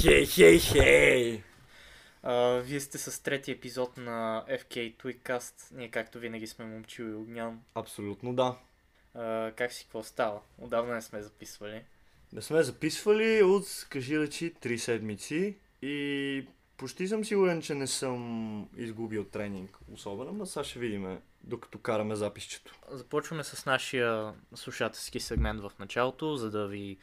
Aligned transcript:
Хей, 0.00 0.26
хей, 0.26 0.58
хей! 0.58 1.42
Вие 2.62 2.80
сте 2.80 2.98
с 2.98 3.22
трети 3.22 3.50
епизод 3.50 3.96
на 3.96 4.44
FK 4.48 4.96
Tweetcast. 4.96 5.54
Ние 5.72 5.88
както 5.88 6.18
винаги 6.18 6.46
сме 6.46 6.64
момчил 6.64 7.04
и 7.04 7.14
огнян. 7.14 7.60
Абсолютно 7.74 8.34
да. 8.34 8.56
А, 9.14 9.52
как 9.56 9.72
си, 9.72 9.84
какво 9.84 10.02
става? 10.02 10.40
Отдавна 10.58 10.94
не 10.94 11.02
сме 11.02 11.22
записвали. 11.22 11.84
Не 12.32 12.42
сме 12.42 12.62
записвали 12.62 13.42
от, 13.42 13.86
кажи 13.88 14.18
речи, 14.18 14.54
3 14.54 14.76
седмици 14.76 15.56
и 15.82 16.46
почти 16.76 17.08
съм 17.08 17.24
сигурен, 17.24 17.62
че 17.62 17.74
не 17.74 17.86
съм 17.86 18.68
изгубил 18.76 19.24
тренинг 19.24 19.78
особено, 19.92 20.32
но 20.32 20.46
сега 20.46 20.64
ще 20.64 20.78
видим, 20.78 21.18
докато 21.44 21.78
караме 21.78 22.16
записчето. 22.16 22.74
Започваме 22.90 23.44
с 23.44 23.66
нашия 23.66 24.34
слушателски 24.54 25.20
сегмент 25.20 25.60
в 25.60 25.72
началото, 25.78 26.36
за 26.36 26.50
да 26.50 26.66
ви 26.68 26.98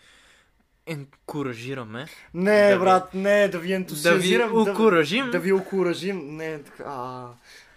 енкуражираме. 0.90 2.06
Не, 2.34 2.70
Да 2.70 2.76
ви- 2.76 2.80
брат, 2.80 3.14
не, 3.14 3.48
да 3.48 3.60
ви 3.60 3.74
ентусиазирам. 3.74 4.54
Да 4.54 4.64
ви 4.64 4.72
окуражим. 4.72 5.26
Да, 5.26 5.32
да 5.32 5.40
ви 5.40 5.54
окуражим. 5.54 6.36
Не, 6.36 6.64
така, 6.64 6.84
а, 6.88 7.30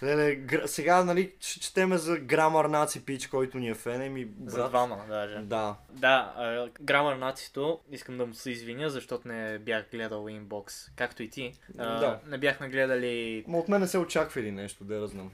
леле, 0.02 0.34
гр... 0.34 0.66
сега, 0.66 1.04
нали, 1.04 1.32
ще 1.40 1.60
четеме 1.60 1.98
за 1.98 2.18
грамар 2.18 2.64
наци 2.64 3.04
пич, 3.04 3.26
който 3.26 3.58
ни 3.58 3.68
е 3.68 3.74
фене 3.74 4.08
ми, 4.08 4.24
брат. 4.24 4.54
За 4.54 4.68
двама, 4.68 4.98
даже. 5.08 5.38
Да. 5.38 5.76
Да, 5.90 6.68
грамар 6.80 7.16
нацито, 7.16 7.80
искам 7.90 8.18
да 8.18 8.26
му 8.26 8.34
се 8.34 8.50
извиня, 8.50 8.90
защото 8.90 9.28
не 9.28 9.58
бях 9.58 9.84
гледал 9.90 10.28
инбокс, 10.28 10.90
както 10.96 11.22
и 11.22 11.30
ти. 11.30 11.52
А, 11.78 12.00
Да. 12.00 12.20
Не 12.26 12.38
бяхме 12.38 12.68
гледали 12.68 13.44
Ма 13.48 13.58
от 13.58 13.68
мен 13.68 13.80
не 13.80 13.88
се 13.88 13.98
очаква 13.98 14.40
или 14.40 14.50
нещо, 14.50 14.84
да 14.84 15.06
знам. 15.06 15.30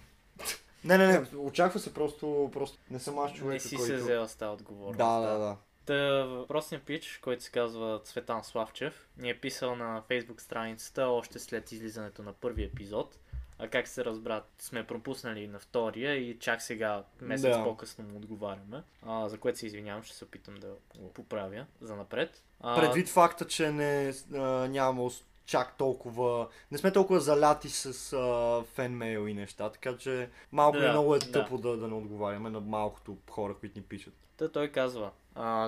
Не, 0.84 0.98
не, 0.98 1.06
не, 1.06 1.38
очаква 1.38 1.80
се 1.80 1.94
просто, 1.94 2.50
просто 2.52 2.78
не 2.90 2.98
съм 2.98 3.18
аз 3.18 3.32
човека, 3.32 3.54
не 3.54 3.60
си 3.60 3.76
който... 3.76 3.86
се 3.86 3.96
взела 3.96 4.28
с 4.28 4.34
тази 4.36 4.52
отговорност. 4.52 4.98
Да, 4.98 5.20
да, 5.20 5.38
да. 5.38 5.56
Та, 5.88 6.24
въпросният 6.24 6.84
пич, 6.84 7.18
който 7.22 7.42
се 7.42 7.50
казва 7.50 8.00
Цветан 8.04 8.44
Славчев, 8.44 9.08
ни 9.16 9.30
е 9.30 9.40
писал 9.40 9.76
на 9.76 10.02
фейсбук 10.08 10.40
страницата 10.40 11.04
още 11.06 11.38
след 11.38 11.72
излизането 11.72 12.22
на 12.22 12.32
първи 12.32 12.64
епизод. 12.64 13.18
А 13.58 13.68
как 13.68 13.88
се 13.88 14.04
разбра, 14.04 14.42
сме 14.58 14.86
пропуснали 14.86 15.46
на 15.46 15.58
втория 15.58 16.14
и 16.14 16.38
чак 16.38 16.62
сега, 16.62 17.04
месец 17.20 17.56
Да. 17.56 17.64
по-късно 17.64 18.04
му 18.04 18.16
отговаряме. 18.16 18.82
А, 19.06 19.28
за 19.28 19.38
което 19.38 19.58
се 19.58 19.66
извинявам, 19.66 20.02
ще 20.02 20.16
се 20.16 20.24
опитам 20.24 20.54
да 20.54 20.74
го 20.98 21.12
поправя 21.12 21.66
за 21.80 21.96
напред. 21.96 22.42
А, 22.60 22.80
Предвид 22.80 23.08
факта, 23.08 23.46
че 23.46 23.72
не, 23.72 24.12
а, 24.34 24.38
няма 24.68 25.10
чак 25.46 25.76
толкова... 25.78 26.48
Не 26.70 26.78
сме 26.78 26.92
толкова 26.92 27.20
заляти 27.20 27.68
с 27.68 28.12
а, 28.12 28.62
фенмейл 28.74 29.28
и 29.28 29.34
неща, 29.34 29.70
така 29.70 29.96
че 29.96 30.30
малко 30.52 30.78
Да, 30.78 30.86
и 30.86 30.90
много 30.90 31.14
е 31.14 31.18
да. 31.18 31.32
тъпо 31.32 31.58
да, 31.58 31.76
да 31.76 31.88
не 31.88 31.94
отговаряме 31.94 32.50
на 32.50 32.60
малкото 32.60 33.16
хора, 33.30 33.54
които 33.60 33.78
ни 33.78 33.84
пишат. 33.84 34.14
Та 34.36 34.48
той 34.48 34.68
казва, 34.68 35.10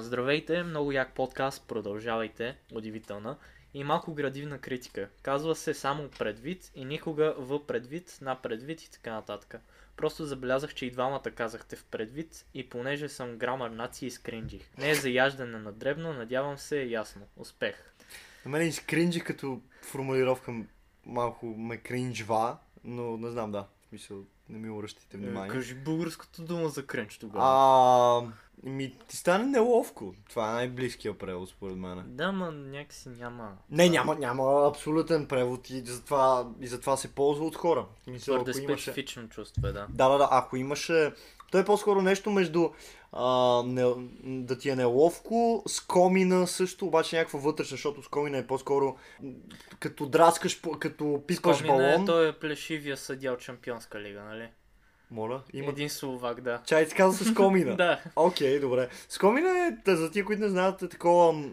здравейте, 0.00 0.62
много 0.62 0.92
як 0.92 1.14
подкаст, 1.14 1.68
продължавайте, 1.68 2.56
удивителна. 2.72 3.36
И 3.74 3.84
малко 3.84 4.14
градивна 4.14 4.58
критика. 4.58 5.08
Казва 5.22 5.56
се 5.56 5.74
само 5.74 6.08
предвид 6.18 6.70
и 6.74 6.84
никога 6.84 7.34
в 7.38 7.66
предвид, 7.66 8.18
на 8.20 8.34
предвид 8.34 8.82
и 8.82 8.90
така 8.90 9.12
нататък. 9.12 9.60
Просто 9.96 10.24
забелязах, 10.24 10.74
че 10.74 10.86
и 10.86 10.90
двамата 10.90 11.30
казахте 11.34 11.76
в 11.76 11.84
предвид 11.84 12.46
и 12.54 12.68
понеже 12.68 13.08
съм 13.08 13.36
грамар 13.36 13.70
нация 13.70 14.06
изкринджих. 14.06 14.70
Не 14.78 14.90
е 14.90 14.94
за 14.94 15.10
яждане 15.10 15.58
на 15.58 15.72
дребно, 15.72 16.12
надявам 16.12 16.58
се 16.58 16.80
е 16.80 16.88
ясно. 16.88 17.22
Успех. 17.36 17.92
На 18.44 18.50
мен 18.50 18.68
изкринджи 18.68 19.20
като 19.20 19.60
формулировка 19.82 20.52
малко 21.06 21.46
ме 21.46 21.76
кринжва, 21.76 22.56
но 22.84 23.16
не 23.16 23.30
знам, 23.30 23.52
да. 23.52 23.66
Смисъл, 23.90 24.16
не 24.48 24.58
ми 24.58 24.70
обръщайте 24.70 25.16
внимание. 25.16 25.50
Е, 25.50 25.52
Кажи 25.52 25.74
българската 25.74 26.42
дума 26.42 26.68
за 26.68 26.86
кринж 26.86 27.18
тогава. 27.18 27.44
А, 27.44 28.68
ми, 28.68 28.96
ти 29.08 29.16
стане 29.16 29.46
неловко. 29.46 30.14
Това 30.28 30.50
е 30.50 30.54
най-близкия 30.54 31.18
превод, 31.18 31.48
според 31.48 31.76
мен. 31.76 32.04
Да, 32.06 32.32
ма 32.32 32.52
някакси 32.52 33.08
няма. 33.08 33.52
Не, 33.70 33.88
няма, 33.88 34.14
няма 34.14 34.68
абсолютен 34.68 35.26
превод 35.26 35.70
и 35.70 35.80
затова, 35.80 36.48
и 36.60 36.66
затова 36.66 36.96
се 36.96 37.14
ползва 37.14 37.46
от 37.46 37.56
хора. 37.56 37.86
В 38.00 38.04
Смисъл, 38.04 38.34
Твърде 38.34 38.50
ако 38.50 38.60
имаше... 38.60 38.82
специфично 38.82 39.28
чувство 39.28 39.66
е, 39.66 39.72
да. 39.72 39.86
Да, 39.90 40.08
да, 40.08 40.18
да, 40.18 40.28
ако 40.30 40.56
имаше... 40.56 41.12
То 41.50 41.58
е 41.58 41.64
по-скоро 41.64 42.02
нещо 42.02 42.30
между 42.30 42.70
а, 43.12 43.62
не, 43.66 43.84
да 44.24 44.58
ти 44.58 44.70
е 44.70 44.76
неловко, 44.76 45.62
скомина 45.68 46.46
също, 46.46 46.86
обаче 46.86 47.16
някаква 47.16 47.38
вътрешна, 47.38 47.74
защото 47.74 48.02
скомина 48.02 48.38
е 48.38 48.46
по-скоро 48.46 48.96
като 49.80 50.06
драскаш, 50.06 50.60
като 50.78 51.22
пипаш 51.26 51.56
Скомина 51.56 51.76
балон. 51.76 52.02
Е, 52.02 52.06
той 52.06 52.28
е 52.28 52.32
плешивия 52.32 52.96
съдя 52.96 53.32
от 53.32 53.40
Шампионска 53.40 54.00
лига, 54.00 54.22
нали? 54.22 54.48
Моля, 55.10 55.42
има... 55.52 55.68
Един 55.68 55.90
словак, 55.90 56.40
да. 56.40 56.62
Чай, 56.66 56.88
ти 56.88 56.94
каза 56.94 57.24
с 57.24 57.34
комина. 57.34 57.76
да. 57.76 58.00
Окей, 58.16 58.60
добре. 58.60 58.88
Скомина 59.08 59.76
е, 59.86 59.94
за 59.94 60.10
тия, 60.10 60.24
които 60.24 60.42
не 60.42 60.48
знаят, 60.48 60.82
е 60.82 60.88
такова 60.88 61.32
м, 61.32 61.48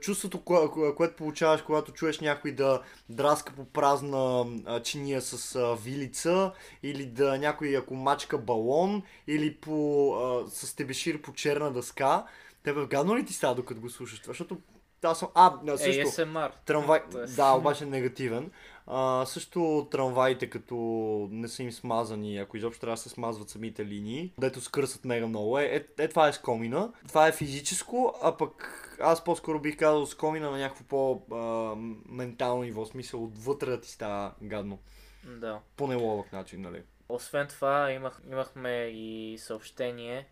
чувството, 0.00 0.40
кое, 0.40 0.68
кое, 0.68 0.94
което 0.94 1.16
получаваш, 1.16 1.62
когато 1.62 1.92
чуеш 1.92 2.20
някой 2.20 2.52
да 2.52 2.82
драска 3.08 3.52
по 3.52 3.64
празна 3.64 4.46
чиния 4.82 5.20
с 5.20 5.56
а, 5.56 5.76
вилица, 5.84 6.52
или 6.82 7.06
да 7.06 7.38
някой 7.38 7.76
ако 7.76 7.94
мачка 7.94 8.38
балон, 8.38 9.02
или 9.26 9.54
по, 9.54 10.10
а, 10.14 10.50
с 10.50 10.76
тебешир 10.76 11.22
по 11.22 11.32
черна 11.32 11.72
дъска. 11.72 12.24
Тебе 12.62 12.86
гадно 12.86 13.16
ли 13.16 13.24
ти 13.24 13.32
става, 13.32 13.54
докато 13.54 13.80
го 13.80 13.90
слушаш 13.90 14.20
това? 14.20 14.30
Защото 14.30 14.58
аз 15.02 15.18
съм... 15.18 15.28
А, 15.34 15.54
а, 15.68 15.78
също... 15.78 16.06
ASMR. 16.06 16.50
Трамвай, 16.66 17.00
да, 17.36 17.52
обаче 17.52 17.86
негативен. 17.86 18.50
А, 18.86 19.26
също 19.26 19.88
трамваите, 19.90 20.50
като 20.50 20.74
не 21.30 21.48
са 21.48 21.62
им 21.62 21.72
смазани, 21.72 22.38
ако 22.38 22.56
изобщо 22.56 22.80
трябва 22.80 22.94
да 22.94 23.00
се 23.00 23.08
смазват 23.08 23.50
самите 23.50 23.86
линии, 23.86 24.32
дето 24.38 24.60
скърсат 24.60 25.04
мега 25.04 25.26
много, 25.26 25.58
е, 25.58 25.64
е, 25.64 26.04
е 26.04 26.08
това 26.08 26.28
е 26.28 26.32
скомина. 26.32 26.92
Това 27.08 27.28
е 27.28 27.32
физическо, 27.32 28.14
а 28.22 28.36
пък 28.36 28.80
аз 29.00 29.24
по-скоро 29.24 29.60
бих 29.60 29.76
казал 29.76 30.06
скомина 30.06 30.50
на 30.50 30.58
някакво 30.58 30.84
по-ментално 30.84 32.62
ниво, 32.62 32.84
смисъл 32.84 33.24
отвътре 33.24 33.70
да 33.70 33.80
ти 33.80 33.90
става 33.90 34.34
гадно. 34.42 34.78
Да. 35.24 35.60
По 35.76 35.86
неловък 35.86 36.32
начин, 36.32 36.60
нали? 36.60 36.82
Освен 37.08 37.48
това, 37.48 37.92
имах, 37.92 38.20
имахме 38.30 38.70
и 38.94 39.38
съобщение 39.38 40.26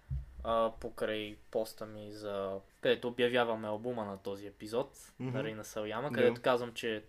а, 0.44 0.72
покрай 0.80 1.36
поста 1.50 1.86
ми 1.86 2.12
за... 2.12 2.58
където 2.80 3.08
обявяваме 3.08 3.68
албума 3.68 4.04
на 4.04 4.18
този 4.18 4.46
епизод 4.46 5.12
Мгм. 5.18 5.36
на 5.36 5.44
Рина 5.44 5.64
Саляма, 5.64 6.12
където 6.12 6.40
казвам, 6.42 6.72
че 6.72 7.02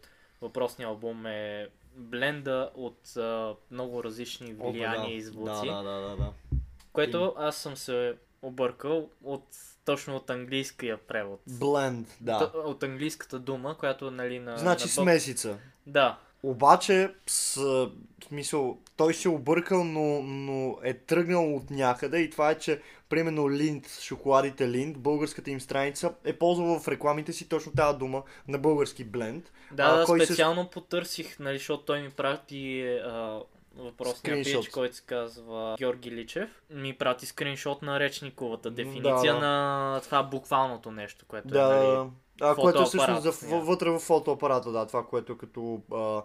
въпросният 0.44 0.90
албум 0.90 1.26
е 1.26 1.68
бленда 1.96 2.70
от 2.76 3.18
а, 3.18 3.56
много 3.72 4.04
различни 4.04 4.56
О, 4.60 4.72
влияния 4.72 5.08
да. 5.08 5.14
и 5.14 5.22
звуци, 5.22 5.68
Да, 5.68 5.76
да, 5.76 5.84
да, 5.84 6.10
да, 6.10 6.16
да. 6.16 6.32
което 6.94 7.34
аз 7.38 7.56
съм 7.56 7.78
се 7.78 8.16
объркал 8.42 9.10
от 9.24 9.44
точно 9.86 10.16
от 10.16 10.30
английския 10.30 10.98
превод. 10.98 11.42
Бленд, 11.48 12.18
да. 12.22 12.52
Т- 12.52 12.58
От 12.58 12.84
английската 12.84 13.40
дума, 13.40 13.78
която 13.78 14.12
нали 14.12 14.40
на... 14.40 14.58
Значи 14.58 14.84
на 14.84 14.90
смесица. 14.90 15.58
Да, 15.88 16.20
Обаче, 16.44 17.14
с 17.28 17.88
смисъл, 18.28 18.78
той 18.98 19.14
се 19.14 19.28
е 19.28 19.32
объркал, 19.32 19.84
но, 19.84 20.22
но 20.22 20.78
е 20.84 20.94
тръгнал 20.94 21.56
от 21.56 21.70
някъде 21.70 22.20
и 22.20 22.30
това 22.30 22.52
е, 22.52 22.60
че 22.60 22.82
примерно 23.10 23.52
Линд, 23.52 24.00
шоколадите 24.02 24.70
Линд, 24.70 24.98
българската 24.98 25.52
им 25.52 25.62
страница 25.62 26.14
е 26.26 26.34
ползвала 26.34 26.80
в 26.80 26.88
рекламите 26.88 27.34
си 27.34 27.50
точно 27.50 27.72
тази 27.72 27.98
дума 27.98 28.24
на 28.48 28.58
български 28.58 29.04
бленд. 29.04 29.52
Да, 29.72 29.84
А, 29.84 29.96
да, 29.96 30.06
кой 30.06 30.20
се- 30.20 30.26
специално 30.26 30.70
потърсих, 30.70 31.40
нали, 31.40 31.58
защото 31.58 31.84
той 31.84 32.02
ми 32.02 32.10
прати 32.10 32.82
а, 33.06 33.40
въпросния 33.76 34.16
Скриншот. 34.36 34.64
пич, 34.64 34.70
който 34.70 34.96
се 34.96 35.04
казва 35.04 35.76
Георги 35.80 36.12
Личев. 36.12 36.50
Ми 36.70 36.94
прати 36.94 37.26
скриншот 37.26 37.82
на 37.82 38.00
речниковата 38.00 38.72
дефиниция 38.72 39.34
да, 39.34 39.40
да. 39.40 39.46
на 39.48 40.02
това 40.04 40.24
буквалното 40.24 40.92
нещо, 40.92 41.26
което 41.28 41.48
Да, 41.48 41.62
е, 41.76 41.88
нали, 41.88 42.10
а, 42.42 42.56
което 42.56 42.82
е 42.82 42.86
всъщност 42.86 43.22
за, 43.22 43.60
вътре 43.60 43.90
в 43.90 44.00
фотоапарата, 44.00 44.72
да, 44.72 44.86
това, 44.86 45.06
което 45.06 45.38
като... 45.38 45.82
А, 45.94 46.22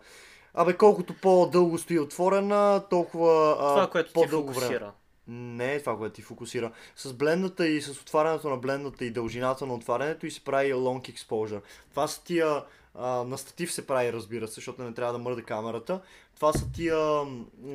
абе, 0.55 0.77
колкото 0.77 1.15
по-дълго 1.23 1.79
стои 1.79 1.99
отворена, 1.99 2.85
толкова 2.91 3.57
а, 3.61 3.75
това, 3.75 3.87
което 3.91 4.09
ти 4.09 4.15
по-дълго 4.15 4.53
време. 4.53 4.81
Не 5.31 5.75
е 5.75 5.81
това, 5.81 5.97
което 5.97 6.15
ти 6.15 6.23
фокусира. 6.23 6.73
С 6.97 7.13
блендата 7.13 7.69
и 7.69 7.83
с 7.83 8.01
отварянето 8.01 8.49
на 8.49 8.57
блендата 8.57 9.05
и 9.05 9.11
дължината 9.11 9.67
на 9.67 9.75
отварянето 9.75 10.27
и 10.27 10.31
се 10.31 10.45
прави 10.45 10.73
long 10.73 11.15
exposure. 11.15 11.61
Това 11.91 12.09
са 12.09 12.25
тия... 12.25 12.65
А, 12.95 13.25
на 13.25 13.39
статив 13.39 13.73
се 13.73 13.87
прави, 13.87 14.13
разбира 14.13 14.49
се, 14.49 14.55
защото 14.55 14.83
не 14.83 14.95
трябва 14.95 15.13
да 15.13 15.19
мърда 15.19 15.43
камерата. 15.43 16.01
Това 16.39 16.53
са 16.53 16.73
тия... 16.73 16.97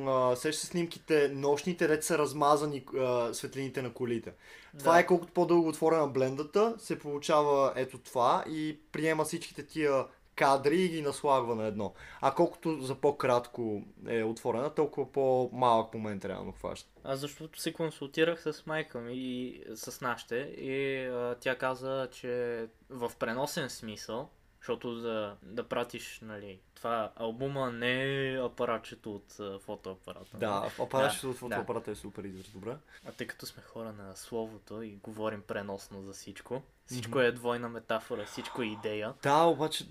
А, 0.06 0.36
сеща 0.36 0.60
се 0.60 0.66
снимките 0.66 1.28
нощните, 1.28 1.86
дето 1.86 2.06
са 2.06 2.18
размазани 2.18 2.84
а, 2.98 3.34
светлините 3.34 3.82
на 3.82 3.92
колите. 3.92 4.32
Това 4.78 4.92
Да. 4.92 5.00
е 5.00 5.06
колкото 5.06 5.32
по-дълго 5.32 5.68
отворена 5.68 6.06
блендата, 6.06 6.74
се 6.78 6.98
получава 6.98 7.72
ето 7.76 7.98
това 7.98 8.44
и 8.48 8.78
приема 8.92 9.24
всичките 9.24 9.66
тия 9.66 10.04
кадри 10.36 10.82
и 10.82 10.88
ги 10.88 11.02
наслагва 11.02 11.54
на 11.54 11.66
едно. 11.66 11.92
А 12.20 12.34
колкото 12.34 12.80
за 12.80 12.94
по-кратко 12.94 13.82
е 14.08 14.22
отворена, 14.22 14.74
толкова 14.74 15.12
по-малък 15.12 15.94
момент 15.94 16.24
реално 16.24 16.52
хваща. 16.52 16.90
Аз 17.04 17.18
защото 17.18 17.60
се 17.60 17.72
консултирах 17.72 18.42
с 18.42 18.66
майка 18.66 19.00
ми 19.00 19.12
и 19.14 19.62
с 19.74 20.00
нашите 20.00 20.36
и 20.58 21.04
а, 21.06 21.36
тя 21.40 21.58
каза, 21.58 22.08
че 22.12 22.64
в 22.90 23.12
преносен 23.18 23.70
смисъл, 23.70 24.28
защото 24.64 24.94
да, 24.94 25.36
да 25.42 25.68
пратиш, 25.68 26.20
нали, 26.22 26.60
това 26.74 27.12
албума 27.16 27.70
не 27.70 28.02
е 28.32 28.42
апаратчето 28.42 29.14
от 29.14 29.40
а, 29.40 29.58
фотоапарата. 29.58 30.36
Да, 30.36 30.70
апаратчето 30.78 31.26
Да, 31.26 31.30
от 31.30 31.36
фотоапарата 31.36 31.90
е 31.90 31.94
супер 31.94 32.24
израз, 32.24 32.48
добре. 32.48 32.76
А 33.06 33.12
тъй 33.12 33.26
като 33.26 33.46
сме 33.46 33.62
хора 33.62 33.92
на 33.92 34.16
словото 34.16 34.82
и 34.82 34.90
говорим 34.90 35.42
преносно 35.42 36.02
за 36.02 36.12
всичко, 36.12 36.62
Всичко 36.86 37.20
е 37.20 37.32
двойна 37.32 37.68
метафора, 37.68 38.24
всичко 38.24 38.62
е 38.62 38.66
идея. 38.66 39.14
Да, 39.22 39.42
обаче, 39.42 39.84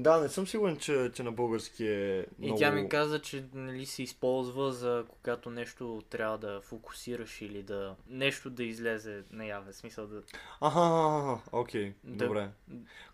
да, 0.00 0.20
не 0.20 0.28
съм 0.28 0.46
сигурен, 0.46 0.76
че, 0.76 1.10
че 1.14 1.22
на 1.22 1.32
български 1.32 1.86
е 1.86 2.26
И 2.40 2.46
много... 2.46 2.58
тя 2.58 2.70
ми 2.70 2.88
каза, 2.88 3.22
че 3.22 3.44
нали, 3.54 3.86
се 3.86 4.02
използва 4.02 4.72
за 4.72 5.04
когато 5.08 5.50
нещо 5.50 6.02
трябва 6.10 6.38
да 6.38 6.60
фокусираш 6.60 7.42
или 7.42 7.62
да 7.62 7.96
нещо 8.08 8.50
да 8.50 8.64
излезе 8.64 9.22
наяве. 9.30 9.72
Смисъл 9.72 10.06
да... 10.06 10.22
Аха, 10.60 11.40
окей, 11.52 11.94
Да. 12.04 12.26
добре. 12.26 12.48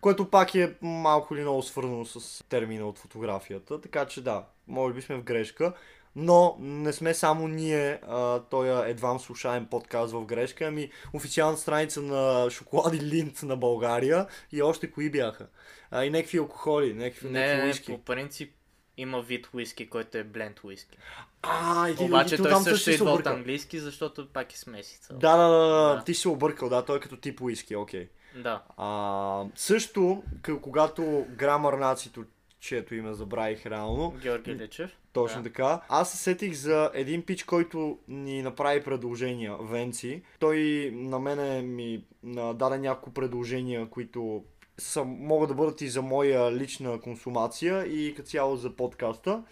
Което 0.01 0.29
пак 0.29 0.55
е 0.55 0.75
малко 0.81 1.35
или 1.35 1.41
много 1.41 1.61
свързано 1.61 2.05
с 2.05 2.43
термина 2.49 2.87
от 2.87 2.97
фотографията, 2.99 3.81
така 3.81 4.05
че 4.05 4.23
да, 4.23 4.45
може 4.67 4.93
би 4.95 5.01
сме 5.01 5.15
в 5.15 5.23
грешка. 5.23 5.73
Но 6.15 6.55
не 6.59 6.93
сме 6.93 7.13
само 7.13 7.47
ние, 7.47 7.99
а, 8.07 8.39
той 8.39 8.89
едва 8.89 9.19
слушаем 9.19 9.65
подкаст 9.65 10.13
в 10.13 10.25
грешка, 10.25 10.65
ами 10.65 10.91
официалната 11.13 11.61
страница 11.61 12.01
на 12.01 12.49
Шоколади 12.49 13.01
Линд 13.01 13.43
на 13.43 13.57
България 13.57 14.27
и 14.51 14.61
още 14.61 14.91
кои 14.91 15.09
бяха. 15.09 15.47
А, 15.91 16.05
и 16.05 16.09
някакви 16.09 16.37
алкохоли, 16.37 16.93
някакви, 16.93 17.29
Не, 17.29 17.55
някакви 17.55 17.91
не, 17.91 17.97
по 17.97 18.03
принцип 18.03 18.53
има 18.97 19.21
вид 19.21 19.49
уиски, 19.53 19.89
който 19.89 20.17
е 20.17 20.23
бленд 20.23 20.63
уиски. 20.63 20.97
А, 21.41 21.89
и 21.89 21.95
Обаче 21.99 22.35
и 22.35 22.37
той 22.37 22.55
също 22.55 22.77
се 22.77 22.91
идва 22.91 23.11
от 23.11 23.27
английски, 23.27 23.79
защото 23.79 24.27
пак 24.33 24.53
е 24.53 24.57
смесица. 24.57 25.13
Да, 25.13 25.37
да, 25.37 25.49
да, 25.49 25.67
да, 25.67 26.03
ти 26.03 26.13
си 26.13 26.27
объркал, 26.27 26.69
да, 26.69 26.85
той 26.85 26.97
е 26.97 26.99
като 26.99 27.17
тип 27.17 27.41
уиски, 27.41 27.75
окей. 27.75 28.09
Да. 28.35 28.63
А, 28.77 29.43
също, 29.55 30.23
когато 30.61 31.25
Грамар 31.29 31.73
Нацито, 31.73 32.23
чието 32.63 32.95
име 32.95 33.13
забравих 33.13 33.65
реално, 33.65 34.13
Георги 34.21 34.55
Лечев. 34.55 34.97
точно 35.13 35.41
Да. 35.41 35.49
така, 35.49 35.81
аз 35.89 36.11
се 36.11 36.17
сетих 36.17 36.53
за 36.53 36.91
един 36.93 37.21
пич, 37.21 37.43
който 37.43 37.99
ни 38.07 38.41
направи 38.41 38.83
предложения, 38.83 39.57
Венци. 39.61 40.21
Той 40.39 40.89
на 40.93 41.19
мене 41.19 41.61
ми 41.61 42.05
даде 42.53 42.77
няколко 42.77 43.13
предложения, 43.13 43.89
които 43.89 44.43
са, 44.77 45.03
могат 45.03 45.49
да 45.49 45.55
бъдат 45.55 45.81
и 45.81 45.89
за 45.89 46.01
моя 46.01 46.51
лична 46.51 46.99
консумация 47.01 47.85
и 47.85 48.15
като 48.15 48.29
цяло 48.29 48.55
за 48.55 48.75
подкаста. 48.75 49.43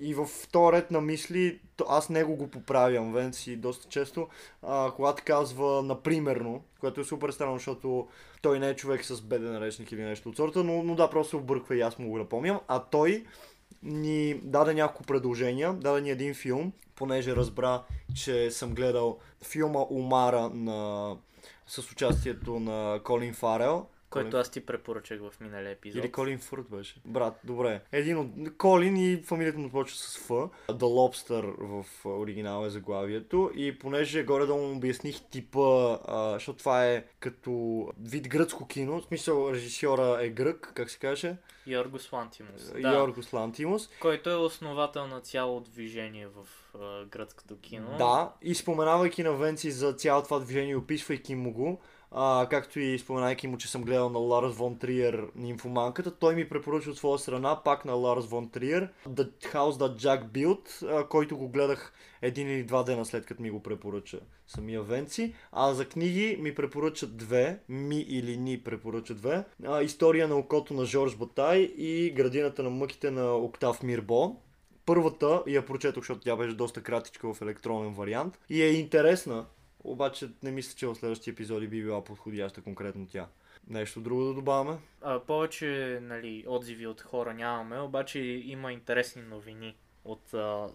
И 0.00 0.14
в 0.14 0.26
този 0.52 0.72
ред 0.72 0.90
на 0.90 1.00
мисли, 1.00 1.60
аз 1.88 2.08
него 2.08 2.36
го 2.36 2.48
поправям, 2.48 3.12
Венци, 3.12 3.56
доста 3.56 3.88
често, 3.88 4.28
а, 4.62 4.92
когато 4.96 5.22
казва 5.26 5.82
напримерно, 5.82 6.62
което 6.80 7.00
е 7.00 7.04
супер 7.04 7.30
странно, 7.30 7.56
защото 7.56 8.08
той 8.42 8.58
не 8.58 8.68
е 8.68 8.76
човек 8.76 9.04
с 9.04 9.22
беден 9.22 9.58
речник 9.58 9.92
или 9.92 10.02
нещо 10.02 10.28
от 10.28 10.36
сорта, 10.36 10.64
но, 10.64 10.82
но 10.82 10.94
да, 10.94 11.10
просто 11.10 11.36
обърква 11.36 11.76
и 11.76 11.80
аз 11.80 11.98
му 11.98 12.08
го 12.08 12.18
напомням. 12.18 12.60
А 12.68 12.84
той 12.84 13.26
ни 13.82 14.34
даде 14.34 14.74
няколко 14.74 15.02
предложения, 15.02 15.72
даде 15.72 16.00
ни 16.00 16.10
един 16.10 16.34
филм, 16.34 16.72
понеже 16.94 17.36
разбра, 17.36 17.82
че 18.14 18.50
съм 18.50 18.74
гледал 18.74 19.18
филма 19.44 19.80
Умара 19.90 20.50
на... 20.54 21.16
с 21.66 21.78
участието 21.92 22.60
на 22.60 23.00
Колин 23.04 23.34
Фарел. 23.34 23.86
Който 24.10 24.36
аз 24.36 24.50
ти 24.50 24.66
препоръчах 24.66 25.20
в 25.20 25.40
миналия 25.40 25.70
епизод. 25.70 26.04
Или 26.04 26.12
Колин 26.12 26.38
Фурт 26.38 26.66
беше. 26.70 27.00
Брат, 27.04 27.40
добре. 27.44 27.80
Един 27.92 28.18
от 28.18 28.56
Колин 28.58 28.96
и 28.96 29.22
фамилията 29.24 29.58
му 29.58 29.70
почва 29.70 29.96
с 29.96 30.18
Ф. 30.18 30.28
The 30.28 30.50
Lobster 30.68 31.54
в 31.58 32.06
оригинал 32.06 32.66
е 32.66 32.70
заглавието. 32.70 33.50
И 33.54 33.78
понеже 33.78 34.24
горе-долу 34.24 34.66
му 34.66 34.76
обясних 34.76 35.22
типа, 35.22 35.98
а, 36.04 36.32
защото 36.32 36.58
това 36.58 36.86
е 36.86 37.04
като 37.20 37.86
вид 38.00 38.28
гръцко 38.28 38.66
кино, 38.66 39.00
в 39.00 39.04
смисъл 39.04 39.50
режисьора 39.52 40.18
е 40.24 40.28
грък, 40.28 40.72
как 40.74 40.90
се 40.90 40.98
каже, 40.98 41.36
Йоргос 41.66 42.12
Лантимус. 42.12 42.72
да. 42.72 42.80
Да, 42.80 42.94
Йоргос 42.94 43.32
Лантимус. 43.32 43.88
който 44.00 44.30
е 44.30 44.34
основател 44.34 45.06
на 45.06 45.20
цяло 45.20 45.60
движение 45.60 46.26
в 46.26 46.46
а, 46.80 47.04
гръцкото 47.04 47.58
кино. 47.60 47.94
Да, 47.98 48.32
и 48.42 48.54
споменавайки 48.54 49.22
на 49.22 49.32
Венци 49.32 49.70
за 49.70 49.92
цялото 49.92 50.24
това 50.24 50.38
движение, 50.38 50.76
описвайки 50.76 51.34
му 51.34 51.52
го, 51.52 51.80
а, 52.10 52.46
както 52.50 52.80
и 52.80 52.98
споменайки 52.98 53.46
му, 53.46 53.56
че 53.56 53.68
съм 53.68 53.82
гледал 53.82 54.10
на 54.10 54.18
Ларс 54.18 54.56
Вон 54.56 54.78
Триер 54.78 55.26
Нимфоманката, 55.34 56.10
той 56.10 56.34
ми 56.34 56.48
препоръча 56.48 56.90
от 56.90 56.98
своя 56.98 57.18
страна, 57.18 57.62
пак 57.64 57.84
на 57.84 57.92
Ларс 57.92 58.26
Вон 58.26 58.50
Триер, 58.50 58.88
The 59.08 59.30
House 59.52 59.72
That 59.72 59.96
Jack 59.96 60.28
Built, 60.28 60.86
а, 61.00 61.08
който 61.08 61.36
го 61.36 61.48
гледах 61.48 61.92
един 62.22 62.50
или 62.50 62.64
два 62.64 62.82
дена 62.82 63.04
след 63.04 63.26
като 63.26 63.42
ми 63.42 63.50
го 63.50 63.62
препоръча 63.62 64.20
самия 64.46 64.82
Венци. 64.82 65.34
А 65.52 65.74
за 65.74 65.84
книги 65.84 66.36
ми 66.40 66.54
препоръчат 66.54 67.16
две, 67.16 67.60
ми 67.68 68.00
или 68.00 68.36
ни 68.36 68.60
препоръчат 68.60 69.16
две. 69.16 69.44
А, 69.66 69.82
История 69.82 70.28
на 70.28 70.36
окото 70.36 70.74
на 70.74 70.84
Жорж 70.84 71.16
Батай 71.16 71.58
и 71.58 72.12
Градината 72.16 72.62
на 72.62 72.70
мъките 72.70 73.10
на 73.10 73.34
Октав 73.34 73.82
Мирбо. 73.82 74.36
Първата 74.86 75.42
я 75.46 75.66
прочетох, 75.66 76.02
защото 76.02 76.20
тя 76.20 76.36
беше 76.36 76.54
доста 76.54 76.82
кратичка 76.82 77.34
в 77.34 77.42
електронен 77.42 77.94
вариант 77.94 78.38
и 78.48 78.62
е 78.62 78.72
интересна, 78.72 79.46
обаче 79.84 80.30
не 80.42 80.50
мисля, 80.50 80.76
че 80.76 80.86
в 80.86 80.94
следващия 80.94 81.32
епизоди 81.32 81.68
би 81.68 81.82
била 81.82 82.04
подходяща 82.04 82.62
конкретно 82.62 83.06
тя. 83.06 83.26
Нещо 83.68 84.00
друго 84.00 84.24
да 84.24 84.34
добавяме? 84.34 84.78
А, 85.02 85.20
повече 85.20 85.98
нали, 86.02 86.44
отзиви 86.48 86.86
от 86.86 87.00
хора 87.00 87.34
нямаме, 87.34 87.80
обаче 87.80 88.18
има 88.44 88.72
интересни 88.72 89.22
новини 89.22 89.76
от 90.04 90.34
а, 90.34 90.68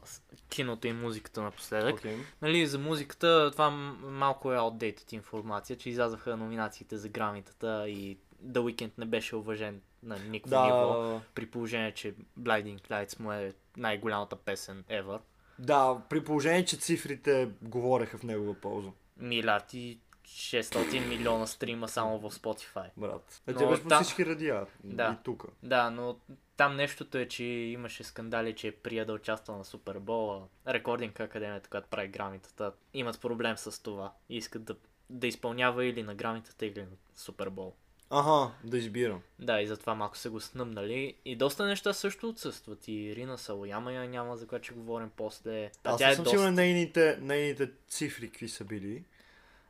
киното 0.49 0.87
и 0.87 0.93
музиката 0.93 1.41
напоследък. 1.41 1.95
Окей. 1.95 2.17
Нали, 2.41 2.67
за 2.67 2.79
музиката 2.79 3.51
това 3.51 3.69
малко 3.69 4.53
е 4.53 4.57
outdated 4.57 5.13
информация, 5.13 5.77
че 5.77 5.89
излязаха 5.89 6.37
номинациите 6.37 6.97
за 6.97 7.09
грамитата 7.09 7.89
и 7.89 8.17
The 8.45 8.59
Weeknd 8.59 8.91
не 8.97 9.05
беше 9.05 9.35
уважен 9.35 9.81
на 10.03 10.19
никакво 10.19 10.65
ниво, 10.65 10.77
Да, 10.77 11.21
при 11.35 11.45
положение, 11.45 11.91
че 11.91 12.15
Blinding 12.39 12.89
Lights 12.89 13.19
му 13.19 13.31
е 13.31 13.53
най-голямата 13.77 14.35
песен 14.35 14.83
ever. 14.89 15.19
Да, 15.59 16.01
при 16.09 16.23
положение, 16.23 16.65
че 16.65 16.77
цифрите 16.77 17.49
говореха 17.61 18.17
в 18.17 18.23
негова 18.23 18.53
полза. 18.53 18.89
Милиард 19.17 19.73
и 19.73 19.99
600 20.27 21.07
милиона 21.07 21.47
стрима 21.47 21.87
само 21.87 22.19
в 22.19 22.31
Spotify. 22.31 22.89
Брат. 22.97 23.41
Е, 23.47 23.53
те 23.53 23.65
беше 23.65 23.83
по 23.83 23.95
всички 23.95 24.25
радиа. 24.25 24.65
Да. 24.83 25.17
И 25.19 25.23
тук. 25.23 25.45
Да, 25.63 25.89
но 25.89 26.19
там 26.57 26.75
нещото 26.75 27.17
е, 27.17 27.27
че 27.27 27.43
имаше 27.43 28.03
скандали, 28.03 28.55
че 28.55 28.67
е 28.67 28.71
прия 28.71 29.05
да 29.05 29.13
участва 29.13 29.57
на 29.57 29.65
Супербола. 29.65 30.47
Рекординг 30.67 31.19
академията, 31.19 31.69
която 31.69 31.87
прави 31.89 32.07
грамитата, 32.07 32.71
имат 32.93 33.21
проблем 33.21 33.57
с 33.57 33.83
това. 33.83 34.13
И 34.29 34.37
искат 34.37 34.63
да, 34.63 34.75
да 35.09 35.27
изпълнява 35.27 35.85
или 35.85 36.03
на 36.03 36.15
грамитата, 36.15 36.65
или 36.65 36.81
на 36.81 36.87
Супербол. 37.15 37.73
Ага, 38.09 38.51
да 38.63 38.77
избирам. 38.77 39.21
Да, 39.39 39.61
и 39.61 39.67
затова 39.67 39.95
малко 39.95 40.17
са 40.17 40.29
го 40.29 40.39
снъмнали. 40.39 41.13
И 41.25 41.35
доста 41.35 41.65
неща 41.65 41.93
също 41.93 42.29
отсъстват. 42.29 42.87
И 42.87 43.15
Рина 43.15 43.37
Салояма 43.37 43.93
я 43.93 44.09
няма, 44.09 44.37
за 44.37 44.47
която 44.47 44.65
ще 44.65 44.73
говорим 44.73 45.09
после. 45.17 45.71
А 45.83 45.89
Аз 45.91 45.97
тя 45.97 46.09
е 46.09 46.15
съм 46.15 46.23
доста... 46.23 46.37
сигурен 46.37 46.53
нейните, 46.53 47.17
нейните 47.21 47.71
цифри 47.87 48.29
какви 48.29 48.49
са 48.49 48.63
били. 48.63 49.03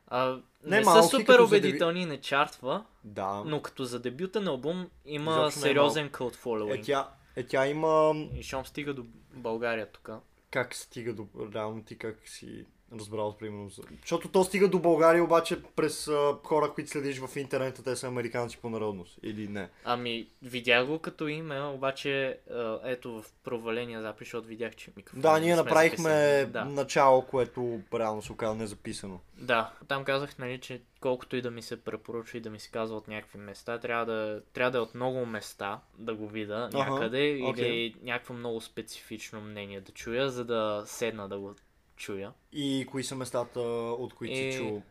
А, 0.08 0.26
Не 0.30 0.40
не, 0.78 0.80
малки, 0.80 1.02
са 1.08 1.08
супер 1.18 1.38
убедителни, 1.38 2.06
не 2.06 2.20
чартва, 2.20 2.84
Да. 3.04 3.42
но 3.46 3.62
като 3.62 3.84
за 3.84 4.00
дебютен 4.00 4.48
албум 4.48 4.90
има 5.06 5.30
Изобщо 5.32 5.58
е 5.58 5.62
сериозен 5.62 6.10
cult 6.10 6.34
Е, 6.34 6.38
following. 6.38 6.84
тя, 6.86 7.08
е, 7.36 7.42
тя 7.46 7.66
има... 7.66 8.14
И 8.34 8.42
щом 8.42 8.66
стига 8.66 8.94
до 8.94 9.04
България 9.34 9.86
тук. 9.92 10.10
Как 10.50 10.74
стига 10.74 11.12
до... 11.12 11.26
Реално 11.54 11.82
ти 11.84 11.98
как 11.98 12.16
си 12.24 12.64
разбрал, 12.92 13.36
примерно. 13.36 13.68
за- 13.68 13.82
Защото 14.00 14.28
то 14.28 14.44
стига 14.44 14.68
до 14.68 14.78
България, 14.78 15.24
обаче 15.24 15.62
през 15.76 16.08
а, 16.08 16.36
хора, 16.44 16.72
които 16.74 16.90
следиш 16.90 17.18
в 17.18 17.36
интернета, 17.36 17.84
те 17.84 17.96
са 17.96 18.06
американци 18.06 18.58
по 18.58 18.70
народност. 18.70 19.18
Или 19.22 19.48
не. 19.48 19.68
Ами, 19.84 20.28
видях 20.42 20.86
го 20.86 20.98
като 20.98 21.28
име, 21.28 21.62
обаче 21.62 22.38
а, 22.50 22.80
ето 22.84 23.12
в 23.12 23.24
проваления 23.44 24.02
запис, 24.02 24.26
защото 24.26 24.48
видях, 24.48 24.76
че 24.76 24.90
микрофон. 24.96 25.20
Да, 25.20 25.38
ние 25.38 25.56
направихме. 25.56 26.46
Да. 26.46 26.64
начало, 26.64 27.22
което 27.22 27.80
реално 27.94 28.22
се 28.22 28.32
оказа 28.32 28.54
незаписано. 28.54 29.20
да, 29.38 29.72
там 29.88 30.04
казах, 30.04 30.38
нали, 30.38 30.58
че 30.60 30.80
колкото 31.00 31.36
и 31.36 31.42
да 31.42 31.50
ми 31.50 31.62
се 31.62 31.84
препоръчва 31.84 32.38
и 32.38 32.40
да 32.40 32.50
ми 32.50 32.60
се 32.60 32.70
казва 32.70 32.96
от 32.96 33.08
някакви 33.08 33.38
места, 33.38 33.78
трябва 33.78 34.06
да, 34.06 34.42
трябва 34.52 34.70
да 34.70 34.78
е 34.78 34.80
от 34.80 34.94
много 34.94 35.26
места 35.26 35.80
да 35.98 36.14
го 36.14 36.28
видя 36.28 36.70
някъде 36.72 37.24
или 37.28 37.42
окей. 37.44 37.94
някакво 38.02 38.34
много 38.34 38.60
специфично 38.60 39.40
мнение 39.40 39.80
да 39.80 39.92
чуя, 39.92 40.30
за 40.30 40.44
да 40.44 40.82
седна 40.86 41.28
да 41.28 41.38
го 41.38 41.54
чуя. 41.96 42.32
И 42.52 42.86
кои 42.90 43.04
са 43.04 43.16
местата, 43.16 43.60
от 43.60 44.14
които 44.14 44.34
И- 44.34 44.52
си 44.52 44.58
чул? 44.58 44.82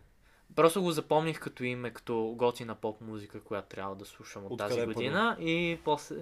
Просто 0.55 0.81
го 0.81 0.91
запомних 0.91 1.39
като 1.39 1.63
име, 1.63 1.91
като 1.91 2.33
готина 2.37 2.75
поп 2.75 3.01
музика, 3.01 3.41
която 3.41 3.67
трябва 3.67 3.95
да 3.95 4.05
слушам 4.05 4.45
от 4.45 4.51
Откъде 4.51 4.69
тази 4.69 4.79
първо? 4.81 4.93
година. 4.93 5.37
И 5.39 5.79
после 5.83 6.15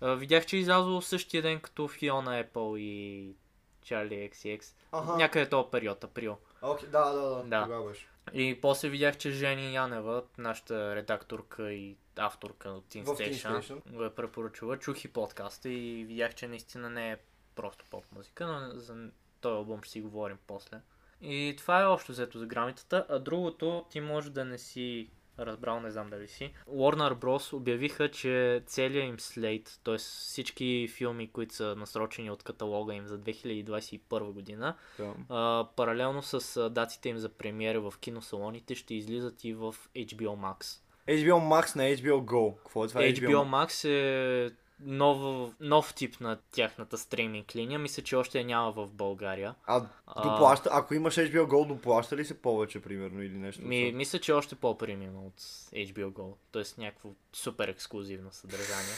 а, 0.00 0.14
видях, 0.14 0.46
че 0.46 0.56
е 0.56 0.60
излязло 0.60 1.02
същия 1.02 1.42
ден 1.42 1.60
като 1.60 1.88
Fiona 1.88 2.46
Apple 2.46 2.78
и 2.78 3.34
Charlie 3.82 4.30
XCX. 4.30 4.74
Ага. 4.92 5.16
Някъде 5.16 5.48
този 5.48 5.68
период, 5.70 6.04
април. 6.04 6.36
Окей, 6.62 6.88
да, 6.88 7.04
да, 7.04 7.20
да. 7.20 7.42
Да. 7.44 7.62
Тогава 7.62 7.88
беше. 7.88 8.06
И 8.32 8.60
после 8.60 8.88
видях, 8.88 9.18
че 9.18 9.30
Жени 9.30 9.74
Янева, 9.74 10.22
нашата 10.38 10.96
редакторка 10.96 11.72
и 11.72 11.96
авторка 12.16 12.68
от 12.68 12.84
Teen 12.84 13.02
В 13.04 13.06
Teen 13.08 13.32
Station, 13.32 13.60
Station. 13.60 13.92
го 13.92 14.04
е 14.04 14.14
препоръчала. 14.14 14.78
Чух 14.78 15.04
и 15.04 15.08
подкаста 15.08 15.68
и 15.68 16.04
видях, 16.04 16.34
че 16.34 16.48
наистина 16.48 16.90
не 16.90 17.12
е 17.12 17.16
просто 17.54 17.84
поп 17.90 18.04
музика, 18.12 18.46
но 18.46 18.78
за 18.80 19.08
този 19.40 19.54
албум 19.54 19.82
ще 19.82 19.92
си 19.92 20.00
говорим 20.00 20.36
после. 20.46 20.80
И 21.22 21.54
това 21.58 21.80
е 21.80 21.86
общо 21.86 22.12
взето 22.12 22.38
за 22.38 22.46
грамитата, 22.46 23.06
а 23.08 23.18
другото 23.18 23.84
ти 23.90 24.00
може 24.00 24.30
да 24.30 24.44
не 24.44 24.58
си 24.58 25.08
разбрал, 25.38 25.80
не 25.80 25.90
знам 25.90 26.10
дали 26.10 26.28
си. 26.28 26.52
Warner 26.68 27.14
Bros. 27.14 27.52
обявиха, 27.56 28.10
че 28.10 28.62
целият 28.66 29.08
им 29.08 29.20
слейт, 29.20 29.80
т.е. 29.84 29.98
всички 29.98 30.88
филми, 30.96 31.32
които 31.32 31.54
са 31.54 31.76
насрочени 31.76 32.30
от 32.30 32.42
каталога 32.42 32.94
им 32.94 33.06
за 33.06 33.18
2021 33.18 34.32
година, 34.32 34.76
Да. 34.98 35.14
а, 35.28 35.68
паралелно 35.76 36.22
с 36.22 36.70
датите 36.70 37.08
им 37.08 37.18
за 37.18 37.28
премиера 37.28 37.80
в 37.80 37.94
киносалоните 38.00 38.74
ще 38.74 38.94
излизат 38.94 39.44
и 39.44 39.54
в 39.54 39.74
HBO 39.96 40.36
Max. 40.36 40.80
HBO 41.08 41.40
Max 41.48 41.76
на 41.76 41.82
HBO 41.82 42.20
Go. 42.24 42.56
Какво 42.56 42.84
е 42.84 42.88
това? 42.88 43.00
HBO 43.00 43.44
Max 43.66 43.88
е 43.88 44.50
нов, 44.84 45.50
нов 45.60 45.94
тип 45.94 46.20
на 46.20 46.38
тяхната 46.52 46.98
стриминг 46.98 47.54
линия. 47.56 47.78
Мисля, 47.78 48.02
че 48.02 48.16
още 48.16 48.38
я 48.38 48.44
няма 48.44 48.72
в 48.72 48.92
България. 48.92 49.54
А, 49.66 49.86
доплаща, 50.22 50.70
ако 50.72 50.94
имаш 50.94 51.14
HBO 51.14 51.46
Go, 51.46 51.66
доплаща 51.66 52.16
ли 52.16 52.24
се 52.24 52.42
повече, 52.42 52.82
примерно, 52.82 53.22
или 53.22 53.38
нещо? 53.38 53.62
Ми, 53.62 53.92
мисля, 53.92 54.18
че 54.18 54.32
е 54.32 54.34
още 54.34 54.54
по-премиум 54.54 55.26
от 55.26 55.40
HBO 55.72 56.10
Go. 56.10 56.34
Тоест 56.52 56.78
някакво 56.78 57.08
супер 57.32 57.68
ексклюзивно 57.68 58.32
съдържание. 58.32 58.94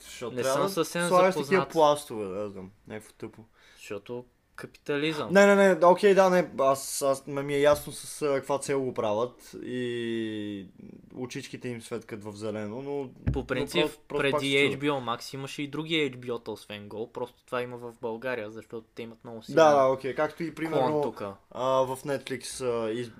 Защото 0.00 0.36
Не 0.36 0.44
съм 0.44 0.68
съвсем 0.68 1.08
слагаш 1.08 1.34
такива 1.34 1.44
запознат. 1.46 1.72
пластове, 1.72 2.24
да 2.24 2.50
знам. 2.50 2.70
Някакво 2.88 3.12
тъпо. 3.12 3.44
Защото 3.76 4.24
капитализъм. 4.56 5.28
Не, 5.32 5.46
не, 5.46 5.68
не, 5.68 5.86
окей, 5.86 6.14
да, 6.14 6.30
не, 6.30 6.50
аз, 6.58 7.02
аз 7.02 7.26
ме 7.26 7.42
ми 7.42 7.54
е 7.54 7.60
ясно 7.60 7.92
с 7.92 8.22
а, 8.22 8.34
каква 8.34 8.58
цел 8.58 8.82
го 8.82 8.94
правят 8.94 9.56
и 9.62 10.66
очичките 11.16 11.68
им 11.68 11.82
светкат 11.82 12.24
в 12.24 12.32
зелено, 12.32 12.82
но... 12.82 13.10
По 13.32 13.46
принцип, 13.46 13.80
просто- 13.80 14.00
просто 14.08 14.30
пак 14.30 14.40
преди. 14.40 14.56
HBO 14.56 14.90
Max 14.90 15.34
имаше 15.34 15.62
и 15.62 15.68
други 15.68 16.12
HBO-та, 16.12 16.50
освен 16.50 16.88
Go. 16.88 17.12
Просто 17.12 17.42
това 17.46 17.62
има 17.62 17.76
в 17.76 17.92
България, 18.00 18.50
защото 18.50 18.86
те 18.94 19.02
имат 19.02 19.24
много 19.24 19.42
силен 19.42 19.56
Да, 19.56 19.74
да, 19.74 19.92
окей, 19.92 20.14
както 20.14 20.42
и 20.42 20.54
примерно 20.54 21.14
а, 21.50 21.64
в 21.64 21.98
Netflix, 22.04 22.64
а, 22.64 22.90
из... 22.90 23.10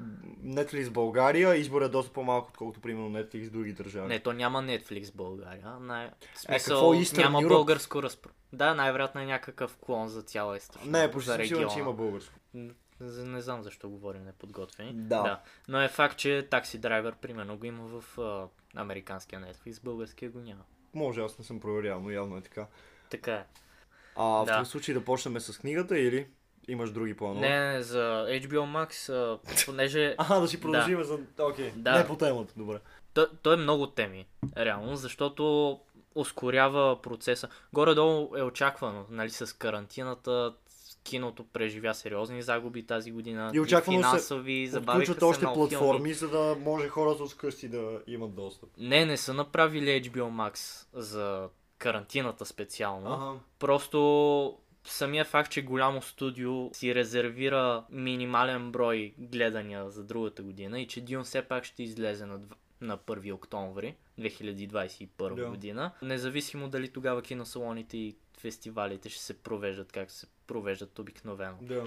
Netflix 0.45 0.91
България 0.91 1.57
избор 1.57 1.83
е 1.83 1.89
доста 1.89 2.13
по-малко, 2.13 2.49
отколкото 2.51 2.81
примерно 2.81 3.19
Netflix 3.19 3.51
други 3.51 3.73
държави. 3.73 4.09
Не, 4.09 4.21
то 4.21 4.33
няма 4.33 4.63
Netflix 4.63 5.15
България. 5.15 5.73
В 5.81 6.11
какво, 6.47 6.59
смисъл, 6.59 6.95
Eastern 6.95 7.19
няма 7.19 7.43
Europe? 7.43 7.49
българско 7.49 8.03
разпро... 8.03 8.31
Да, 8.57 8.75
най-вероятно 8.75 9.21
е 9.21 9.27
някакъв 9.27 9.77
клон 9.77 10.09
за 10.09 10.23
цяла 10.23 10.57
източна. 10.57 10.91
Не, 10.93 11.11
почти 11.11 11.31
съм 11.31 11.45
сигурен, 11.45 11.69
че 11.69 11.79
има 11.79 11.93
българско. 11.93 12.35
За- 13.01 13.25
Не 13.25 13.41
знам 13.41 13.63
защо 13.63 13.89
говорим 13.89 14.25
неподготвени. 14.25 14.93
Да. 14.95 15.41
Но 15.69 15.81
е 15.81 15.89
факт, 15.89 16.17
че 16.17 16.49
Taxi 16.51 16.79
Driver, 16.79 17.15
примерно, 17.15 17.59
го 17.59 17.65
има 17.67 18.01
в 18.01 18.19
а, 18.19 18.47
американския 18.77 19.41
Netflix, 19.41 19.85
българския 19.85 20.31
го 20.31 20.39
няма. 20.39 20.63
Може, 20.95 21.21
аз 21.21 21.39
не 21.39 21.45
съм 21.45 21.61
проверял, 21.61 22.01
но 22.01 22.11
явно 22.11 22.37
е 22.37 22.41
така. 22.41 22.67
Така 23.11 23.35
е. 23.35 23.45
А 24.17 24.25
в 24.25 24.45
Да. 24.45 24.53
такъв 24.53 24.69
случай 24.69 24.95
да 24.95 25.05
почнем 25.05 25.41
с 25.41 25.59
книгата 25.59 25.99
или 25.99 26.27
имаш 26.69 26.91
други 26.91 27.17
планове? 27.17 27.49
Не, 27.49 27.73
не, 27.73 27.83
за 27.83 27.99
HBO 28.29 28.49
Max, 28.87 29.13
а, 29.13 29.39
понеже 29.67 30.15
Аха, 30.19 30.41
да 30.41 30.49
си 30.49 30.61
продължим 30.61 31.05
за... 31.05 31.19
Окей, 31.41 31.73
Да. 31.77 31.99
не 31.99 32.07
по 32.07 32.17
темата, 32.17 32.53
добре. 32.57 32.79
той, 33.15 33.27
той 33.43 33.55
е 33.55 33.59
много 33.59 33.87
теми, 33.87 34.27
реално, 34.57 34.97
защото 34.97 35.81
ускорява 36.17 37.03
процеса. 37.03 37.49
Горе-долу 37.73 38.37
е 38.37 38.43
очаквано, 38.43 39.05
нали, 39.11 39.31
с 39.31 39.57
карантината, 39.57 40.55
киното 41.05 41.45
преживя 41.53 41.95
сериозни 41.95 42.43
загуби 42.43 42.87
тази 42.87 43.13
година. 43.13 43.51
И 43.55 43.61
очаквано 43.61 44.03
се 44.03 44.09
финансови, 44.09 44.67
забавиха 44.67 44.97
Включват 44.97 45.19
се 45.19 45.25
още 45.25 45.45
много 45.45 45.69
платформи, 45.69 46.15
за 46.15 46.29
да 46.29 46.57
може 46.61 46.89
хората 46.89 47.23
от 47.23 47.37
къщи 47.37 47.69
да 47.69 48.01
имат 48.07 48.35
достъп. 48.35 48.71
Не, 48.79 49.05
не 49.05 49.17
са 49.17 49.35
направили 49.35 50.03
HBO 50.03 50.31
Max 50.31 50.87
за 50.93 51.49
карантината 51.79 52.47
специално. 52.47 53.13
Ага. 53.13 53.39
Просто 53.59 54.59
самия 54.85 55.25
факт, 55.25 55.51
че 55.51 55.63
голямо 55.63 56.03
студио 56.03 56.75
си 56.75 56.95
резервира 56.95 57.85
минимален 57.91 58.73
брой 58.73 59.15
гледания 59.19 59.91
за 59.91 60.05
другата 60.05 60.43
година 60.43 60.81
и 60.81 60.87
че 60.87 61.01
Дюн 61.01 61.25
все 61.25 61.43
пак 61.43 61.65
ще 61.65 61.83
излезе 61.83 62.27
на, 62.27 62.41
на 62.81 62.99
1 62.99 63.35
октомври 63.35 63.97
2021 64.21 65.35
Да. 65.35 65.47
година. 65.47 65.93
Независимо 66.03 66.69
дали 66.69 66.89
тогава 66.89 67.23
киносалоните 67.23 67.97
и 67.97 68.17
фестивалите 68.39 69.09
ще 69.09 69.23
се 69.23 69.35
провеждат 69.35 69.93
как 69.93 70.11
се 70.11 70.27
провеждат 70.47 70.99
обикновено. 70.99 71.57
Да. 71.63 71.85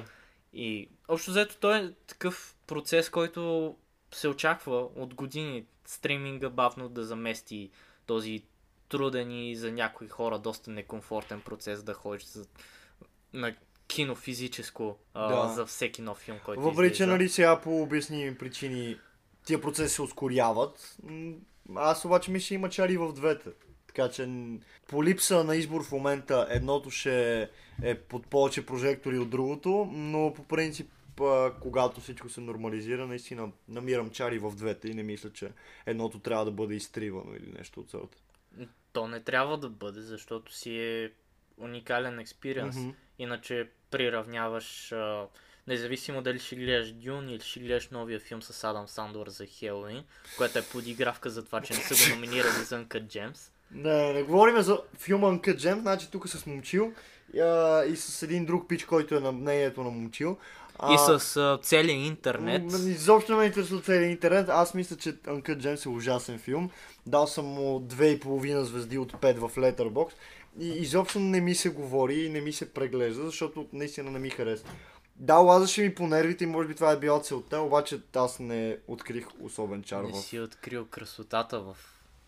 И 0.54 0.90
общо 1.08 1.32
взето 1.32 1.58
той 1.60 1.78
е 1.78 1.92
такъв 2.08 2.56
процес, 2.68 3.10
който 3.10 3.76
се 4.14 4.28
очаква 4.28 4.90
от 4.96 5.14
години 5.14 5.66
стриминга 5.86 6.50
бавно 6.50 6.90
да 6.90 7.04
замести 7.06 7.70
този 8.06 8.44
труден 8.90 9.32
и 9.32 9.56
за 9.56 9.72
някои 9.72 10.08
хора 10.08 10.40
доста 10.40 10.72
некомфортен 10.72 11.42
процес 11.42 11.84
да 11.84 11.94
ходиш 11.94 12.24
за, 12.24 12.46
на 13.34 13.56
кино 13.88 14.16
физическо 14.16 14.98
а, 15.14 15.28
Да. 15.48 15.54
за 15.54 15.66
всеки 15.66 16.02
нов 16.02 16.18
филм, 16.18 16.38
който 16.46 16.62
Въпреки, 16.62 16.96
че 16.98 17.06
нали 17.06 17.30
сега 17.30 17.62
по 17.62 17.82
обясними 17.82 18.38
причини 18.38 18.98
тия 19.46 19.62
процеси 19.62 19.96
се 19.96 20.02
ускоряват, 20.02 20.98
аз 21.76 22.06
обаче 22.06 22.32
мисля, 22.32 22.56
има 22.56 22.70
чари 22.70 22.98
в 22.98 23.14
двете. 23.14 23.50
Така 23.88 24.10
че 24.10 24.30
по 24.88 25.04
липса 25.04 25.44
на 25.44 25.56
избор 25.56 25.84
в 25.84 25.92
момента 25.92 26.48
едното 26.50 26.90
ще 26.90 27.50
е 27.84 27.96
под 27.96 28.28
повече 28.28 28.66
прожектори 28.66 29.20
от 29.20 29.30
другото, 29.30 29.90
но 29.92 30.34
по 30.34 30.44
принцип 30.44 30.92
когато 31.62 32.02
всичко 32.02 32.30
се 32.30 32.42
нормализира, 32.42 33.08
наистина 33.08 33.52
намирам 33.68 34.10
чари 34.10 34.40
в 34.40 34.56
двете 34.56 34.88
и 34.88 34.94
не 34.94 35.04
мисля, 35.04 35.34
че 35.34 35.52
едното 35.86 36.20
трябва 36.20 36.46
да 36.46 36.52
бъде 36.52 36.76
изтривано 36.76 37.36
или 37.36 37.52
нещо 37.58 37.80
от 37.80 37.90
целта. 37.90 38.18
То 38.94 39.08
не 39.08 39.20
трябва 39.20 39.58
да 39.58 39.70
бъде, 39.70 40.02
защото 40.02 40.54
си 40.54 40.80
е 40.80 41.12
уникален 41.58 42.20
експириенс. 42.20 42.78
Мгм. 42.78 42.90
Иначе 43.20 43.70
приравняваш, 43.92 44.92
а, 44.92 45.28
независимо 45.70 46.22
дали 46.22 46.40
ще 46.40 46.56
гледаш 46.56 46.92
Дюн 46.92 47.30
или 47.30 47.40
ще 47.40 47.60
гледаш 47.60 47.90
новия 47.90 48.20
филм 48.20 48.42
с 48.42 48.64
Адам 48.64 48.88
Сандор 48.88 49.28
за 49.28 49.46
Хелоуин, 49.46 50.04
което 50.38 50.60
е 50.60 50.62
подигравка 50.62 51.30
за 51.30 51.46
това, 51.46 51.62
че 51.62 51.74
не 51.74 51.80
са 51.80 52.10
го 52.10 52.16
номинирали 52.16 52.64
за 52.64 52.86
Uncut 52.86 53.04
Gems. 53.04 53.38
Не, 53.72 54.14
не 54.14 54.24
говорим 54.24 54.62
за 54.62 54.80
филма 54.98 55.28
Uncut 55.28 55.56
Gem, 55.56 55.80
значи 55.80 56.12
тук 56.12 56.30
с 56.30 56.46
Момчил 56.46 56.94
а, 57.42 57.84
и 57.86 57.96
с 57.96 58.24
един 58.24 58.46
друг 58.46 58.70
пич, 58.70 58.86
който 58.86 59.16
е 59.16 59.20
на 59.20 59.32
мнението 59.32 59.84
на 59.84 59.90
Момчил. 59.90 60.38
И 60.92 60.98
с 60.98 61.38
а, 61.38 61.60
целия 61.62 62.06
интернет. 62.06 62.64
Изобщо 62.74 63.32
не 63.32 63.38
ме 63.38 63.46
интересува 63.46 63.82
целият 63.82 64.12
интернет. 64.12 64.50
Аз 64.50 64.74
мисля, 64.74 64.96
че 64.96 65.14
Uncut 65.14 65.58
Gems 65.58 65.86
е 65.86 65.90
ужасен 65.90 66.40
филм. 66.40 66.70
Дал 67.06 67.28
съм 67.28 67.46
му 67.46 67.80
две 67.80 68.10
и 68.10 68.20
половина 68.20 68.66
звезди 68.66 68.98
от 68.98 69.14
5 69.14 69.38
в 69.38 69.56
Letterboxd. 69.56 70.14
И 70.60 70.70
изобщо 70.70 71.20
не 71.20 71.42
ми 71.42 71.56
се 71.56 71.70
говори 71.70 72.26
и 72.26 72.30
не 72.30 72.42
ми 72.42 72.54
се 72.54 72.74
преглежда, 72.74 73.26
защото 73.26 73.68
наистина 73.74 74.12
не 74.12 74.20
ми 74.20 74.30
харесва. 74.30 74.70
Да, 75.20 75.36
лазаше 75.36 75.82
ми 75.82 75.96
по 75.96 76.08
нервите 76.08 76.44
и 76.44 76.48
може 76.48 76.68
би 76.68 76.76
това 76.76 76.92
е 76.92 76.98
била 76.98 77.22
целта, 77.22 77.60
обаче 77.60 78.02
аз 78.16 78.40
не 78.40 78.78
открих 78.88 79.26
особен 79.42 79.84
чар 79.84 80.04
Не 80.04 80.12
в, 80.12 80.22
си 80.22 80.40
открил 80.40 80.86
красотата 80.86 81.60
в... 81.60 81.78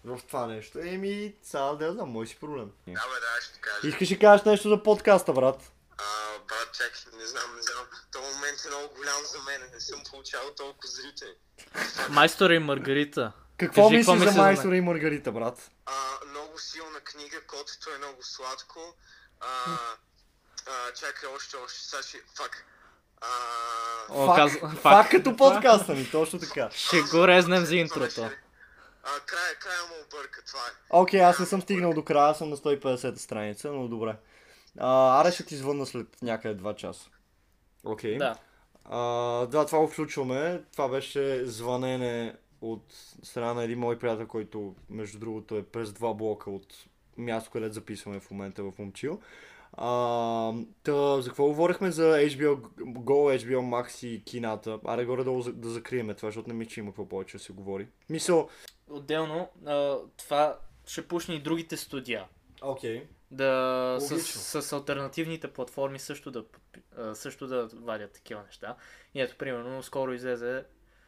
в 0.06 0.20
това 0.28 0.48
нещо. 0.48 0.80
Еми, 0.80 1.36
сега 1.44 1.64
да 1.64 1.86
я 1.86 1.94
знам, 1.94 2.10
мой 2.10 2.28
си 2.28 2.36
проблем. 2.40 2.72
Да, 2.88 2.92
бе, 2.92 2.94
да, 2.94 3.42
ще 3.42 3.54
ти 3.54 3.62
кажа. 3.62 3.88
Искаш 3.88 4.12
ли 4.12 4.20
кажеш 4.20 4.46
нещо 4.46 4.70
за 4.70 4.84
подкаста, 4.84 5.34
брат? 5.34 5.72
А, 5.98 6.40
брат, 6.48 6.70
чакай, 6.74 7.20
не 7.20 7.26
знам, 7.26 7.56
не 7.56 7.62
знам. 7.62 7.86
Този 8.12 8.36
момент 8.36 8.60
е 8.66 8.68
много 8.68 8.94
голям 8.96 9.22
за 9.26 9.40
мен. 9.40 9.70
Не 9.74 9.80
съм 9.80 10.04
получавал 10.10 10.52
толкова 10.54 10.90
зрители. 10.90 11.36
Майстора 12.10 12.56
и 12.56 12.60
Маргарита. 12.60 13.32
Какво 13.58 13.84
Кажи, 13.84 13.98
мислиш 13.98 14.20
за 14.20 14.42
Майстора 14.42 14.76
и 14.78 14.82
Маргарита, 14.82 15.32
брат? 15.32 15.72
А, 15.86 16.26
много 16.30 16.60
силна 16.60 17.00
книга, 17.00 17.42
котото 17.48 17.90
е 17.96 17.98
много 17.98 18.24
сладко. 18.24 18.80
А, 19.40 19.50
а, 20.68 20.94
чакай, 20.94 21.30
още, 21.36 21.58
още. 21.58 21.80
Сега 21.80 22.04
ще... 22.04 22.18
Фак. 22.38 22.66
О, 24.10 24.26
Фак, 24.26 24.36
казва- 24.36 24.70
фак, 24.70 24.80
фак. 24.80 25.10
като 25.12 25.36
подкаста 25.36 25.94
ми, 25.94 26.10
точно 26.12 26.40
така. 26.40 26.70
Ще 26.74 27.02
го 27.02 27.28
резнем 27.28 27.66
за 27.66 27.76
интрото. 27.76 28.22
А, 29.04 29.20
края, 29.26 29.56
края 29.60 29.82
му 29.90 29.96
обърка, 30.08 30.44
това 30.48 30.60
е. 30.60 30.72
Окей, 31.02 31.22
аз 31.22 31.40
не 31.40 31.46
съм 31.46 31.62
стигнал 31.62 31.94
до 31.94 32.04
края, 32.04 32.36
съм 32.36 32.50
на 32.50 32.58
150 32.58 33.16
страница, 33.16 33.72
но 33.72 33.88
добре. 33.88 34.16
А, 34.80 35.22
аре 35.22 35.32
ще 35.32 35.46
ти 35.46 35.56
звънна 35.56 35.86
след 35.86 36.08
някъде 36.22 36.64
2 36.64 36.76
часа. 36.76 37.10
Окей. 37.84 38.18
Да. 38.18 38.36
А, 38.86 39.00
да, 39.46 39.66
това 39.66 39.80
го 39.80 39.88
включваме. 39.88 40.64
Това 40.72 40.88
беше 40.88 41.46
звънене 41.46 42.36
от 42.62 42.84
страна 43.24 43.54
на 43.54 43.64
един 43.64 43.80
мой 43.80 44.00
приятел, 44.00 44.28
който 44.28 44.76
между 44.90 45.20
другото 45.20 45.56
е 45.58 45.64
през 45.64 45.94
два 45.94 46.14
блока 46.14 46.52
от 46.52 46.74
място, 47.18 47.52
където 47.52 47.74
записваме 47.74 48.20
в 48.20 48.32
момента 48.32 48.64
в 48.64 48.72
Момчил. 48.80 49.20
А, 49.74 50.54
та, 50.84 51.22
за 51.22 51.30
какво 51.30 51.46
говорихме 51.46 51.92
за 51.92 52.04
HBO 52.04 52.56
Go, 52.80 53.40
HBO 53.40 53.60
Max 53.60 54.08
и 54.08 54.24
кината? 54.24 54.80
Аре 54.86 55.06
горе 55.06 55.24
долу 55.24 55.42
за- 55.42 55.54
да 55.54 55.70
закриеме 55.70 56.14
това, 56.14 56.28
защото 56.28 56.48
не 56.48 56.54
ми 56.54 56.66
че 56.66 56.80
има 56.80 56.90
какво 56.92 57.10
повече 57.10 57.38
да 57.38 57.44
се 57.44 57.54
говори. 57.54 57.88
Мисъл, 58.10 58.50
Отделно, 58.90 59.50
а, 59.66 59.98
това 60.18 60.58
ще 60.86 61.08
пушне 61.08 61.36
и 61.36 61.42
другите 61.42 61.78
студия. 61.78 62.26
окей. 62.62 63.08
Да, 63.32 63.98
с, 64.00 64.12
Логично. 64.12 64.42
с 64.62 64.74
альтернативните 64.74 65.48
платформи 65.48 66.00
също 66.00 66.32
да, 66.32 66.46
също 67.14 67.48
да 67.48 67.70
вадят 67.74 68.12
такива 68.12 68.44
неща. 68.44 68.76
И 69.14 69.22
ето, 69.22 69.38
примерно, 69.38 69.84
скоро 69.84 70.14
излезе, 70.14 70.64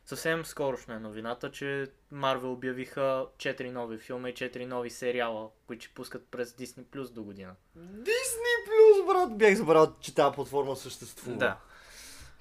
съвсем 0.05 0.45
скорошна 0.45 0.95
е 0.95 0.99
новината, 0.99 1.51
че 1.51 1.91
Marvel 2.13 2.53
обявиха 2.53 3.27
4 3.37 3.71
нови 3.71 3.97
филма 3.97 4.29
и 4.29 4.33
4 4.33 4.65
нови 4.65 4.89
сериала, 4.89 5.49
които 5.67 5.85
ще 5.85 5.93
пускат 5.93 6.27
през 6.31 6.51
Disney 6.51 6.83
Plus 6.83 7.11
до 7.11 7.23
година. 7.23 7.55
Disney 7.77 8.57
Plus, 8.67 9.07
брат, 9.07 9.37
бях 9.37 9.55
забрал, 9.55 9.93
че 9.99 10.15
тази 10.15 10.35
платформа 10.35 10.75
съществува. 10.75 11.37
Да, 11.37 11.57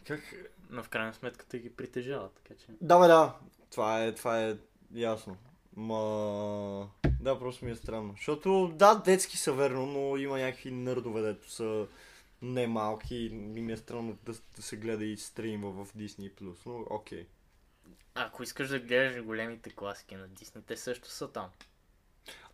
Как? 0.07 0.21
но 0.71 0.83
в 0.83 0.89
крайна 0.89 1.15
сметка 1.15 1.47
те 1.49 1.59
ги 1.59 1.71
притежават, 1.71 2.33
така 2.33 2.55
че... 2.61 2.67
Да, 2.81 2.99
бе, 2.99 3.07
да. 3.07 3.35
Това 3.71 4.05
е, 4.05 4.15
това 4.15 4.43
е 4.43 4.57
ясно. 4.95 5.37
Ма... 5.77 6.89
Да, 7.21 7.39
просто 7.39 7.65
ми 7.65 7.71
е 7.71 7.77
странно. 7.77 8.15
Защото, 8.17 8.73
да, 8.75 8.95
детски 8.95 9.37
са 9.37 9.53
верно, 9.53 9.87
но 9.87 10.17
има 10.17 10.39
някакви 10.39 10.71
нърдове, 10.71 11.23
дето 11.23 11.51
са 11.51 11.87
не 12.43 12.67
малки 12.67 13.17
и 13.17 13.31
ми 13.31 13.73
е 13.73 13.77
странно 13.77 14.19
да, 14.25 14.33
да 14.57 14.63
се 14.63 14.77
гледа 14.77 15.05
и 15.05 15.17
стримва 15.17 15.85
в 15.85 15.95
Disney+. 15.95 16.57
Но, 16.67 16.85
окей. 16.91 17.27
Ако 18.15 18.43
искаш 18.43 18.69
да 18.69 18.81
гледаш 18.81 19.23
големите 19.23 19.71
класики 19.71 20.17
на 20.17 20.29
Дисни, 20.29 20.63
те 20.63 20.77
също 20.77 21.09
са 21.09 21.33
там. 21.33 21.51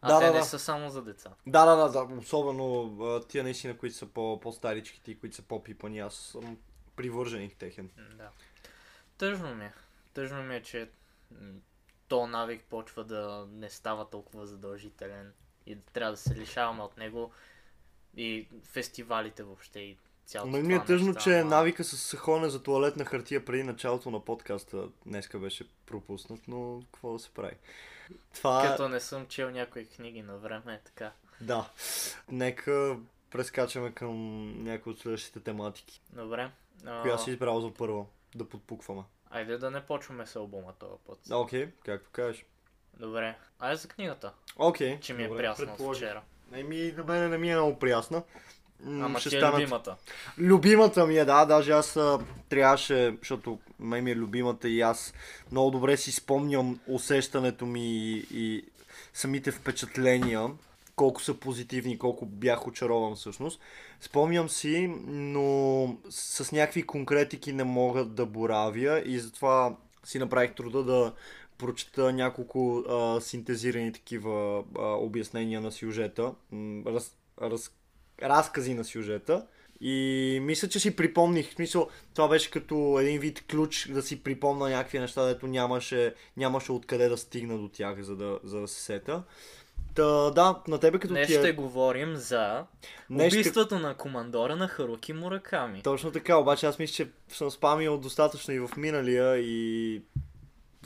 А 0.01 0.09
Да, 0.09 0.19
те 0.21 0.27
да, 0.27 0.33
не 0.33 0.39
да. 0.39 0.45
са 0.45 0.59
само 0.59 0.91
за 0.91 1.03
деца. 1.03 1.31
Да, 1.47 1.65
да, 1.67 1.77
да, 1.77 2.07
да, 2.07 2.15
особено 2.15 3.21
тия 3.29 3.45
наистина, 3.45 3.79
които 3.79 3.97
са 3.97 4.07
по- 4.07 4.41
по-старичките 4.41 5.11
и 5.11 5.19
които 5.19 5.37
са 5.37 5.43
по-пипани, 5.43 5.99
аз 5.99 6.15
съм 6.15 6.59
привърженик 6.97 7.57
техен. 7.57 7.91
Да. 8.15 8.31
Тъжно 9.19 9.55
ми 9.55 9.65
е. 9.65 9.73
Тъжно 10.15 10.43
ми 10.43 10.57
е, 10.57 10.63
че 10.63 10.91
то 12.09 12.27
навик 12.27 12.65
почва 12.65 13.05
да 13.05 13.47
не 13.51 13.71
става 13.71 14.11
толкова 14.11 14.47
задължителен 14.47 15.33
и 15.67 15.75
да 15.75 15.83
трябва 15.83 16.11
да 16.13 16.17
се 16.17 16.35
лишаваме 16.35 16.83
от 16.83 16.97
него 16.97 17.33
и 18.17 18.49
фестивалите 18.65 19.43
въобще 19.43 19.81
и 19.81 19.99
цялото 20.29 20.57
Но 20.57 20.63
ми 20.63 20.75
е 20.75 20.85
тъжно, 20.85 21.07
нещо, 21.07 21.23
че 21.23 21.39
ама- 21.39 21.51
навика 21.51 21.85
с 21.85 22.17
ходене 22.17 22.49
за 22.49 22.63
туалетна 22.63 23.05
хартия 23.05 23.45
преди 23.45 23.63
началото 23.63 24.11
на 24.11 24.25
подкаста 24.25 24.89
днеска 25.07 25.39
беше 25.39 25.65
пропуснат, 25.87 26.41
но 26.49 26.83
какво 26.93 27.13
да 27.13 27.19
се 27.19 27.31
прави? 27.31 27.55
Това 28.35 28.65
е... 28.65 28.69
Като 28.69 28.89
не 28.89 29.01
съм 29.01 29.27
чел 29.27 29.51
някои 29.51 29.87
книги 29.87 30.23
на 30.23 30.37
време, 30.37 30.75
е 30.75 30.81
така. 30.85 31.13
Да. 31.41 31.71
Нека 32.31 32.97
прескачаме 33.31 33.93
към 33.93 34.15
някои 34.65 34.93
от 34.93 34.99
следващите 35.01 35.41
тематики. 35.41 36.01
Добре. 36.13 36.51
А, 36.87 37.03
Коя 37.03 37.19
си 37.19 37.31
избрал 37.31 37.61
за 37.61 37.75
първо? 37.75 38.09
Да 38.35 38.49
подпукваме. 38.49 39.03
Айде 39.31 39.59
да 39.59 39.71
не 39.71 39.87
почваме 39.87 40.27
с 40.27 40.37
албума 40.37 40.73
този 40.73 40.95
път. 41.07 41.19
Окей, 41.33 41.69
както 41.85 42.11
кажеш. 42.11 42.45
Добре. 42.95 43.37
Айде 43.59 43.77
за 43.77 43.89
книгата, 43.89 44.33
Окей. 44.57 45.01
че 45.01 45.15
ми 45.15 45.25
е 45.25 45.29
добре, 45.29 45.49
от 45.49 45.57
предположих. 45.57 46.09
вчера. 46.09 46.23
Еми, 46.53 46.95
на 46.97 47.05
мен 47.05 47.31
не 47.31 47.39
ми 47.39 47.51
е 47.51 47.55
много 47.55 47.79
приясна. 47.79 48.23
Ама 48.87 49.21
ще 49.21 49.29
ти 49.29 49.37
е 49.37 49.41
станат- 49.41 49.61
любимата. 49.61 49.97
Любимата 50.39 51.07
ми 51.07 51.19
е, 51.19 51.25
да, 51.25 51.45
даже 51.45 51.73
аз 51.73 51.97
а, 51.97 52.19
трябваше, 52.49 53.17
защото 53.19 53.59
мен 53.81 54.05
ми 54.05 54.11
е 54.11 54.17
любимата 54.17 54.69
и 54.69 54.81
аз 54.81 55.15
много 55.53 55.71
добре 55.71 55.97
си 55.97 56.13
спомням 56.13 56.81
усещането 56.87 57.67
ми 57.67 57.85
и, 57.87 58.27
и 58.31 58.65
самите 59.15 59.51
впечатления, 59.51 60.47
колко 60.97 61.23
са 61.23 61.35
позитивни, 61.35 61.99
колко 61.99 62.27
бях 62.27 62.67
очарован 62.67 63.15
всъщност. 63.15 63.61
Спомням 64.01 64.49
си, 64.49 64.95
но 65.07 65.97
с 66.11 66.53
някакви 66.53 66.83
конкретики 66.83 67.53
не 67.53 67.65
мога 67.65 68.05
да 68.05 68.27
боравя 68.27 69.03
и 69.07 69.19
затова 69.19 69.77
си 70.05 70.19
направих 70.19 70.55
труда 70.55 70.85
да 70.85 71.13
прочета 71.59 72.13
няколко 72.13 72.79
а, 72.79 73.21
синтезирани 73.21 73.93
такива 73.93 74.65
а, 74.79 74.83
обяснения 74.83 75.61
на 75.61 75.73
сюжета, 75.73 76.33
раз, 76.87 77.15
раз, 77.43 77.71
разкази 78.23 78.75
на 78.75 78.85
сюжета. 78.85 79.47
И 79.81 80.39
мисля, 80.43 80.69
че 80.69 80.81
си 80.81 80.97
припомних, 80.97 81.51
в 81.51 81.55
смисъл, 81.55 81.89
това 82.15 82.29
беше 82.29 82.51
като 82.51 82.99
един 83.01 83.21
вид 83.21 83.45
ключ 83.51 83.89
да 83.91 84.03
си 84.03 84.23
припомна 84.23 84.69
някакви 84.69 84.99
неща, 84.99 85.27
дето 85.27 85.47
нямаше, 85.47 86.15
нямаше 86.37 86.73
откъде 86.73 87.09
да 87.09 87.17
стигна 87.17 87.59
до 87.59 87.69
тях, 87.69 88.03
за 88.03 88.17
да, 88.17 88.39
за 88.45 88.61
да 88.61 88.69
се 88.69 88.83
сета. 88.83 89.23
Та, 89.95 90.31
да, 90.31 90.63
на 90.69 90.79
тебе 90.79 90.99
като 90.99 91.15
Днес 91.15 91.27
ти 91.27 91.35
е... 91.35 91.39
ще 91.39 91.53
говорим 91.53 92.17
за 92.17 92.65
Днес 93.11 93.27
ще- 93.27 93.37
убийството 93.39 93.79
на 93.79 93.95
командора 93.95 94.57
на 94.57 94.69
Харуки 94.69 95.13
Мураками. 95.13 95.83
Точно 95.83 96.11
така, 96.11 96.37
обаче 96.37 96.67
аз 96.67 96.79
мисля, 96.79 96.95
че 96.95 97.11
съм 97.29 97.51
спамил 97.51 97.99
достатъчно 97.99 98.55
и 98.55 98.61
в 98.61 98.71
миналия 98.77 99.37
и 99.39 100.03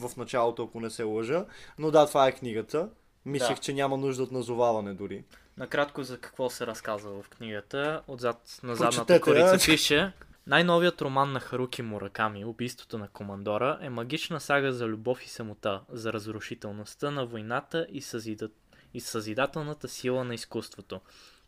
в 0.01 0.17
началото, 0.17 0.63
ако 0.65 0.81
не 0.81 0.91
се 0.91 1.03
лъжа. 1.03 1.45
Но 1.79 1.91
да, 1.91 2.07
това 2.07 2.29
е 2.29 2.33
книгата. 2.33 2.89
Мислех, 3.27 3.55
Да. 3.57 3.61
че 3.61 3.73
няма 3.73 3.97
нужда 3.97 4.23
от 4.23 4.33
назоваване 4.33 4.95
дори. 4.95 5.25
Накратко 5.57 6.03
за 6.03 6.19
какво 6.19 6.51
се 6.51 6.67
разказва 6.67 7.23
в 7.23 7.29
книгата. 7.29 8.03
Отзад 8.07 8.61
на 8.63 8.77
задната 8.77 9.21
корица 9.21 9.59
пише 9.67 10.13
Най-новият 10.47 11.03
роман 11.03 11.33
на 11.33 11.41
Харуки 11.41 11.83
Мураками, 11.83 12.45
Убийството 12.45 12.99
на 12.99 13.09
командора, 13.09 13.79
е 13.81 13.91
магична 13.91 14.41
сага 14.41 14.73
за 14.73 14.87
любов 14.87 15.25
и 15.25 15.29
самота, 15.29 15.81
за 15.89 16.13
разрушителността 16.13 17.11
на 17.11 17.27
войната 17.27 17.87
и, 17.91 18.01
съзидат... 18.01 18.53
и 18.95 19.01
съзидателната 19.01 19.89
сила 19.89 20.25
на 20.25 20.35
изкуството. 20.35 21.01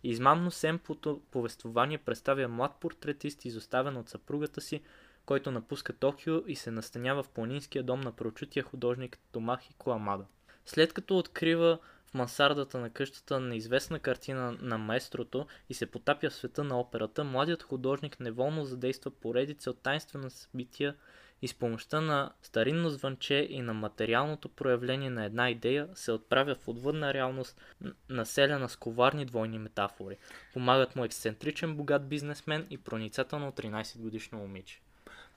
Измамно 0.04 0.50
семпото 0.50 1.20
повествование 1.30 1.99
представя 1.99 2.49
млад 2.49 2.73
портретист, 2.80 3.44
изоставен 3.44 3.96
от 3.96 4.09
съпругата 4.09 4.61
си, 4.61 4.83
който 5.26 5.50
напуска 5.50 5.92
Токио 5.92 6.42
и 6.46 6.57
се 6.57 6.70
настанява 6.70 7.22
в 7.22 7.28
планинския 7.28 7.83
дом 7.83 8.00
на 8.00 8.12
прочутия 8.12 8.62
художник 8.62 9.18
Томахи 9.33 9.74
Коамада. 9.78 10.24
След 10.66 10.92
като 10.92 11.18
открива 11.18 11.78
мансардата 12.14 12.79
на 12.79 12.90
къщата 12.90 13.40
неизвестна 13.40 13.98
картина 13.98 14.57
на 14.61 14.79
маестрото 14.79 15.46
и 15.68 15.74
се 15.74 15.87
потапя 15.87 16.31
в 16.31 16.35
света 16.35 16.64
на 16.64 16.81
операта, 16.81 17.24
младият 17.24 17.62
художник 17.62 18.20
неволно 18.20 18.64
задейства 18.64 19.11
поредица 19.11 19.70
от 19.70 19.83
тайнствена 19.83 20.31
събития 20.31 20.94
и 21.42 21.48
с 21.48 21.55
помощта 21.55 22.00
на 22.00 22.33
старинно 22.42 22.90
звънче 22.90 23.46
и 23.50 23.62
на 23.62 23.74
материалното 23.74 24.48
проявление 24.48 25.11
на 25.11 25.24
една 25.24 25.50
идея 25.50 25.88
се 25.94 26.12
отправя 26.12 26.55
в 26.55 26.68
отвъдна 26.68 27.14
реалност, 27.14 27.61
населена 28.09 28.68
с 28.68 28.77
коварни 28.77 29.24
двойни 29.24 29.59
метафори. 29.59 30.16
Помагат 30.53 30.96
му 30.96 31.05
ексцентричен 31.05 31.77
богат 31.77 32.09
бизнесмен 32.09 32.66
и 32.70 32.79
проницателно 32.79 33.53
13 33.53 33.98
годишно 33.98 34.38
момиче. 34.38 34.81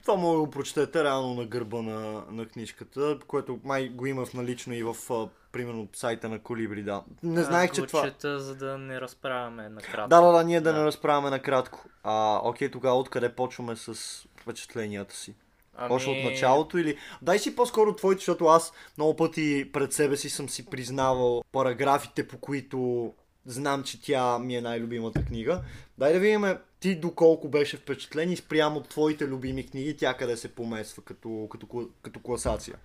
Това 0.02 0.16
мога 0.16 0.36
да 0.36 0.40
го 0.40 0.50
прочетете 0.50 1.04
реално 1.04 1.34
на 1.34 1.46
гърба 1.46 1.82
на, 1.82 2.24
на 2.30 2.46
книжката, 2.46 3.18
което 3.26 3.60
май 3.64 3.88
го 3.88 4.06
има 4.06 4.26
в 4.26 4.34
налично 4.34 4.74
и 4.74 4.82
в, 4.82 4.96
а, 5.10 5.28
примерно, 5.52 5.88
сайта 5.92 6.28
на 6.28 6.38
Колибри, 6.38 6.82
да. 6.82 7.02
Не 7.22 7.42
знаех, 7.42 7.72
че 7.72 7.82
това... 7.82 8.04
Чета, 8.04 8.40
за 8.40 8.54
да 8.54 8.78
не 8.78 9.00
разправяме 9.00 9.68
накратко. 9.68 10.08
Да, 10.08 10.20
да, 10.20 10.32
да, 10.32 10.44
ние 10.44 10.60
да, 10.60 10.72
Да. 10.72 10.78
не 10.78 10.84
разправяме 10.84 11.30
накратко. 11.30 11.84
А, 12.02 12.40
окей, 12.44 12.70
тогава 12.70 12.98
откъде 12.98 13.34
почваме 13.34 13.76
с 13.76 13.94
впечатленията 14.40 15.14
си? 15.14 15.34
Ами... 15.76 15.94
Още 15.94 16.10
от 16.10 16.24
началото 16.24 16.78
или... 16.78 16.98
Дай 17.22 17.38
си 17.38 17.56
по-скоро 17.56 17.96
твоите, 17.96 18.18
защото 18.18 18.46
аз 18.46 18.72
много 18.96 19.16
пъти 19.16 19.70
пред 19.72 19.92
себе 19.92 20.16
си 20.16 20.30
съм 20.30 20.48
си 20.48 20.66
признавал 20.66 21.42
параграфите, 21.52 22.28
по 22.28 22.38
които 22.38 23.12
знам, 23.48 23.82
че 23.82 24.02
тя 24.02 24.38
ми 24.38 24.56
е 24.56 24.60
най-любимата 24.60 25.24
книга. 25.24 25.62
Дай 25.98 26.12
да 26.12 26.20
видим 26.20 26.44
ти 26.80 26.94
доколко 26.94 27.48
беше 27.48 27.76
впечатлен 27.76 28.32
и 28.32 28.36
спрямо 28.36 28.82
твоите 28.82 29.26
любими 29.26 29.66
книги, 29.66 29.96
тя 29.96 30.14
къде 30.14 30.36
се 30.36 30.54
помества 30.54 31.02
като, 31.02 31.48
като, 31.50 31.88
като 32.02 32.20
класация. 32.20 32.78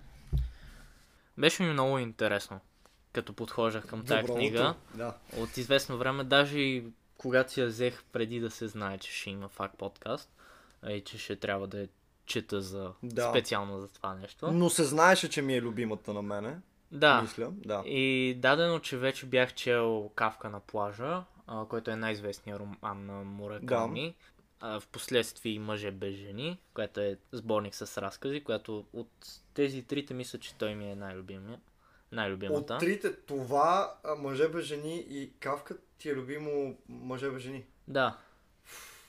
Беше 1.38 1.62
ми 1.62 1.72
много 1.72 1.98
интересно, 1.98 2.60
като 3.12 3.32
подхождах 3.32 3.86
към 3.86 4.04
тази 4.04 4.20
Добро 4.20 4.34
книга. 4.34 4.74
Да. 4.94 5.14
От 5.36 5.56
известно 5.56 5.98
време, 5.98 6.24
даже 6.24 6.58
и 6.58 6.84
когато 7.18 7.52
си 7.52 7.60
я 7.60 7.66
взех 7.66 8.04
преди 8.12 8.40
да 8.40 8.50
се 8.50 8.68
знае, 8.68 8.98
че 8.98 9.12
ще 9.12 9.30
има 9.30 9.48
факт 9.48 9.78
подкаст 9.78 10.30
и 10.88 11.00
че 11.00 11.18
ще 11.18 11.36
трябва 11.36 11.66
да 11.66 11.80
я 11.80 11.88
чета 12.26 12.62
за... 12.62 12.92
Да. 13.02 13.30
специално 13.30 13.80
за 13.80 13.88
това 13.88 14.14
нещо. 14.14 14.52
Но 14.52 14.70
се 14.70 14.84
знаеше, 14.84 15.28
че 15.28 15.42
ми 15.42 15.54
е 15.54 15.62
любимата 15.62 16.12
на 16.12 16.22
мене. 16.22 16.56
Да. 16.94 17.22
Мисля, 17.22 17.52
да. 17.56 17.82
И 17.86 18.34
дадено, 18.38 18.80
че 18.80 18.98
вече 18.98 19.26
бях 19.26 19.54
чел 19.54 20.10
Кавка 20.14 20.50
на 20.50 20.60
плажа, 20.60 21.22
а, 21.46 21.64
който 21.64 21.90
е 21.90 21.96
най-известният 21.96 22.60
роман 22.60 23.06
на 23.06 23.24
Мураками. 23.24 24.14
А, 24.60 24.80
в 24.80 24.86
последствие 24.88 25.58
Мъже 25.58 25.90
без 25.90 26.14
жени, 26.14 26.58
което 26.74 27.00
е 27.00 27.18
сборник 27.32 27.74
с 27.74 28.02
разкази, 28.02 28.44
която 28.44 28.84
от 28.92 29.10
тези 29.54 29.82
трите 29.82 30.14
мисля, 30.14 30.38
че 30.38 30.54
той 30.54 30.74
ми 30.74 30.90
е 30.90 30.94
най-любимия. 30.94 31.60
Най-любимата. 32.12 32.74
От 32.74 32.80
трите, 32.80 33.16
това, 33.16 33.94
мъже 34.18 34.48
без 34.48 34.64
жени 34.64 35.04
и 35.08 35.32
Кавка 35.40 35.76
ти 35.98 36.08
е 36.10 36.14
любимо 36.14 36.76
мъже 36.88 37.30
без 37.30 37.42
жени. 37.42 37.64
Да. 37.88 38.18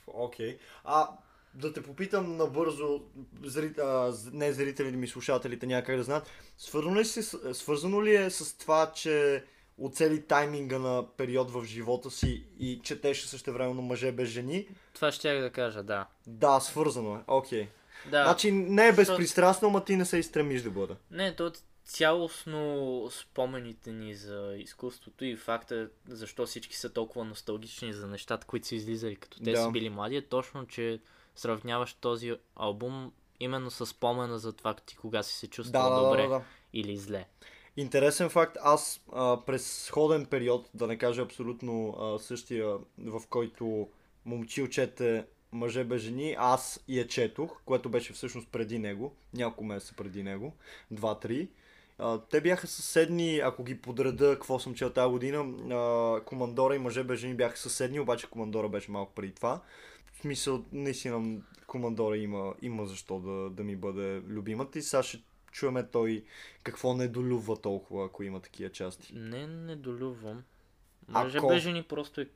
Окей. 0.07 0.57
А 0.83 1.09
да 1.55 1.73
те 1.73 1.83
попитам 1.83 2.37
набързо, 2.37 3.01
зри... 3.43 3.73
а, 3.81 4.13
не 4.33 4.53
зрителите 4.53 4.97
ми, 4.97 5.07
слушателите 5.07 5.65
някак 5.65 5.97
да 5.97 6.03
знаят, 6.03 6.27
свързано 6.57 6.95
ли, 6.95 7.05
си, 7.05 7.23
свързано 7.53 8.03
ли 8.03 8.15
е 8.15 8.29
с 8.29 8.57
това, 8.57 8.91
че 8.95 9.43
оцели 9.77 10.21
тайминга 10.21 10.79
на 10.79 11.05
период 11.17 11.51
в 11.51 11.65
живота 11.65 12.11
си 12.11 12.45
и 12.59 12.79
четеше 12.83 13.27
също 13.27 13.53
време 13.53 13.73
на 13.73 13.81
мъже 13.81 14.11
без 14.11 14.29
жени? 14.29 14.67
Това 14.93 15.11
ще 15.11 15.39
да 15.39 15.49
кажа, 15.49 15.83
да. 15.83 16.07
Да, 16.27 16.59
свързано 16.59 17.15
е. 17.15 17.19
Окей. 17.27 17.67
Да. 18.11 18.23
Значи 18.23 18.51
не 18.51 18.87
е 18.87 18.93
безпристрастно, 18.93 19.67
ама 19.67 19.85
ти 19.85 19.95
не 19.95 20.05
се 20.05 20.17
изстремиш 20.17 20.61
да 20.61 20.69
бъде. 20.69 20.93
Не, 21.11 21.35
то 21.35 21.51
цялостно 21.85 23.09
спомените 23.11 23.91
ни 23.91 24.15
за 24.15 24.55
изкуството 24.57 25.25
и 25.25 25.35
факта 25.35 25.89
защо 26.07 26.45
всички 26.45 26.75
са 26.75 26.89
толкова 26.89 27.25
носталгични 27.25 27.93
за 27.93 28.07
нещата, 28.07 28.47
които 28.47 28.67
са 28.67 28.75
излизали 28.75 29.15
като 29.15 29.39
те 29.43 29.51
Да. 29.51 29.57
са 29.57 29.71
били 29.71 29.89
млади, 29.89 30.15
е 30.15 30.21
точно, 30.21 30.67
че 30.67 30.99
сравняваш 31.35 31.93
този 31.93 32.33
албум 32.55 33.11
именно 33.39 33.71
с 33.71 33.85
спомена 33.85 34.39
за 34.39 34.53
това 34.53 34.73
ти 34.73 34.95
кога 34.97 35.23
си 35.23 35.33
се 35.35 35.47
Да, 35.47 35.51
чувствал 35.51 35.89
да, 35.89 36.03
добре 36.03 36.21
да, 36.21 36.29
да. 36.29 36.41
или 36.73 36.97
зле. 36.97 37.25
Интересен 37.77 38.29
факт, 38.29 38.57
аз 38.61 39.01
а, 39.13 39.37
през 39.45 39.83
сходен 39.85 40.25
период, 40.25 40.69
да 40.73 40.87
не 40.87 40.97
кажа 40.97 41.21
абсолютно 41.21 41.89
а, 41.99 42.19
същия, 42.19 42.77
в 42.97 43.21
който 43.29 43.89
момчил 44.25 44.67
чете 44.67 45.25
мъже 45.51 45.83
без 45.83 46.01
жени, 46.01 46.35
аз 46.39 46.83
я 46.87 47.07
четох, 47.07 47.61
което 47.65 47.89
беше 47.89 48.13
всъщност 48.13 48.47
преди 48.51 48.79
него, 48.79 49.15
няколко 49.33 49.63
месеца 49.63 49.93
преди 49.97 50.23
него, 50.23 50.53
два-три. 50.91 51.49
А, 51.97 52.19
те 52.19 52.41
бяха 52.41 52.67
съседни, 52.67 53.39
ако 53.39 53.63
ги 53.63 53.81
подреда, 53.81 54.33
какво 54.33 54.59
съм 54.59 54.75
чел 54.75 54.89
тази 54.89 55.11
година, 55.11 55.45
а, 55.75 56.21
Командора 56.25 56.75
и 56.75 56.79
мъже 56.79 57.03
без 57.03 57.19
жени 57.19 57.33
бяха 57.33 57.57
съседни, 57.57 57.99
обаче 57.99 58.29
Командора 58.29 58.69
беше 58.69 58.91
малко 58.91 59.13
преди 59.15 59.31
това. 59.31 59.61
Смисъл, 60.25 60.65
наистина, 60.71 61.41
Командора 61.67 62.17
има, 62.17 62.53
има 62.61 62.85
защо 62.85 63.19
да, 63.19 63.49
да 63.49 63.63
ми 63.63 63.75
бъде 63.75 64.21
любимата 64.27 64.79
и 64.79 64.81
сега 64.81 65.03
ще 65.03 65.23
чуеме 65.51 65.87
той 65.87 66.23
какво 66.63 66.93
не 66.93 67.07
долюбва 67.07 67.61
толкова, 67.61 68.05
ако 68.05 68.23
има 68.23 68.39
такива 68.39 68.71
части. 68.71 69.13
Не, 69.15 69.47
не 69.47 69.75
долюбвам. 69.75 70.43
Ако- 71.13 71.47
без 71.47 71.63
жени 71.63 71.83
просто 71.83 72.21
е 72.21 72.27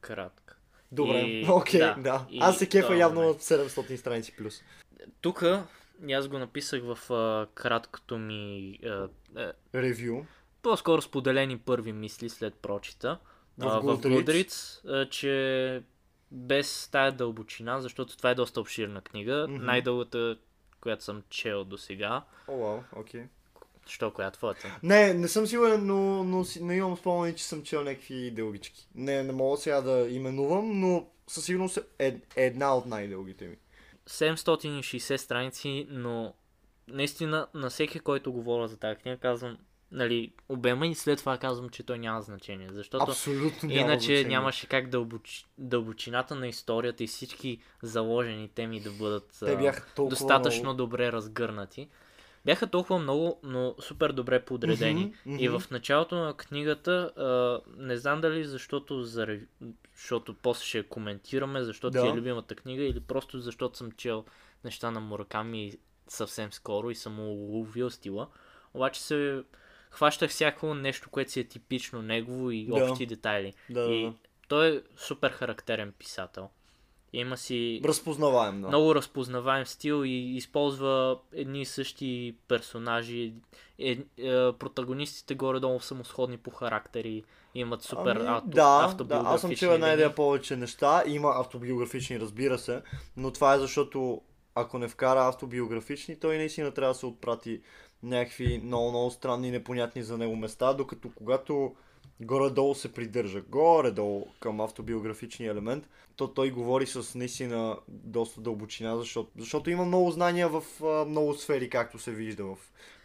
кратка. 0.00 0.56
Добре, 0.92 1.44
окей, 1.50 1.80
да, 1.80 1.94
да. 1.98 2.26
и 2.30 2.38
Аз 2.40 2.58
се 2.58 2.68
кефа 2.68 2.86
това 2.86 2.96
явно 2.96 3.28
от 3.28 3.40
700 3.42 3.96
страници 3.96 4.36
плюс. 4.36 4.62
Тук 5.20 5.44
аз 6.12 6.28
го 6.28 6.38
написах 6.38 6.82
в 6.84 7.12
а, 7.12 7.46
краткото 7.54 8.18
ми 8.18 8.78
а, 8.84 9.08
а, 9.36 9.52
Ревю. 9.74 10.24
по-скоро 10.62 11.02
споделени 11.02 11.58
първи 11.58 11.92
мисли 11.92 12.28
след 12.28 12.54
прочита. 12.54 13.18
В 13.58 13.66
а, 13.66 13.80
в 13.80 13.82
Goodreads. 13.82 14.24
Goodreads, 14.24 14.88
а, 14.88 15.08
че 15.08 15.82
без 16.32 16.88
тая 16.92 17.12
дълбочина, 17.12 17.80
защото 17.80 18.16
това 18.16 18.30
е 18.30 18.34
доста 18.34 18.60
обширна 18.60 19.00
книга, 19.00 19.46
Мгм. 19.48 19.64
най-дългата, 19.64 20.36
която 20.80 21.04
съм 21.04 21.22
чел 21.28 21.64
до 21.64 21.78
сега. 21.78 22.22
О, 22.48 22.56
вау, 22.56 22.80
окей. 22.96 23.24
Що, 23.86 24.10
коя 24.10 24.28
е 24.28 24.30
твоята? 24.30 24.78
Не, 24.82 25.14
не 25.14 25.28
съм 25.28 25.46
сигурен, 25.46 25.86
но, 25.86 26.24
но, 26.24 26.44
не 26.60 26.76
имам 26.76 26.96
спомени, 26.96 27.36
че 27.36 27.44
съм 27.44 27.62
чел 27.62 27.84
някакви 27.84 28.30
дългички. 28.30 28.88
Не, 28.94 29.22
не 29.22 29.32
мога 29.32 29.56
сега 29.56 29.80
да 29.80 30.08
именувам, 30.10 30.80
но 30.80 31.06
със 31.26 31.44
сигурност 31.44 31.78
е 31.98 32.06
е 32.08 32.20
една 32.36 32.76
от 32.76 32.86
най-дългите 32.86 33.44
ми. 33.46 33.56
760 34.08 35.16
страници, 35.16 35.86
но 35.90 36.34
наистина 36.88 37.46
на 37.54 37.70
всеки, 37.70 38.00
който 38.00 38.32
говоря 38.32 38.68
за 38.68 38.76
тази 38.76 39.00
книга, 39.00 39.16
казвам, 39.18 39.58
нали, 39.92 40.32
обема 40.48 40.86
и 40.86 40.94
след 40.94 41.18
това 41.18 41.38
казвам, 41.38 41.68
че 41.68 41.82
той 41.82 41.98
няма 41.98 42.22
значение, 42.22 42.68
защото 42.72 43.04
Абсолютно 43.08 43.68
няма 43.68 43.80
иначе 43.80 44.04
значение. 44.04 44.24
нямаше 44.24 44.66
как 44.66 44.88
дълбоч... 44.88 45.46
дълбочината 45.58 46.34
на 46.34 46.48
историята 46.48 47.04
и 47.04 47.06
всички 47.06 47.58
заложени 47.82 48.48
теми 48.48 48.80
да 48.80 48.90
бъдат 48.90 49.36
Те 49.40 49.56
бяха 49.56 49.86
достатъчно 50.08 50.62
много... 50.62 50.76
добре 50.76 51.12
разгърнати. 51.12 51.88
Бяха 52.44 52.66
толкова 52.66 52.98
много, 52.98 53.40
но 53.42 53.74
супер 53.80 54.12
добре 54.12 54.44
подредени. 54.44 55.14
Мгм, 55.26 55.38
И 55.38 55.48
мгм. 55.48 55.58
в 55.58 55.70
началото 55.70 56.14
на 56.14 56.34
книгата, 56.34 57.12
а, 57.16 57.60
не 57.76 57.96
знам 57.96 58.20
дали 58.20 58.44
защото, 58.44 59.02
заради, 59.02 59.46
защото 59.96 60.34
после 60.34 60.64
ще 60.64 60.78
я 60.78 60.88
коментираме, 60.88 61.62
защото 61.62 61.90
Да. 62.00 62.08
е 62.08 62.12
любимата 62.12 62.54
книга 62.54 62.82
или 62.82 63.00
просто 63.00 63.40
защото 63.40 63.78
съм 63.78 63.92
чел 63.92 64.24
неща 64.64 64.90
на 64.90 65.00
Мураками 65.00 65.72
съвсем 66.08 66.52
скоро 66.52 66.90
и 66.90 66.94
съм 66.94 67.20
уловил 67.20 67.90
стила. 67.90 68.28
Обаче 68.74 69.02
се 69.02 69.42
хващах 69.92 70.30
всяко 70.30 70.74
нещо, 70.74 71.10
което 71.10 71.32
си 71.32 71.40
е 71.40 71.44
типично 71.44 72.02
негово 72.02 72.50
и 72.50 72.66
Да. 72.66 72.90
общи 72.90 73.06
детайли. 73.06 73.52
Да, 73.70 73.82
да, 73.82 73.94
И 73.94 74.04
да. 74.04 74.12
той 74.48 74.76
е 74.76 74.80
супер 74.96 75.30
характерен 75.30 75.92
писател. 75.98 76.48
Има 77.12 77.36
си 77.36 77.80
Разпознаваем, 77.84 78.60
да. 78.60 78.68
много 78.68 78.94
разпознаваем 78.94 79.66
стил 79.66 80.04
и 80.04 80.36
използва 80.36 81.18
едни 81.32 81.60
и 81.60 81.64
същи 81.64 82.36
персонажи. 82.48 83.34
Е, 83.78 83.90
е, 83.90 84.52
протагонистите 84.52 85.34
горе-долу 85.34 85.80
са 85.80 85.94
му 85.94 86.04
сходни 86.04 86.36
по 86.38 86.50
характери. 86.50 87.22
Имат 87.54 87.82
супер 87.82 88.16
Ами, 88.16 88.28
авто, 88.28 88.48
да, 88.48 88.54
да, 88.54 88.84
автобиографични 88.84 89.34
аз 89.34 89.40
съм 89.40 89.54
чел 89.54 89.68
една 89.68 89.92
идея 89.92 90.14
повече 90.14 90.56
неща. 90.56 91.02
Има 91.06 91.32
автобиографични, 91.36 92.20
разбира 92.20 92.58
се, 92.58 92.82
но 93.16 93.30
това 93.30 93.54
е 93.54 93.58
защото 93.58 94.22
ако 94.54 94.78
не 94.78 94.88
вкара 94.88 95.28
автобиографични, 95.28 96.20
той 96.20 96.36
наистина 96.36 96.70
трябва 96.70 96.92
да 96.92 96.98
се 96.98 97.06
отпрати 97.06 97.60
някакви 98.02 98.60
много, 98.64 98.90
много 98.90 99.10
странни 99.10 99.48
и 99.48 99.50
непонятни 99.50 100.02
за 100.02 100.18
него 100.18 100.36
места, 100.36 100.72
докато 100.72 101.10
когато 101.14 101.74
горе-долу 102.20 102.74
се 102.74 102.92
придържа, 102.92 103.40
горе-долу 103.40 104.26
към 104.40 104.60
автобиографичния 104.60 105.52
елемент, 105.52 105.88
то 106.16 106.28
той 106.28 106.50
говори 106.50 106.86
с 106.86 107.18
наистина 107.18 107.76
доста 107.88 108.40
дълбочина, 108.40 108.96
защото, 108.96 109.30
защото 109.38 109.70
има 109.70 109.84
много 109.84 110.10
знания 110.10 110.48
в 110.48 110.62
а, 110.84 111.04
много 111.04 111.34
сфери, 111.34 111.70
както 111.70 111.98
се 111.98 112.10
вижда 112.12 112.44
в, 112.44 112.56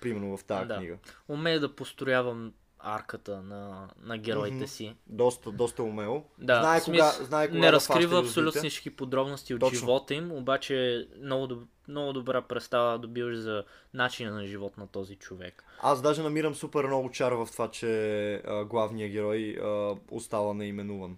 примерно 0.02 0.38
в 0.38 0.44
тази 0.44 0.68
Да. 0.68 0.78
книга. 0.78 0.98
Умее 1.28 1.60
да 1.60 1.76
построявам 1.76 2.54
арката 2.80 3.42
на, 3.42 3.90
на 4.02 4.18
героите 4.18 4.68
си. 4.68 4.96
Доста, 5.08 5.52
доста 5.52 5.84
умело. 5.84 6.24
Да, 6.38 6.60
знае, 6.62 6.80
в 6.80 6.86
кога, 6.86 7.12
знае 7.12 7.48
кога 7.48 7.60
не 7.60 7.66
да 7.66 7.72
разкрива 7.72 8.20
абсолютно 8.20 8.60
всички 8.60 8.90
подробности 8.90 9.54
от 9.54 9.60
Точно. 9.60 9.80
живота 9.80 10.14
им, 10.14 10.32
обаче 10.32 11.08
много, 11.22 11.48
доб... 11.48 11.64
много 11.88 12.14
добра 12.14 12.42
представа 12.42 13.00
добиваш 13.00 13.38
за 13.38 13.64
начина 13.94 14.32
на 14.32 14.46
живот 14.46 14.78
на 14.78 14.88
този 14.88 15.16
човек. 15.16 15.64
Аз 15.82 16.02
даже 16.02 16.24
намирам 16.24 16.56
супер 16.56 16.86
много 16.86 17.12
чар 17.12 17.32
в 17.32 17.48
това, 17.52 17.72
че 17.72 17.88
а, 18.36 18.66
главният 18.66 19.12
герой 19.12 19.58
а, 19.64 19.96
остава 20.12 20.54
неименуван. 20.54 21.18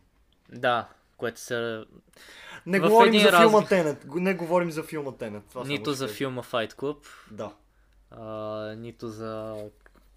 Да, 0.52 0.88
което 1.17 1.39
са 1.39 1.86
Не 2.65 2.80
В 2.80 2.89
говорим 2.89 3.22
за 3.22 3.32
раз- 3.32 3.41
филма 3.41 3.65
Тенет. 3.65 4.06
Не 4.06 4.34
говорим 4.34 4.72
за 4.72 4.84
филма 4.84 5.12
Тенет. 5.12 5.43
Това 5.50 5.63
нито 5.63 5.93
за 5.93 6.08
филма 6.08 6.43
Fight 6.43 6.74
Club, 6.74 6.98
Да. 7.32 7.52
а, 8.12 8.26
нито 8.76 9.08
за 9.08 9.56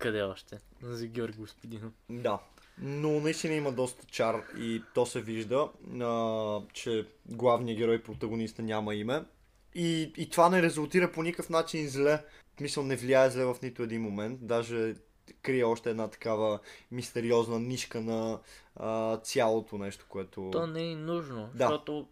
къде 0.03 0.23
още? 0.23 0.59
За 0.83 1.07
Георги 1.07 1.39
Господинов. 1.39 1.93
Да. 2.11 2.39
Но 2.79 3.21
наистина 3.21 3.55
има 3.55 3.73
доста 3.73 4.07
чар 4.07 4.45
и 4.59 4.83
то 4.95 5.07
се 5.07 5.21
вижда, 5.21 5.69
а, 6.01 6.61
че 6.73 7.07
главният 7.27 7.79
герой, 7.79 8.03
протагониста 8.03 8.63
няма 8.63 8.95
име. 8.95 9.25
И, 9.75 10.13
и 10.17 10.31
това 10.31 10.49
не 10.49 10.63
резултира 10.63 11.13
по 11.13 11.23
никакъв 11.23 11.51
начин 11.51 11.89
зле. 11.89 12.25
Мисъл 12.61 12.85
не 12.85 12.97
влияе 12.97 13.31
зле 13.31 13.45
в 13.45 13.57
нито 13.63 13.83
един 13.83 14.03
момент. 14.03 14.39
Даже 14.47 14.95
крие 15.43 15.65
още 15.65 15.91
една 15.91 16.09
такава 16.09 16.59
мистериозна 16.91 17.59
нишка 17.61 18.01
на 18.01 18.41
а, 18.77 19.17
цялото 19.17 19.79
нещо, 19.79 20.07
което... 20.09 20.49
То 20.53 20.67
не 20.67 20.93
е 20.93 20.97
нужно, 20.97 21.51
Да. 21.55 21.69
защото 21.69 22.09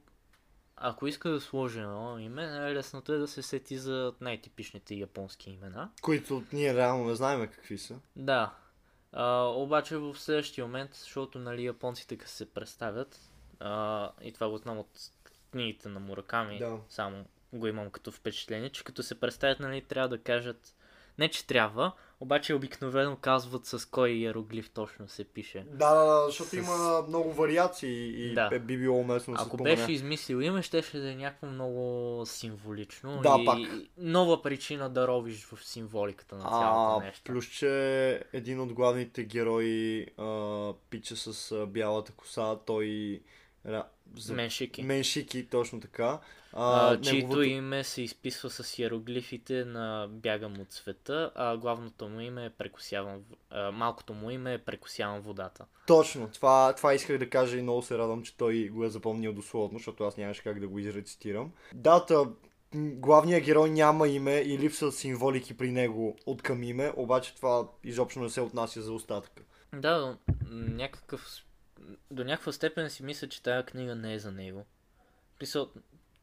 ако 0.83 1.07
иска 1.07 1.31
да 1.31 1.41
сложи 1.41 1.79
едно 1.81 2.19
име, 2.19 2.47
най-лесното 2.47 3.13
е 3.13 3.19
да 3.19 3.29
се 3.29 3.43
сети 3.43 3.79
за 3.79 4.13
най-типичните 4.21 4.95
японски 4.95 5.51
имена. 5.51 5.91
Които 6.03 6.43
ние 6.53 6.75
реално 6.75 7.05
не 7.05 7.15
знаем 7.15 7.49
какви 7.49 7.79
са. 7.79 7.99
Да. 8.17 8.55
А, 9.13 9.43
обаче 9.45 9.97
в 9.97 10.19
следващия 10.19 10.65
момент, 10.65 10.95
защото 10.95 11.39
нали, 11.39 11.65
японците 11.65 12.17
като 12.17 12.31
се 12.31 12.51
представят, 12.55 13.21
а, 13.61 14.11
и 14.23 14.33
това 14.33 14.49
го 14.49 14.57
знам 14.57 14.79
от 14.79 14.89
книгите 15.51 15.89
на 15.89 16.01
Мураками, 16.01 16.59
Да. 16.59 16.79
само 16.89 17.25
го 17.53 17.67
имам 17.67 17.91
като 17.91 18.13
впечатление, 18.13 18.71
че 18.71 18.85
като 18.85 19.03
се 19.03 19.21
представят, 19.21 19.61
нали, 19.61 19.83
трябва 19.83 20.09
да 20.09 20.23
кажат, 20.23 20.75
не 21.21 21.29
че 21.29 21.47
трябва, 21.47 21.93
обаче 22.21 22.55
обикновено 22.55 23.17
казват 23.17 23.67
с 23.67 23.87
кой 23.87 24.11
иероглиф 24.11 24.71
точно 24.71 25.09
се 25.09 25.25
пише. 25.25 25.65
Да, 25.69 25.95
да, 25.95 26.05
да, 26.05 26.27
защото 26.27 26.51
С- 26.51 26.53
има 26.53 27.05
много 27.09 27.33
вариации 27.33 27.91
и 28.23 28.35
Да. 28.35 28.49
е, 28.53 28.59
би 28.59 28.77
било 28.79 28.99
уместно 28.99 29.35
да 29.35 29.41
Ако 29.41 29.49
спомене. 29.49 29.77
беше 29.77 29.93
измислил 29.93 30.37
име, 30.37 30.63
щеше 30.63 30.99
да 30.99 31.11
е 31.11 31.17
някакво 31.17 31.47
много 31.47 32.23
символично 32.27 33.21
Да, 33.23 33.37
и 33.41 33.45
пак. 33.45 33.59
нова 33.97 34.43
причина 34.43 34.91
да 34.91 35.09
ровиш 35.09 35.45
в 35.45 35.65
символиката 35.65 36.35
на 36.35 36.43
цялото 36.43 36.97
А, 36.97 37.05
нещо. 37.05 37.23
плюс, 37.25 37.47
че 37.47 37.71
един 38.33 38.61
от 38.61 38.73
главните 38.73 39.25
герои, 39.25 40.07
а, 40.19 40.27
пича 40.91 41.17
с 41.17 41.53
а, 41.53 41.67
бялата 41.67 42.13
коса, 42.13 42.57
той... 42.57 43.21
ра- 43.67 43.85
За... 44.17 44.35
Меншики. 44.35 44.83
Меншики, 44.83 45.47
точно 45.47 45.81
така. 45.81 46.21
А, 46.53 46.87
А, 46.87 47.01
чието 47.01 47.17
неговото- 47.17 47.43
име 47.43 47.85
се 47.85 48.03
изписва 48.03 48.51
с 48.51 48.79
иероглифите 48.79 49.65
на 49.65 50.09
Бягам 50.11 50.61
от 50.61 50.73
света, 50.73 51.31
а 51.35 51.57
главното 51.57 52.09
му 52.09 52.21
име 52.21 52.45
е 52.45 52.51
прекусявам, 52.51 53.19
в- 53.21 53.23
а, 53.51 53.71
малкото 53.71 54.15
му 54.15 54.31
име 54.31 54.55
е 54.55 54.59
прекусявам 54.59 55.21
водата. 55.21 55.65
Точно, 55.87 56.29
това, 56.29 56.73
това 56.73 56.95
исках 56.95 57.19
да 57.19 57.31
кажа 57.31 57.57
и 57.57 57.63
много 57.63 57.83
се 57.83 57.99
радвам, 57.99 58.23
че 58.23 58.37
той 58.37 58.69
го 58.69 58.85
е 58.85 58.91
запомнил 58.91 59.33
дословно, 59.33 59.79
защото 59.79 60.05
аз 60.05 60.17
нямаше 60.17 60.43
как 60.43 60.61
да 60.61 60.69
го 60.69 60.79
изрецитирам. 60.79 61.53
Дата, 61.75 62.29
главният 62.75 63.45
герой 63.45 63.71
няма 63.71 64.09
име 64.09 64.33
и 64.33 64.59
липсват 64.59 64.95
символики 64.95 65.57
при 65.57 65.71
него 65.71 66.17
от 66.27 66.43
към 66.43 66.63
име, 66.63 66.93
обаче 66.97 67.35
това 67.37 67.69
изобщо 67.85 68.21
не 68.21 68.31
се 68.31 68.41
отнася 68.41 68.83
за 68.83 68.93
остатъка. 68.93 69.43
Да, 69.73 70.17
някакъв, 70.51 71.27
до 72.11 72.25
някаква 72.25 72.53
степен 72.53 72.91
си 72.91 73.03
мисля, 73.03 73.29
че 73.29 73.43
тази 73.43 73.67
книга 73.67 73.95
не 73.95 74.15
е 74.15 74.19
за 74.19 74.33
него. 74.33 74.67
Писал, 75.39 75.71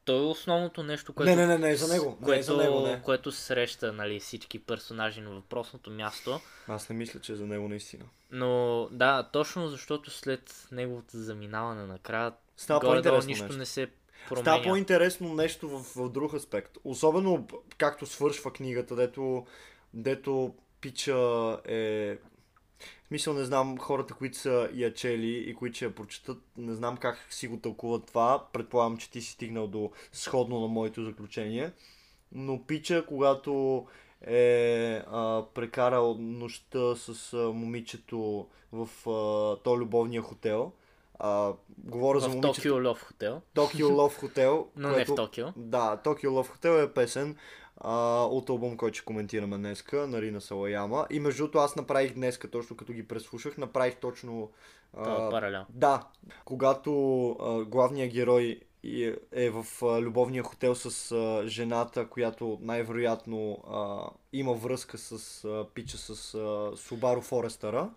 то 0.04 0.18
е 0.18 0.26
основното 0.26 0.82
нещо, 0.82 1.12
което... 1.12 1.30
Не, 1.30 1.36
не, 1.36 1.46
не, 1.46 1.58
не 1.58 1.70
е 1.70 1.76
за 1.76 1.94
него. 1.94 2.04
Не 2.06 2.12
е 2.12 2.24
Което, 2.24 2.44
за 2.44 2.56
него, 2.56 2.80
не. 2.80 3.02
което 3.02 3.32
среща 3.32 3.92
нали, 3.92 4.20
всички 4.20 4.58
персонажи 4.58 5.20
на 5.20 5.30
въпросното 5.30 5.90
място. 5.90 6.40
Аз 6.68 6.88
не 6.88 6.96
мисля, 6.96 7.20
че 7.20 7.32
е 7.32 7.36
за 7.36 7.46
него 7.46 7.68
наистина. 7.68 8.04
Но 8.30 8.88
да, 8.92 9.28
точно 9.32 9.68
защото 9.68 10.10
след 10.10 10.68
неговото 10.72 11.16
заминаване 11.16 11.86
накрая, 11.86 12.32
Става 12.56 12.80
горе-долу 12.80 13.02
по-интересно 13.02 13.28
нищо 13.28 13.44
нещо. 13.44 13.58
не 13.58 13.66
се 13.66 13.88
променя. 14.28 14.42
Става 14.44 14.62
по-интересно 14.62 15.34
нещо 15.34 15.68
в, 15.68 15.84
в 15.96 16.10
друг 16.10 16.34
аспект. 16.34 16.78
Особено 16.84 17.46
както 17.78 18.06
свършва 18.06 18.52
книгата, 18.52 18.96
дето, 18.96 19.46
дето 19.94 20.54
пича 20.80 21.58
е... 21.68 22.16
В 23.04 23.08
смисъл 23.08 23.34
не 23.34 23.44
знам 23.44 23.78
хората, 23.78 24.14
които 24.14 24.38
са 24.38 24.70
я 24.74 24.94
чели 24.94 25.44
и 25.50 25.54
които 25.54 25.76
ще 25.76 25.84
я 25.84 25.94
прочитат, 25.94 26.38
не 26.56 26.74
знам 26.74 26.96
как 26.96 27.26
си 27.30 27.48
го 27.48 27.56
тълкуват 27.56 28.06
това. 28.06 28.46
Предполагам, 28.52 28.96
че 28.96 29.10
ти 29.10 29.20
си 29.20 29.32
стигнал 29.32 29.66
до 29.66 29.90
сходно 30.12 30.60
на 30.60 30.68
моето 30.68 31.04
заключение. 31.04 31.72
Но 32.32 32.66
пича, 32.66 33.04
когато 33.08 33.86
е 34.26 35.02
а, 35.06 35.44
прекарал 35.54 36.16
нощта 36.18 36.96
с 36.96 37.32
а, 37.32 37.36
момичето 37.36 38.46
в 38.72 38.88
а, 39.10 39.62
то 39.62 39.78
любовния 39.78 40.22
хотел. 40.22 40.72
А, 41.18 41.52
говоря 41.78 42.20
за 42.20 42.28
в 42.28 42.34
момичето. 42.34 42.54
Токио 42.54 42.82
Лов 42.84 43.02
хотел, 43.02 43.40
Токио 43.54 43.94
Лов 43.94 44.16
Хотел. 44.16 44.66
но 44.76 44.88
не 44.88 45.04
в 45.04 45.14
Токио. 45.14 45.46
Да, 45.56 45.96
Токио 45.96 46.32
Лов 46.32 46.48
Хотел 46.48 46.70
е 46.70 46.92
песен. 46.92 47.36
А, 47.80 48.24
от 48.24 48.48
албум, 48.48 48.76
който 48.76 48.96
ще 48.96 49.04
коментираме 49.04 49.56
днеска, 49.56 50.06
на 50.06 50.22
Рина 50.22 50.40
Салаяма. 50.40 51.06
И 51.10 51.20
между 51.20 51.42
другото 51.42 51.58
аз 51.58 51.76
направих 51.76 52.14
днеска, 52.14 52.50
точно 52.50 52.76
като 52.76 52.92
ги 52.92 53.08
преслушах, 53.08 53.58
направих 53.58 53.96
точно... 53.96 54.50
а, 54.96 55.30
паралел. 55.30 55.64
да, 55.70 56.02
когато 56.44 57.30
а, 57.30 57.64
главният 57.64 58.12
герой 58.12 58.60
е 59.32 59.50
в 59.50 59.66
а, 59.82 60.00
любовния 60.00 60.42
хотел 60.42 60.74
с 60.74 61.12
а, 61.12 61.48
жената, 61.48 62.08
която 62.08 62.58
най-вероятно 62.60 63.64
а, 63.70 64.10
има 64.32 64.54
връзка 64.54 64.98
с 64.98 65.44
а, 65.44 65.66
пича 65.74 65.98
с 65.98 66.34
а, 66.34 66.38
Subaru 66.76 67.22
Forester. 67.22 67.88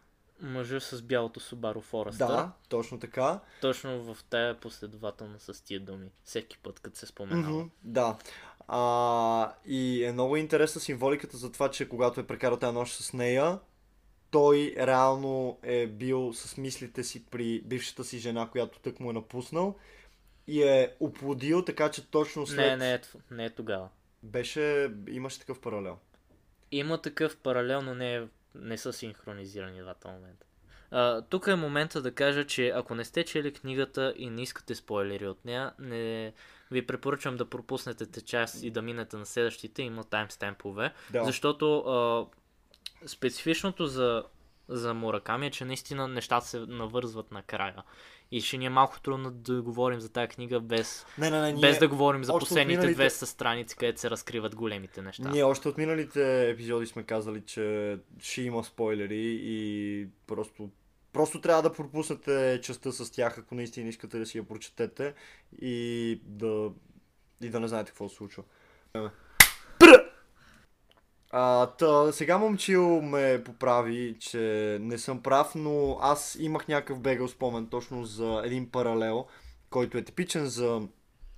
Мъжа 0.41 0.79
с 0.79 1.01
бялото 1.01 1.39
Subaru 1.39 1.81
Forester. 1.91 2.17
Да, 2.17 2.51
точно 2.69 2.99
така. 2.99 3.39
Точно 3.61 4.13
в 4.13 4.17
тая 4.29 4.59
последователна 4.59 5.39
с 5.39 5.63
тия 5.63 5.79
думи. 5.79 6.09
Всеки 6.23 6.57
път, 6.57 6.79
като 6.79 6.97
се 6.97 7.05
споменава. 7.05 7.57
Мгм, 7.57 7.69
да. 7.83 8.17
А, 8.73 9.53
и 9.65 10.05
е 10.05 10.11
много 10.11 10.37
интересна 10.37 10.81
символиката 10.81 11.37
за 11.37 11.51
това, 11.51 11.71
че 11.71 11.89
когато 11.89 12.19
е 12.19 12.27
прекарал 12.27 12.57
тази 12.57 12.73
нощ 12.73 12.93
с 12.93 13.13
нея, 13.13 13.59
той 14.29 14.75
реално 14.77 15.59
е 15.63 15.87
бил 15.87 16.33
с 16.33 16.57
мислите 16.57 17.03
си 17.03 17.25
при 17.25 17.61
бившата 17.65 18.03
си 18.03 18.19
жена, 18.19 18.49
която 18.51 18.79
тък 18.79 18.99
му 18.99 19.09
е 19.09 19.13
напуснал 19.13 19.75
и 20.47 20.63
е 20.63 20.95
оплодил, 20.99 21.65
така 21.65 21.91
че 21.91 22.11
точно 22.11 22.47
след... 22.47 22.57
Не, 22.57 22.77
не 22.77 22.93
е, 22.93 23.01
не 23.31 23.45
е 23.45 23.49
тогава. 23.49 23.89
Беше, 24.23 24.91
имаше 25.07 25.39
такъв 25.39 25.61
паралел. 25.61 25.97
Има 26.71 27.01
такъв 27.01 27.37
паралел, 27.37 27.81
но 27.81 27.95
не, 27.95 28.15
е, 28.15 28.27
не 28.55 28.77
са 28.77 28.93
синхронизирани 28.93 29.81
двата 29.81 30.07
момента. 30.07 30.45
А, 30.91 31.21
тук 31.21 31.47
е 31.47 31.55
момента 31.55 32.01
да 32.01 32.15
кажа, 32.15 32.47
че 32.47 32.69
ако 32.69 32.95
не 32.95 33.05
сте 33.05 33.23
чели 33.23 33.53
книгата 33.53 34.13
и 34.17 34.29
не 34.29 34.41
искате 34.41 34.75
спойлери 34.75 35.27
от 35.27 35.45
нея, 35.45 35.73
не 35.79 36.33
ви 36.71 36.87
препоръчвам 36.87 37.37
да 37.37 37.45
пропуснете 37.45 38.05
те 38.05 38.21
част 38.21 38.63
и 38.63 38.71
да 38.71 38.81
минете 38.81 39.17
на 39.17 39.25
следващите, 39.25 39.81
има 39.81 40.03
таймстемпове. 40.03 40.93
Да. 41.09 41.23
Защото 41.23 41.77
а, 41.79 42.25
специфичното 43.07 43.85
за, 43.85 44.23
за 44.67 44.93
Мураками 44.93 45.47
е, 45.47 45.51
че 45.51 45.65
наистина 45.65 46.07
нещата 46.07 46.47
се 46.47 46.59
навързват 46.59 47.31
накрая. 47.31 47.83
И 48.31 48.41
ще 48.41 48.57
ни 48.57 48.65
е 48.65 48.69
малко 48.69 49.01
трудно 49.01 49.31
да 49.31 49.61
говорим 49.61 49.99
за 49.99 50.09
тази 50.09 50.27
книга 50.27 50.59
без, 50.59 51.05
Не, 51.17 51.29
не, 51.29 51.41
не, 51.41 51.51
ние, 51.53 51.61
без 51.61 51.79
да 51.79 51.87
говорим 51.87 52.23
за 52.23 52.39
последните 52.39 52.87
миналите- 52.87 53.09
200 53.09 53.25
страници, 53.25 53.75
където 53.75 53.99
се 54.01 54.09
разкриват 54.09 54.55
големите 54.55 55.01
неща. 55.01 55.29
ние 55.29 55.43
още 55.43 55.69
от 55.69 55.77
миналите 55.77 56.49
епизоди 56.49 56.85
сме 56.87 57.03
казали, 57.03 57.41
че 57.45 57.97
ще 58.19 58.41
има 58.41 58.63
спойлери 58.63 59.39
и 59.43 60.07
просто 60.27 60.69
Просто 61.13 61.41
трябва 61.41 61.61
да 61.61 61.73
пропуснете 61.73 62.59
частта 62.63 62.91
с 62.91 63.11
тях, 63.11 63.37
ако 63.37 63.55
наистина 63.55 63.89
искате 63.89 64.19
да 64.19 64.25
си 64.25 64.37
я 64.37 64.43
прочетете 64.43 65.13
и 65.61 66.21
да, 66.25 66.71
и 67.41 67.49
да 67.49 67.59
не 67.59 67.67
знаете 67.67 67.91
какво 67.91 68.09
се 68.09 68.15
случва. 68.15 68.43
А, 71.33 71.65
та, 71.65 72.11
сега 72.11 72.37
момчил 72.37 73.01
ме 73.01 73.41
поправи, 73.45 74.15
че 74.19 74.77
не 74.81 74.97
съм 74.97 75.23
прав, 75.23 75.55
но 75.55 75.97
аз 76.01 76.37
имах 76.39 76.67
някакъв 76.67 76.99
бегал 76.99 77.27
спомен 77.27 77.67
точно 77.67 78.05
за 78.05 78.41
един 78.45 78.69
паралел, 78.69 79.25
който 79.69 79.97
е 79.97 80.03
типичен 80.03 80.45
за 80.45 80.81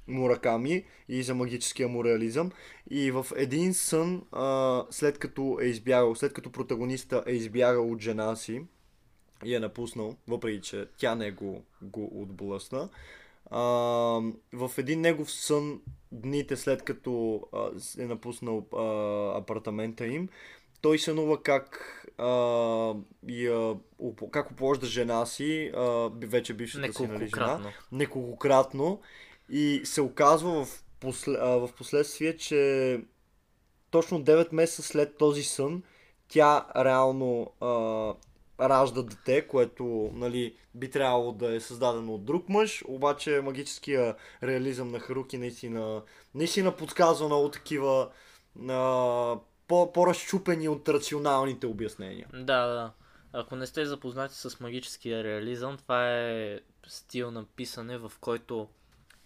Мураками 0.08 0.86
и 1.10 1.24
за 1.24 1.36
магическия 1.36 1.88
мореализъм. 1.88 2.52
И 2.90 3.12
в 3.12 3.26
един 3.36 3.74
сън, 3.74 4.24
а, 4.32 4.84
след 4.90 5.20
като 5.20 5.58
е 5.62 5.66
избягал, 5.66 6.16
след 6.16 6.34
като 6.34 6.52
протагониста 6.52 7.24
е 7.28 7.32
избягал 7.32 7.92
от 7.92 8.02
жена 8.02 8.36
си 8.36 8.64
и 9.46 9.56
е 9.56 9.60
напуснал, 9.60 10.16
въпреки 10.28 10.62
че 10.62 10.88
тя 10.98 11.16
не 11.16 11.32
го, 11.32 11.64
го 11.82 12.22
отблъсна, 12.22 12.90
а, 13.52 13.60
в 14.54 14.72
един 14.78 15.02
негов 15.02 15.32
сън, 15.32 15.82
дните 16.12 16.58
след 16.58 16.84
като 16.84 17.42
а, 17.54 17.70
е 18.00 18.06
напуснал 18.06 18.66
а, 18.74 19.38
апартамента 19.38 20.08
им, 20.08 20.30
той 20.82 21.00
сънува 21.00 21.44
как, 21.44 21.80
а, 22.18 22.28
я, 23.28 23.76
как 24.32 24.52
опложда 24.52 24.86
жена 24.86 25.26
си, 25.26 25.72
а, 25.76 26.10
вече 26.26 26.54
бившата 26.54 26.94
си 26.94 27.08
нали, 27.08 27.12
жена, 27.12 27.20
Неколкократно. 27.20 27.72
неколкократно. 27.92 29.02
И 29.50 29.82
се 29.84 30.02
оказва 30.02 30.66
в, 30.66 30.84
после, 31.00 31.32
а, 31.40 31.48
в 31.48 31.70
последствие, 31.78 32.38
че 32.38 33.02
точно 33.92 34.24
9 34.24 34.54
месеца 34.54 34.82
след 34.82 35.18
този 35.18 35.44
сън 35.44 35.84
тя 36.28 36.66
реално 36.76 37.52
а, 37.62 38.14
ражда 38.60 39.02
дете, 39.02 39.48
което 39.48 40.12
нали, 40.14 40.56
би 40.76 40.90
трябвало 40.90 41.32
да 41.32 41.56
е 41.56 41.60
създадено 41.60 42.14
от 42.14 42.26
друг 42.26 42.50
мъж, 42.50 42.84
обаче 42.88 43.42
магическия 43.44 44.16
реализъм 44.44 44.88
на 44.88 45.00
Харуки 45.00 45.38
наистина, 45.38 46.02
наистина 46.36 46.76
подсказва 46.76 47.28
много 47.28 47.50
такива 47.50 48.10
а, 48.70 49.38
по, 49.68 49.94
по-разчупени 49.94 50.70
от 50.70 50.90
рационалните 50.90 51.68
обяснения. 51.68 52.28
Да, 52.34 52.66
да. 52.66 52.92
Ако 53.34 53.56
не 53.56 53.68
сте 53.68 53.86
запознати 53.86 54.36
с 54.36 54.60
магическия 54.60 55.24
реализъм, 55.24 55.78
това 55.78 56.10
е 56.20 56.60
стил 56.88 57.32
на 57.32 57.46
писане, 57.46 57.98
в 57.98 58.12
който 58.22 58.68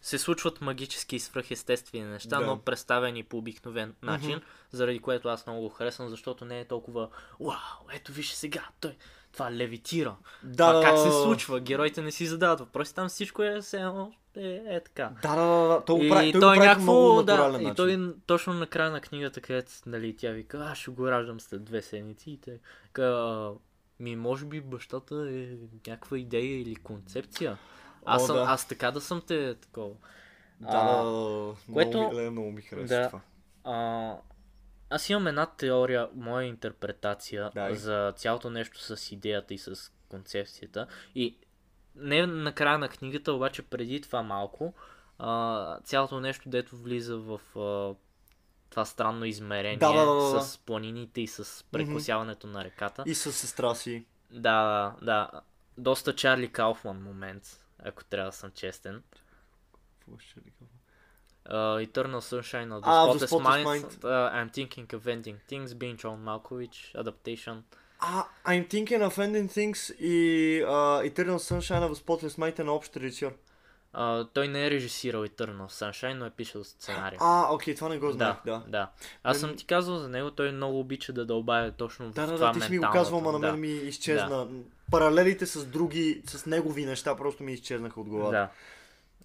се 0.02 0.18
случват 0.18 0.62
магически 0.62 1.16
и 1.16 1.20
свръхестествени 1.20 2.06
неща, 2.06 2.40
Да. 2.40 2.46
но 2.46 2.60
представени 2.60 3.24
по 3.24 3.38
обикновен 3.38 3.96
начин, 4.02 4.42
заради 4.72 5.00
което 5.00 5.30
аз 5.30 5.48
много 5.48 5.62
го 5.62 5.70
харесвам, 5.70 6.10
защото 6.10 6.46
не 6.46 6.60
е 6.60 6.66
толкова 6.66 7.10
Вау, 7.40 7.88
ето 7.94 8.12
виж 8.12 8.32
сега, 8.32 8.70
той 8.80 8.96
това 9.38 9.52
левитира. 9.52 10.16
Да, 10.44 10.72
това 10.72 10.84
как 10.84 10.96
да, 10.96 11.02
се 11.02 11.08
да. 11.08 11.14
случва? 11.14 11.60
Героите 11.60 12.02
не 12.02 12.12
си 12.12 12.26
задават 12.26 12.60
въпроси, 12.60 12.96
там 12.96 13.10
всичко 13.10 13.44
е 13.44 13.62
все 13.62 13.78
едно, 13.78 14.14
е, 14.38 14.62
е 14.66 14.80
така. 14.80 15.12
Да, 15.22 15.36
да, 15.36 15.42
да, 15.46 15.68
да. 15.68 15.82
Той 15.86 15.98
го 15.98 16.04
и 16.04 16.10
прави, 16.10 16.32
той 16.32 16.42
той 16.42 16.50
го 16.50 16.56
прави 16.56 16.68
някакво, 16.68 16.92
много 16.94 17.24
да, 17.24 17.32
натурален 17.34 17.62
и 17.62 17.64
начин. 17.64 17.76
той 17.76 18.16
точно 18.26 18.54
на 18.54 18.68
края 18.68 18.92
на 18.92 19.02
книгата, 19.02 19.42
където 19.42 19.72
нали, 19.86 20.16
тя 20.18 20.32
вика, 20.32 20.68
аз 20.72 20.78
ще 20.78 20.92
го 20.92 21.12
раждам 21.12 21.40
след 21.40 21.64
две 21.64 21.82
седмици 21.82 22.32
и 22.32 22.38
те 22.38 22.60
ка, 22.94 23.52
ми 24.00 24.16
може 24.16 24.46
би 24.46 24.62
бащата 24.62 25.16
е 25.16 25.48
някаква 25.90 26.18
идея 26.18 26.62
или 26.62 26.76
концепция. 26.76 27.58
Аз, 28.06 28.24
О, 28.24 28.26
съм, 28.26 28.36
да. 28.36 28.42
аз 28.42 28.68
така 28.68 28.92
да 28.92 29.02
съм 29.02 29.22
те 29.28 29.56
такова. 29.56 29.90
Да, 30.60 30.68
А, 30.72 31.04
да, 31.04 31.12
да, 31.12 31.74
което- 31.74 31.98
много, 31.98 32.16
ми, 32.16 32.30
много 32.30 32.52
ми 32.52 32.62
харесва 32.62 32.96
да. 32.98 33.08
това. 33.08 33.22
А, 33.64 34.16
аз 34.90 35.10
имам 35.10 35.28
една 35.28 35.46
теория, 35.46 36.10
моя 36.16 36.48
интерпретация 36.48 37.52
Дай. 37.54 37.76
за 37.76 38.14
цялото 38.16 38.50
нещо 38.50 38.80
с 38.80 39.12
идеята 39.12 39.54
и 39.54 39.58
с 39.58 39.92
концепцията. 40.10 40.88
И 41.16 41.38
не 41.96 42.26
на 42.26 42.54
края 42.54 42.78
на 42.78 42.90
книгата, 42.90 43.34
обаче 43.34 43.62
преди 43.62 44.02
това 44.02 44.24
малко, 44.24 44.74
а, 45.20 45.80
цялото 45.84 46.20
нещо, 46.20 46.50
дето 46.50 46.78
влиза 46.78 47.18
в 47.18 47.40
а, 47.60 47.96
това 48.70 48.86
странно 48.86 49.26
измерение 49.26 49.78
Да, 49.78 49.94
да, 49.94 50.06
да, 50.06 50.34
да. 50.34 50.42
с 50.42 50.58
планините 50.58 51.22
и 51.22 51.28
с 51.28 51.66
прекосяването 51.72 52.48
на 52.48 52.64
реката. 52.64 53.04
И 53.06 53.16
с 53.16 53.34
сестра 53.34 53.76
си. 53.76 54.06
Да, 54.32 54.96
да. 55.02 55.30
Доста 55.78 56.16
Чарли 56.16 56.52
Кауфман 56.52 57.04
момент, 57.04 57.66
ако 57.80 58.04
трябва 58.04 58.30
да 58.30 58.36
съм 58.38 58.52
честен. 58.52 59.04
Какво 60.00 60.20
ще 60.20 60.40
ли 60.40 60.52
кажа? 60.60 60.77
Uh, 61.50 61.82
Eternal 61.88 62.22
Sunshine 62.22 62.70
of 62.72 62.82
the 62.82 62.88
А, 62.88 63.06
Spotless, 63.06 63.28
Spotless 63.28 63.64
Mind, 63.64 63.66
Mind. 63.66 64.04
uh, 64.04 64.32
I'm 64.38 64.50
Thinking 64.50 64.88
of 64.94 65.08
Ending 65.08 65.38
Things, 65.50 65.74
being 65.74 65.96
John 66.04 66.20
Malkovich, 66.28 66.78
Adaptation. 67.02 67.56
А, 68.00 68.26
I'm 68.46 68.66
thinking 68.68 69.02
of 69.02 69.18
ending 69.18 69.48
things 69.48 69.96
и 70.00 70.62
uh, 70.64 71.12
Eternal 71.12 71.40
Sunshine 71.40 71.84
of 71.90 71.92
the 71.92 72.04
Spotless 72.06 72.38
Mind 72.38 72.60
е 72.60 72.64
на 72.64 72.72
общ 72.72 72.98
режисьор. 72.98 73.32
Uh, 73.96 74.28
той 74.34 74.48
не 74.48 74.66
е 74.66 74.72
режисирал 74.72 75.26
Eternal 75.26 75.68
Sunshine, 75.68 76.14
но 76.14 76.26
е 76.26 76.30
пишел 76.30 76.64
сценария. 76.64 77.18
А, 77.22 77.54
окей, 77.54 77.76
това 77.76 77.90
не 77.90 77.98
го 77.98 78.12
знаех, 78.12 78.36
да, 78.46 78.52
да. 78.52 78.64
да. 78.68 78.90
Аз 79.24 79.40
съм 79.40 79.56
ти 79.56 79.66
казал 79.66 79.98
за 79.98 80.10
него, 80.10 80.32
той 80.32 80.52
много 80.52 80.80
обича 80.80 81.14
да 81.14 81.26
дълбая 81.26 81.72
точно 81.72 82.06
в 82.10 82.14
Да, 82.14 82.26
да, 82.28 82.36
това 82.36 82.48
да, 82.54 82.60
ти 82.60 82.66
си 82.66 82.72
ми 82.72 82.78
го 82.78 82.90
казвал, 82.94 83.20
ама 83.20 83.32
на 83.32 83.40
мен 83.40 83.52
да. 83.52 83.58
ми 83.58 83.68
изчезна. 83.68 84.48
Паралелите 84.92 85.46
с 85.46 85.66
други, 85.66 86.22
с 86.26 86.46
негови 86.46 86.86
неща 86.86 87.16
просто 87.16 87.44
ми 87.44 87.54
изчезнаха 87.54 88.02
от 88.02 88.08
главата. 88.10 88.32
Да. 88.32 88.50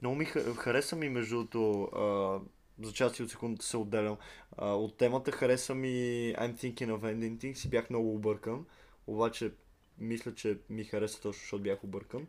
Много 0.02 0.16
ми 0.16 0.24
ха- 0.24 0.54
хареса 0.54 0.96
ми, 0.96 1.08
между 1.08 1.34
другото, 1.36 1.82
а, 1.84 2.40
за 2.86 2.92
части 2.92 3.22
от 3.22 3.30
секундата 3.30 3.66
се 3.66 3.76
отделям. 3.76 4.16
А, 4.56 4.70
от 4.70 4.96
темата 4.96 5.32
хареса 5.32 5.74
ми 5.74 5.88
I'm 6.34 6.54
thinking 6.54 6.90
of 6.90 7.00
ending 7.00 7.36
things 7.36 7.66
и 7.66 7.70
бях 7.70 7.90
много 7.90 8.14
объркан. 8.14 8.66
Обаче, 9.06 9.52
мисля, 9.98 10.34
че 10.34 10.58
ми 10.70 10.84
хареса 10.84 11.16
точно, 11.16 11.32
защото 11.32 11.62
бях 11.62 11.84
объркан. 11.84 12.26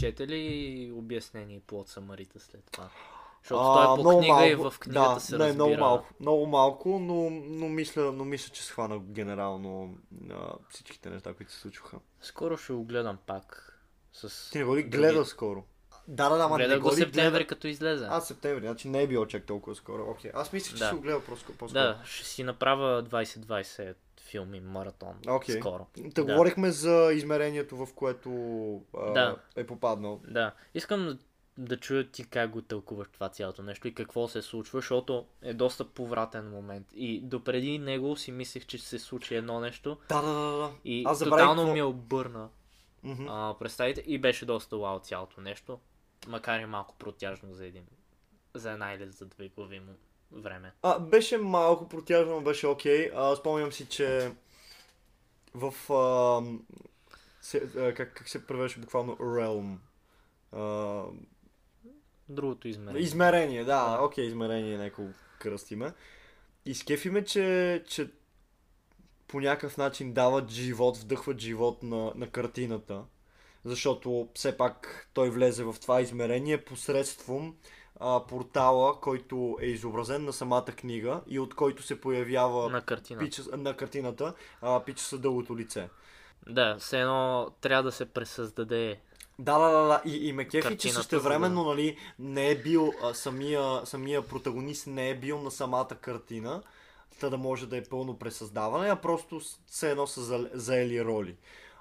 Чете 0.00 0.28
ли 0.28 0.92
обяснение 0.94 1.56
и 1.56 1.60
плод 1.60 1.88
Самарита 1.88 2.40
след 2.40 2.64
това? 2.72 2.88
Защото 3.42 3.60
А, 3.62 3.74
той 3.86 4.00
е 4.00 4.02
по 4.04 4.18
книга 4.18 4.46
и 4.46 4.54
малко. 4.56 4.70
в 4.70 4.78
книгата 4.78 5.14
да, 5.14 5.20
се 5.20 5.32
не, 5.32 5.38
разбира. 5.38 5.54
много 5.56 5.80
малко, 5.80 6.06
много 6.20 6.46
малко, 6.46 6.98
но, 6.98 7.30
но, 7.30 7.68
мисля, 7.68 8.12
но 8.12 8.24
мисля, 8.24 8.52
че 8.52 8.64
схвана 8.64 8.98
генерално 8.98 9.98
а, 10.30 10.52
всичките 10.70 11.10
неща, 11.10 11.34
които 11.34 11.52
се 11.52 11.58
случваха. 11.58 11.98
Скоро 12.20 12.56
ще 12.56 12.72
го 12.72 12.84
гледам 12.84 13.18
пак. 13.26 13.72
С... 14.12 14.50
Ти 14.50 14.58
не 14.58 14.64
го 14.64 14.76
ли 14.76 14.82
други- 14.82 14.96
гледа 14.98 15.24
скоро? 15.24 15.64
Да, 16.08 16.28
да, 16.28 16.36
да, 16.36 16.44
ама 16.44 16.58
не 16.58 16.64
Гледах 16.64 16.80
го 16.80 16.90
септември, 16.92 17.30
гледа? 17.30 17.46
като 17.46 17.66
излезе. 17.66 18.06
А, 18.10 18.20
септември, 18.20 18.60
значи 18.60 18.88
не 18.88 19.02
е 19.02 19.06
било 19.06 19.26
чак 19.26 19.44
толкова 19.44 19.76
скоро. 19.76 20.02
Окей. 20.04 20.30
Аз 20.34 20.52
мисля, 20.52 20.68
че 20.68 20.78
Да. 20.78 20.88
си 20.88 20.94
го 20.94 21.00
гледал 21.00 21.20
просто 21.20 21.46
по-скоро. 21.48 21.72
Да, 21.74 22.00
ще 22.04 22.26
си 22.26 22.44
направя 22.44 23.02
2020 23.02 23.94
филми, 24.20 24.60
маратон. 24.60 25.14
Окей. 25.28 25.54
Скоро. 25.54 25.86
Та 26.14 26.22
Да. 26.22 26.24
говорихме 26.24 26.70
за 26.70 27.10
измерението, 27.12 27.76
в 27.76 27.88
което 27.94 28.30
а, 28.96 29.12
Да. 29.12 29.36
е 29.56 29.66
попаднал. 29.66 30.20
Да. 30.24 30.52
Искам 30.74 31.18
да 31.58 31.76
чуя 31.76 32.04
ти 32.04 32.24
как 32.24 32.50
го 32.50 32.62
тълкуваш 32.62 33.08
това 33.08 33.28
цялото 33.28 33.62
нещо 33.62 33.88
и 33.88 33.94
какво 33.94 34.28
се 34.28 34.42
случва, 34.42 34.78
защото 34.78 35.26
е 35.42 35.54
доста 35.54 35.84
повратен 35.86 36.50
момент. 36.50 36.86
И 36.94 37.20
допреди 37.20 37.78
него 37.78 38.16
си 38.16 38.32
мислех, 38.32 38.66
че 38.66 38.78
се 38.78 38.98
случи 38.98 39.34
едно 39.34 39.60
нещо 39.60 39.96
Да, 40.08 40.22
да, 40.22 40.32
да, 40.32 40.50
да. 40.52 40.70
и 40.84 41.02
Аз 41.06 41.18
тотално 41.18 41.54
какво- 41.54 41.72
ми 41.72 41.82
обърна 41.82 42.48
а, 43.20 43.54
представите 43.54 44.02
и 44.02 44.18
беше 44.18 44.46
доста 44.46 44.76
вау 44.76 44.98
цялото 44.98 45.40
нещо, 45.40 45.78
макар 46.26 46.60
и 46.60 46.66
малко 46.66 46.94
протяжно 46.98 47.54
за 47.54 47.66
един, 47.66 47.86
за 48.54 48.72
една 48.72 48.92
или 48.92 49.10
за 49.10 49.26
две 49.26 49.48
глави 49.48 49.80
му 49.80 49.92
време. 50.32 50.72
А, 50.82 50.98
беше 50.98 51.38
малко 51.38 51.88
протяжно, 51.88 52.34
но 52.34 52.40
беше 52.40 52.66
окей. 52.66 53.10
А, 53.14 53.36
спомням 53.36 53.72
си, 53.72 53.86
че 53.86 54.32
в... 55.54 55.92
А, 55.92 56.42
се, 57.40 57.70
а, 57.76 57.94
как, 57.94 58.14
как 58.14 58.28
се 58.28 58.46
превеше 58.46 58.80
буквално 58.80 59.16
Realm? 59.16 59.76
А, 60.52 61.04
Другото 62.28 62.68
измерение. 62.68 63.02
измерение, 63.02 63.64
да, 63.64 63.98
окей, 64.02 64.24
измерение, 64.24 64.78
нека 64.78 65.02
го 65.02 65.10
кръстиме. 65.38 65.92
И 66.66 66.74
скефи 66.74 67.10
ме, 67.10 67.24
че, 67.24 67.84
че 67.88 68.10
по 69.28 69.40
някакъв 69.40 69.76
начин 69.76 70.12
дават 70.12 70.50
живот, 70.50 70.96
вдъхват 70.96 71.38
живот 71.38 71.82
на, 71.82 72.12
на 72.14 72.30
картината. 72.30 73.04
Защото 73.66 74.28
все 74.34 74.56
пак 74.56 75.08
той 75.14 75.30
влезе 75.30 75.64
в 75.64 75.74
това 75.80 76.00
измерение 76.00 76.64
посредством 76.64 77.54
а, 78.00 78.26
портала, 78.26 79.00
който 79.00 79.56
е 79.60 79.66
изобразен 79.66 80.24
на 80.24 80.32
самата 80.32 80.64
книга 80.64 81.20
и 81.26 81.38
от 81.38 81.54
който 81.54 81.82
се 81.82 82.00
появява 82.00 82.70
на 82.70 82.82
картина. 82.82 83.20
пича, 83.20 83.42
на 83.56 83.76
картината 83.76 84.34
а, 84.62 84.84
пича 84.84 85.18
дългото 85.18 85.56
лице. 85.56 85.88
Да, 86.48 86.76
все 86.78 87.00
едно 87.00 87.50
трябва 87.60 87.82
да 87.82 87.92
се 87.92 88.04
пресъздаде. 88.06 89.00
Да, 89.38 89.58
да, 89.58 89.70
да, 89.70 89.82
да. 89.86 90.02
И, 90.04 90.28
и 90.28 90.32
ме 90.32 90.44
кефи, 90.44 90.62
че 90.62 90.68
Картината, 90.68 91.02
същевременно, 91.02 91.62
за 91.64 91.70
нали, 91.70 91.96
не 92.18 92.50
е 92.50 92.58
бил 92.58 92.92
а, 93.02 93.14
самия, 93.14 93.86
самия 93.86 94.22
протагонист 94.22 94.86
не 94.86 95.10
е 95.10 95.14
бил 95.14 95.42
на 95.42 95.50
самата 95.50 95.88
картина, 96.00 96.62
та 97.20 97.30
да 97.30 97.38
може 97.38 97.66
да 97.66 97.76
е 97.76 97.84
пълно 97.84 98.18
пресъздаване, 98.18 98.88
а 98.88 98.96
просто 98.96 99.40
все 99.66 99.90
едно 99.90 100.06
са 100.06 100.20
за- 100.22 100.50
заели 100.52 101.04
роли. 101.04 101.36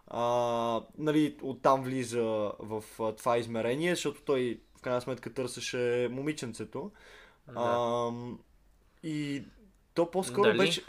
А, 0.07 0.81
нали, 0.97 1.37
оттам 1.41 1.83
влиза 1.83 2.23
в 2.59 2.83
а, 2.99 3.11
това 3.15 3.37
измерение, 3.37 3.95
защото 3.95 4.21
той 4.21 4.59
в 4.77 4.81
крайна 4.81 5.01
сметка 5.01 5.33
търсеше 5.33 6.07
момиченцето. 6.11 6.91
Да. 7.47 7.53
А, 7.55 8.11
и 9.03 9.43
то 9.93 10.11
по-скоро 10.11 10.43
Дали? 10.43 10.57
беше... 10.57 10.83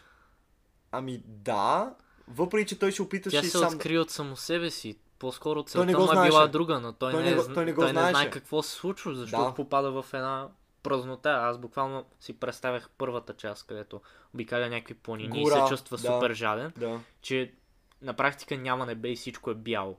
Ами 0.93 1.23
да, 1.27 1.95
въпреки 2.29 2.69
че 2.69 2.79
той 2.79 2.93
се 2.93 3.03
опиташе 3.03 3.41
Тя 3.41 3.47
и 3.47 3.51
се 3.51 3.59
сам... 3.59 3.75
откри 3.75 3.99
от 3.99 4.11
само 4.11 4.37
себе 4.37 4.71
си. 4.71 4.99
По-скоро 5.19 5.63
целта 5.63 5.99
му 5.99 6.23
е 6.23 6.27
била 6.27 6.47
друга, 6.47 6.81
но 6.81 6.93
той, 6.93 7.13
Той 7.13 7.23
не, 7.23 7.31
не 7.31 7.37
зн- 7.37 7.55
той 7.55 7.65
не 7.65 7.73
го 7.73 7.81
той 7.81 7.93
не 7.93 8.11
знае 8.11 8.31
какво 8.31 8.63
се 8.63 8.71
случва, 8.71 9.15
защото 9.15 9.45
Да. 9.45 9.55
попада 9.55 10.03
в 10.03 10.15
една 10.15 10.49
празнота. 10.83 11.31
Аз 11.31 11.59
буквално 11.59 12.05
си 12.21 12.33
представях 12.41 12.91
първата 12.99 13.35
част, 13.35 13.67
където 13.67 14.01
обикаля 14.35 14.69
някакви 14.69 14.95
планини 14.95 15.43
Гора, 15.43 15.59
и 15.59 15.63
се 15.63 15.69
чувства 15.69 15.97
да. 15.97 16.03
супер 16.03 16.33
жаден, 16.35 16.73
Да. 16.77 17.01
че 17.23 17.53
на 18.03 18.15
практика 18.15 18.57
няма 18.57 18.87
небе 18.87 19.09
и 19.09 19.17
всичко 19.17 19.51
е 19.51 19.55
бяло. 19.55 19.97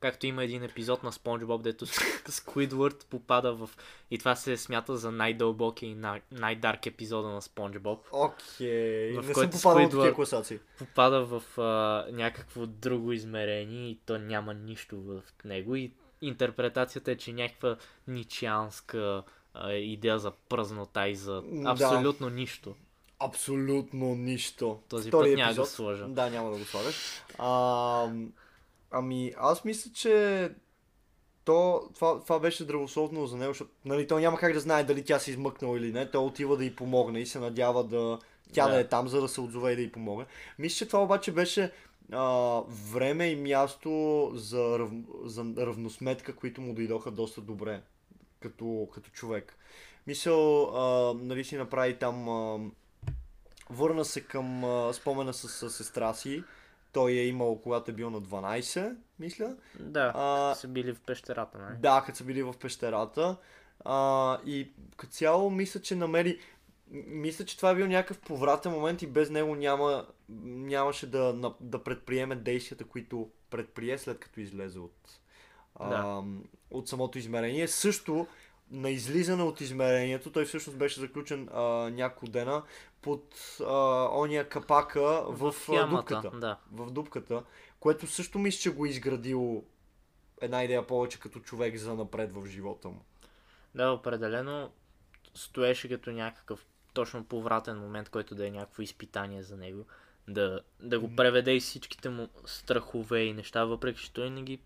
Както 0.00 0.26
има 0.26 0.44
един 0.44 0.62
епизод 0.62 1.02
на 1.02 1.12
Спонж 1.12 1.44
Боб, 1.44 1.62
дето 1.62 1.86
Сквидвард 2.28 3.06
попада 3.10 3.54
в... 3.54 3.70
И 4.10 4.18
това 4.18 4.34
се 4.34 4.56
смята 4.56 4.96
за 4.96 5.10
най-дълбоки 5.12 5.86
и 5.86 5.94
най- 5.94 6.20
най-дарк 6.32 6.86
епизода 6.86 7.28
на 7.28 7.42
Спонж 7.42 7.78
Боб. 7.78 8.06
Окей. 8.12 9.12
В 9.12 9.26
не 9.28 9.34
съм 9.34 9.50
попадал 9.50 9.50
в 9.50 9.60
Squidward- 9.60 9.90
такива 9.90 10.14
класации. 10.14 10.58
попада 10.78 11.24
в 11.24 11.58
а, 11.58 11.64
някакво 12.12 12.66
друго 12.66 13.12
измерение 13.12 13.90
и 13.90 14.00
то 14.06 14.18
няма 14.18 14.54
нищо 14.54 14.96
в 14.98 15.22
него 15.44 15.76
и 15.76 15.92
интерпретацията 16.22 17.10
е, 17.10 17.16
че 17.16 17.32
някаква 17.32 17.76
ничианска 18.08 19.22
а, 19.54 19.72
идея 19.72 20.18
за 20.18 20.30
празнота 20.30 21.08
и 21.08 21.14
за 21.16 21.42
Да. 21.42 21.70
абсолютно 21.70 22.28
нищо. 22.30 22.74
Абсолютно 23.20 24.14
нищо. 24.14 24.78
Този 24.88 25.08
Втори 25.08 25.30
път 25.30 25.38
няма 25.38 25.54
да 25.54 25.60
го 25.60 25.66
сложа. 25.66 26.08
Да, 26.08 26.30
няма 26.30 26.50
да 26.50 26.58
го 26.58 26.64
слагаш. 26.64 27.22
А, 27.38 28.10
ами, 28.90 29.32
аз 29.38 29.64
мисля, 29.64 29.90
че 29.94 30.50
то, 31.44 31.82
това, 31.94 32.20
това 32.20 32.38
беше 32.38 32.62
здравословно 32.62 33.26
за 33.26 33.36
него, 33.36 33.50
защото 33.50 33.70
нали, 33.84 34.06
той 34.06 34.20
няма 34.20 34.38
как 34.38 34.52
да 34.52 34.60
знае 34.60 34.84
дали 34.84 35.04
тя 35.04 35.18
се 35.18 35.30
измъкнала 35.30 35.78
или 35.78 35.92
не. 35.92 36.10
Той 36.10 36.24
отива 36.24 36.56
да 36.56 36.64
й 36.64 36.76
помогне 36.76 37.20
и 37.20 37.26
се 37.26 37.38
надява 37.38 37.84
да 37.84 38.18
тя 38.52 38.66
да, 38.66 38.72
Да. 38.72 38.80
е 38.80 38.88
там, 38.88 39.08
за 39.08 39.20
да 39.20 39.28
се 39.28 39.40
отзове 39.40 39.72
и 39.72 39.76
да 39.76 39.82
й 39.82 39.92
помогне. 39.92 40.26
Мисля, 40.58 40.76
че 40.76 40.86
това 40.86 41.02
обаче 41.02 41.32
беше 41.32 41.72
а, 42.12 42.60
време 42.92 43.26
и 43.26 43.36
място 43.36 44.30
за, 44.34 44.78
рав, 44.78 44.90
за 45.24 45.44
равносметка, 45.56 46.36
които 46.36 46.60
му 46.60 46.74
дойдоха 46.74 47.10
доста 47.10 47.40
добре 47.40 47.80
като, 48.40 48.88
като 48.94 49.10
човек. 49.10 49.56
Мисъл, 50.06 50.62
а, 50.62 51.14
нали 51.14 51.44
си 51.44 51.56
направи 51.56 51.98
там 51.98 52.28
а, 52.28 52.58
Върна 53.70 54.04
се 54.04 54.20
към 54.20 54.64
а, 54.64 54.92
спомена 54.92 55.34
с, 55.34 55.48
с 55.48 55.70
сестра 55.70 56.14
си. 56.14 56.44
Той 56.92 57.12
е 57.12 57.26
имал, 57.26 57.60
когато 57.62 57.90
е 57.90 57.94
бил 57.94 58.10
на 58.10 58.22
12, 58.22 58.96
мисля. 59.18 59.56
Да, 59.80 60.12
А, 60.14 60.54
са 60.54 60.68
били 60.68 60.92
в 60.92 61.00
пещерата, 61.00 61.58
нали? 61.58 61.76
да, 61.78 62.02
като 62.06 62.18
са 62.18 62.24
били 62.24 62.42
в 62.42 62.54
пещерата. 62.54 63.36
А, 63.84 64.38
и 64.46 64.68
като 64.96 65.12
цяло 65.12 65.50
мисля, 65.50 65.80
че 65.80 65.96
намери... 65.96 66.38
Мисля, 67.06 67.44
че 67.44 67.56
това 67.56 67.70
е 67.70 67.74
бил 67.74 67.86
някакъв 67.86 68.18
повратен 68.18 68.72
момент 68.72 69.02
и 69.02 69.06
без 69.06 69.30
него 69.30 69.54
няма, 69.54 70.06
нямаше 70.28 71.06
да, 71.06 71.32
на- 71.32 71.54
да 71.60 71.84
предприеме 71.84 72.36
действията, 72.36 72.84
които 72.84 73.30
предприе 73.50 73.98
след 73.98 74.18
като 74.18 74.40
излезе 74.40 74.78
от, 74.78 75.20
а, 75.74 75.88
Да. 75.90 76.22
от 76.70 76.88
самото 76.88 77.18
измерение. 77.18 77.68
Също 77.68 78.26
на 78.70 78.90
излизане 78.90 79.42
от 79.42 79.60
измерението, 79.60 80.32
той 80.32 80.44
всъщност 80.44 80.78
беше 80.78 81.00
заключен 81.00 81.48
а, 81.52 81.60
няколко 81.90 82.26
дена 82.26 82.62
под 83.02 83.34
а, 83.60 84.08
ония 84.12 84.48
капака 84.48 85.24
в, 85.28 85.52
в 85.52 85.68
ямата. 85.72 86.14
дупката 86.14 86.38
Да. 86.38 86.58
в 86.72 86.90
дупката, 86.90 87.42
което 87.80 88.06
също 88.06 88.38
мисля, 88.38 88.58
че 88.58 88.70
го 88.70 88.86
е 88.86 88.88
изградил 88.88 89.64
една 90.40 90.64
идея 90.64 90.86
повече 90.86 91.20
като 91.20 91.40
човек 91.40 91.76
за 91.76 91.94
напред 91.94 92.32
в 92.32 92.46
живота 92.46 92.88
му. 92.88 93.04
да, 93.74 93.90
определено 93.90 94.70
стоеше 95.34 95.88
като 95.88 96.10
някакъв 96.10 96.66
точно 96.94 97.24
повратен 97.24 97.78
момент, 97.78 98.08
който 98.08 98.34
да 98.34 98.46
е 98.46 98.50
някакво 98.50 98.82
изпитание 98.82 99.42
за 99.42 99.56
него. 99.56 99.86
Да, 100.28 100.60
да 100.80 101.00
го 101.00 101.16
преведе 101.16 101.54
и 101.54 101.60
всичките 101.60 102.08
му 102.08 102.28
страхове 102.46 103.20
и 103.20 103.34
неща, 103.34 103.64
въпреки 103.64 104.00
че 104.00 104.12
той 104.12 104.30
не 104.30 104.42
ги 104.42 104.60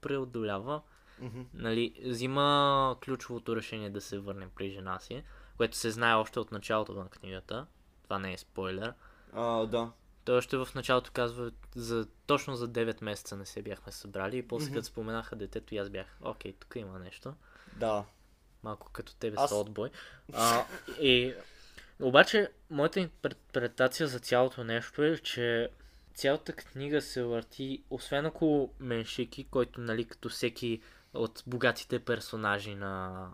преодолява. 0.00 0.82
Мгм. 1.20 1.40
нали, 1.54 1.94
взима 2.04 2.96
ключовото 3.04 3.56
решение 3.56 3.90
да 3.90 4.00
се 4.00 4.18
върне 4.18 4.48
при 4.48 4.70
жена 4.70 4.98
си, 4.98 5.22
което 5.56 5.76
се 5.76 5.90
знае 5.90 6.14
още 6.14 6.40
от 6.40 6.52
началото 6.52 6.94
на 6.94 7.08
книгата. 7.08 7.66
Това 8.02 8.18
не 8.18 8.32
е 8.32 8.38
спойлер. 8.38 8.92
А, 9.32 9.66
да. 9.66 9.90
Той 10.24 10.36
още 10.36 10.56
в 10.56 10.68
началото 10.74 11.10
казва, 11.12 11.50
за, 11.74 12.06
точно 12.26 12.56
за 12.56 12.68
9 12.68 13.04
месеца 13.04 13.36
не 13.36 13.46
се 13.46 13.62
бяхме 13.62 13.92
събрали 13.92 14.36
и 14.38 14.48
после 14.48 14.66
Мгм. 14.66 14.74
като 14.74 14.86
споменаха 14.86 15.36
детето 15.36 15.74
и 15.74 15.78
аз 15.78 15.90
бях, 15.90 16.06
окей, 16.22 16.52
тук 16.52 16.76
има 16.76 16.98
нещо. 16.98 17.34
Да. 17.76 18.04
Малко 18.62 18.90
като 18.92 19.14
тебе 19.14 19.36
Аз- 19.38 19.50
с 19.50 19.54
отбой. 19.54 19.90
А, 20.32 20.64
и, 21.00 21.34
обаче, 22.00 22.50
моята 22.70 23.00
интерпретация 23.00 24.08
за 24.08 24.18
цялото 24.18 24.64
нещо 24.64 25.02
е, 25.02 25.18
че 25.18 25.70
цялата 26.14 26.52
книга 26.52 27.02
се 27.02 27.22
върти, 27.22 27.82
освен 27.90 28.26
около 28.26 28.70
Меншики, 28.80 29.44
който, 29.44 29.80
нали, 29.80 30.04
като 30.04 30.28
всеки 30.28 30.80
от 31.14 31.42
богатите 31.46 31.98
персонажи 31.98 32.74
на, 32.74 33.28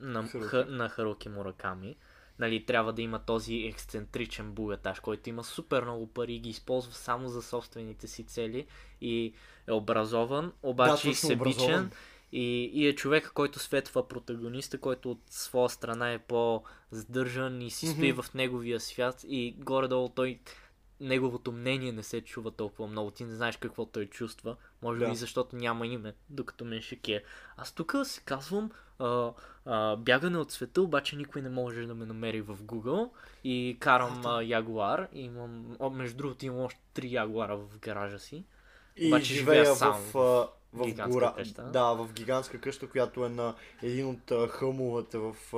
на, 0.00 0.28
Харуки. 0.28 0.48
Ха, 0.48 0.66
на 0.68 0.88
Харуки 0.88 1.28
Мураками, 1.28 1.96
нали, 2.38 2.66
трябва 2.66 2.92
да 2.92 3.02
има 3.02 3.18
този 3.18 3.54
ексцентричен 3.54 4.52
богаташ, 4.52 5.00
който 5.00 5.28
има 5.28 5.44
супер 5.44 5.82
много 5.82 6.06
пари 6.06 6.34
и 6.34 6.38
ги 6.38 6.50
използва 6.50 6.92
само 6.92 7.28
за 7.28 7.42
собствените 7.42 8.08
си 8.08 8.24
цели 8.24 8.66
и 9.00 9.32
е 9.66 9.72
образован, 9.72 10.52
обаче 10.62 11.08
точно, 11.08 11.14
себичен 11.14 11.90
и, 12.32 12.70
и 12.74 12.86
е 12.88 12.94
човек, 12.94 13.30
който 13.34 13.58
светва 13.58 14.08
протагониста, 14.08 14.78
който 14.78 15.10
от 15.10 15.20
своя 15.30 15.68
страна 15.68 16.12
е 16.12 16.18
по-здържан 16.18 17.62
и 17.62 17.70
си 17.70 17.86
стои 17.86 18.12
Мгм. 18.12 18.22
в 18.22 18.34
неговия 18.34 18.80
свят 18.80 19.24
и 19.28 19.54
горе-долу 19.58 20.08
той 20.08 20.38
неговото 21.00 21.52
мнение 21.52 21.92
не 21.92 22.02
се 22.02 22.20
чува 22.20 22.50
толкова 22.50 22.88
много. 22.88 23.10
Ти 23.10 23.24
не 23.24 23.34
знаеш 23.34 23.56
какво 23.56 23.86
той 23.86 24.06
чувства. 24.06 24.56
Може 24.82 25.00
Да. 25.00 25.10
би 25.10 25.16
защото 25.16 25.56
няма 25.56 25.86
име, 25.86 26.14
докато 26.30 26.64
Меншики 26.64 27.12
е. 27.12 27.22
Аз 27.56 27.72
тук 27.72 27.94
си 28.04 28.22
казвам 28.24 28.70
а, 28.98 29.32
а, 29.64 29.96
бягане 29.96 30.38
от 30.38 30.52
света, 30.52 30.82
обаче 30.82 31.16
никой 31.16 31.42
не 31.42 31.48
може 31.48 31.86
да 31.86 31.94
ме 31.94 32.06
намери 32.06 32.40
в 32.40 32.56
Google 32.56 33.10
и 33.44 33.76
карам 33.80 34.22
а, 34.26 34.42
Ягуар. 34.42 35.08
И 35.12 35.20
Имам, 35.20 35.76
о, 35.78 35.90
между 35.90 36.16
другото 36.16 36.46
имам 36.46 36.60
още 36.60 36.80
три 36.94 37.12
Ягуара 37.12 37.56
в 37.56 37.78
гаража 37.78 38.18
си. 38.18 38.44
И 38.96 39.06
Обаче 39.06 39.34
живея 39.34 39.66
сам 39.66 39.92
в, 39.92 40.48
в, 40.72 40.84
гигантска 40.86 41.08
гора. 41.10 41.34
къща. 41.34 41.62
Да, 41.62 41.92
в 41.92 42.12
гигантска 42.12 42.60
къща, 42.60 42.88
която 42.88 43.24
е 43.24 43.28
на 43.28 43.54
един 43.82 44.06
от 44.06 44.50
хълмовете 44.50 45.18
в 45.18 45.56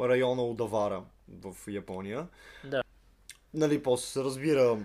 а, 0.00 0.08
района 0.08 0.42
Удавара 0.42 1.02
в 1.42 1.54
Япония. 1.68 2.28
Да. 2.64 2.81
Нали, 3.54 3.82
после 3.82 4.06
се 4.06 4.24
разбира 4.24 4.78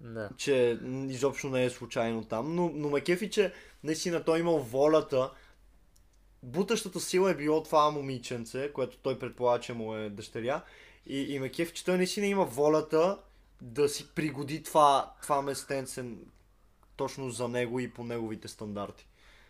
Да. 0.00 0.30
че 0.36 0.78
изобщо 1.08 1.48
не 1.48 1.64
е 1.64 1.70
случайно 1.70 2.24
там, 2.24 2.54
но, 2.54 2.70
но 2.74 2.90
ме 2.90 3.00
кефи, 3.00 3.30
че 3.30 3.52
наистина 3.84 4.24
той 4.24 4.40
имал 4.40 4.58
волята 4.58 5.30
бутащата 6.42 7.00
сила 7.00 7.30
е 7.30 7.34
било 7.34 7.62
това 7.62 7.90
момиченце, 7.90 8.72
което 8.72 8.98
той 8.98 9.18
предполага, 9.18 9.60
че 9.60 9.72
му 9.72 9.94
е 9.94 10.10
дъщеря. 10.10 10.62
И, 11.06 11.34
и 11.34 11.38
ме 11.38 11.48
кеф, 11.48 11.72
че 11.72 11.84
той 11.84 11.96
наистина 11.96 12.26
има 12.26 12.44
волята 12.44 13.18
да 13.62 13.88
си 13.88 14.08
пригоди 14.14 14.62
това, 14.62 15.12
това 15.22 15.42
местенце 15.42 16.04
точно 16.96 17.30
за 17.30 17.48
него 17.48 17.80
и 17.80 17.90
по 17.90 18.04
неговите 18.04 18.48
стандарти. 18.48 19.08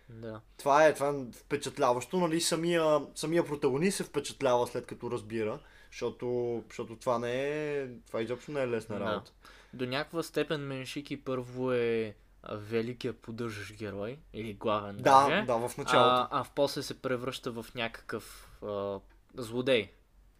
Да. 0.09 0.41
Това 0.57 0.87
е, 0.87 0.95
това 0.95 1.09
е 1.09 1.33
впечатляващо, 1.33 2.17
нали? 2.17 2.41
Самия, 2.41 3.01
самия 3.15 3.47
протагонист 3.47 3.97
се 3.97 4.05
впечатлява 4.05 4.67
след 4.67 4.87
като 4.87 5.11
разбира, 5.11 5.59
защото, 5.91 6.63
защото 6.69 6.97
това 6.97 7.19
не 7.19 7.33
е, 7.77 7.89
това 8.07 8.23
изобщо 8.23 8.53
не 8.53 8.63
е 8.63 8.69
лесна 8.69 8.99
Да. 8.99 9.05
работа. 9.05 9.33
До 9.73 9.87
някаква 9.87 10.23
степен 10.23 10.61
Меншики 10.61 11.17
първо 11.17 11.73
е 11.73 12.15
великият 12.53 13.19
поддържащ 13.19 13.73
герой, 13.75 14.19
или 14.33 14.55
главен 14.55 14.97
Да, 14.97 15.03
даже, 15.29 15.43
да, 15.43 15.55
в 15.59 15.77
началото. 15.79 16.11
а, 16.11 16.29
а 16.31 16.45
в 16.45 16.51
после 16.51 16.83
се 16.83 17.03
превръща 17.03 17.51
в 17.53 17.67
някакъв 17.75 18.49
а, 18.63 18.99
злодей. 19.35 19.91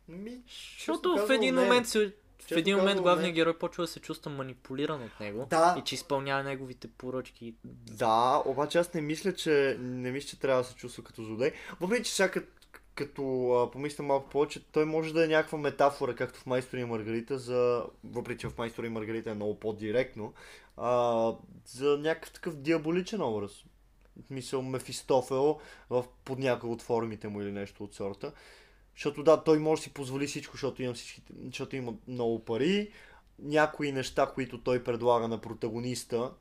Ми, 0.09 0.41
Защото 0.79 1.17
в 1.17 1.31
един 1.31 1.55
не. 1.55 1.61
момент 1.63 1.87
се, 1.89 2.15
в 2.41 2.51
един 2.51 2.77
момент 2.77 3.01
главният 3.01 3.29
не. 3.29 3.35
герой 3.35 3.59
почва 3.59 3.85
да 3.85 3.89
се 3.89 4.01
чувства 4.01 4.31
манипулиран 4.31 5.03
от 5.03 5.21
него 5.21 5.47
Да. 5.51 5.77
и 5.79 5.85
че 5.85 5.95
изпълнява 5.95 6.43
неговите 6.43 6.89
поръчки. 6.89 7.55
Да, 7.65 8.43
обаче 8.47 8.79
аз 8.79 8.95
не 8.95 9.01
мисля, 9.01 9.35
че 9.35 9.77
не 9.81 10.11
мисля, 10.11 10.29
че 10.29 10.39
трябва 10.39 10.63
да 10.63 10.69
се 10.69 10.75
чувства 10.75 11.05
като 11.05 11.25
злодей. 11.25 11.53
Въпреки, 11.81 12.05
че 12.05 12.15
сега 12.15 12.31
като, 12.99 13.53
а, 13.53 13.71
помисля 13.71 14.05
малко 14.05 14.31
повече, 14.31 14.65
той 14.73 14.85
може 14.85 15.13
да 15.13 15.25
е 15.25 15.29
някаква 15.29 15.59
метафора, 15.59 16.15
както 16.15 16.41
в 16.41 16.47
Майстор 16.47 16.79
и 16.79 16.85
Маргарита, 16.85 17.39
за... 17.39 17.85
въпреки, 18.05 18.41
че 18.41 18.49
в 18.49 18.59
Майстор 18.59 18.85
и 18.85 18.89
Маргарита 18.89 19.31
е 19.31 19.35
много 19.35 19.61
по-директно, 19.61 20.33
а, 20.77 21.33
за 21.67 21.99
някакъв 21.99 22.33
такъв 22.33 22.57
диаболичен 22.57 23.23
образ. 23.23 23.65
Мисъл 24.31 24.63
Мефистофел 24.63 25.59
в, 25.91 26.05
под 26.25 26.39
някоя 26.39 26.73
от 26.73 26.83
формите 26.83 27.29
му 27.29 27.43
или 27.43 27.53
нещо 27.53 27.85
от 27.85 27.95
сорта. 27.95 28.33
Защото 28.95 29.23
да, 29.23 29.45
той 29.45 29.59
може 29.59 29.81
да 29.81 29.85
си 29.85 29.95
позволи 29.95 30.27
всичко, 30.27 30.53
защото, 30.53 30.83
има 30.83 30.95
всичките, 30.95 31.33
защото 31.45 31.77
има 31.77 31.95
много 32.09 32.45
пари. 32.45 32.91
Някои 33.39 33.93
неща, 33.93 34.31
които 34.35 34.61
той 34.61 34.85
предлага 34.85 35.29
на 35.29 35.41
протагониста 35.41 36.33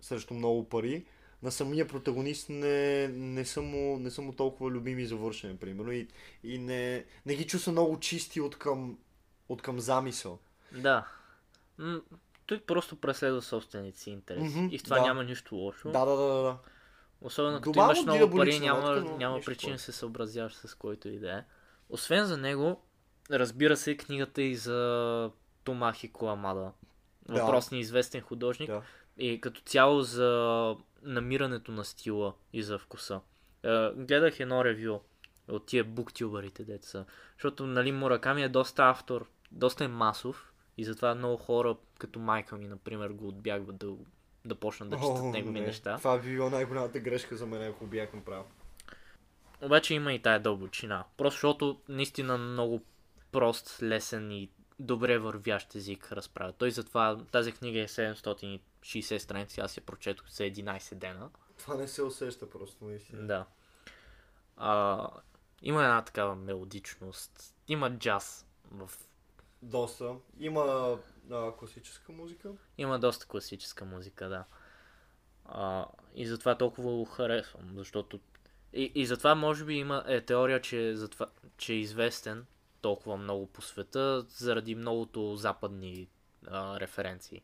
срещу 0.00 0.34
много 0.34 0.68
пари, 0.68 1.04
на 1.42 1.50
самия 1.50 1.88
протагонист 1.88 2.48
не, 2.48 3.08
не, 3.08 3.44
са, 3.44 3.62
му, 3.62 3.98
не 3.98 4.10
са 4.10 4.22
му 4.22 4.32
толкова 4.32 4.70
любими 4.70 5.06
за 5.06 5.16
вършене, 5.16 5.56
примерно. 5.56 5.92
И, 5.92 6.08
и 6.44 6.58
не, 6.58 7.04
не 7.26 7.34
ги 7.34 7.46
чувства 7.46 7.72
много 7.72 8.00
чисти 8.00 8.40
от 8.40 8.58
към, 8.58 8.98
от 9.48 9.62
към 9.62 9.80
замисъл. 9.80 10.38
Да. 10.72 11.06
М- 11.78 12.00
той 12.46 12.60
просто 12.60 12.96
преследва 12.96 13.40
собствените 13.40 13.98
си 13.98 14.10
интереси. 14.10 14.56
Мгм, 14.56 14.68
и 14.70 14.78
в 14.78 14.82
това 14.82 14.98
да. 14.98 15.02
няма 15.02 15.24
нищо 15.24 15.54
лошо. 15.54 15.90
Да, 15.90 16.04
да, 16.04 16.16
да, 16.16 16.34
да. 16.34 16.42
да. 16.42 16.56
Особено 17.20 17.56
като 17.56 17.72
Глобално 17.72 17.92
имаш 17.92 18.18
много 18.18 18.36
пари, 18.36 18.60
няма, 18.60 18.80
нотка, 18.80 19.10
но 19.10 19.16
няма 19.16 19.40
причина 19.40 19.72
да 19.72 19.78
се 19.78 19.92
съобразяваш 19.92 20.52
с 20.52 20.74
който 20.74 21.08
и 21.08 21.18
да 21.18 21.32
е. 21.32 21.44
Освен 21.88 22.24
за 22.24 22.36
него, 22.36 22.82
разбира 23.30 23.76
се, 23.76 23.96
книгата 23.96 24.42
и 24.42 24.56
за 24.56 25.30
Томахи 25.64 26.12
Коамада. 26.12 26.72
Да. 27.28 27.42
Въпросният 27.42 27.82
известен 27.82 28.20
художник. 28.20 28.70
Да. 28.70 28.82
И 29.18 29.40
като 29.40 29.60
цяло 29.60 30.02
за 30.02 30.76
намирането 31.02 31.72
на 31.72 31.84
стила 31.84 32.34
и 32.52 32.62
за 32.62 32.78
вкуса. 32.78 33.20
Е, 33.62 33.90
гледах 33.96 34.40
едно 34.40 34.64
ревю 34.64 35.00
от 35.48 35.66
тия 35.66 35.84
буктюбърите, 35.84 36.64
деца. 36.64 37.04
Защото, 37.34 37.66
нали, 37.66 37.92
Мураками 37.92 38.42
е 38.42 38.48
доста 38.48 38.82
автор, 38.88 39.26
доста 39.50 39.84
е 39.84 39.88
масов 39.88 40.52
и 40.76 40.84
затова 40.84 41.14
много 41.14 41.36
хора, 41.36 41.76
като 41.98 42.18
майка 42.18 42.56
ми, 42.56 42.68
например, 42.68 43.08
го 43.10 43.28
отбягват 43.28 43.76
да, 43.76 43.92
да 44.44 44.54
почнат 44.54 44.90
да 44.90 44.96
четат 44.96 45.18
О, 45.18 45.30
негови 45.30 45.60
не. 45.60 45.66
неща. 45.66 45.96
Това 45.96 46.18
би 46.18 46.28
било 46.30 46.50
най-голямата 46.50 47.00
грешка 47.00 47.36
за 47.36 47.46
мен, 47.46 47.62
ако 47.62 47.86
бях 47.86 48.14
направил. 48.14 48.44
Обаче 49.62 49.94
има 49.94 50.12
и 50.12 50.22
тая 50.22 50.40
дълбочина. 50.40 51.04
Просто 51.16 51.36
защото 51.36 51.80
наистина 51.88 52.38
много 52.38 52.82
прост, 53.32 53.82
лесен 53.82 54.30
и 54.30 54.50
добре 54.80 55.18
вървящ 55.18 55.74
език 55.74 56.12
разправя. 56.12 56.52
Той 56.52 56.70
затова 56.70 57.18
тази 57.30 57.52
книга 57.52 57.80
е 57.80 57.88
760 57.88 59.18
страници, 59.18 59.60
аз 59.60 59.76
я 59.76 59.82
прочетох 59.82 60.28
за 60.28 60.42
11 60.42 60.94
дена. 60.94 61.30
Това 61.58 61.74
не 61.74 61.88
се 61.88 62.02
усеща 62.02 62.50
просто, 62.50 62.84
наистина. 62.84 63.26
Да. 63.26 63.46
А, 64.56 65.08
има 65.62 65.82
една 65.82 66.02
такава 66.02 66.36
мелодичност. 66.36 67.54
Има 67.68 67.98
джаз. 67.98 68.46
В... 68.70 68.90
Доста. 69.62 70.14
Има 70.38 70.98
а, 71.30 71.56
класическа 71.56 72.12
музика. 72.12 72.50
Има 72.78 72.98
доста 72.98 73.26
класическа 73.26 73.84
музика, 73.84 74.28
да. 74.28 74.44
А, 75.44 75.86
и 76.14 76.26
затова 76.26 76.54
толкова 76.54 76.90
го 76.90 77.04
харесвам, 77.04 77.72
защото... 77.76 78.20
И, 78.72 78.92
и 78.94 79.06
затова 79.06 79.34
може 79.34 79.64
би 79.64 79.74
има 79.74 80.04
е 80.06 80.20
теория, 80.20 80.60
че, 80.60 80.96
затова, 80.96 81.26
че 81.56 81.72
е 81.72 81.76
известен 81.76 82.46
толкова 82.80 83.16
много 83.16 83.46
по 83.46 83.62
света, 83.62 84.26
заради 84.28 84.74
многото 84.74 85.36
западни 85.36 86.08
а, 86.46 86.80
референции. 86.80 87.42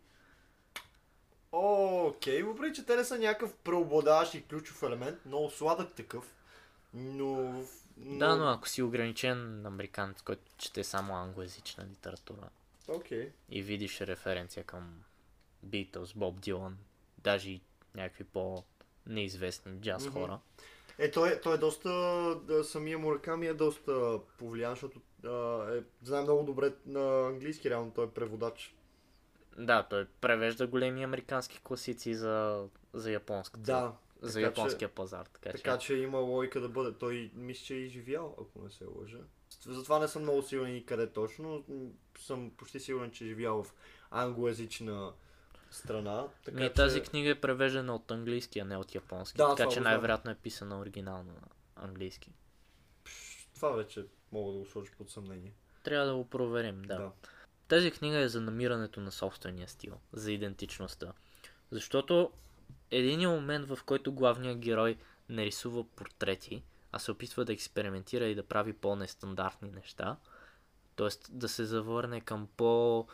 Окей, 1.52 2.42
въпреки 2.42 2.74
че 2.74 2.86
те 2.86 2.96
не 2.96 3.04
са 3.04 3.18
някакъв 3.18 3.56
преобладаващ 3.56 4.34
и 4.34 4.46
ключов 4.46 4.82
елемент, 4.82 5.26
много 5.26 5.50
сладък 5.50 5.94
такъв, 5.94 6.34
но... 6.94 7.64
но... 7.96 8.18
Да, 8.18 8.36
но 8.36 8.48
ако 8.48 8.68
си 8.68 8.82
ограничен 8.82 9.66
американец, 9.66 10.22
който 10.22 10.42
чете 10.58 10.84
само 10.84 11.14
англоязична 11.14 11.86
литература, 11.86 12.48
Окей. 12.88 13.32
и 13.48 13.62
видиш 13.62 14.00
референция 14.00 14.64
към 14.64 15.02
Beatles, 15.66 16.16
Боб 16.16 16.40
Дилан, 16.40 16.78
даже 17.18 17.50
и 17.50 17.60
някакви 17.94 18.24
по-неизвестни 18.24 19.80
джаз 19.80 20.08
хора. 20.08 20.40
Е, 20.98 21.10
той, 21.10 21.28
е- 21.28 21.40
той 21.40 21.54
е 21.54 21.58
доста... 21.58 21.90
Да, 22.44 22.64
самия 22.64 22.98
Мураками 22.98 23.46
е 23.46 23.54
доста 23.54 24.20
повлиян, 24.38 24.72
защото 24.72 25.00
а, 25.24 25.74
е, 25.74 25.82
знае 26.02 26.22
много 26.22 26.44
добре 26.44 26.72
на 26.86 27.26
английски, 27.26 27.70
реално 27.70 27.90
той 27.90 28.04
е 28.04 28.10
преводач. 28.10 28.74
Да, 29.58 29.86
той 29.90 30.04
превежда 30.20 30.66
големи 30.66 31.04
американски 31.04 31.60
класици 31.62 32.14
за, 32.14 32.66
за 32.92 33.12
японската. 33.12 33.62
Да, 33.62 33.92
за 34.20 34.40
така 34.40 34.46
японския 34.46 34.88
пазар. 34.88 35.26
Така, 35.26 35.56
така 35.56 35.78
че... 35.78 35.86
че 35.86 35.94
има 35.94 36.18
логика 36.18 36.60
да 36.60 36.68
бъде. 36.68 36.98
Той 36.98 37.30
мисля, 37.34 37.64
че 37.64 37.74
е 37.74 37.78
изживял, 37.78 38.36
ако 38.40 38.64
не 38.64 38.70
се 38.70 38.84
лъжа. 38.84 39.18
Затова 39.66 39.98
не 39.98 40.08
съм 40.08 40.22
много 40.22 40.42
сигурен 40.42 40.76
и 40.76 40.86
къде 40.86 41.06
точно. 41.06 41.64
но 41.68 41.86
съм 42.18 42.50
почти 42.56 42.80
сигурен, 42.80 43.10
че 43.10 43.24
е 43.24 43.28
живял 43.28 43.62
в 43.62 43.74
англоязична 44.10 45.12
страна. 45.70 46.24
Така 46.44 46.60
Ми, 46.60 46.66
че... 46.66 46.72
тази 46.72 47.00
книга 47.00 47.30
е 47.30 47.40
превеждана 47.40 47.94
от 47.94 48.10
английски, 48.10 48.58
а 48.58 48.64
не 48.64 48.76
от 48.76 48.94
японски. 48.94 49.36
Да, 49.36 49.54
така 49.54 49.70
че 49.70 49.80
най-вероятно 49.80 50.30
е 50.30 50.34
писана 50.34 50.80
оригинално 50.80 51.32
на 51.32 51.48
английски. 51.76 52.32
Това 53.54 53.70
вече 53.70 54.06
мога 54.32 54.52
да 54.52 54.58
го 54.58 54.66
сложа 54.66 54.90
под 54.98 55.10
съмнение. 55.10 55.52
Трябва 55.82 56.06
да 56.06 56.14
го 56.14 56.28
проверим, 56.28 56.82
да. 56.82 56.96
да. 56.96 57.10
Тази 57.68 57.90
книга 57.90 58.18
е 58.18 58.28
за 58.28 58.40
намирането 58.40 59.00
на 59.00 59.10
собствения 59.10 59.68
стил, 59.68 59.94
за 60.12 60.32
идентичността. 60.32 61.12
Защото 61.70 62.32
един 62.90 63.30
момент, 63.30 63.68
в 63.68 63.78
който 63.86 64.12
главният 64.12 64.58
герой 64.58 64.98
не 65.28 65.44
рисува 65.44 65.84
портрети, 65.84 66.62
а 66.92 66.98
се 66.98 67.10
опитва 67.10 67.44
да 67.44 67.52
експериментира 67.52 68.24
и 68.24 68.34
да 68.34 68.42
прави 68.42 68.72
по-нестандартни 68.72 69.70
неща, 69.70 70.16
т.е. 70.96 71.08
да 71.30 71.48
се 71.48 71.64
завърне 71.64 72.20
към 72.20 72.48
по 72.56 73.06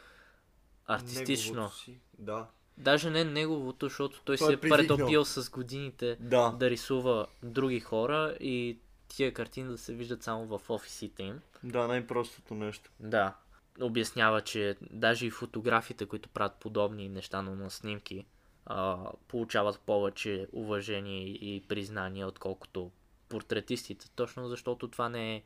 артистично. 0.87 1.71
Си. 1.71 1.99
Да. 2.19 2.47
Даже 2.79 3.11
не 3.11 3.25
неговото, 3.25 3.87
защото 3.87 4.21
той, 4.25 4.37
Той 4.37 4.47
се 4.47 4.53
е 4.53 4.55
е 4.55 4.61
претопил 4.61 5.25
с 5.25 5.51
годините 5.51 6.17
Да. 6.21 6.51
да 6.51 6.71
рисува 6.71 7.27
други 7.43 7.81
хора 7.81 8.37
и 8.41 8.79
тия 9.09 9.35
картини 9.35 9.69
да 9.69 9.79
се 9.79 9.95
виждат 9.95 10.23
само 10.23 10.59
в 10.59 10.71
офисите 10.71 11.23
им. 11.23 11.41
Да, 11.65 11.87
най-простото 11.89 12.55
нещо. 12.55 12.91
Да. 13.01 13.35
Обяснява, 13.81 14.41
че 14.41 14.77
даже 14.91 15.27
и 15.27 15.31
фотографите, 15.31 16.07
които 16.07 16.29
правят 16.29 16.55
подобни 16.55 17.09
неща, 17.09 17.43
но 17.43 17.55
на 17.55 17.71
снимки, 17.71 18.25
а, 18.67 18.99
получават 19.29 19.81
повече 19.81 20.47
уважение 20.53 21.23
и 21.29 21.63
признание, 21.69 22.25
отколкото 22.25 22.91
портретистите. 23.29 24.11
Точно 24.11 24.49
защото 24.49 24.89
това 24.89 25.09
не 25.09 25.37
е 25.37 25.43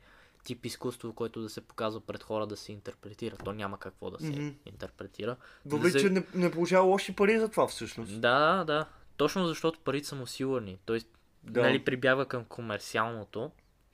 тип 0.47 0.65
изкуство, 0.65 1.13
което 1.13 1.41
да 1.41 1.49
се 1.49 1.61
показва 1.61 2.01
пред 2.01 2.23
хора 2.23 2.47
да 2.47 2.57
се 2.57 2.71
интерпретира. 2.71 3.37
То 3.37 3.53
няма 3.53 3.79
какво 3.79 4.11
да 4.11 4.19
се 4.19 4.29
Мгм. 4.29 4.49
интерпретира. 4.65 5.35
Въпреки, 5.65 5.91
За- 5.91 5.99
че 5.99 6.09
не, 6.09 6.23
не 6.35 6.51
получава 6.51 6.85
лоши 6.85 7.15
пари 7.15 7.39
за 7.39 7.49
това 7.49 7.67
всъщност. 7.67 8.21
Да, 8.21 8.63
да. 8.63 8.85
Точно 9.17 9.47
защото 9.47 9.79
парите 9.79 10.07
са 10.07 10.15
му 10.15 10.27
сигурни. 10.27 10.77
Той 10.85 11.01
Да. 11.43 11.61
нали, 11.61 11.83
прибягва 11.85 12.25
към 12.25 12.45
комерциалното, 12.45 13.51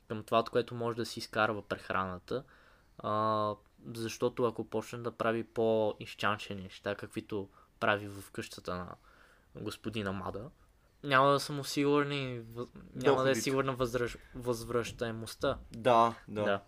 към 0.07 0.23
това, 0.23 0.39
от 0.39 0.49
което 0.49 0.75
може 0.75 0.97
да 0.97 1.05
си 1.05 1.19
изкарва 1.19 1.61
прехраната. 1.61 2.43
А, 2.97 3.53
защото 3.87 4.45
ако 4.45 4.63
почне 4.63 4.99
да 4.99 5.11
прави 5.11 5.43
по-изчанчени 5.43 6.61
неща, 6.61 6.95
каквито 6.95 7.49
прави 7.79 8.07
в 8.07 8.31
къщата 8.31 8.75
на 8.75 8.95
господина 9.55 10.11
Мада, 10.11 10.49
няма 11.03 11.31
да 11.31 11.39
са 11.39 11.53
му 11.53 11.63
сигурни, 11.63 12.41
въз- 12.55 12.67
няма 12.95 12.95
да 12.95 13.09
е 13.11 13.13
Доходите. 13.15 13.41
сигурна 13.41 13.73
възвръщ... 13.75 14.17
възвръщаемостта. 14.35 15.57
Да, 15.71 16.13
да, 16.27 16.43
Да. 16.43 16.61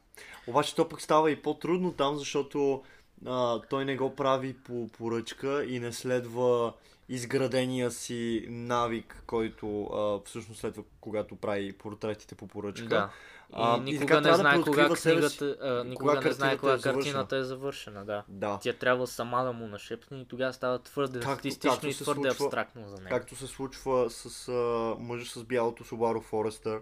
Обаче 0.47 0.75
то 0.75 0.89
пък 0.89 1.01
става 1.01 1.31
и 1.31 1.41
по-трудно 1.41 1.91
там, 1.93 2.17
защото 2.17 2.83
а, 3.25 3.61
той 3.61 3.85
не 3.85 3.97
го 3.97 4.15
прави 4.15 4.53
по 4.53 4.87
поръчка 4.87 5.65
и 5.65 5.79
не 5.79 5.93
следва 5.93 6.73
изградения 7.09 7.91
си 7.91 8.45
навик, 8.49 9.23
който 9.27 9.83
а, 9.83 10.19
всъщност 10.25 10.59
следва, 10.59 10.83
когато 11.01 11.35
прави 11.35 11.73
портретите 11.73 12.35
по 12.35 12.47
поръчка. 12.47 12.87
Да. 12.87 13.09
И 13.49 13.53
А, 13.53 13.77
и 13.77 13.81
никога 13.81 13.99
така 13.99 14.21
не 14.21 14.29
да 14.29 14.35
знае 14.35 14.61
кога 14.61 14.89
книгата, 14.95 15.57
а, 15.61 15.83
никога 15.83 16.21
не 16.21 16.31
знае 16.31 16.57
кога 16.57 16.73
е 16.73 16.79
картината 16.79 17.37
е 17.37 17.43
завършена, 17.43 18.05
да. 18.05 18.23
Да. 18.27 18.59
Тя 18.61 18.73
трябва 18.73 19.07
сама 19.07 19.43
да 19.43 19.53
му 19.53 19.67
нашепне 19.67 20.17
и 20.17 20.25
тогава 20.25 20.53
става 20.53 20.79
твърде 20.79 21.19
Както- 21.19 21.33
статистично 21.33 21.71
както 21.71 21.87
и 21.87 21.93
твърде 21.93 22.21
случва- 22.21 22.45
абстрактно 22.45 22.87
за 22.87 22.95
него. 22.95 23.09
Както 23.09 23.35
се 23.35 23.47
случва 23.47 24.09
с 24.09 24.47
а, 24.47 24.51
мъжа 24.99 25.25
с 25.31 25.43
бялото 25.43 25.83
Subaru 25.83 26.23
Forester, 26.23 26.81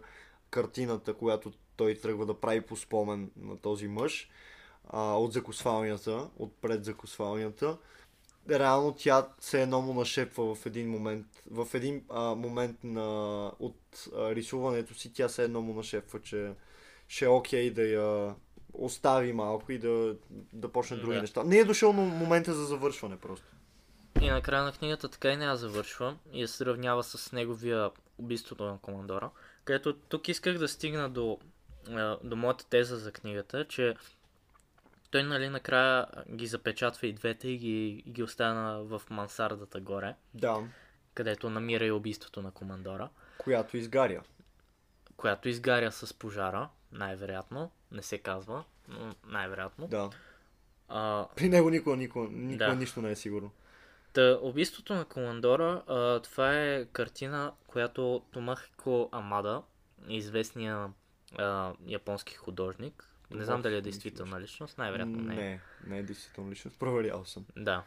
картината, 0.50 1.14
която 1.14 1.52
той 1.76 1.96
тръгва 1.96 2.26
да 2.26 2.34
прави 2.34 2.62
по 2.62 2.76
спомен 2.76 3.32
на 3.38 3.58
този 3.58 3.88
мъж 3.88 4.30
а, 4.88 5.14
от 5.14 5.34
закосвалнята, 5.34 6.28
от 6.38 6.54
пред 6.62 6.86
закосвалнята. 6.86 7.78
Реално 8.50 8.96
тя 8.98 9.28
се 9.40 9.62
едно 9.62 9.82
му 9.82 9.94
нашепва 9.94 10.56
в 10.56 10.66
един 10.66 10.90
момент. 10.90 11.26
В 11.52 11.68
един 11.74 12.04
а, 12.10 12.36
момент 12.36 12.84
на, 12.84 13.48
от 13.60 14.10
а, 14.16 14.36
рисуването 14.36 14.94
си 14.94 15.14
тя 15.14 15.30
се 15.30 15.44
едно 15.44 15.62
му 15.62 15.74
нашепва, 15.74 16.22
че 16.22 16.52
ще 17.08 17.26
е 17.26 17.28
окей 17.28 17.72
да 17.72 17.82
я 17.82 18.36
остави 18.74 19.34
малко 19.34 19.72
и 19.72 19.78
да, 19.78 20.16
да 20.54 20.72
почне 20.72 20.98
други 20.98 21.16
Да. 21.16 21.22
неща. 21.22 21.44
Не 21.44 21.58
е 21.58 21.66
дошъл 21.66 21.94
на 21.94 22.02
момента 22.02 22.54
за 22.54 22.66
завършване 22.66 23.18
просто. 23.18 23.46
И 24.22 24.30
накрая 24.30 24.64
на 24.64 24.72
книгата 24.72 25.10
така 25.10 25.30
и 25.30 25.38
не 25.38 25.46
я 25.46 25.56
завършва 25.56 26.18
и 26.34 26.42
я 26.42 26.48
сравнява 26.48 27.04
с 27.04 27.32
неговия 27.32 27.92
убийството 28.18 28.64
на 28.64 28.78
командора. 28.78 29.30
Където 29.64 29.94
тук 29.94 30.28
исках 30.28 30.58
да 30.58 30.68
стигна 30.68 31.10
до, 31.10 31.38
до 32.24 32.36
моята 32.36 32.66
теза 32.66 32.98
за 32.98 33.12
книгата, 33.12 33.66
че 33.66 33.96
той 35.14 35.24
нали 35.24 35.50
накрая 35.50 36.06
ги 36.30 36.48
запечатва 36.48 37.08
и 37.08 37.14
двете 37.14 37.48
и 37.50 37.58
ги, 37.58 38.04
и 38.06 38.12
ги 38.12 38.24
оставя 38.24 38.84
в 38.84 39.02
мансардата 39.10 39.80
горе, 39.82 40.16
Да, 40.34 40.58
където 41.14 41.50
намира 41.50 41.86
и 41.86 41.92
убийството 41.92 42.42
на 42.42 42.52
командора, 42.52 43.10
която 43.38 43.78
изгаря. 43.78 44.22
която 45.18 45.50
изгаря 45.50 45.92
с 45.92 46.14
пожара, 46.14 46.70
най-вероятно, 46.92 47.72
не 47.92 48.02
се 48.02 48.18
казва, 48.18 48.64
но 48.88 49.16
най-вероятно. 49.28 49.88
Да. 49.88 50.10
А, 50.90 51.28
При 51.36 51.50
него 51.50 51.70
никога, 51.70 51.96
никога, 51.98 52.28
никога 52.30 52.66
Да. 52.66 52.76
нищо 52.76 53.02
не 53.02 53.12
е 53.12 53.16
сигурно. 53.16 53.52
Та, 54.14 54.40
убийството 54.42 54.96
на 54.96 55.06
командора, 55.06 55.84
а, 55.88 56.20
това 56.20 56.60
е 56.60 56.86
картина, 56.86 57.54
която 57.68 58.24
Томахико 58.32 59.10
Амада, 59.12 59.62
известния 60.08 60.90
а, 61.38 61.74
японски 61.88 62.36
художник, 62.36 63.10
не 63.34 63.46
знам 63.46 63.62
дали 63.62 63.76
е 63.76 63.82
действителна 63.82 64.42
личност, 64.42 64.78
най-вероятно 64.78 65.22
не. 65.22 65.34
е. 65.34 65.38
Не, 65.38 65.62
не 65.88 66.00
е 66.00 66.04
действително 66.04 66.52
личност. 66.52 66.80
Проверял 66.80 67.26
съм. 67.26 67.46
Да. 67.58 67.84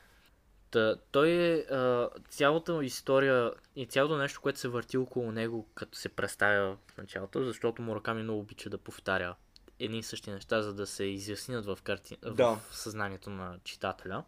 Та, 0.70 0.96
той 1.10 1.30
е 1.30 1.56
а, 1.58 2.08
цялата 2.28 2.84
история 2.84 3.52
и 3.76 3.86
цялото 3.86 4.16
нещо, 4.16 4.40
което 4.40 4.58
се 4.58 4.68
върти 4.68 4.96
около 4.96 5.32
него, 5.32 5.68
като 5.74 5.98
се 5.98 6.08
представя 6.08 6.76
в 6.86 6.98
началото, 6.98 7.44
защото 7.44 7.82
Мураками 7.82 8.22
много 8.22 8.40
обича 8.40 8.70
да 8.70 8.78
повтаря 8.78 9.34
едни 9.78 9.98
и 9.98 10.02
същи 10.02 10.30
неща, 10.30 10.62
за 10.62 10.74
да 10.74 10.86
се 10.86 11.04
изяснят 11.04 11.66
в, 11.66 11.78
карти... 11.82 12.16
Да. 12.22 12.60
в 12.70 12.76
съзнанието 12.76 13.30
на 13.30 13.58
читателя, 13.64 14.24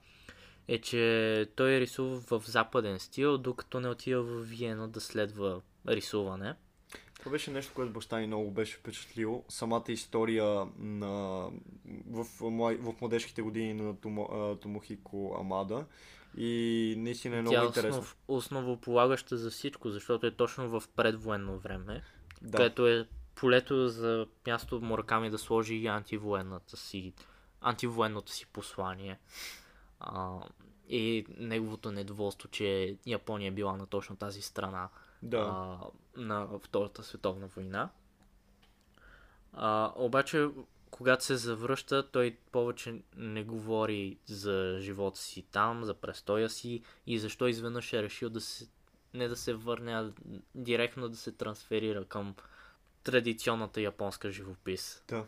е, 0.68 0.80
че 0.80 1.46
той 1.56 1.80
рисува 1.80 2.20
в 2.38 2.42
западен 2.46 2.98
стил, 2.98 3.38
докато 3.38 3.80
не 3.80 3.88
отива 3.88 4.22
в 4.22 4.42
Виена 4.42 4.88
да 4.88 5.00
следва 5.00 5.60
рисуване. 5.88 6.54
Това 7.18 7.30
беше 7.30 7.50
нещо, 7.50 7.72
което 7.74 7.92
баща 7.92 8.18
ми 8.18 8.26
много 8.26 8.50
беше 8.50 8.76
впечатлило. 8.76 9.44
Самата 9.48 9.84
история 9.88 10.66
на... 10.78 11.08
в, 12.10 12.24
в 12.80 12.94
младежките 13.00 13.42
години 13.42 13.74
на 13.74 13.96
Томо, 13.96 14.56
Томохико 14.62 15.36
Амада. 15.40 15.86
И 16.36 16.94
наистина 16.98 17.36
е 17.36 17.40
много 17.40 17.54
Тя 17.54 17.62
е 17.62 17.66
интересно. 17.66 18.00
основ... 18.00 18.16
основополагаща 18.28 19.36
за 19.36 19.50
всичко, 19.50 19.90
защото 19.90 20.26
е 20.26 20.30
точно 20.30 20.68
в 20.68 20.88
предвоенно 20.96 21.58
време. 21.58 22.02
Да. 22.42 22.56
където 22.56 22.86
е 22.86 23.08
полето 23.34 23.88
за 23.88 24.26
място 24.46 24.80
Мураками 24.80 25.30
да 25.30 25.38
сложи 25.38 25.74
и 25.74 25.86
антивоенната 25.86 26.76
си, 26.76 27.12
антивоенното 27.60 28.32
си 28.32 28.46
послание. 28.46 29.18
А, 30.00 30.40
и 30.88 31.26
неговото 31.38 31.92
недоволство, 31.92 32.48
че 32.48 32.96
Япония 33.06 33.48
е 33.48 33.52
била 33.52 33.76
на 33.76 33.86
точно 33.86 34.16
тази 34.16 34.42
страна 34.42 34.88
да. 35.22 35.38
а, 35.38 35.78
на 36.16 36.48
Втората 36.58 37.02
световна 37.02 37.46
война. 37.46 37.90
А, 39.52 39.92
обаче, 39.96 40.48
когато 40.90 41.24
се 41.24 41.36
завръща, 41.36 42.10
той 42.10 42.36
повече 42.52 43.02
не 43.16 43.44
говори 43.44 44.18
за 44.26 44.78
живота 44.80 45.18
си 45.18 45.42
там, 45.42 45.84
за 45.84 45.94
престоя 45.94 46.50
си 46.50 46.82
и 47.06 47.18
защо 47.18 47.48
изведнъж 47.48 47.92
е 47.92 48.02
решил 48.02 48.30
да 48.30 48.40
се 48.40 48.68
не 49.14 49.28
да 49.28 49.36
се 49.36 49.54
върне, 49.54 49.92
а 49.92 50.12
директно 50.54 51.08
да 51.08 51.16
се 51.16 51.32
трансферира 51.32 52.04
към 52.04 52.34
традиционната 53.02 53.80
японска 53.80 54.30
живопис. 54.30 55.04
да. 55.08 55.24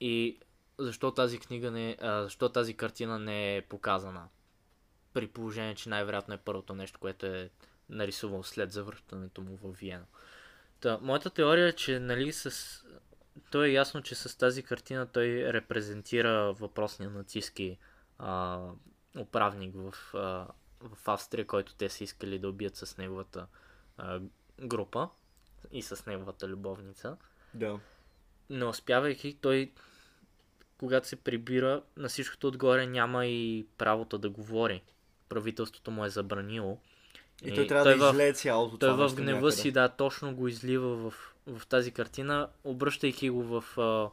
И 0.00 0.38
защо 0.78 1.10
тази 1.10 1.38
книга 1.38 1.70
не, 1.70 1.96
а, 2.00 2.22
защо 2.22 2.48
тази 2.48 2.74
картина 2.74 3.18
не 3.18 3.56
е 3.56 3.62
показана? 3.62 4.28
При 5.12 5.26
положение, 5.26 5.74
че 5.74 5.88
най-вероятно 5.88 6.34
е 6.34 6.38
първото 6.38 6.74
нещо, 6.74 6.98
което 6.98 7.26
е 7.26 7.50
нарисувал 7.90 8.42
след 8.42 8.72
завръщането 8.72 9.40
му 9.42 9.56
в 9.56 9.72
Виена. 9.72 10.06
Та, 10.80 10.98
моята 11.02 11.30
теория 11.30 11.68
е, 11.68 11.72
че 11.72 11.98
нали, 11.98 12.32
с... 12.32 12.84
то 13.50 13.64
е 13.64 13.68
ясно, 13.68 14.02
че 14.02 14.14
с 14.14 14.38
тази 14.38 14.62
картина 14.62 15.06
той 15.06 15.52
репрезентира 15.52 16.52
въпросния 16.52 17.10
нацистски 17.10 17.78
а, 18.18 18.60
управник 19.18 19.74
в, 19.74 19.94
а, 20.14 20.46
в 20.80 21.08
Австрия, 21.08 21.46
който 21.46 21.74
те 21.74 21.88
са 21.88 22.04
искали 22.04 22.38
да 22.38 22.48
убият 22.48 22.76
с 22.76 22.96
неговата 22.96 23.46
а, 23.96 24.20
група 24.60 25.08
и 25.72 25.82
с 25.82 26.06
неговата 26.06 26.48
любовница 26.48 27.16
Да. 27.54 27.80
не 28.50 28.64
успявайки, 28.64 29.38
той 29.40 29.72
когато 30.80 31.08
се 31.08 31.16
прибира, 31.16 31.82
на 31.96 32.08
всичкото 32.08 32.48
отгоре 32.48 32.86
няма 32.86 33.26
и 33.26 33.66
правото 33.78 34.18
да 34.18 34.30
говори. 34.30 34.82
Правителството 35.28 35.90
му 35.90 36.04
е 36.04 36.10
забранило. 36.10 36.78
И, 37.44 37.54
той 37.54 37.66
трябва 37.66 37.96
да 37.96 37.96
в, 37.96 38.12
излее 38.12 38.32
цялото 38.32 38.78
той 38.78 38.88
това 38.88 39.08
в 39.08 39.10
нещо 39.10 39.22
гнева 39.22 39.40
някъде. 39.40 39.52
си, 39.52 39.72
да, 39.72 39.88
точно 39.88 40.34
го 40.34 40.48
излива 40.48 40.96
в, 40.96 41.34
в 41.46 41.66
тази 41.66 41.92
картина, 41.92 42.48
обръщайки 42.64 43.30
го 43.30 43.42
в 43.42 43.78
а, 43.78 44.10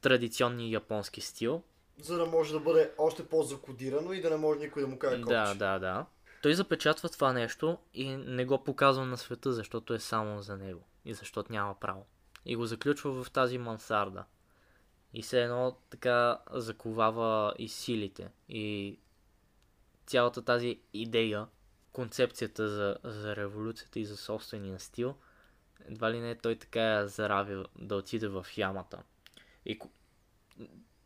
традиционния 0.00 0.70
японски 0.70 1.20
стил. 1.20 1.62
За 2.02 2.16
да 2.16 2.26
може 2.26 2.52
да 2.52 2.60
бъде 2.60 2.90
още 2.98 3.26
по-закодирано 3.26 4.12
и 4.12 4.20
да 4.20 4.30
не 4.30 4.36
може 4.36 4.60
никой 4.60 4.82
да 4.82 4.88
му 4.88 4.98
каже 4.98 5.16
Да, 5.16 5.54
да, 5.54 5.78
да. 5.78 6.06
Той 6.42 6.54
запечатва 6.54 7.08
това 7.08 7.32
нещо 7.32 7.78
и 7.94 8.16
не 8.16 8.44
го 8.44 8.64
показва 8.64 9.04
на 9.04 9.16
света, 9.16 9.52
защото 9.52 9.94
е 9.94 9.98
само 9.98 10.42
за 10.42 10.56
него. 10.56 10.82
И 11.04 11.14
защото 11.14 11.52
няма 11.52 11.80
право. 11.80 12.06
И 12.44 12.56
го 12.56 12.66
заключва 12.66 13.24
в 13.24 13.30
тази 13.30 13.58
мансарда. 13.58 14.24
И 15.14 15.22
се 15.22 15.42
едно 15.42 15.76
така 15.90 16.38
заковава 16.50 17.54
и 17.58 17.68
силите. 17.68 18.28
И 18.48 18.98
цялата 20.06 20.42
тази 20.42 20.80
идея, 20.92 21.46
концепцията 21.92 22.68
за, 22.68 22.96
за 23.04 23.36
революцията 23.36 24.00
и 24.00 24.04
за 24.04 24.16
собствения 24.16 24.80
стил, 24.80 25.14
едва 25.88 26.10
ли 26.10 26.20
не 26.20 26.34
той 26.34 26.56
така 26.56 26.80
я 26.80 27.08
заравил 27.08 27.64
да 27.78 27.96
отиде 27.96 28.28
в 28.28 28.46
ямата. 28.56 29.02
И 29.66 29.78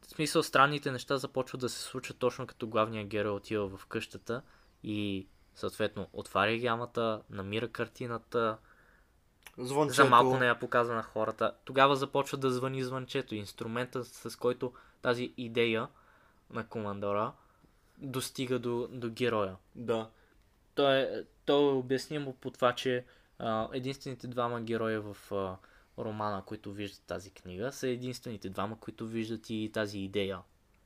в 0.02 0.06
смисъл 0.06 0.42
странните 0.42 0.92
неща 0.92 1.16
започват 1.16 1.60
да 1.60 1.68
се 1.68 1.82
случат 1.82 2.18
точно 2.18 2.46
като 2.46 2.68
главният 2.68 3.08
герой 3.08 3.32
отива 3.32 3.76
в 3.76 3.86
къщата 3.86 4.42
и 4.82 5.26
съответно 5.54 6.08
отваря 6.12 6.52
ямата, 6.52 7.22
намира 7.30 7.68
картината, 7.68 8.58
Звънчето. 9.58 9.94
за 9.94 10.04
малко 10.04 10.36
не 10.38 10.46
я 10.46 10.58
показва 10.58 10.94
на 10.94 11.02
хората. 11.02 11.52
Тогава 11.64 11.96
започва 11.96 12.38
да 12.38 12.50
звъни 12.50 12.84
звънчето. 12.84 13.34
Инструмента, 13.34 14.04
с 14.04 14.36
който 14.36 14.72
тази 15.02 15.34
идея 15.36 15.88
на 16.50 16.66
командора 16.66 17.32
достига 17.98 18.58
до, 18.58 18.88
до 18.90 19.10
героя. 19.10 19.56
Да. 19.74 20.10
То 20.76 20.92
е, 20.92 21.24
то 21.44 21.70
е 21.70 21.72
обяснимо 21.72 22.32
по 22.32 22.50
това, 22.50 22.72
че 22.72 23.04
а, 23.38 23.68
единствените 23.72 24.26
двама 24.26 24.60
героя 24.60 25.00
в 25.00 25.32
а, 25.32 25.56
романа, 26.02 26.42
които 26.46 26.72
виждат 26.72 27.02
тази 27.06 27.30
книга, 27.30 27.72
са 27.72 27.88
единствените 27.88 28.48
двама, 28.48 28.80
които 28.80 29.06
виждат 29.06 29.50
и 29.50 29.70
тази 29.74 29.98
идея. 29.98 30.38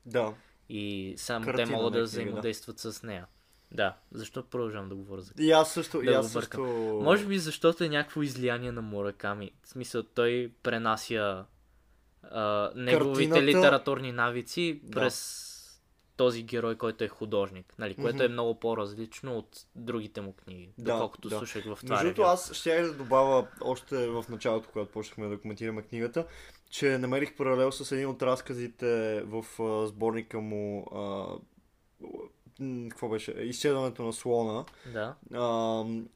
Да. 0.06 0.34
И 0.68 1.14
само 1.16 1.44
Картина 1.44 1.66
те 1.66 1.72
могат 1.72 1.92
да 1.92 2.02
взаимодействат 2.02 2.78
с 2.78 3.02
нея. 3.02 3.26
Да, 3.72 3.96
защо 4.12 4.42
продължавам 4.42 4.88
да 4.88 4.94
говоря 4.94 5.20
за 5.20 5.32
И 5.38 5.50
аз 5.50 5.72
също, 5.72 5.98
Да 5.98 6.10
и 6.10 6.14
аз 6.14 6.32
също... 6.32 6.60
Може 7.02 7.26
би 7.26 7.38
защото 7.38 7.84
е 7.84 7.88
някакво 7.88 8.22
излияние 8.22 8.72
на 8.72 8.82
Мураками. 8.82 9.52
В 9.62 9.68
смисъл, 9.68 10.02
той 10.02 10.52
пренася 10.62 11.44
а, 12.22 12.70
неговите 12.74 13.30
Картината- 13.30 13.42
литературни 13.42 14.12
навици 14.12 14.80
Да. 14.84 14.90
през 14.90 15.46
този 16.20 16.42
герой, 16.42 16.76
който 16.76 17.04
е 17.04 17.08
художник. 17.08 17.74
Нали, 17.78 17.94
което 17.94 18.14
Мгм. 18.14 18.24
е 18.24 18.28
много 18.28 18.60
по-различно 18.60 19.38
от 19.38 19.48
другите 19.76 20.20
му 20.20 20.32
книги. 20.32 20.70
Да, 20.78 20.92
доколкото 20.92 21.28
да. 21.28 21.38
слушах 21.38 21.64
в 21.64 21.78
това 21.82 22.02
Между 22.02 22.22
ревю. 22.22 22.28
аз 22.28 22.52
ще 22.52 22.82
да 22.82 22.92
добавя 22.92 23.46
още 23.60 24.08
в 24.08 24.24
началото, 24.28 24.68
когато 24.72 24.92
почнахме 24.92 25.28
да 25.28 25.40
коментираме 25.40 25.82
книгата, 25.82 26.26
че 26.70 26.98
намерих 26.98 27.36
паралел 27.36 27.72
с 27.72 27.92
един 27.92 28.08
от 28.08 28.22
разказите 28.22 29.22
в 29.26 29.62
а, 29.62 29.86
сборника 29.86 30.40
му 30.40 30.86
а, 30.94 31.26
какво 32.88 33.08
беше, 33.08 33.30
изчезването 33.30 34.02
на 34.02 34.12
слона, 34.12 34.64
Да. 34.92 35.14
ам, 35.34 36.08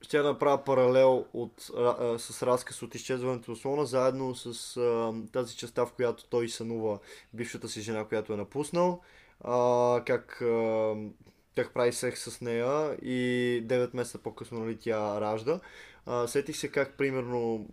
ще 0.00 0.18
да 0.18 0.24
направя 0.24 0.64
паралел 0.64 1.26
от, 1.32 1.70
а, 1.76 2.18
с 2.18 2.42
разказ 2.42 2.82
от 2.82 2.94
изчезването 2.94 3.50
на 3.50 3.56
слона, 3.56 3.84
заедно 3.86 4.34
с 4.34 4.76
ам, 4.76 5.28
тази 5.32 5.56
частта, 5.56 5.86
в 5.86 5.92
която 5.92 6.24
той 6.28 6.48
сънува 6.48 6.98
бившата 7.32 7.68
си 7.68 7.80
жена, 7.80 8.04
която 8.04 8.32
е 8.32 8.36
напуснал, 8.36 9.00
а, 9.40 10.02
как, 10.06 10.42
ам, 10.42 11.14
как 11.56 11.74
прави 11.74 11.92
секс 11.92 12.20
с 12.20 12.40
нея 12.40 12.94
и 13.02 13.62
9 13.66 13.96
месеца 13.96 14.18
по-късно 14.18 14.58
нали, 14.58 14.76
тя 14.80 15.20
ражда. 15.20 15.60
А, 16.06 16.26
сетих 16.26 16.56
се 16.56 16.68
как, 16.68 16.96
примерно, 16.96 17.68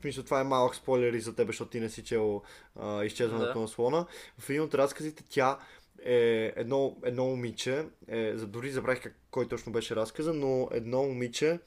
смисъл, 0.00 0.24
това 0.24 0.40
е 0.40 0.44
малък 0.44 0.74
спойлер 0.74 1.12
и 1.12 1.20
за 1.20 1.34
тебе, 1.34 1.46
защото 1.46 1.70
ти 1.70 1.80
не 1.80 1.88
си 1.88 2.04
чел 2.04 2.42
а, 2.80 3.04
изчезването 3.04 3.54
Да. 3.54 3.60
на 3.60 3.68
слона. 3.68 4.06
В 4.38 4.50
един 4.50 4.62
от 4.62 4.74
разказите 4.74 5.24
тя 5.28 5.58
е 6.04 6.52
едно, 6.56 6.96
едно 7.04 7.24
момиче, 7.24 7.86
е, 8.08 8.32
дори 8.32 8.70
забравих 8.70 9.02
как, 9.02 9.16
кой 9.30 9.48
точно 9.48 9.72
беше 9.72 9.96
разказа, 9.96 10.34
но 10.34 10.68
едно 10.72 11.02
момиче 11.02 11.58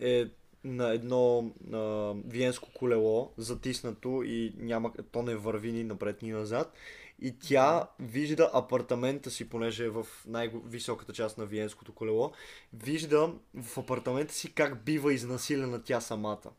е 0.00 0.24
на 0.64 0.92
едно 0.92 1.52
а, 1.72 2.14
виенско 2.26 2.68
колело, 2.74 3.32
затиснато 3.36 4.22
и 4.24 4.54
няма, 4.56 4.92
то 5.12 5.22
не 5.22 5.36
върви 5.36 5.72
ни 5.72 5.84
напред, 5.84 6.22
ни 6.22 6.32
назад. 6.32 6.72
И 7.20 7.38
тя 7.38 7.88
вижда 7.98 8.50
апартамента 8.54 9.30
си, 9.30 9.48
понеже 9.48 9.84
е 9.84 9.90
в 9.90 10.06
най-високата 10.26 11.12
част 11.12 11.38
на 11.38 11.46
виенското 11.46 11.92
колело, 11.92 12.32
вижда 12.72 13.32
в 13.54 13.78
апартамента 13.78 14.34
си 14.34 14.52
как 14.52 14.84
бива 14.84 15.14
изнасилена 15.14 15.82
тя 15.82 16.00
самата. 16.00 16.50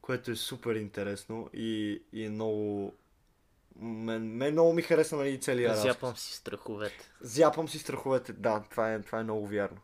Което 0.00 0.30
е 0.30 0.36
супер 0.36 0.74
интересно 0.74 1.50
и, 1.54 2.02
и 2.12 2.24
е 2.24 2.30
много... 2.30 2.94
Мен, 3.76 4.36
мен 4.36 4.52
много 4.52 4.72
ми 4.72 4.82
хареса 4.82 5.16
нали, 5.16 5.40
целият 5.40 5.70
разказ. 5.72 5.82
Зяпам 5.82 6.16
си 6.16 6.34
страховете. 6.34 7.10
Зяпам 7.20 7.68
си 7.68 7.78
страховете. 7.78 8.32
Да, 8.32 8.64
това 8.70 8.92
е, 8.92 9.02
това 9.02 9.20
е 9.20 9.22
много 9.22 9.46
вярно. 9.46 9.78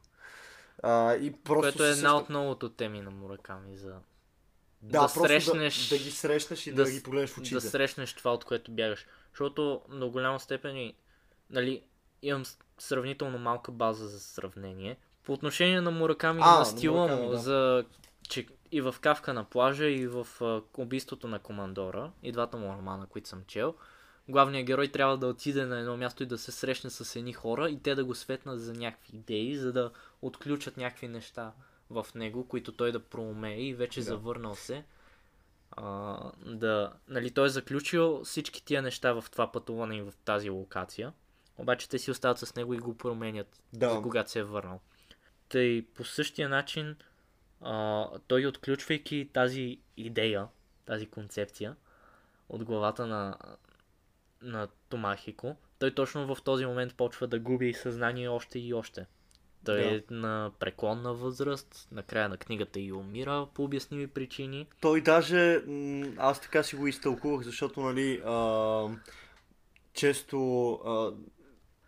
А, 0.83 1.15
и 1.15 1.33
просто 1.33 1.63
Което 1.63 1.85
е 1.85 1.91
една 1.91 2.17
от 2.17 2.29
многото 2.29 2.69
теми 2.69 3.01
на 3.01 3.11
Мураками 3.11 3.77
за 3.77 3.95
да, 4.83 5.01
да 5.01 5.09
срещнеш- 5.09 5.89
да, 5.89 5.97
да 5.97 6.05
ги 6.05 6.11
срещнеш 6.11 6.67
и 6.67 6.73
да, 6.73 6.85
да 6.85 6.91
ги 6.91 7.03
погледнеш 7.03 7.31
в 7.31 7.39
очите. 7.39 7.55
да 7.55 7.61
срещнеш 7.61 8.15
това, 8.15 8.33
от 8.33 8.45
което 8.45 8.71
бягаш. 8.71 9.07
Защото 9.31 9.81
до 9.89 10.11
голяма 10.11 10.41
степен 10.41 10.77
и, 10.77 10.95
нали, 11.51 11.83
имам 12.23 12.43
сравнително 12.79 13.39
малка 13.39 13.73
база 13.73 14.09
за 14.09 14.21
сравнение. 14.21 14.97
По 15.25 15.33
отношение 15.33 15.81
на 15.81 15.91
Мураками 15.91 16.41
А, 16.45 16.53
на 16.53 16.59
на 16.59 16.65
стила 16.65 17.01
Мураками, 17.03 17.27
му, 17.27 17.31
да. 17.31 17.39
за, 17.39 17.85
че 18.29 18.47
и 18.73 18.81
в 18.81 18.95
Кавка 19.01 19.35
на 19.35 19.45
плажа, 19.45 19.87
и 19.87 20.07
в 20.07 20.27
а, 20.41 20.63
убийството 20.77 21.29
на 21.29 21.39
Командора, 21.39 22.11
и 22.23 22.33
двата 22.33 22.57
му 22.57 22.73
романа, 22.73 23.07
които 23.07 23.29
съм 23.29 23.45
чел, 23.47 23.75
главният 24.29 24.67
герой 24.67 24.89
трябва 24.89 25.19
да 25.19 25.27
отиде 25.27 25.67
на 25.67 25.79
едно 25.79 25.97
място 25.97 26.23
и 26.23 26.27
да 26.27 26.39
се 26.39 26.53
срещне 26.53 26.91
с 26.91 27.17
едни 27.17 27.33
хора 27.33 27.71
и 27.71 27.83
те 27.83 27.95
да 27.95 28.05
го 28.05 28.15
светнат 28.15 28.61
за 28.61 28.73
някакви 28.73 29.17
идеи, 29.17 29.57
за 29.57 29.73
да 29.73 29.91
отключат 30.23 30.77
някакви 30.77 31.09
неща 31.09 31.53
в 31.91 32.07
него, 32.15 32.49
които 32.49 32.73
той 32.73 32.93
да 32.93 33.01
проумее 33.01 33.61
и 33.61 33.75
вече 33.75 34.01
Да. 34.01 34.05
завърнал 34.07 34.55
се. 34.55 34.85
А, 35.71 36.17
да, 36.47 36.93
нали, 37.09 37.31
той 37.31 37.47
е 37.47 37.51
заключил 37.51 38.25
всички 38.25 38.65
тия 38.65 38.83
неща 38.83 39.13
в 39.13 39.25
това 39.31 39.53
пътуване 39.53 39.97
и 39.97 40.03
в 40.03 40.13
тази 40.25 40.51
локация. 40.51 41.13
Обаче 41.59 41.89
те 41.89 41.99
си 41.99 42.11
остават 42.11 42.39
с 42.39 42.55
него 42.55 42.75
и 42.75 42.79
го 42.79 42.97
променят, 42.97 43.63
Да. 43.73 43.91
за 43.91 44.03
когато 44.03 44.31
се 44.31 44.39
е 44.39 44.45
върнал. 44.45 44.81
Тъй 45.49 45.87
по 45.95 46.05
същия 46.05 46.49
начин, 46.49 46.97
а, 47.61 48.07
той 48.27 48.47
отключвайки 48.47 49.31
тази 49.33 49.79
идея, 49.97 50.49
тази 50.85 51.07
концепция 51.07 51.77
от 52.49 52.65
главата 52.65 53.07
на, 53.07 53.39
на 54.43 54.69
Томахико, 54.89 55.57
той 55.79 55.95
точно 55.95 56.35
в 56.35 56.43
този 56.43 56.67
момент 56.67 56.95
почва 56.95 57.27
да 57.27 57.39
губи 57.39 57.75
съзнание 57.75 58.29
още 58.29 58.59
и 58.59 58.75
още. 58.75 59.07
Той 59.65 59.83
Да. 59.83 59.97
е 59.97 60.03
на 60.11 60.51
преклонна 60.59 61.15
възраст, 61.15 61.89
на 61.93 62.03
края 62.03 62.29
на 62.29 62.37
книгата 62.37 62.81
и 62.81 62.93
умира 62.93 63.47
по 63.55 63.65
обясними 63.65 64.07
причини. 64.07 64.67
Той 64.81 65.01
даже, 65.01 65.63
аз 66.17 66.41
така 66.41 66.63
си 66.63 66.77
го 66.77 66.87
изтълкувах, 66.87 67.43
защото, 67.43 67.81
нали, 67.81 68.23
а, 68.27 68.89
често 69.93 70.73
а, 70.73 71.13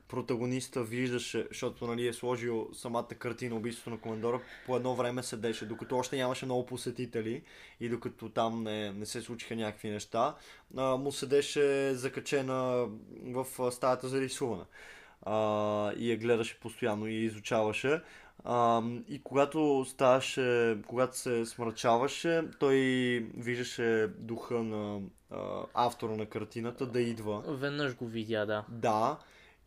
протагониста 0.09 0.83
виждаше, 0.83 1.47
защото, 1.49 1.87
нали, 1.87 2.07
е 2.07 2.13
сложил 2.13 2.69
самата 2.73 3.09
картина 3.09 3.57
убийството 3.57 3.91
на 3.91 4.01
командора, 4.01 4.41
по 4.67 4.77
едно 4.77 4.95
време 4.95 5.23
седеше, 5.23 5.67
докато 5.67 5.97
още 5.97 6.17
нямаше 6.17 6.45
много 6.45 6.67
посетители 6.67 7.43
и 7.81 7.89
докато 7.89 8.29
там 8.29 8.63
не, 8.63 8.93
не 8.93 9.07
се 9.07 9.23
случиха 9.23 9.57
някакви 9.57 9.91
неща, 9.91 10.35
а, 10.77 10.97
му 10.97 11.13
седеше 11.13 11.95
закачена 11.95 12.89
в 13.25 13.47
стаята 13.73 14.09
за 14.09 14.21
рисуване. 14.21 14.65
А, 15.23 15.93
и 15.97 16.11
я 16.11 16.17
гледаше 16.17 16.61
постоянно 16.61 17.07
и 17.07 17.15
я 17.15 17.25
изучаваше. 17.25 18.03
А, 18.45 18.83
и 19.09 19.23
когато 19.23 19.87
ставаше, 19.89 20.79
когато 20.87 21.19
се 21.19 21.47
смрачаваше, 21.47 22.43
той 22.61 22.77
виждаше 23.37 24.09
духа 24.19 24.55
на 24.55 25.01
а, 25.31 25.63
автора 25.75 26.17
на 26.17 26.27
картината 26.27 26.87
да 26.87 27.01
идва. 27.01 27.43
Веднъж 27.47 27.97
го 27.97 28.07
видя, 28.07 28.47
да. 28.47 28.65
Да. 28.69 29.19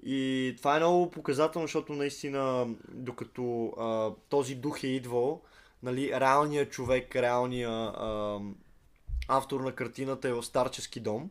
И 0.05 0.53
това 0.57 0.75
е 0.75 0.79
много 0.79 1.11
показателно, 1.11 1.67
защото 1.67 1.93
наистина, 1.93 2.67
докато 2.89 3.65
а, 3.67 4.11
този 4.29 4.55
дух 4.55 4.83
е 4.83 4.87
идвал, 4.87 5.41
нали, 5.83 6.11
реалният 6.19 6.71
човек, 6.71 7.15
реалният 7.15 7.95
автор 9.27 9.61
на 9.61 9.71
картината 9.71 10.29
е 10.29 10.33
в 10.33 10.43
старчески 10.43 10.99
дом. 10.99 11.29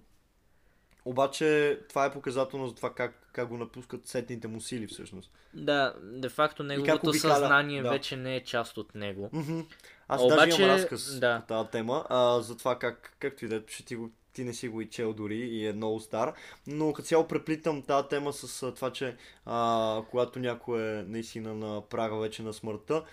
Обаче 1.05 1.79
това 1.89 2.05
е 2.05 2.13
показателно 2.13 2.69
за 2.69 2.75
това 2.75 2.95
как, 2.95 3.29
как 3.33 3.49
го 3.49 3.57
напускат 3.57 4.07
сетните 4.07 4.49
му 4.49 4.61
сили 4.61 4.87
всъщност. 4.87 5.31
Да, 5.55 5.95
де 6.03 6.29
факто 6.29 6.63
неговото 6.63 7.13
съзнание 7.13 7.83
да. 7.83 7.91
вече 7.91 8.17
не 8.17 8.37
е 8.37 8.45
част 8.45 8.79
от 8.79 8.95
него. 8.95 9.31
Мгм. 9.33 9.61
Аз 10.09 10.23
Обаче, 10.23 10.37
даже 10.37 10.63
имам 10.63 10.77
разказ 10.77 11.19
да. 11.19 11.41
по 11.41 11.47
тази 11.47 11.69
тема, 11.69 12.05
а, 12.09 12.41
за 12.41 12.57
това 12.57 12.79
как, 12.79 13.17
както 13.19 13.45
и 13.45 13.49
да 13.49 13.57
е, 13.57 13.61
че 13.67 13.85
ти, 13.85 13.97
го, 13.97 14.11
ти 14.33 14.45
не 14.45 14.55
си 14.55 14.69
го 14.69 14.81
и 14.81 14.91
чел 14.91 15.13
дори 15.13 15.37
и 15.37 15.67
е 15.67 15.73
много 15.73 16.01
стар, 16.01 16.33
но 16.67 16.93
като 16.93 17.09
цяло 17.09 17.29
преплитам 17.29 17.83
тази 17.83 18.09
тема 18.09 18.33
с 18.33 18.63
а, 18.63 18.75
това, 18.75 18.93
че 18.93 19.17
а, 19.47 20.03
когато 20.11 20.39
някой 20.39 20.83
е 20.83 21.03
наистина 21.03 21.55
на 21.55 21.81
прага 21.81 22.17
вече 22.17 22.43
на 22.43 22.53
смъртта, 22.53 23.05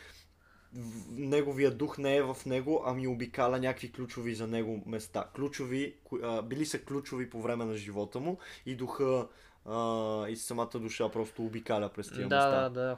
неговия 1.09 1.71
дух 1.71 1.97
не 1.97 2.15
е 2.15 2.23
в 2.23 2.37
него, 2.45 2.83
ами 2.85 3.07
обикаля 3.07 3.59
някакви 3.59 3.91
ключови 3.91 4.35
за 4.35 4.47
него 4.47 4.83
места. 4.85 5.25
Ключови, 5.35 5.95
а, 6.23 6.41
били 6.41 6.65
са 6.65 6.79
ключови 6.79 7.29
по 7.29 7.41
време 7.41 7.65
на 7.65 7.77
живота 7.77 8.19
му 8.19 8.37
и 8.65 8.75
духа 8.75 9.27
а, 9.65 10.27
и 10.29 10.35
самата 10.35 10.69
душа 10.75 11.09
просто 11.09 11.45
обикаля 11.45 11.89
през 11.89 12.07
тия 12.07 12.27
Да, 12.27 12.35
места. 12.35 12.61
да, 12.61 12.69
да. 12.69 12.97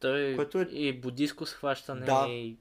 Той 0.00 0.36
Което 0.36 0.60
е- 0.60 0.68
и 0.70 1.00
буддийско 1.00 1.46
схващане, 1.46 2.06
Да. 2.06 2.26
и 2.28 2.56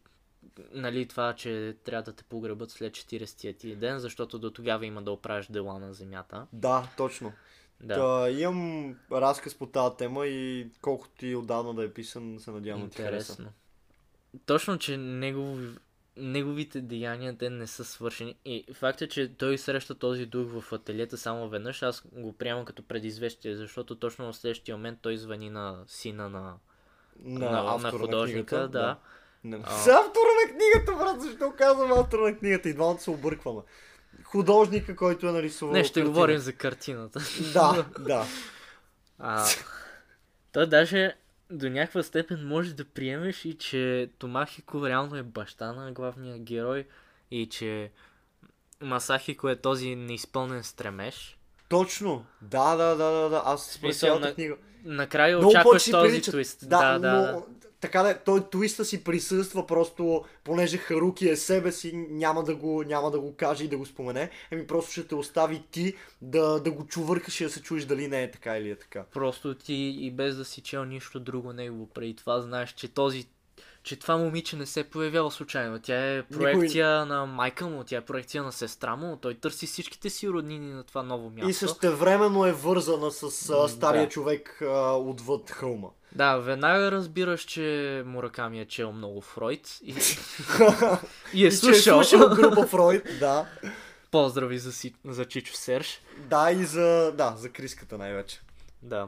нали, 0.71 1.07
това, 1.07 1.33
че 1.33 1.77
трябва 1.83 2.03
да 2.03 2.13
те 2.13 2.23
погребат 2.23 2.71
след 2.71 2.93
40-тия 2.93 3.53
ти 3.53 3.75
ден, 3.75 3.99
защото 3.99 4.39
до 4.39 4.51
тогава 4.51 4.85
има 4.85 5.01
да 5.01 5.11
оправиш 5.11 5.47
дела 5.47 5.79
на 5.79 5.93
земята. 5.93 6.47
Да, 6.53 6.87
точно. 6.97 7.33
Да. 7.81 7.95
Да, 7.95 8.31
имам 8.31 8.95
разказ 9.11 9.55
по 9.55 9.65
тази 9.65 9.95
тема 9.97 10.27
и 10.27 10.67
колкото 10.81 11.25
и 11.25 11.35
отдавна 11.35 11.73
да 11.73 11.83
е 11.83 11.93
писан, 11.93 12.35
се 12.39 12.51
надявам 12.51 12.81
да 12.83 12.89
ти 12.89 13.01
хареса. 13.01 13.51
Точно, 14.45 14.77
че 14.77 14.97
негов, 14.97 15.59
неговите 16.17 16.81
деяния 16.81 17.37
те 17.37 17.49
не 17.49 17.67
са 17.67 17.85
свършени. 17.85 18.35
И 18.45 18.65
факт 18.73 19.01
е, 19.01 19.07
че 19.07 19.27
той 19.29 19.57
среща 19.57 19.95
този 19.95 20.25
дух 20.25 20.61
в 20.61 20.73
ателиета 20.73 21.17
само 21.17 21.49
веднъж. 21.49 21.83
Аз 21.83 22.03
го 22.05 22.33
приемам 22.33 22.65
като 22.65 22.83
предизвестие, 22.83 23.55
защото 23.55 23.95
точно 23.95 24.31
в 24.31 24.37
следващия 24.37 24.77
момент 24.77 24.99
той 25.01 25.17
звъни 25.17 25.49
на 25.49 25.83
сина 25.87 26.29
на, 26.29 26.53
На, 27.19 27.51
на, 27.51 27.77
на 27.77 27.91
художника. 27.91 28.45
книгата, 28.45 28.67
да. 28.69 28.97
Не. 29.43 29.59
А. 29.63 29.69
С 29.71 29.87
автора 29.87 30.29
на 30.45 30.51
книгата, 30.51 30.95
брат, 30.95 31.21
защо 31.21 31.53
казвам 31.57 31.91
автора 31.91 32.21
на 32.21 32.37
книгата? 32.37 32.69
И 32.69 32.73
двамата 32.73 32.99
се 32.99 33.09
объркваме. 33.11 33.61
Художника, 34.23 34.95
който 34.95 35.27
е 35.27 35.31
нарисувал 35.31 35.73
Не, 35.73 35.83
ще 35.83 35.93
картина. 35.93 36.09
говорим 36.09 36.37
за 36.37 36.53
картината. 36.53 37.19
Да, 37.53 37.85
да. 37.99 38.25
А, 39.19 39.45
той 40.51 40.67
даже 40.67 41.15
до 41.51 41.69
някаква 41.69 42.03
степен 42.03 42.47
може 42.47 42.73
да 42.73 42.85
приемеш 42.85 43.45
и 43.45 43.53
че 43.53 44.09
Томахико 44.19 44.87
реално 44.87 45.15
е 45.15 45.23
баща 45.23 45.73
на 45.73 45.91
главния 45.91 46.39
герой 46.39 46.87
и 47.31 47.45
че 47.45 47.91
Масахико 48.81 49.49
е 49.49 49.55
този 49.55 49.95
неизпълнен 49.95 50.63
стремеж. 50.63 51.37
Точно. 51.69 52.25
Да, 52.41 52.75
да, 52.75 52.85
да, 52.87 53.11
да, 53.11 53.29
да. 53.29 53.41
Аз 53.45 53.65
Смисъл 53.65 54.19
на- 54.19 54.33
книга. 54.33 54.55
Накрая 54.83 55.37
Много 55.37 55.49
очакваш 55.49 55.83
този 55.85 56.09
приличат. 56.09 56.33
твист. 56.33 56.69
Да, 56.69 56.93
Да, 56.93 56.99
да, 56.99 57.31
но 57.31 57.39
да. 57.39 57.64
Така 57.81 58.03
да, 58.03 58.19
той 58.19 58.49
твиста 58.49 58.85
си 58.85 59.03
присъства 59.03 59.67
просто, 59.67 60.23
понеже 60.43 60.77
Харуки 60.77 61.29
е 61.29 61.35
себе 61.35 61.71
си, 61.71 61.91
няма 62.09 62.43
да 62.43 62.55
го, 62.55 62.83
няма 62.83 63.11
да 63.11 63.19
го 63.19 63.35
каже 63.35 63.63
и 63.63 63.67
да 63.67 63.77
го 63.77 63.85
спомене, 63.85 64.29
ами 64.51 64.67
просто 64.67 64.91
ще 64.91 65.07
те 65.07 65.15
остави 65.15 65.63
ти 65.71 65.93
да, 66.21 66.59
да 66.59 66.71
го 66.71 66.85
чувъркаш 66.85 67.41
и 67.41 67.43
да 67.43 67.49
се 67.49 67.61
чуеш 67.61 67.85
дали 67.85 68.07
не 68.07 68.23
е 68.23 68.31
така 68.31 68.57
или 68.57 68.69
е 68.69 68.75
така. 68.75 69.03
Просто 69.13 69.55
ти 69.55 69.97
и 69.99 70.11
без 70.11 70.35
да 70.35 70.45
си 70.45 70.61
чел 70.61 70.85
нищо 70.85 71.19
друго 71.19 71.53
негово 71.53 71.87
преди 71.87 72.15
това, 72.15 72.41
знаеш, 72.41 72.73
че 72.73 72.87
този 72.87 73.27
че 73.85 73.95
това 73.95 74.17
момиче 74.17 74.55
не 74.55 74.65
се 74.65 74.83
появява 74.83 75.31
случайно. 75.31 75.79
Тя 75.79 76.15
е 76.15 76.23
проекция 76.23 77.05
на 77.05 77.25
майка 77.25 77.67
му, 77.67 77.83
тя 77.83 77.97
е 77.97 78.01
проекция 78.01 78.43
на 78.43 78.51
сестра 78.51 78.95
му. 78.95 79.17
Той 79.17 79.33
търси 79.33 79.67
всичките 79.67 80.09
си 80.09 80.29
роднини 80.29 80.73
на 80.73 80.83
това 80.83 81.03
ново 81.03 81.29
място. 81.29 81.49
И 81.49 81.53
същевременно 81.53 82.45
е 82.45 82.51
вързана 82.51 83.11
с 83.11 83.23
а, 83.49 83.67
стария 83.67 84.03
Да. 84.03 84.09
човек 84.09 84.61
а, 84.61 84.91
отвъд 84.91 85.51
хълма. 85.51 85.87
Да, 86.11 86.37
веднага 86.37 86.91
разбираш, 86.91 87.41
че 87.41 88.03
Мураками 88.05 88.59
е 88.61 88.65
чел 88.65 88.91
много 88.91 89.21
Фройд 89.21 89.79
и, 89.83 89.91
и 91.33 91.45
е 91.45 91.47
И 91.47 91.47
че 91.47 91.47
е 91.47 91.51
слушал. 91.51 92.03
слушал 92.03 92.29
група 92.29 92.67
Фройд, 92.67 93.03
да. 93.19 93.45
Поздрави 94.11 94.59
за, 94.59 94.73
си, 94.73 94.93
за 95.05 95.25
Чичо 95.25 95.53
Серж. 95.53 96.01
Да, 96.19 96.51
и 96.51 96.63
за, 96.63 97.11
да, 97.17 97.35
за 97.37 97.49
Криската 97.49 97.97
най-вече. 97.97 98.41
Да. 98.81 99.07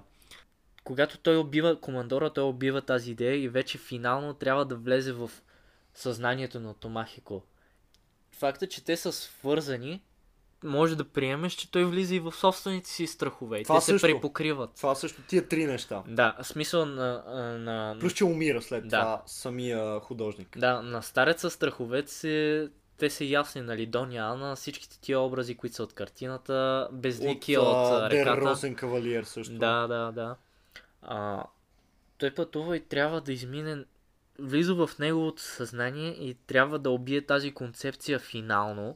Когато 0.88 1.18
той 1.18 1.38
убива 1.38 1.82
командора, 1.82 2.30
той 2.30 2.44
убива 2.44 2.82
тази 2.82 3.12
идея 3.12 3.44
и 3.44 3.50
вече 3.50 3.78
финално 3.78 4.34
трябва 4.34 4.66
да 4.66 4.76
влезе 4.76 5.12
в 5.12 5.32
съзнанието 5.94 6.60
на 6.60 6.74
Томахико. 6.74 7.44
Факта, 8.32 8.68
че 8.68 8.86
те 8.86 8.98
са 8.98 9.12
свързани, 9.12 10.02
може 10.64 10.96
да 10.96 11.04
приемеш, 11.04 11.54
че 11.54 11.72
той 11.72 11.86
влиза 11.86 12.16
и 12.16 12.20
в 12.20 12.32
собствените 12.32 12.90
си 12.90 13.08
страхове. 13.08 13.64
Това 13.64 13.80
те 13.80 13.86
се 13.86 13.92
също. 13.92 14.08
препокриват. 14.08 14.70
Това 14.78 14.96
също 14.96 15.22
тия 15.22 15.48
три 15.48 15.66
неща. 15.66 16.04
Да, 16.08 16.38
смисъл 16.44 16.86
на, 16.86 17.24
на, 17.58 17.98
Плюс, 18.00 18.14
че 18.14 18.26
умира 18.26 18.62
след 18.62 18.88
Да. 18.88 19.00
това 19.02 19.24
самия 19.26 20.00
художник. 20.00 20.58
да, 20.60 20.82
на 20.82 21.02
стареца 21.02 21.50
страховете 21.50 22.12
се, 22.12 22.70
те 22.98 23.10
са 23.10 23.24
ясни, 23.24 23.62
нали, 23.62 23.86
Доня 23.86 24.18
Ана, 24.18 24.56
всичките 24.56 25.00
тия 25.02 25.20
образи, 25.20 25.58
които 25.58 25.76
са 25.76 25.84
от 25.84 25.94
картината, 25.94 26.88
безлики 26.92 27.58
от, 27.58 27.68
от 27.68 28.10
Дер 28.10 28.20
реката. 28.26 28.42
Розен 28.42 28.76
Кавалиер 28.76 29.24
също. 29.24 29.54
Да, 29.54 29.88
да, 29.88 30.12
да. 30.12 30.36
А, 31.08 31.44
той 32.18 32.34
пътува 32.34 32.78
и 32.78 32.80
трябва 32.80 33.22
да 33.22 33.34
измине, 33.34 33.86
влиза 34.40 34.76
в 34.76 34.90
неговото 35.00 35.42
съзнание 35.42 36.10
и 36.10 36.34
трябва 36.48 36.80
да 36.80 36.90
убие 36.90 37.26
тази 37.26 37.52
концепция 37.52 38.20
финално, 38.20 38.96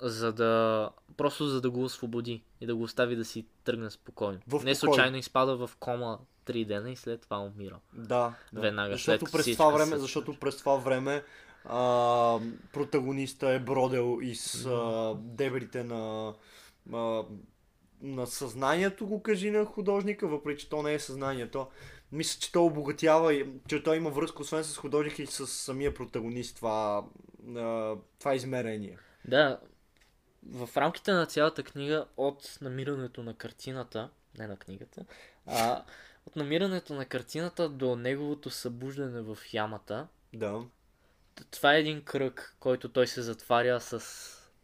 за 0.00 0.32
да, 0.32 0.90
просто 1.16 1.46
за 1.46 1.60
да 1.60 1.70
го 1.70 1.84
освободи 1.84 2.42
и 2.60 2.66
да 2.66 2.76
го 2.76 2.82
остави 2.82 3.16
да 3.16 3.24
си 3.24 3.46
тръгне 3.64 3.90
спокойно. 3.90 4.38
В 4.48 4.64
Не 4.64 4.74
случайно 4.74 5.16
изпада 5.16 5.66
в 5.66 5.70
кома 5.80 6.18
3 6.46 6.66
дена 6.66 6.90
и 6.90 6.96
след 6.96 7.20
това 7.20 7.38
умира. 7.38 7.78
Да, 7.92 8.34
да. 8.52 8.60
Веднага 8.60 8.92
защото 8.92 9.26
след 9.26 9.32
през 9.32 9.56
това 9.56 9.70
време, 9.70 9.90
се 9.90 9.98
защото 9.98 10.38
през 10.38 10.56
това 10.56 10.76
време 10.76 11.22
а, 11.64 12.38
протагониста 12.72 13.48
е 13.48 13.58
бродел 13.58 14.18
из 14.22 14.66
а, 14.66 15.14
дебрите 15.18 15.84
на, 15.84 16.34
а, 16.92 17.22
на 18.02 18.26
съзнанието, 18.26 19.06
го 19.06 19.22
кажи 19.22 19.50
на 19.50 19.64
художника, 19.64 20.28
въпреки 20.28 20.60
че 20.60 20.68
то 20.68 20.82
не 20.82 20.94
е 20.94 20.98
съзнанието. 20.98 21.66
Мисля, 22.12 22.40
че 22.40 22.52
той 22.52 22.62
обогатява, 22.62 23.44
че 23.68 23.82
той 23.82 23.96
има 23.96 24.10
връзка 24.10 24.42
освен 24.42 24.64
с 24.64 24.76
художника 24.76 25.22
и 25.22 25.26
с 25.26 25.46
самия 25.46 25.94
протагонист, 25.94 26.56
това, 26.56 27.04
това 28.18 28.34
измерение. 28.34 28.98
Да, 29.24 29.60
в 30.50 30.68
рамките 30.76 31.12
на 31.12 31.26
цялата 31.26 31.62
книга, 31.62 32.06
от 32.16 32.58
намирането 32.60 33.22
на 33.22 33.34
картината, 33.34 34.10
не 34.38 34.46
на 34.46 34.56
книгата, 34.56 35.04
а 35.46 35.84
от 36.26 36.36
намирането 36.36 36.94
на 36.94 37.04
картината 37.04 37.68
до 37.68 37.96
неговото 37.96 38.50
събуждане 38.50 39.20
в 39.20 39.38
ямата, 39.52 40.08
Да. 40.34 40.62
това 41.50 41.74
е 41.74 41.80
един 41.80 42.02
кръг, 42.02 42.56
който 42.60 42.88
той 42.88 43.06
се 43.06 43.22
затваря 43.22 43.80
с 43.80 44.00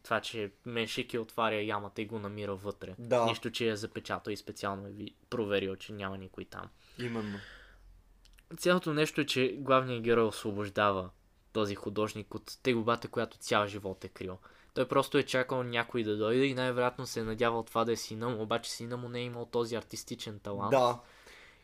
това, 0.07 0.21
че 0.21 0.51
Меншики 0.67 1.19
отваря 1.19 1.63
ямата 1.63 2.03
и 2.03 2.07
го 2.07 2.19
намира 2.19 2.55
вътре. 2.55 2.95
Да. 2.99 3.25
Нищо, 3.25 3.51
че 3.51 3.69
е 3.69 3.77
запечатал 3.77 4.33
и 4.33 4.37
специално 4.37 4.87
е 4.87 4.91
ви- 4.91 5.15
проверил, 5.31 5.77
че 5.77 5.93
няма 5.93 6.19
никой 6.19 6.45
там. 6.45 6.65
Именно. 6.99 7.39
Цялото 8.57 8.93
нещо 8.93 9.21
е, 9.21 9.27
че 9.27 9.57
главният 9.59 10.03
герой 10.03 10.25
освобождава 10.25 11.11
този 11.53 11.75
художник 11.75 12.35
от 12.35 12.59
тегубата, 12.63 13.09
която 13.09 13.39
цял 13.39 13.67
живот 13.67 14.05
е 14.05 14.09
крил. 14.09 14.39
Той 14.75 14.89
просто 14.89 15.19
е 15.19 15.23
чакал 15.23 15.63
някой 15.63 16.03
да 16.03 16.17
дойде 16.17 16.45
и 16.45 16.55
най-вероятно 16.55 17.07
се 17.07 17.21
е 17.21 17.25
надявал 17.25 17.63
това 17.63 17.85
да 17.85 17.93
е 17.93 17.97
сина 17.97 18.29
му, 18.29 18.43
обаче 18.43 18.71
сина 18.71 18.97
му 18.97 19.09
не 19.09 19.19
е 19.19 19.25
имал 19.25 19.45
този 19.47 19.75
артистичен 19.77 20.39
талант. 20.39 20.71
Да. 20.71 20.99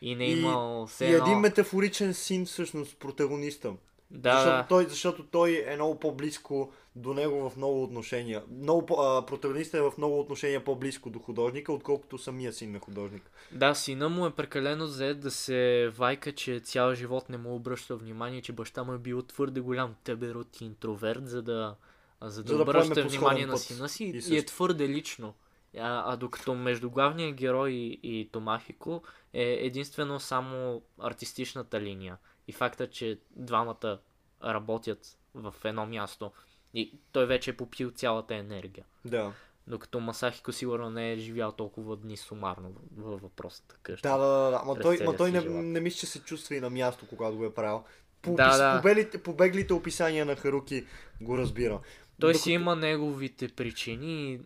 И 0.01 0.15
не 0.15 0.25
е 0.25 0.29
И- 0.29 0.39
имал 0.39 0.87
И 1.01 1.03
едно... 1.03 1.25
един 1.25 1.39
метафоричен 1.39 2.13
син, 2.13 2.45
всъщност, 2.45 2.97
протагониста. 2.97 3.73
Да, 4.11 4.33
защото, 4.33 4.57
да. 4.57 4.67
той, 4.67 4.85
защото 4.85 5.25
той 5.25 5.63
е 5.67 5.75
много 5.75 5.99
по-близко 5.99 6.73
до 6.95 7.13
него 7.13 7.49
в 7.49 7.57
много 7.57 7.83
отношения. 7.83 8.43
Много, 8.51 9.01
а, 9.01 9.25
протагонистът 9.25 9.79
е 9.79 9.81
в 9.81 9.93
много 9.97 10.19
отношения 10.19 10.63
по-близко 10.63 11.09
до 11.09 11.19
художника, 11.19 11.73
отколкото 11.73 12.17
самия 12.17 12.53
син 12.53 12.71
на 12.71 12.79
художник. 12.79 13.31
Да, 13.51 13.75
сина 13.75 14.09
му 14.09 14.25
е 14.25 14.31
прекалено 14.31 14.87
зает 14.87 15.19
да 15.19 15.31
се 15.31 15.91
вайка, 15.97 16.31
че 16.31 16.59
цял 16.59 16.95
живот 16.95 17.29
не 17.29 17.37
му 17.37 17.55
обръща 17.55 17.95
внимание, 17.95 18.41
че 18.41 18.53
баща 18.53 18.83
му 18.83 18.93
е 18.93 18.97
бил 18.97 19.21
твърде 19.21 19.61
голям 19.61 19.95
теберот 20.03 20.61
и 20.61 20.65
интроверт, 20.65 21.27
за 21.27 21.41
да, 21.41 21.75
за 22.21 22.43
да, 22.43 22.49
За 22.49 22.57
да 22.57 22.63
обръща 22.63 23.03
внимание 23.03 23.45
на 23.45 23.57
сина 23.57 23.89
си 23.89 24.03
И 24.03 24.33
и, 24.33 24.37
е 24.37 24.45
твърде 24.45 24.89
лично. 24.89 25.33
А, 25.77 26.13
а 26.13 26.15
докато 26.15 26.55
между 26.55 26.89
главния 26.89 27.31
герой 27.31 27.71
и, 27.71 27.99
и 28.03 28.29
Томахико 28.31 29.01
е 29.33 29.43
единствено 29.43 30.19
само 30.19 30.81
артистичната 30.99 31.81
линия. 31.81 32.17
И 32.47 32.51
факта, 32.51 32.89
че 32.89 33.19
двамата 33.31 33.99
работят 34.43 35.17
в 35.33 35.55
едно 35.63 35.85
място. 35.85 36.31
И 36.73 36.93
той 37.11 37.25
вече 37.25 37.49
е 37.49 37.57
попил 37.57 37.91
цялата 37.91 38.35
енергия. 38.35 38.85
Да. 39.05 39.33
Докато 39.67 39.99
Масахико 39.99 40.51
сигурно 40.51 40.89
не 40.89 41.13
е 41.13 41.17
живял 41.17 41.51
толкова 41.51 41.95
дни 41.97 42.17
сумарно 42.17 42.71
във 42.97 43.21
въпросната 43.21 43.75
къща. 43.83 44.09
Да, 44.09 44.17
да, 44.17 44.25
да, 44.25 44.49
да. 44.51 44.59
Ама 44.63 44.75
той, 44.75 44.97
ма 44.97 45.15
той 45.15 45.31
не, 45.31 45.41
живот. 45.41 45.55
не 45.55 45.79
мисля, 45.79 45.97
че 45.97 46.05
се 46.05 46.19
чувства 46.19 46.55
и 46.55 46.59
на 46.59 46.69
място, 46.69 47.05
когато 47.07 47.37
го 47.37 47.45
е 47.45 47.53
правил. 47.53 47.83
По, 48.21 48.35
Да, 48.35 48.43
опис- 48.43 48.57
да. 48.57 48.77
Побелите, 48.77 49.17
побеглите 49.17 49.73
описания 49.73 50.25
на 50.25 50.35
Харуки 50.35 50.85
го 51.21 51.37
разбира. 51.37 51.79
Той 52.19 52.29
Докато- 52.29 52.43
си 52.43 52.51
има 52.51 52.75
неговите 52.75 53.47
причини 53.47 54.33
и 54.33 54.39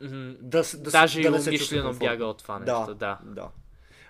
Да, 0.00 0.62
да, 0.74 0.90
даже 0.90 1.20
да 1.20 1.28
и 1.28 1.30
умишлено 1.30 1.94
бяга 1.94 2.24
от 2.24 2.38
това 2.38 2.58
нещо. 2.58 2.86
Да, 2.86 2.94
Да. 2.94 3.18
да. 3.24 3.48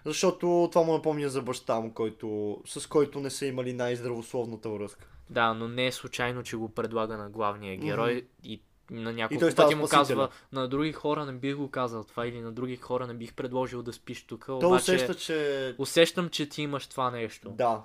Защото 0.05 0.69
това 0.73 0.85
му 0.85 0.93
напомня 0.93 1.29
за 1.29 1.43
баща 1.43 1.81
му, 1.81 1.93
който, 1.95 2.59
с 2.67 2.87
който 2.87 3.21
не 3.21 3.31
са 3.31 3.47
имали 3.47 3.73
най-здравословната 3.73 4.69
връзка. 4.69 5.07
да, 5.31 5.55
но 5.55 5.69
не 5.69 5.87
е 5.87 5.93
случайно, 5.93 6.43
че 6.43 6.57
го 6.57 6.69
предлага 6.69 7.17
на 7.17 7.31
главния 7.31 7.77
герой 7.77 8.27
и 8.45 8.61
на 8.91 9.13
няколко 9.13 9.51
става 9.51 9.69
пъти 9.69 9.81
му 9.81 9.89
казва, 9.89 10.29
на 10.53 10.69
други 10.69 10.93
хора 10.93 11.27
не 11.27 11.33
бих 11.33 11.57
го 11.57 11.71
казал 11.71 12.05
това 12.05 12.27
или 12.27 12.41
на 12.41 12.53
други 12.53 12.77
хора 12.77 13.07
не 13.07 13.15
бих 13.15 13.35
предложил 13.35 13.83
да 13.83 13.93
спиш 13.93 14.27
тук. 14.27 14.45
Той 14.47 14.57
Обаче 14.57 14.95
усеща, 14.95 15.15
че... 15.15 15.75
усещам, 15.79 16.29
че 16.29 16.49
ти 16.49 16.63
имаш 16.63 16.87
това 16.87 17.11
нещо. 17.11 17.51
Да. 17.51 17.85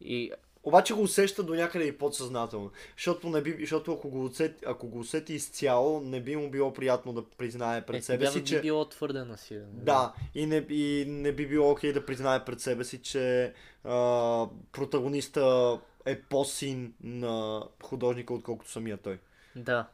И 0.00 0.32
Обаче 0.64 0.94
го 0.94 1.02
усеща 1.02 1.42
до 1.42 1.54
някъде 1.54 1.84
и 1.84 1.98
подсъзнателно. 1.98 2.70
Защото, 2.96 3.28
не 3.28 3.42
би, 3.42 3.56
защото 3.60 3.92
ако, 3.92 4.10
го 4.10 4.24
усети, 4.24 4.64
ако 4.66 4.88
го 4.88 4.98
усети 4.98 5.34
изцяло, 5.34 6.00
не 6.00 6.20
би 6.20 6.36
му 6.36 6.50
било 6.50 6.72
приятно 6.72 7.12
да 7.12 7.24
признае 7.24 7.86
пред 7.86 8.00
е, 8.00 8.02
себе 8.02 8.26
си, 8.26 8.40
би 8.40 8.46
че... 8.46 8.60
било 8.60 8.84
твърде 8.84 9.24
насилен. 9.24 9.70
Да, 9.72 10.14
и 10.34 10.46
не, 10.46 10.56
и 10.56 11.04
не 11.08 11.32
би 11.32 11.46
било 11.46 11.70
окей 11.70 11.92
да 11.92 12.06
признае 12.06 12.44
пред 12.44 12.60
себе 12.60 12.84
си, 12.84 13.02
че 13.02 13.54
а, 13.84 14.46
протагониста 14.72 15.78
е 16.06 16.22
по-син 16.22 16.94
на 17.02 17.62
художника, 17.82 18.34
отколкото 18.34 18.70
самия 18.70 18.96
той. 18.96 19.18
Да. 19.56 19.88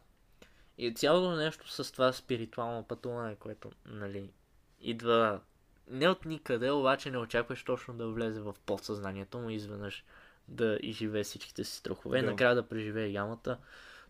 И 0.79 0.95
цялото 0.95 1.37
нещо 1.37 1.69
с 1.69 1.93
това 1.93 2.12
спиритуално 2.12 2.83
пътуване, 2.83 3.35
което, 3.35 3.71
нали, 3.87 4.31
идва 4.81 5.41
не 5.91 6.09
от 6.09 6.25
никъде, 6.25 6.71
обаче 6.71 7.11
не 7.11 7.19
очакваш 7.19 7.64
точно 7.64 7.95
да 7.95 8.09
влезе 8.09 8.41
в 8.41 8.55
подсъзнанието 8.66 9.39
му 9.39 9.51
изведнъж 9.51 10.05
да 10.49 10.79
изживее 10.83 11.25
всичките 11.25 11.65
си 11.65 11.77
страхове 11.77 12.21
Да. 12.21 12.31
накрая 12.31 12.55
да 12.55 12.69
преживее 12.69 13.09
ямата. 13.09 13.59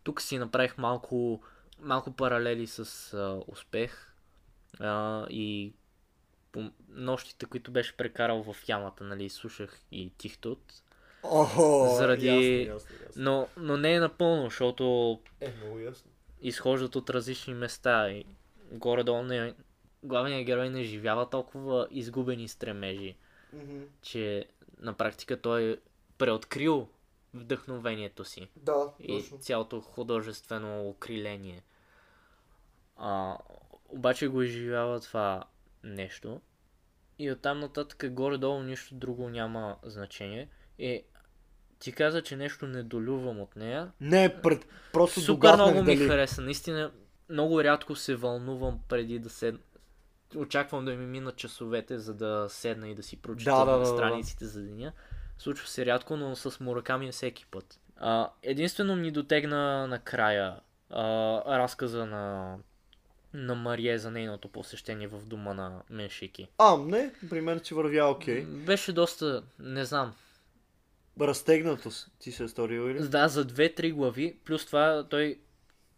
Тук 0.03 0.20
си 0.22 0.39
направих 0.39 0.78
малко, 0.78 1.43
малко 1.80 2.12
паралели 2.12 2.66
с 2.66 2.78
а, 3.14 3.43
успех 3.47 4.12
а, 4.80 5.26
и 5.26 5.72
по 6.53 6.62
нощите, 6.89 7.47
които 7.47 7.70
беше 7.70 7.97
прекарал 7.97 8.43
в 8.45 8.57
ямата, 8.68 9.05
нали, 9.05 9.28
слушах 9.28 9.80
и 9.93 10.11
Тихтот. 10.11 10.82
Охо, 11.22 11.89
Заради- 11.91 12.26
ясно, 12.26 12.74
ясно, 12.74 12.97
ясно. 13.07 13.22
Но, 13.22 13.49
но 13.57 13.76
не 13.76 13.95
е 13.95 14.01
напълно, 14.01 14.45
защото 14.45 15.18
Е, 15.41 15.53
много 15.55 15.78
ясно. 15.78 16.11
изхождат 16.43 16.97
от 16.97 17.11
различни 17.11 17.55
места 17.55 18.11
и 18.11 18.24
горе-долу 18.72 19.22
не, 19.22 19.55
главният 20.03 20.47
герой 20.47 20.70
не 20.70 20.82
живява 20.82 21.30
толкова 21.30 21.89
изгубени 21.91 22.49
стремежи, 22.49 23.16
Мгм. 23.53 23.78
че 24.03 24.47
на 24.78 24.93
практика 24.93 25.41
той 25.41 25.80
преоткрил 26.18 26.88
вдъхновението 27.34 28.24
си 28.24 28.48
Да, 28.56 28.92
и 29.00 29.22
точно. 29.22 29.38
цялото 29.38 29.80
художествено 29.80 30.88
окриление. 30.88 31.62
А, 32.96 33.38
обаче 33.88 34.28
го 34.28 34.42
изживява 34.42 35.00
това 35.00 35.44
нещо 35.84 36.40
и 37.18 37.30
оттам 37.30 37.60
нататък 37.60 38.12
горе-долу 38.12 38.62
нищо 38.62 38.94
друго 38.94 39.28
няма 39.28 39.76
значение. 39.82 40.48
И 40.78 41.02
ти 41.78 41.92
каза, 41.92 42.22
че 42.22 42.36
нещо 42.36 42.66
недолювам 42.66 43.40
от 43.40 43.56
нея, 43.56 43.92
Не, 44.00 44.40
пред, 44.42 44.66
просто 44.92 45.20
Супер 45.20 45.54
много 45.54 45.82
ми 45.82 45.96
дали... 45.96 46.08
хареса. 46.08 46.42
Наистина, 46.42 46.92
много 47.28 47.64
рядко 47.64 47.96
се 47.96 48.16
вълнувам 48.16 48.80
преди 48.88 49.18
да 49.18 49.30
се... 49.30 49.54
Очаквам 50.36 50.84
да 50.84 50.94
ми 50.94 51.06
минат 51.06 51.36
часовете, 51.36 51.98
за 51.98 52.14
да 52.14 52.46
седна 52.48 52.88
и 52.88 52.94
да 52.94 53.02
си 53.02 53.22
прочета 53.22 53.50
Да, 53.50 53.64
да, 53.64 53.72
да, 53.72 53.72
да, 53.72 53.78
да. 53.78 53.86
страниците 53.86 54.46
за 54.46 54.62
деня. 54.62 54.92
Случва 55.39 55.68
се 55.68 55.86
рядко, 55.86 56.16
но 56.16 56.36
с 56.36 56.61
Мураками 56.61 57.09
е 57.09 57.12
всеки 57.12 57.47
път. 57.47 57.80
А, 57.97 58.30
единствено 58.43 58.97
ми 58.97 59.11
дотегна 59.11 59.86
накрая 59.86 60.57
а, 60.91 61.03
разказа 61.59 62.07
на, 62.07 62.57
на 63.34 63.55
Мария 63.55 63.99
за 63.99 64.11
нейното 64.11 64.49
посещение 64.49 65.09
в 65.09 65.20
дома 65.20 65.55
на 65.55 65.82
Меншики. 65.91 66.49
А, 66.59 66.76
не, 66.78 67.12
при 67.30 67.41
мен 67.41 67.61
си 67.61 67.74
вървя 67.74 68.05
окей. 68.07 68.43
Беше 68.43 68.93
доста, 68.93 69.43
не 69.59 69.84
знам, 69.84 70.14
Разтегнато 71.20 71.91
с- 71.91 72.11
ти 72.18 72.32
се 72.32 72.45
е 72.45 72.49
сторил 72.49 72.91
или? 72.91 72.99
Да, 73.01 73.28
за 73.28 73.45
две-три 73.45 73.93
глави, 73.93 74.36
плюс 74.45 74.66
това 74.66 75.07
той, 75.11 75.39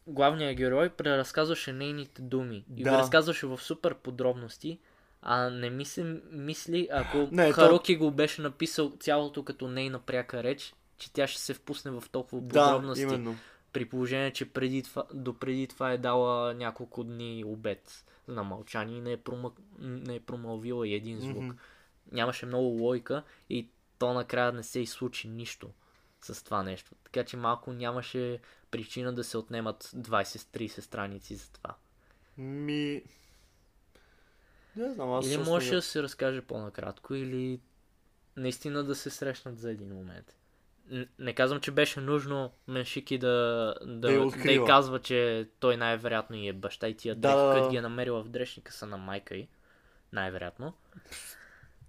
главният 0.06 0.56
герой, 0.56 0.88
преразказваше 0.88 1.72
нейните 1.72 2.22
думи. 2.22 2.64
И 2.76 2.82
Да. 2.82 2.92
разказваше 2.92 3.46
в 3.46 3.58
супер 3.58 3.94
подробности, 3.94 4.78
а 5.22 5.50
не 5.50 5.70
ми 5.70 5.84
се 5.84 6.04
мисли, 6.30 6.88
ако 6.92 7.16
Не, 7.18 7.46
не, 7.46 7.52
то- 7.52 7.82
го 7.98 8.10
беше 8.10 8.42
написал 8.42 8.92
цялото 9.00 9.44
като 9.44 9.68
нейна 9.68 9.98
пряка 9.98 10.42
реч, 10.42 10.74
че 10.98 11.12
тя 11.12 11.26
ще 11.26 11.40
се 11.40 11.54
впусне 11.54 11.90
в 11.90 12.04
толкова 12.12 12.42
Да, 12.42 12.48
подробности. 12.48 13.02
именно. 13.02 13.36
При 13.72 13.84
положение, 13.84 14.30
че 14.30 14.52
преди 14.52 14.82
това, 14.82 15.04
до 15.14 15.34
преди 15.34 15.66
това 15.66 15.92
е 15.92 15.98
дала 15.98 16.54
няколко 16.54 17.04
дни 17.04 17.44
обед 17.46 18.04
на 18.28 18.42
мълчание 18.42 18.98
и 18.98 19.00
не 19.00 19.12
е, 19.12 19.16
промък... 19.16 19.54
не 19.78 20.14
е 20.14 20.20
промълвила 20.20 20.88
и 20.88 20.94
един 20.94 21.20
звук. 21.20 21.42
Мгм. 21.42 21.56
Нямаше 22.12 22.46
много 22.46 22.66
лойка 22.66 23.22
и 23.50 23.68
то 23.98 24.12
накрая 24.14 24.52
не 24.52 24.62
се 24.62 24.80
и 24.80 24.86
случи 24.86 25.28
нищо 25.28 25.70
с 26.20 26.44
това 26.44 26.62
нещо. 26.62 26.94
Така 27.04 27.24
че 27.24 27.36
малко 27.36 27.72
нямаше 27.72 28.38
причина 28.70 29.12
да 29.12 29.24
се 29.24 29.38
отнемат 29.38 29.82
20-30 29.82 30.80
страници 30.80 31.34
за 31.36 31.50
това. 31.52 31.74
Ми... 32.38 33.02
Не 34.76 34.92
знам, 34.92 35.12
аз 35.12 35.26
или 35.26 35.44
също 35.44 35.74
да 35.74 35.82
се 35.82 36.02
разкаже 36.02 36.40
по-накратко, 36.40 37.14
или 37.14 37.60
наистина 38.36 38.84
да 38.84 38.94
се 38.94 39.10
срещнат 39.10 39.58
за 39.58 39.70
един 39.70 39.94
момент. 39.94 40.36
Не 41.18 41.34
казвам, 41.34 41.60
че 41.60 41.70
беше 41.70 42.00
нужно 42.00 42.52
Меншики 42.68 43.18
да, 43.18 43.74
да, 43.84 43.86
Да 43.86 44.30
да, 44.30 44.52
й 44.52 44.64
казва, 44.66 44.98
че 44.98 45.48
той 45.60 45.76
най-вероятно 45.76 46.36
и 46.36 46.48
е 46.48 46.52
баща 46.52 46.88
и 46.88 46.96
тия 46.96 47.14
Да, 47.14 47.36
да, 47.36 47.70
ги 47.70 47.76
е 47.76 47.80
намерила 47.80 48.22
в 48.22 48.28
дрешника 48.28 48.72
са 48.72 48.86
на 48.86 48.96
майка 48.96 49.36
й. 49.36 49.48
Най-вероятно. 50.12 50.74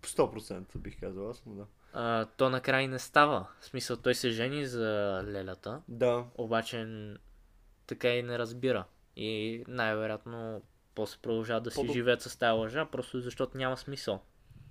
100% 0.02 0.78
бих 0.78 1.00
казал 1.00 1.30
аз, 1.30 1.44
но 1.46 1.56
да. 1.56 1.66
А, 1.94 2.26
то 2.26 2.50
накрай 2.50 2.88
не 2.88 3.00
става. 3.00 3.48
В 3.60 3.66
смисъл, 3.66 3.98
той 3.98 4.16
се 4.16 4.30
жени 4.30 4.66
за 4.66 5.22
лелята, 5.26 5.82
Да, 5.88 6.26
обаче 6.38 6.88
така 7.88 8.10
и 8.10 8.24
не 8.24 8.40
разбира. 8.40 8.86
И 9.16 9.64
най-вероятно 9.68 10.62
после 10.96 11.18
продължават 11.22 11.64
да 11.64 11.72
си 11.72 11.76
По-доб- 11.76 11.94
живеят 11.94 12.22
с 12.22 12.36
тази 12.38 12.52
лъжа, 12.52 12.86
просто 12.86 13.20
защото 13.20 13.58
няма 13.58 13.78
смисъл. 13.78 14.22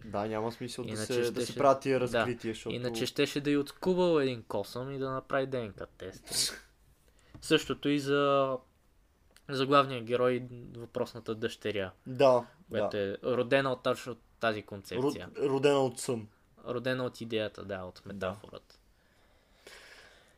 да, 0.04 0.26
няма 0.26 0.52
смисъл 0.52 0.84
да 0.84 0.90
Иначе 0.90 1.24
се, 1.24 1.30
да 1.30 1.46
се 1.46 1.54
правят 1.54 1.80
тия 1.80 2.00
да. 2.00 2.26
защото... 2.38 2.74
Иначе 2.74 3.06
щеше 3.06 3.40
да 3.40 3.50
й 3.50 3.56
откубал 3.56 4.20
един 4.20 4.42
косъм 4.42 4.90
и 4.92 4.98
да 4.98 5.10
направи 5.10 5.46
ДНК 5.46 5.86
тест. 5.88 6.52
Същото 7.40 7.88
и 7.88 8.00
за, 8.00 8.56
за 9.48 9.66
главния 9.66 10.02
герой, 10.02 10.46
въпросната 10.76 11.34
дъщеря, 11.34 11.92
Да, 12.06 12.46
която 12.70 12.96
да. 12.96 13.02
е 13.02 13.16
родена 13.24 13.72
от 13.72 13.82
точно 13.82 14.16
тази 14.40 14.62
концепция. 14.62 15.28
Род, 15.28 15.38
родена 15.38 15.78
от 15.78 15.98
сън. 16.00 16.28
Родена 16.68 17.04
от 17.04 17.20
идеята, 17.20 17.64
да, 17.64 17.82
от 17.82 18.02
метафората. 18.06 18.78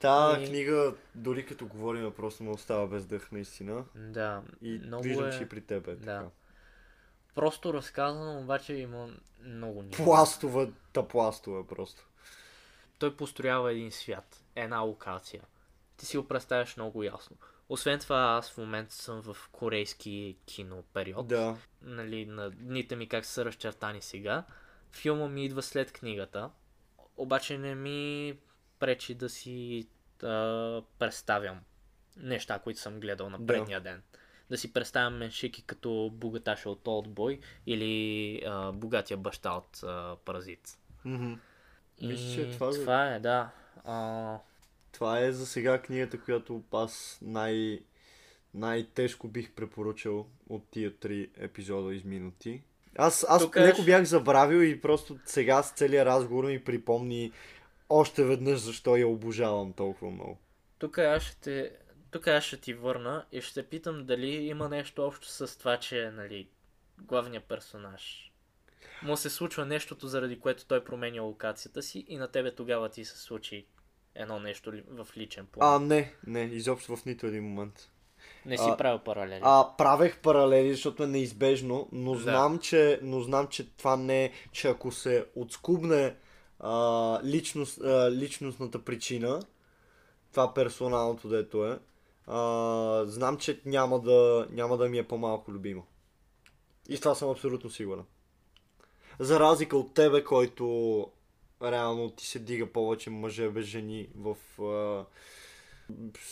Та 0.03 0.39
И- 0.41 0.47
книга, 0.47 0.95
дори 1.15 1.47
като 1.47 1.67
говорим, 1.67 2.13
просто 2.13 2.43
ме 2.43 2.51
остава 2.51 2.87
без 2.87 3.07
дъх, 3.07 3.33
наистина. 3.33 3.85
Да, 3.95 4.43
И 4.63 4.79
много 4.79 5.03
виждам, 5.03 5.29
е... 5.29 5.33
че 5.39 5.43
и 5.43 5.49
при 5.49 5.61
теб 5.61 5.89
е 5.89 5.95
Да. 5.95 5.97
така. 5.97 6.29
Просто 7.35 7.75
разказано, 7.75 8.41
обаче 8.41 8.75
има 8.75 9.09
много 9.45 9.83
нива. 9.83 10.05
Пластова, 10.05 10.69
та 10.93 11.09
пластова 11.09 11.67
просто. 11.67 12.07
Той 12.99 13.17
построява 13.17 13.73
един 13.73 13.93
свят, 13.93 14.45
една 14.57 14.81
локация. 14.81 15.43
Ти 15.97 16.07
си 16.07 16.19
го 16.19 16.29
представяш 16.29 16.77
много 16.77 17.03
ясно. 17.03 17.37
Освен 17.69 17.99
това, 17.99 18.17
аз 18.39 18.51
в 18.51 18.59
момента 18.59 18.95
съм 18.95 19.23
в 19.23 19.37
корейски 19.53 20.37
кино 20.47 20.83
период. 20.95 21.29
Да. 21.29 21.57
Нали, 21.83 22.27
на 22.27 22.51
дните 22.51 22.97
ми 22.97 23.09
как 23.09 23.25
са 23.25 23.45
разчертани 23.45 24.03
сега. 24.03 24.45
Филма 24.93 25.29
ми 25.29 25.45
идва 25.45 25.63
след 25.63 25.93
книгата. 25.93 26.51
Обаче 27.17 27.59
не 27.59 27.75
ми 27.75 28.37
пречи 28.83 29.15
да 29.15 29.29
си 29.29 29.87
да 30.21 30.83
представям 30.99 31.61
неща, 32.17 32.59
които 32.59 32.81
съм 32.81 33.01
гледал 33.01 33.31
на 33.31 33.39
Да. 33.39 33.47
предния 33.47 33.81
ден. 33.81 34.03
Да 34.51 34.59
си 34.59 34.73
представям 34.73 35.19
Меншики 35.19 35.63
като 35.63 36.11
богаташа 36.13 36.71
от 36.71 36.89
Олдбой 36.89 37.41
или 37.67 37.93
а, 38.47 38.73
богатия 38.73 39.17
баща 39.17 39.51
от 39.53 39.83
а, 39.83 40.17
Паразит. 40.25 40.79
И 41.99 42.07
Мисля, 42.07 42.35
че 42.35 42.51
това 42.51 42.71
това 42.73 43.07
е, 43.07 43.21
да. 43.21 43.51
А, 43.85 44.39
Това 44.93 45.21
е 45.21 45.33
за 45.33 45.47
сега 45.47 45.83
книгата, 45.83 46.21
която 46.21 46.63
аз 46.73 47.19
най... 47.23 47.81
най-тежко 48.55 49.29
бих 49.29 49.53
препоръчал 49.53 50.27
от 50.49 50.71
тия 50.71 50.97
три 50.97 51.31
епизода 51.37 51.95
изминати. 51.95 52.63
Аз, 52.99 53.27
аз 53.29 53.43
Тук 53.43 53.57
леко 53.57 53.83
е- 53.83 53.85
бях 53.85 54.05
забравил 54.05 54.59
и 54.63 54.81
просто 54.81 55.19
сега 55.25 55.63
с 55.63 55.73
целият 55.73 56.07
разговор 56.07 56.45
ми 56.45 56.65
припомни 56.65 57.33
още 58.01 58.25
веднъж 58.25 58.59
защо 58.59 58.97
я 58.97 59.09
обожавам 59.09 59.73
толкова 59.73 60.11
много. 60.11 60.39
тук 60.79 60.99
аз 60.99 61.23
ще 61.23 61.41
те... 61.41 61.71
Тук 62.11 62.27
аз 62.29 62.45
ще 62.45 62.57
ти 62.57 62.75
върна 62.75 63.25
и 63.33 63.41
ще 63.41 63.63
питам 63.63 64.05
дали 64.07 64.27
има 64.29 64.69
нещо 64.69 65.07
общо 65.07 65.29
с 65.29 65.59
това, 65.59 65.77
че 65.77 66.11
нали, 66.15 66.49
главният 66.99 67.45
персонаж 67.45 68.33
му 69.03 69.17
се 69.17 69.31
случва 69.31 69.65
нещото, 69.67 70.07
заради 70.07 70.41
което 70.41 70.67
той 70.67 70.85
променя 70.85 71.23
локацията 71.23 71.83
си 71.83 72.05
и 72.09 72.17
на 72.17 72.29
тебе 72.29 72.55
тогава 72.55 72.89
ти 72.89 73.05
се 73.05 73.19
случи 73.19 73.67
едно 74.15 74.41
нещо 74.41 74.73
в 74.89 75.09
личен 75.17 75.47
план. 75.47 75.75
А, 75.75 75.87
не, 75.87 76.15
не, 76.27 76.41
изобщо 76.41 76.97
в 76.97 77.05
нито 77.05 77.27
един 77.27 77.45
момент. 77.45 77.91
Не 78.47 78.59
си 78.59 78.65
а- 78.69 78.77
правил 78.77 78.99
паралели. 78.99 79.41
А, 79.45 79.77
правех 79.79 80.19
паралели, 80.19 80.73
защото 80.73 81.03
е 81.03 81.07
неизбежно, 81.07 81.89
но 81.93 82.13
Да. 82.13 82.19
знам, 82.19 82.59
че, 82.59 82.99
но 83.03 83.21
знам, 83.21 83.47
че 83.49 83.77
това 83.77 83.97
не 83.97 84.25
е, 84.25 84.33
че 84.53 84.69
ако 84.69 84.93
се 84.93 85.27
отскубне 85.37 86.17
а, 86.63 87.21
личност, 87.25 87.81
а, 87.81 88.11
личностната 88.11 88.85
причина, 88.85 89.43
това 90.31 90.55
персоналното 90.55 91.29
дето 91.29 91.67
е, 91.67 91.79
а, 92.27 93.05
знам, 93.07 93.37
че 93.37 93.61
няма 93.65 94.01
да, 94.01 94.47
няма 94.51 94.77
да 94.77 94.89
ми 94.89 94.99
е 94.99 95.09
по-малко 95.09 95.53
любимо. 95.53 95.87
И 96.89 96.99
това 96.99 97.15
съм 97.15 97.31
абсолютно 97.31 97.71
сигурен. 97.71 98.05
За 99.19 99.41
разлика 99.41 99.77
от 99.77 99.95
тебе, 99.95 100.25
който 100.25 101.07
реално 101.63 102.11
ти 102.11 102.27
се 102.27 102.39
дига 102.39 102.67
повече 102.67 103.11
мъже 103.11 103.49
без 103.49 103.67
жени 103.67 104.09
в 104.17 104.37
а, 104.63 105.05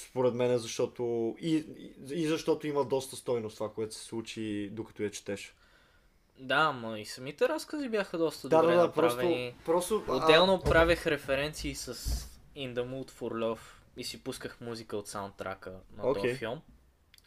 според 0.06 0.34
мен, 0.34 0.58
защото 0.58 1.36
и, 1.40 1.54
и, 1.56 1.94
и 2.10 2.26
защото 2.26 2.66
има 2.66 2.84
доста 2.84 3.16
стойност 3.16 3.56
това, 3.56 3.72
което 3.72 3.94
се 3.94 4.04
случи 4.04 4.70
докато 4.72 5.02
я 5.02 5.10
четеш. 5.10 5.54
Да, 6.40 6.72
ма 6.72 6.98
и 6.98 7.04
самите 7.06 7.48
разкази 7.48 7.88
бяха 7.88 8.18
доста 8.18 8.48
Да, 8.48 8.60
добре 8.60 8.74
да, 8.74 8.80
да, 8.80 8.92
просто, 8.92 9.16
направени. 9.16 9.54
просто 9.64 10.04
Отделно 10.08 10.60
правех 10.60 11.06
референции 11.06 11.74
с 11.74 11.94
In 12.56 12.74
the 12.74 12.84
Mood 12.84 13.10
for 13.10 13.32
Love 13.32 13.58
и 13.96 14.04
си 14.04 14.24
пусках 14.24 14.60
музика 14.60 14.96
от 14.96 15.08
саундтрака 15.08 15.70
на 15.96 16.10
Окей. 16.10 16.22
този 16.22 16.34
филм, 16.34 16.60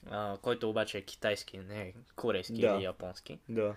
а, 0.09 0.37
който 0.41 0.69
обаче 0.69 0.97
е 0.97 1.01
китайски, 1.01 1.57
не 1.57 1.81
е 1.81 1.93
корейски 2.15 2.61
Да. 2.61 2.67
или 2.67 2.83
японски. 2.83 3.39
Да. 3.49 3.75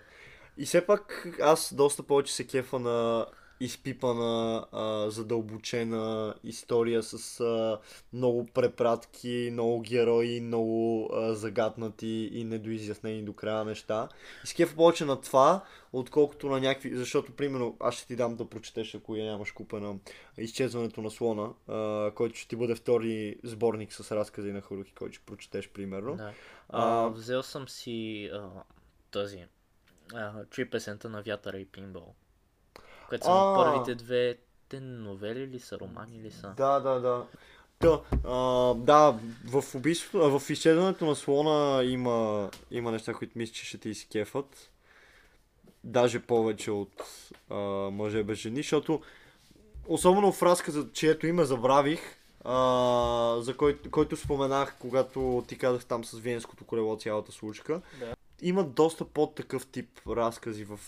И 0.57 0.65
все 0.65 0.85
пак 0.85 1.27
аз 1.41 1.73
доста 1.73 2.03
повече 2.03 2.33
се 2.33 2.47
кефа 2.47 2.79
на 2.79 3.25
изпипана, 3.59 4.65
а, 4.71 5.09
задълбочена 5.09 6.35
история 6.43 7.03
с 7.03 7.39
а, 7.39 7.79
много 8.13 8.45
препратки, 8.45 9.49
много 9.51 9.81
герои, 9.81 10.41
много 10.41 11.09
а, 11.13 11.35
загатнати 11.35 12.29
и 12.33 12.43
недоизяснени 12.43 13.23
до 13.23 13.33
края 13.33 13.65
неща. 13.65 14.09
И 14.43 14.47
се 14.47 14.55
кефа 14.55 14.75
повече 14.75 15.05
на 15.05 15.21
това, 15.21 15.63
отколкото 15.93 16.49
на 16.49 16.59
някакви... 16.59 16.95
Защото, 16.95 17.31
примерно, 17.31 17.77
аз 17.79 17.95
ще 17.95 18.07
ти 18.07 18.15
дам 18.15 18.35
да 18.35 18.49
прочетеш, 18.49 18.95
ако 18.95 19.15
я 19.15 19.25
нямаш 19.25 19.51
купена 19.51 19.95
Изчезването 20.37 21.01
на 21.01 21.11
слона, 21.11 21.49
а, 21.67 22.11
който 22.15 22.35
ще 22.35 22.47
ти 22.47 22.55
бъде 22.55 22.75
втори 22.75 23.35
сборник 23.43 23.93
с 23.93 24.15
разкази 24.15 24.51
на 24.51 24.61
Харуки, 24.61 24.93
който 24.93 25.13
ще 25.13 25.25
прочетеш, 25.25 25.69
примерно. 25.69 26.15
Да. 26.15 26.33
А, 26.69 27.05
А, 27.05 27.09
взел 27.09 27.43
съм 27.43 27.69
си 27.69 28.29
а, 28.33 28.49
тази 29.11 29.45
а, 30.13 30.45
чуй 30.45 30.69
песента 30.69 31.09
на 31.09 31.21
вятъра 31.21 31.57
и 31.59 31.65
пинбол. 31.65 32.13
Което 33.09 33.25
са 33.25 33.31
А. 33.31 33.55
първите 33.55 33.95
две 33.95 34.37
те 34.69 34.79
новели 34.79 35.47
ли 35.47 35.59
са, 35.59 35.79
романи 35.79 36.21
ли 36.21 36.31
са? 36.31 36.53
Да, 36.57 36.79
да, 36.79 36.99
да. 36.99 37.25
Та, 37.79 38.01
а, 38.25 38.73
да, 38.73 39.19
в 39.45 39.75
убийството, 39.75 40.39
в 40.39 40.49
изчезването 40.49 41.05
на 41.05 41.15
слона 41.15 41.83
има, 41.83 42.49
има 42.71 42.91
неща, 42.91 43.13
които 43.13 43.37
мисля, 43.37 43.53
че 43.53 43.65
ще 43.65 43.77
ти 43.77 43.89
изкефат. 43.89 44.71
Даже 45.83 46.19
повече 46.19 46.71
от 46.71 47.03
а, 47.49 47.55
мъже 47.91 48.23
без 48.23 48.37
жени, 48.37 48.57
защото 48.57 49.01
особено 49.87 50.31
в 50.31 50.43
разказа, 50.43 50.91
чието 50.93 51.27
име 51.27 51.45
забравих, 51.45 52.17
а, 52.45 53.37
за 53.39 53.57
кой, 53.57 53.77
който 53.91 54.17
споменах, 54.17 54.75
когато 54.79 55.43
ти 55.47 55.57
казах 55.57 55.85
там 55.85 56.05
с 56.05 56.19
Виенското 56.19 56.65
колело 56.65 56.97
цялата 56.97 57.31
случка. 57.31 57.81
Да. 57.99 58.15
Има 58.41 58.63
доста 58.63 59.05
по-такъв 59.05 59.67
тип 59.67 59.89
разкази 60.07 60.65
в 60.65 60.79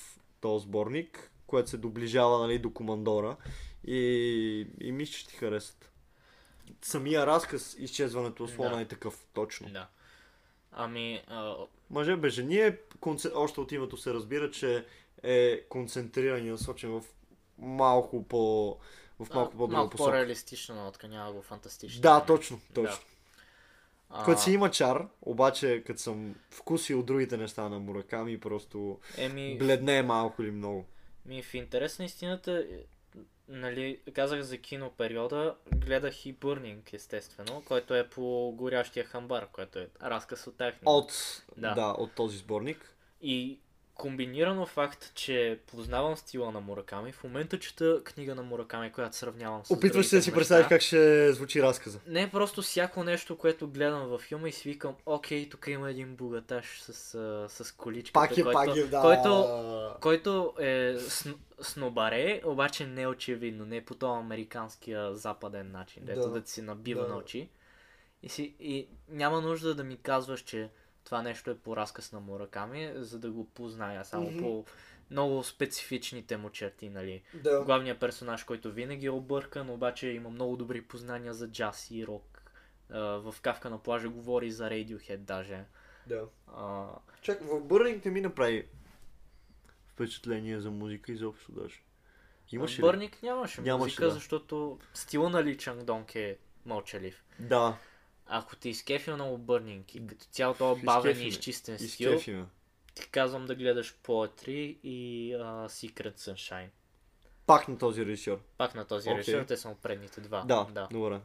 този 0.42 0.64
сборник, 0.64 1.32
което 1.50 1.70
се 1.70 1.78
доближава 1.78 2.40
нали, 2.40 2.60
до 2.60 2.74
командора. 2.74 3.36
и, 3.84 4.68
и 4.82 4.92
мисля, 4.92 5.14
че 5.14 5.28
ти 5.28 5.36
харесат. 5.36 5.92
Самия 6.82 7.26
разказ, 7.28 7.76
изчезването 7.80 8.44
на 8.44 8.50
слона 8.50 8.76
Да. 8.76 8.82
е 8.82 8.86
такъв, 8.86 9.26
точно. 9.34 9.70
Да. 9.70 9.88
Ами, 10.72 11.22
а, 11.28 11.56
Мъже 11.90 12.16
бе, 12.16 12.30
жени 12.30 12.56
е, 12.58 12.78
конце... 13.00 13.30
още 13.36 13.60
от 13.62 13.72
името 13.72 13.98
се 13.98 14.14
разбира, 14.14 14.52
че 14.52 14.86
е 15.24 15.62
концентриран 15.70 16.46
и 16.46 16.50
насочен 16.50 16.90
в 16.92 17.04
малко 17.58 18.24
по... 18.24 18.78
в 19.20 19.34
малко 19.34 19.52
по-друга 19.52 19.74
малко 19.78 19.90
посока. 19.92 20.12
по-реалистична 20.12 20.76
нотка, 20.76 21.08
няма 21.08 21.34
го 21.34 21.42
фантастично. 21.42 22.02
Да, 22.02 22.26
точно, 22.26 22.60
точно. 22.74 23.06
А, 24.10 24.24
Който 24.26 24.42
си 24.42 24.52
има 24.52 24.72
чар, 24.72 25.08
обаче 25.22 25.84
като 25.88 26.00
съм 26.00 26.36
вкусил 26.50 27.04
другите 27.04 27.38
неща 27.38 27.70
на 27.70 27.80
Мураками, 27.80 28.40
просто 28.40 29.00
Еми, 29.18 29.58
бледне 29.58 29.98
е 29.98 30.04
малко 30.04 30.42
или 30.42 30.52
много. 30.52 30.86
Ми 31.26 31.44
в 31.44 31.54
интерес 31.54 32.00
на 32.00 32.06
истината, 32.06 32.68
е, 32.72 32.84
нали, 33.48 34.00
казах 34.14 34.42
за 34.42 34.58
кино 34.58 34.92
периода, 34.98 35.56
гледах 35.76 36.26
и 36.26 36.34
Бърнинг, 36.34 36.94
естествено, 36.94 37.64
който 37.66 37.96
е 37.96 38.10
по 38.10 38.54
горящия 38.56 39.06
хамбар, 39.06 39.48
който 39.52 39.80
е 39.80 39.88
разказ 40.02 40.48
от 40.48 40.58
тях. 40.58 40.76
От, 40.86 41.44
да. 41.58 41.74
Да. 41.74 41.96
от 41.98 42.16
този 42.16 42.38
сборник. 42.38 42.96
И 43.22 43.60
комбинирано 44.00 44.66
факт, 44.66 45.12
че 45.16 45.60
познавам 45.72 46.18
стила 46.18 46.52
на 46.52 46.60
Мураками, 46.60 47.12
в 47.12 47.24
момента 47.24 47.60
чета 47.60 48.04
книга 48.04 48.36
на 48.36 48.44
Мураками, 48.44 48.92
която 48.92 49.16
сравнявам 49.16 49.66
с 49.66 49.72
Опитваш 49.72 50.06
се 50.06 50.16
да 50.16 50.22
си 50.22 50.34
представиш 50.34 50.68
как 50.68 50.82
ще 50.82 51.34
звучи 51.34 51.62
разказа. 51.62 52.00
Не 52.08 52.32
просто 52.32 52.62
всяко 52.62 53.04
нещо, 53.04 53.38
което 53.38 53.68
гледам 53.68 54.08
във 54.08 54.22
филма 54.22 54.50
и 54.50 54.52
си 54.52 54.70
викам, 54.70 54.96
окей, 55.06 55.50
тук 55.50 55.68
има 55.68 55.90
един 55.90 56.16
богаташ 56.16 56.82
с, 56.82 56.94
с 57.50 57.72
количката, 57.72 58.14
Пак 58.14 58.38
е, 58.38 58.44
който, 58.44 58.54
пак 58.54 58.76
е, 58.76 58.84
да. 58.84 59.02
който, 59.02 59.48
който 60.02 60.54
е 60.60 60.96
сно, 61.00 61.36
снобаре, 61.62 62.42
обаче 62.46 62.88
не 62.88 63.02
е 63.02 63.08
очевидно, 63.08 63.66
не 63.66 63.78
е 63.78 63.86
по 63.86 63.96
този 63.96 64.20
американския 64.20 65.16
западен 65.16 65.72
начин, 65.72 66.04
дето 66.06 66.22
Да. 66.22 66.30
да, 66.30 66.42
ти 66.42 66.52
се 66.52 66.62
набива 66.62 67.02
Да. 67.02 67.08
на 67.08 67.18
очи. 67.18 67.50
И, 68.24 68.30
си, 68.30 68.56
и 68.60 68.88
няма 69.10 69.42
нужда 69.42 69.76
да 69.76 69.84
ми 69.84 69.98
казваш, 69.98 70.42
че 70.42 70.70
това 71.04 71.22
нещо 71.22 71.52
е 71.52 71.58
по 71.58 71.78
разказ 71.78 72.12
на 72.12 72.20
Мураками, 72.20 72.92
за 72.96 73.20
да 73.20 73.32
го 73.32 73.46
позная, 73.46 74.06
само 74.06 74.32
Мгм. 74.32 74.40
по 74.40 74.66
много 75.12 75.44
специфичните 75.44 76.38
му 76.38 76.50
черти, 76.50 76.90
нали. 76.90 77.24
Да. 77.34 77.64
Главният 77.64 78.00
персонаж, 78.00 78.44
който 78.44 78.72
винаги 78.72 79.06
е 79.06 79.12
объркан, 79.12 79.70
обаче 79.70 80.08
има 80.08 80.30
много 80.30 80.58
добри 80.58 80.82
познания 80.82 81.34
за 81.34 81.52
джаз 81.52 81.92
и 81.92 82.08
рок. 82.08 82.42
В 82.90 83.36
Кавка 83.42 83.70
на 83.70 83.84
плажа 83.84 84.10
говори 84.10 84.52
за 84.52 84.70
Radiohead 84.70 85.18
даже. 85.18 85.66
да. 86.08 86.26
А, 86.48 86.88
Чак, 87.22 87.42
в 87.42 87.62
Бърнинг 87.62 88.06
не 88.06 88.12
ми 88.12 88.22
направи 88.22 88.68
впечатление 89.88 90.60
за 90.60 90.72
музика 90.72 91.12
изобщо 91.12 91.52
даже. 91.52 91.82
Имаше 92.52 92.78
ли? 92.78 92.82
Бърник 92.82 93.24
нямаше, 93.24 93.62
Нямаше, 93.62 93.84
музика, 93.84 94.06
да. 94.06 94.12
защото 94.12 94.80
стила 94.94 95.30
на 95.30 95.44
Ли 95.44 95.58
Чанг 95.58 95.84
Донг 95.84 96.16
е 96.16 96.38
мълчалив. 96.66 97.24
Да, 97.40 97.78
Ако 98.32 98.56
ти 98.56 98.70
изкефи 98.70 99.12
много 99.12 99.38
Бърнинг 99.38 99.96
и 99.96 100.08
като 100.08 100.26
цял 100.26 100.54
този 100.54 100.82
бавен 100.82 101.22
и 101.22 101.28
изчистен 101.28 101.80
стил, 101.80 102.20
ти 102.96 103.10
казвам 103.12 103.46
да 103.46 103.56
гледаш 103.56 103.96
Poetry 104.04 104.78
и 104.84 105.34
uh, 105.36 105.68
Secret 105.68 106.18
Sunshine. 106.18 106.70
Пак 107.46 107.68
на 107.68 107.78
този 107.78 108.06
режисьор. 108.06 108.40
Пак 108.58 108.76
на 108.76 108.86
този 108.86 109.10
okay. 109.10 109.18
режисьор, 109.18 109.44
те 109.44 109.58
са 109.58 109.76
предните 109.82 110.22
два. 110.22 110.44
Да, 110.48 110.68
да. 110.72 110.88
добре. 110.92 111.20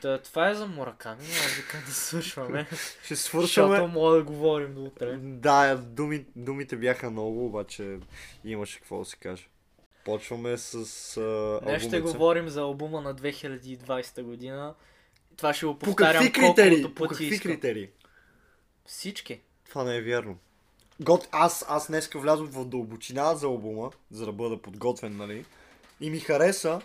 Та, 0.00 0.18
това 0.18 0.50
е 0.50 0.54
за 0.54 0.66
Мураками, 0.66 1.22
аз 1.22 1.52
викам 1.52 1.80
да 1.86 1.92
свършваме. 1.92 2.66
Ще 3.04 3.14
Защото 3.14 3.48
свършваме. 3.48 3.86
мога 3.86 4.16
да 4.16 4.22
говорим 4.22 4.74
до 4.74 4.84
утре. 4.84 5.16
Да, 5.16 5.76
думи, 5.76 6.26
думите 6.36 6.76
бяха 6.76 7.10
много, 7.10 7.46
обаче 7.46 7.98
имаше 8.44 8.78
какво 8.78 8.98
да 8.98 9.04
се 9.04 9.16
каже. 9.16 9.48
Почваме 10.04 10.58
с 10.58 11.16
а, 11.16 11.60
Днес 11.62 11.82
ще 11.82 12.00
говорим 12.00 12.48
за 12.48 12.60
албума 12.60 13.00
на 13.00 13.14
2020 13.14 14.22
година. 14.22 14.74
Това 15.38 15.54
ще 15.54 15.66
го 15.66 15.78
По 15.78 15.86
повтарям 15.86 16.24
какви 16.24 16.40
критерии? 16.40 16.82
колкото 16.82 16.94
По 16.94 17.02
пъти 17.02 17.08
какви 17.08 17.34
искам. 17.34 17.52
критерии? 17.52 17.88
Всички. 18.86 19.40
Това 19.68 19.84
не 19.84 19.96
е 19.96 20.02
вярно. 20.02 20.38
Гот, 21.00 21.28
аз, 21.32 21.64
аз 21.68 21.86
днеска 21.86 22.18
влязох 22.18 22.48
в 22.50 22.64
дълбочина 22.64 23.34
за 23.34 23.46
албума, 23.46 23.90
за 24.10 24.26
да 24.26 24.32
бъда 24.32 24.62
подготвен, 24.62 25.16
нали? 25.16 25.44
И 26.00 26.10
ми 26.10 26.20
хареса. 26.20 26.80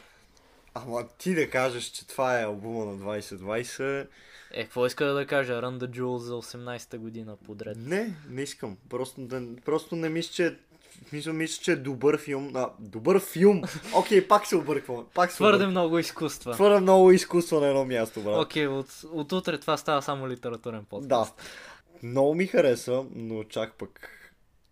Ама 0.73 1.07
ти 1.17 1.35
да 1.35 1.49
кажеш, 1.49 1.83
че 1.83 2.07
това 2.07 2.39
е 2.39 2.43
албума 2.43 2.85
на 2.85 2.97
2020... 2.97 4.07
Е, 4.51 4.63
какво 4.63 4.85
иска 4.85 5.05
да 5.05 5.27
кажа? 5.27 5.53
Run 5.53 5.77
the 5.79 5.99
Jewel 5.99 6.17
за 6.17 6.33
18-та 6.33 6.97
година 6.97 7.37
подред. 7.45 7.77
Не, 7.79 8.15
не 8.29 8.41
искам. 8.41 8.77
Просто, 8.89 9.21
да, 9.21 9.41
просто 9.65 9.95
не 9.95 10.09
мисля, 10.09 10.33
че... 10.33 10.57
в 11.05 11.09
Смисъл, 11.09 11.33
мисля, 11.33 11.63
че 11.63 11.71
е 11.71 11.75
добър 11.75 12.17
филм. 12.17 12.51
А, 12.55 12.69
добър 12.79 13.19
филм! 13.21 13.61
Окей, 13.95 14.27
пак 14.27 14.45
се 14.47 14.55
обърквам. 14.55 15.05
Пак 15.13 15.31
се 15.31 15.35
Твърде 15.35 15.55
обърквам. 15.55 15.71
много 15.71 15.99
изкуства. 15.99 16.53
Твърде 16.53 16.79
много 16.79 17.11
изкуство 17.11 17.59
на 17.59 17.67
едно 17.67 17.85
място, 17.85 18.21
брат. 18.21 18.37
Окей, 18.37 18.67
от, 18.67 18.87
от 19.03 19.31
утре 19.31 19.57
това 19.57 19.77
става 19.77 20.01
само 20.01 20.27
литературен 20.29 20.79
Да. 20.79 20.85
подкаст. 20.85 21.41
Много 22.03 22.35
ми 22.35 22.47
хареса, 22.47 23.03
но 23.11 23.43
чак 23.43 23.73
пък... 23.73 24.09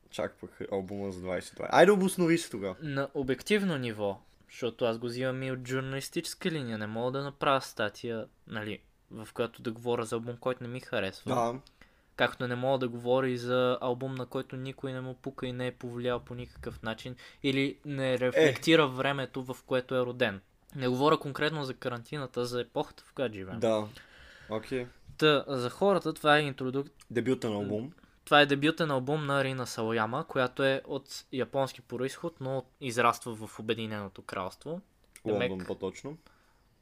Чак 0.10 0.38
пък 0.42 0.62
албума 0.72 1.12
за 1.12 1.20
2020. 1.22 1.68
Айде 1.70 1.92
обоснови 1.92 2.38
се 2.38 2.50
тогава. 2.50 2.76
На 2.82 3.08
обективно 3.14 3.78
ниво, 3.78 4.20
защото 4.50 4.86
аз 4.86 4.98
го 4.98 5.06
взимам 5.06 5.44
и 5.44 5.52
от 5.52 5.68
журналистическа 5.68 6.52
линия, 6.52 6.78
не 6.78 6.88
мога 6.88 7.12
да 7.12 7.24
направя 7.24 7.62
статия, 7.62 8.26
нали, 8.48 8.80
в 9.12 9.28
която 9.34 9.62
да 9.62 9.72
говоря 9.72 10.06
за 10.06 10.16
албум, 10.16 10.36
който 10.40 10.64
не 10.64 10.70
ми 10.70 10.80
харесва. 10.80 11.36
Да. 11.36 11.54
Както 12.22 12.48
не 12.48 12.56
мога 12.56 12.78
да 12.78 12.90
говоря 12.90 13.30
и 13.30 13.38
за 13.38 13.78
албум, 13.82 14.16
на 14.16 14.26
който 14.26 14.56
никой 14.56 14.94
не 14.94 15.02
му 15.02 15.14
пука 15.14 15.48
и 15.48 15.54
не 15.54 15.68
е 15.68 15.72
повлиял 15.72 16.20
по 16.20 16.36
никакъв 16.36 16.84
начин. 16.84 17.16
Или 17.44 17.78
не 17.86 18.20
рефлектира 18.20 18.88
времето, 18.88 19.44
в 19.44 19.58
което 19.66 19.96
е 19.96 20.00
роден. 20.00 20.42
Не 20.76 20.88
говоря 20.88 21.18
конкретно 21.18 21.64
за 21.64 21.74
карантината, 21.74 22.46
за 22.46 22.62
епохата, 22.62 23.04
в 23.08 23.14
която 23.14 23.36
живеем. 23.36 23.60
Да. 23.60 23.88
Окей. 24.50 24.88
Та, 25.18 25.44
за 25.48 25.70
хората 25.70 26.14
това 26.14 26.38
е 26.38 26.42
интродук... 26.42 26.88
Дебютен 27.12 27.54
албум. 27.54 27.92
Това 28.26 28.42
е 28.42 28.46
дебютен 28.46 28.92
албум 28.92 29.26
на 29.26 29.44
Рина 29.44 29.68
Савояма, 29.68 30.26
която 30.28 30.64
е 30.64 30.82
от 30.86 31.26
японски 31.34 31.82
происход, 31.82 32.36
но 32.42 32.64
израства 32.82 33.48
в 33.48 33.60
Обединеното 33.60 34.22
кралство. 34.22 34.82
Лондон 35.26 35.60
Демек- 35.60 35.68
по-точно. 35.68 36.18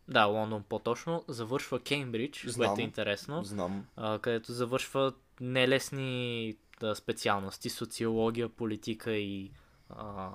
Да, 0.08 0.26
Лондон 0.26 0.64
по-точно. 0.70 1.24
Завършва 1.28 1.80
Кеймбридж, 1.80 2.46
Знам. 2.48 2.68
което 2.68 2.82
е 2.82 2.84
интересно, 2.84 3.44
Знам. 3.44 3.86
а, 3.96 4.20
където 4.20 4.52
завършва 4.52 5.14
нелесни 5.42 6.56
да, 6.80 6.96
специалности, 6.96 7.70
социология, 7.70 8.50
политика 8.50 9.12
и 9.12 9.52
а, 9.90 10.30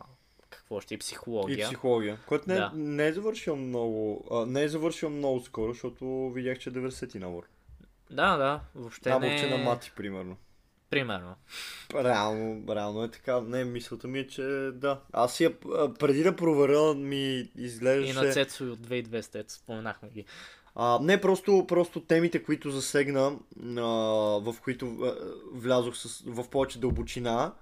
какво 0.50 0.80
ще 0.80 0.94
и 0.94 0.96
И 0.96 0.98
психология. 0.98 1.66
психология. 1.66 2.18
Който 2.26 2.44
не, 2.48 2.54
Да. 2.54 2.72
не 2.74 3.06
е 3.06 3.12
завършил 3.12 3.56
много. 3.56 4.24
А, 4.30 4.46
не 4.46 4.62
е 4.62 4.68
завършил 4.68 5.10
много 5.10 5.40
скоро, 5.40 5.72
защото 5.72 6.30
видях, 6.30 6.58
че 6.58 6.70
е 6.70 6.72
90-ти 6.72 7.18
набор. 7.18 7.42
Да, 8.10 8.36
да, 8.36 8.60
въобще 8.74 9.10
Наборче 9.10 9.50
не... 9.50 9.56
на 9.58 9.64
мати, 9.64 9.92
примерно. 9.96 10.36
Примерно. 10.90 11.34
Реално, 11.94 12.74
реално 12.74 13.04
е 13.04 13.10
така. 13.10 13.40
Не, 13.40 13.64
мисълта 13.64 14.08
ми 14.08 14.18
е, 14.18 14.26
че 14.26 14.42
да. 14.74 15.00
Аз 15.12 15.40
я, 15.40 15.60
преди 15.98 16.22
да 16.22 16.36
проверя, 16.36 16.94
ми 16.94 17.16
И 17.16 17.50
изглеждаше... 17.56 18.14
на 18.14 18.32
Цецо 18.32 18.64
и 18.64 18.70
от 18.70 18.78
2200, 18.78 19.34
ето 19.34 19.52
споменахме 19.52 20.08
ги. 20.08 20.24
А, 20.74 20.98
не, 21.02 21.20
просто, 21.20 21.64
просто 21.68 22.00
темите, 22.00 22.42
които 22.42 22.70
засегна, 22.70 23.32
а, 23.76 23.82
в 24.40 24.54
които 24.64 24.86
а, 24.86 25.14
влязох 25.52 25.96
с, 25.96 26.22
в 26.26 26.48
повече 26.50 26.80
дълбочина, 26.80 27.52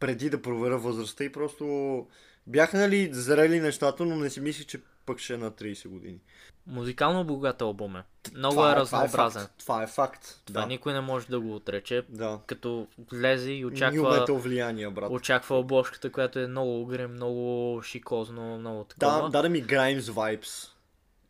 преди 0.00 0.30
да 0.30 0.42
проверя 0.42 0.78
възрастта 0.78 1.24
и 1.24 1.32
просто 1.32 2.06
бяха 2.46 2.76
нали 2.78 3.08
зрели 3.12 3.60
нещата, 3.60 4.04
но 4.04 4.16
не 4.16 4.30
си 4.30 4.40
мислих, 4.40 4.66
че 4.66 4.80
пък 5.06 5.18
ще 5.18 5.34
е 5.34 5.36
на 5.36 5.50
30 5.50 5.88
години. 5.88 6.18
Музикално 6.66 7.24
богат 7.24 7.62
албум 7.62 7.96
е. 7.96 8.02
Много 8.34 8.54
Това 8.54 8.70
е 8.70 8.74
това 8.74 8.80
разнообразен. 8.80 9.42
факт. 9.42 9.54
Това 9.58 9.82
е 9.82 9.86
факт. 9.86 10.40
Това 10.46 10.60
да. 10.60 10.66
никой 10.66 10.92
не 10.92 11.00
може 11.00 11.26
да 11.26 11.40
го 11.40 11.54
отрече. 11.54 12.02
Да. 12.08 12.40
Като 12.46 12.86
влезе 13.12 13.52
и 13.52 13.64
очаква, 13.64 14.26
влияние, 14.28 14.90
брат. 14.90 15.10
очаква 15.10 15.58
обложката, 15.58 16.12
която 16.12 16.38
е 16.38 16.46
много 16.46 16.80
угрем, 16.80 17.12
много 17.12 17.82
шикозно, 17.82 18.58
много 18.58 18.86
Да, 18.98 19.06
такова. 19.06 19.30
даде 19.30 19.48
ми 19.48 19.64
Grimes 19.64 20.00
vibes. 20.00 20.68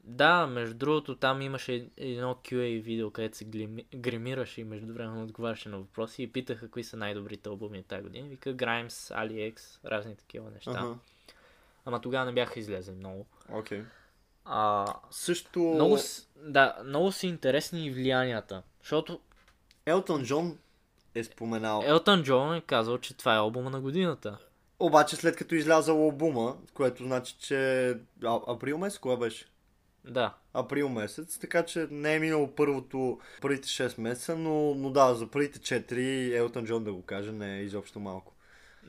Да, 0.06 0.46
между 0.46 0.74
другото, 0.74 1.16
там 1.16 1.42
имаше 1.42 1.88
едно 1.96 2.34
QA 2.34 2.82
видео, 2.82 3.10
където 3.10 3.36
се 3.36 3.44
гримираше 3.94 4.60
и 4.60 4.64
между 4.64 4.92
време 4.92 5.22
отговаряше 5.22 5.68
на 5.68 5.78
въпроси 5.78 6.22
и 6.22 6.32
питаха 6.32 6.70
кои 6.70 6.84
са 6.84 6.96
най-добрите 6.96 7.48
албуми 7.48 7.82
тази 7.82 8.02
година. 8.02 8.28
Вика 8.28 8.54
Grimes, 8.54 8.88
AliEx, 8.88 9.84
разни 9.84 10.16
такива 10.16 10.50
неща. 10.50 10.74
Ага. 10.76 10.94
Ама 11.84 12.00
тогава 12.00 12.24
не 12.24 12.32
бяха 12.32 12.60
излезли 12.60 12.92
много. 12.92 13.26
Окей. 13.52 13.82
А, 14.44 14.94
Също 15.10 15.60
много, 15.60 15.98
да, 16.36 16.76
много 16.84 17.12
са 17.12 17.26
интересни 17.26 17.86
и 17.86 17.90
влиянията. 17.90 18.62
Защото 18.82 19.20
Елтон 19.86 20.24
Джон 20.24 20.58
е 21.14 21.24
споменал. 21.24 21.82
Елтън 21.86 22.22
Джон 22.22 22.54
е 22.54 22.60
казал, 22.60 22.98
че 22.98 23.16
това 23.16 23.34
е 23.34 23.38
албума 23.38 23.70
на 23.70 23.80
годината. 23.80 24.38
Обаче 24.78 25.16
след 25.16 25.36
като 25.36 25.54
излязал 25.54 26.02
албума, 26.02 26.56
което 26.74 27.04
значи, 27.04 27.36
че 27.38 27.88
а, 28.24 28.40
април 28.48 28.78
месец, 28.78 28.98
кога 28.98 29.16
беше? 29.16 29.46
Да. 30.06 30.34
април 30.54 30.88
месец, 30.88 31.38
така 31.38 31.64
че 31.64 31.88
не 31.90 32.14
е 32.14 32.18
минало 32.18 32.54
първото, 32.54 33.20
първите 33.40 33.68
6 33.68 34.00
месеца, 34.00 34.36
но, 34.36 34.74
но 34.74 34.90
да, 34.90 35.14
за 35.14 35.30
първите 35.30 35.58
4 35.58 36.36
Елтон 36.36 36.64
Джон 36.64 36.84
да 36.84 36.92
го 36.92 37.02
каже 37.02 37.32
не 37.32 37.58
е 37.58 37.62
изобщо 37.62 38.00
малко. 38.00 38.34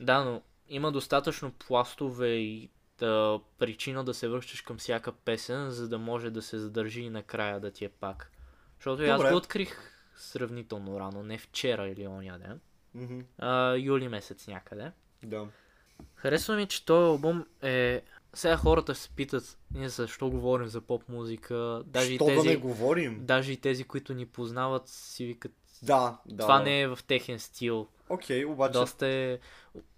Да, 0.00 0.24
но 0.24 0.42
има 0.68 0.92
достатъчно 0.92 1.52
пластове 1.52 2.28
и 2.28 2.70
Та, 2.98 3.38
причина 3.58 4.04
да 4.04 4.14
се 4.14 4.28
връщаш 4.28 4.60
към 4.60 4.78
всяка 4.78 5.12
песен, 5.12 5.70
за 5.70 5.88
да 5.88 5.98
може 5.98 6.30
да 6.30 6.42
се 6.42 6.58
задържи 6.58 7.00
и 7.00 7.10
накрая 7.10 7.60
да 7.60 7.70
ти 7.70 7.84
е 7.84 7.88
пак. 7.88 8.30
Защото 8.76 9.02
и 9.02 9.08
аз 9.08 9.18
Добре. 9.20 9.30
го 9.30 9.36
открих 9.36 9.92
сравнително 10.16 11.00
рано, 11.00 11.22
не 11.22 11.38
вчера 11.38 11.88
или 11.88 12.06
оня 12.06 12.38
ден. 12.38 12.60
Мгм, 12.94 13.20
А, 13.38 13.74
юли 13.74 14.08
месец 14.08 14.46
някъде. 14.46 14.92
Да. 15.22 15.46
Харесва 16.14 16.56
ми, 16.56 16.66
че 16.66 16.84
този 16.84 17.06
албум 17.06 17.46
е... 17.62 18.02
Сега 18.38 18.56
хората 18.56 18.94
се 18.94 19.10
питат, 19.10 19.58
ние 19.74 19.88
защо 19.88 20.30
говорим 20.30 20.68
за 20.68 20.80
поп 20.80 21.08
музика, 21.08 21.82
даже 21.86 22.12
и 22.12 22.16
Що 22.16 22.26
тези... 22.26 22.36
да 22.36 22.44
не 22.44 22.56
говорим? 22.56 23.18
Даже 23.20 23.52
и 23.52 23.56
тези, 23.56 23.84
които 23.84 24.14
ни 24.14 24.26
познават, 24.26 24.88
си 24.88 25.24
викат, 25.26 25.52
Да, 25.82 26.18
да. 26.26 26.42
това 26.42 26.58
да. 26.58 26.64
не 26.64 26.80
е 26.80 26.88
в 26.88 26.98
техен 27.06 27.38
стил. 27.38 27.86
Окей, 28.08 28.44
обаче... 28.44 28.72
Доста 28.72 29.06
е... 29.06 29.38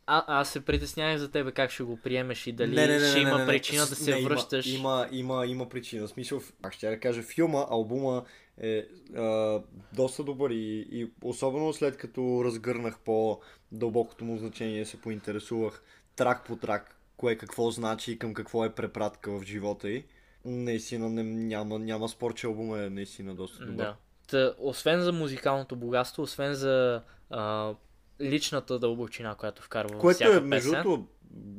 А, 0.06 0.40
аз 0.40 0.48
се 0.48 0.64
притеснявах 0.64 1.18
за 1.18 1.30
тебе 1.30 1.52
как 1.52 1.70
ще 1.70 1.82
го 1.82 1.96
приемеш 1.96 2.46
и 2.46 2.52
дали 2.52 2.74
Не, 2.74 2.86
не, 2.86 2.98
не, 2.98 3.08
ще 3.08 3.18
не, 3.18 3.22
има 3.22 3.38
не, 3.38 3.44
не. 3.44 3.46
причина 3.46 3.80
да 3.80 3.94
С- 3.94 4.04
се 4.04 4.14
не, 4.14 4.22
връщаш. 4.22 4.66
Има, 4.66 4.78
има, 4.78 5.08
има, 5.12 5.46
има 5.46 5.68
причина. 5.68 6.06
В 6.06 6.10
смисъл, 6.10 6.40
аз 6.62 6.74
ще 6.74 6.90
да 6.90 7.00
кажа, 7.00 7.22
филма, 7.22 7.66
албума 7.70 8.24
е 8.58 8.86
а, 9.16 9.60
доста 9.92 10.24
добър 10.24 10.50
и, 10.50 10.88
и 10.90 11.10
особено 11.22 11.72
след 11.72 11.96
като 11.96 12.42
разгърнах 12.44 12.98
по-дълбокото 12.98 14.24
му 14.24 14.38
значение, 14.38 14.84
се 14.84 15.00
поинтересувах 15.00 15.82
трак 16.16 16.44
по 16.46 16.56
трак, 16.56 16.99
кое 17.20 17.36
какво 17.36 17.70
значи 17.70 18.12
и 18.12 18.18
към 18.18 18.34
какво 18.34 18.64
е 18.64 18.74
препратка 18.74 19.30
в 19.30 19.42
живота 19.42 19.90
й. 19.90 20.04
Наистина 20.44 21.08
не, 21.08 21.22
няма, 21.22 21.78
няма 21.78 22.08
спор, 22.08 22.34
че 22.34 22.46
албума 22.46 22.78
е 22.78 22.90
наистина 22.90 23.34
доста 23.34 23.66
добър. 23.66 23.84
Да. 23.84 23.96
Та, 24.28 24.54
освен 24.58 25.00
за 25.00 25.12
музикалното 25.12 25.76
богатство, 25.76 26.22
освен 26.22 26.54
за 26.54 27.02
а, 27.30 27.74
личната 28.20 28.78
дълбочина, 28.78 29.34
която 29.34 29.62
вкарва 29.62 29.98
Което 29.98 30.14
всяка 30.14 30.36
е, 30.36 30.40
между 30.40 30.70
другото, 30.70 31.06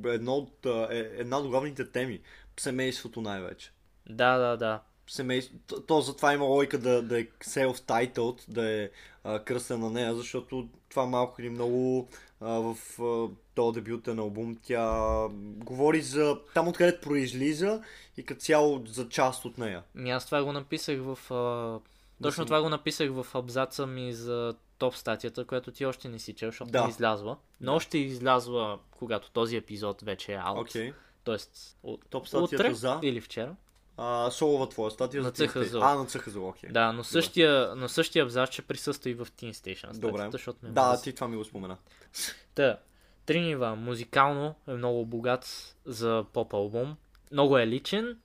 едно 0.06 0.34
от, 0.34 0.66
е, 0.66 1.12
една 1.18 1.38
от 1.38 1.48
главните 1.48 1.92
теми. 1.92 2.22
Семейството 2.60 3.22
най-вече. 3.22 3.72
Да, 4.10 4.38
да, 4.38 4.58
да. 4.58 4.82
семейство. 5.08 5.56
То, 5.68 5.82
то 5.82 6.02
затова 6.02 6.34
има 6.34 6.46
логика 6.46 6.78
да, 6.78 7.02
да 7.02 7.20
е 7.20 7.26
self-titled, 7.26 8.50
да 8.50 8.72
е 8.72 8.90
а, 9.24 9.78
на 9.78 9.90
нея, 9.90 10.16
защото 10.16 10.70
това 10.90 11.06
малко 11.06 11.42
или 11.42 11.50
много 11.50 12.10
а, 12.42 12.48
в 12.50 12.76
а, 13.02 13.28
този 13.56 13.82
дебютен 13.82 14.20
албум 14.20 14.58
тя 14.64 15.28
говори 15.58 16.02
за 16.02 16.40
там 16.54 16.68
откъдето 16.68 17.02
произлиза 17.02 17.82
и 18.18 18.26
като 18.26 18.42
цяло 18.42 18.84
за 18.86 19.10
част 19.10 19.46
от 19.46 19.58
нея. 19.58 19.84
Ми 19.96 20.12
аз 20.12 20.26
това 20.26 20.44
го 20.44 20.54
написах 20.54 21.00
в... 21.02 21.34
А... 21.34 21.80
Точно 22.24 22.46
това 22.46 22.62
го 22.62 22.70
написах 22.70 23.12
в 23.12 23.28
абзаца 23.36 23.88
ми 23.88 24.14
за 24.14 24.56
топ 24.78 24.96
статията, 24.96 25.46
която 25.46 25.72
ти 25.72 25.86
още 25.86 26.10
не 26.10 26.20
си 26.20 26.34
чел, 26.34 26.50
защото 26.50 26.72
Да. 26.72 26.84
не 26.84 26.90
излязла. 26.90 27.38
Но 27.62 27.76
още 27.76 27.98
излязла, 27.98 28.80
когато 28.92 29.32
този 29.32 29.56
епизод 29.56 30.02
вече 30.02 30.34
е 30.34 30.40
аут. 30.44 30.70
Окей. 30.70 30.94
Тоест, 31.24 31.78
от... 31.84 32.06
Топ 32.10 32.28
статията 32.28 32.56
утре 32.56 32.74
за 32.74 33.00
или 33.04 33.22
вчера. 33.22 33.56
А, 33.98 34.32
солова 34.32 34.70
твоя 34.70 34.92
статия 34.92 35.24
На 35.24 35.30
за. 35.30 35.48
Station. 35.48 35.80
А, 35.84 35.96
на 35.96 36.06
CHZO, 36.06 36.50
окей. 36.50 36.70
Да, 36.70 36.92
но 36.92 37.04
същия, 37.04 37.76
но 37.76 37.90
същия 37.90 38.24
абзац 38.24 38.52
ще 38.52 38.62
присъства 38.62 39.10
и 39.10 39.14
в 39.14 39.26
Teen 39.28 39.50
Station 39.50 39.54
статията, 39.78 40.00
Добре. 40.00 40.30
защото 40.32 40.60
ме 40.64 40.72
Да, 40.72 40.82
мрази. 40.82 41.04
ти 41.04 41.14
това 41.16 41.28
ми 41.28 41.38
го 41.38 41.46
спомена. 41.46 41.78
Та, 42.56 42.78
три 43.26 43.42
нива. 43.42 43.76
Музикално 43.76 44.56
е 44.68 44.74
много 44.74 45.06
богат 45.06 45.76
за 45.86 46.26
поп 46.34 46.54
албум. 46.54 46.96
Много 47.32 47.58
е 47.58 47.68
личен 47.68 48.18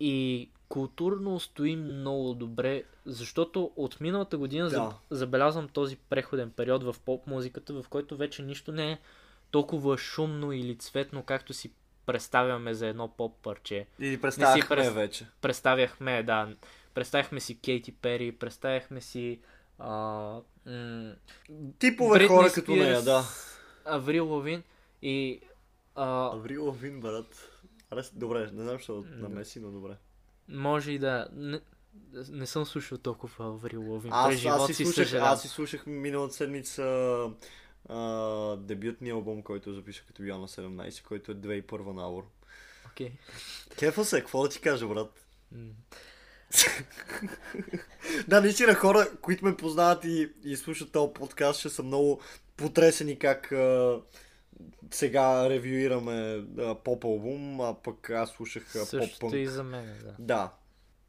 и 0.00 0.48
културно 0.68 1.40
стои 1.40 1.76
много 1.76 2.34
добре, 2.34 2.82
защото 3.06 3.70
от 3.76 4.00
миналата 4.00 4.38
година 4.38 4.70
Да. 4.70 4.92
забелязвам 5.10 5.68
този 5.68 5.96
преходен 5.96 6.50
период 6.50 6.82
в 6.84 6.96
поп 7.04 7.26
музиката, 7.26 7.72
в 7.72 7.88
който 7.88 8.16
вече 8.16 8.42
нищо 8.42 8.72
не 8.72 8.92
е 8.92 8.98
толкова 9.50 9.98
шумно 9.98 10.52
или 10.52 10.78
цветно, 10.78 11.22
както 11.22 11.52
си 11.52 11.72
представяме 12.06 12.74
за 12.74 12.86
едно 12.86 13.08
поп 13.08 13.42
парче. 13.42 13.86
Или 14.00 14.20
представяхме 14.20 14.76
през- 14.76 14.92
вече. 14.92 15.26
Представяхме, 15.40 16.22
да, 16.22 16.54
представяхме 16.94 17.40
си 17.40 17.58
Кейти 17.58 17.92
Пери, 17.92 18.32
представяхме 18.32 19.00
си 19.00 19.40
а, 19.78 19.90
м- 20.66 21.14
Типове 21.78 22.18
Бритни 22.18 22.28
хора 22.28 22.46
като 22.46 22.60
Спирс, 22.62 22.76
нея, 22.78 23.02
да. 23.02 23.24
Аврил 23.86 24.28
Лавин 24.28 24.62
и 25.02 25.40
а, 25.94 26.26
Аврил 26.26 26.66
Лавин, 26.66 27.00
брат. 27.00 27.50
Арес, 27.90 28.12
добре, 28.14 28.40
не 28.42 28.62
знам, 28.62 28.78
що 28.78 28.94
Да. 28.94 29.08
намеси, 29.18 29.60
но 29.60 29.70
добре. 29.70 29.92
може 30.48 30.90
и 30.92 30.98
да... 30.98 31.28
Не, 31.32 31.60
не 32.28 32.46
съм 32.46 32.66
слушал 32.66 32.98
толкова 32.98 33.46
Аврил 33.46 33.92
Лавин. 33.92 34.12
Аз, 34.12 34.26
аз, 34.26 34.34
живота 34.34 34.66
си 34.66 34.74
си 34.74 34.84
слушах, 34.84 35.14
аз 35.14 35.42
си 35.42 35.48
слушах 35.48 35.86
миналата 35.86 36.34
седмица 36.34 36.82
а, 37.88 38.56
дебютния 38.56 39.14
албум, 39.14 39.42
който 39.42 39.74
записах 39.74 40.06
като 40.06 40.22
бил 40.22 40.38
на 40.38 40.48
17, 40.48 41.04
който 41.04 41.32
е 41.32 41.34
2001 41.34 41.92
на 41.92 42.02
Аур. 42.02 42.24
Окей. 42.86 43.12
Кефа 43.78 44.04
се, 44.04 44.20
какво 44.20 44.42
да 44.42 44.48
ти 44.48 44.60
кажа, 44.60 44.86
брат? 44.86 45.26
Да, 48.28 48.40
наистина 48.40 48.74
хора, 48.74 49.08
които 49.20 49.44
ме 49.44 49.56
познават 49.56 50.04
и, 50.04 50.28
и 50.44 50.56
слушат 50.56 50.92
този 50.92 51.12
подкаст, 51.12 51.60
ще 51.60 51.68
са 51.68 51.82
много 51.82 52.20
потресени 52.56 53.18
как 53.18 53.52
а, 53.52 54.00
сега 54.90 55.50
ревюираме 55.50 56.44
а, 56.58 56.74
поп 56.74 57.04
албум, 57.04 57.60
а 57.60 57.74
пък 57.82 58.10
аз 58.10 58.30
слушах 58.30 58.76
а, 58.76 58.78
поп 58.78 58.88
Същото 58.88 59.18
пънк. 59.20 59.34
и 59.34 59.46
за 59.46 59.64
мен, 59.64 59.98
да. 60.02 60.14
Да, 60.18 60.52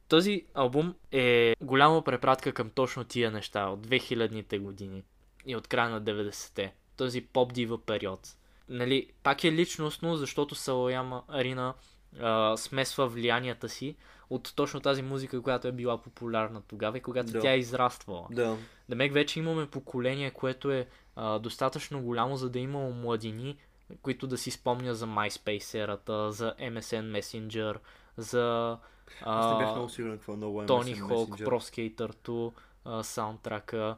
Този 0.08 0.44
албум 0.54 0.94
е 1.12 1.54
голяма 1.60 2.02
препратка 2.02 2.52
към 2.52 2.70
точно 2.70 3.04
тия 3.04 3.30
неща 3.30 3.66
от 3.66 3.86
2000-те 3.86 4.58
години 4.58 5.02
и 5.46 5.56
от 5.56 5.68
края 5.68 5.90
на 5.90 6.02
90-те. 6.02 6.74
Този 6.96 7.20
поп 7.20 7.52
дива 7.52 7.78
период. 7.78 8.36
Нали, 8.68 9.10
пак 9.22 9.44
е 9.44 9.52
личностно, 9.52 10.16
защото 10.16 10.54
Салояма 10.54 11.22
Арина 11.28 11.74
а, 12.20 12.56
смесва 12.56 13.08
влиянията 13.08 13.68
си 13.68 13.96
от 14.30 14.52
точно 14.56 14.80
тази 14.80 15.02
музика, 15.02 15.42
която 15.42 15.68
е 15.68 15.72
била 15.72 16.02
популярна 16.02 16.62
тогава 16.68 16.98
и 16.98 17.00
когато 17.00 17.32
Да. 17.32 17.40
тя 17.40 17.52
е 17.52 17.58
израствала. 17.58 18.26
да. 18.30 18.56
Демек 18.88 19.12
вече 19.12 19.38
имаме 19.38 19.66
поколение, 19.66 20.30
което 20.30 20.70
е 20.70 20.86
а, 21.16 21.38
достатъчно 21.38 22.02
голямо, 22.02 22.36
за 22.36 22.50
да 22.50 22.58
има 22.58 22.90
младини, 22.90 23.56
които 24.02 24.26
да 24.26 24.38
си 24.38 24.50
спомня 24.50 24.94
за 24.94 25.06
MySpace 25.06 25.74
ерата, 25.74 26.32
за 26.32 26.54
MSN 26.60 27.20
Messenger, 27.20 27.76
за 28.16 28.76
Аз 29.22 29.52
не 29.52 29.58
бях 29.58 29.68
а, 29.68 29.72
много 29.72 29.88
сигурен 29.88 30.16
какво 30.16 30.32
е 30.32 30.36
много 30.36 30.62
MSN 30.62 30.66
Тони 30.66 30.94
Хок. 30.94 31.28
Pro 31.28 31.94
Skater 31.96 32.14
2, 32.14 32.52
а, 32.84 33.02
саундтрака. 33.02 33.96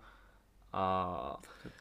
А, 0.73 1.37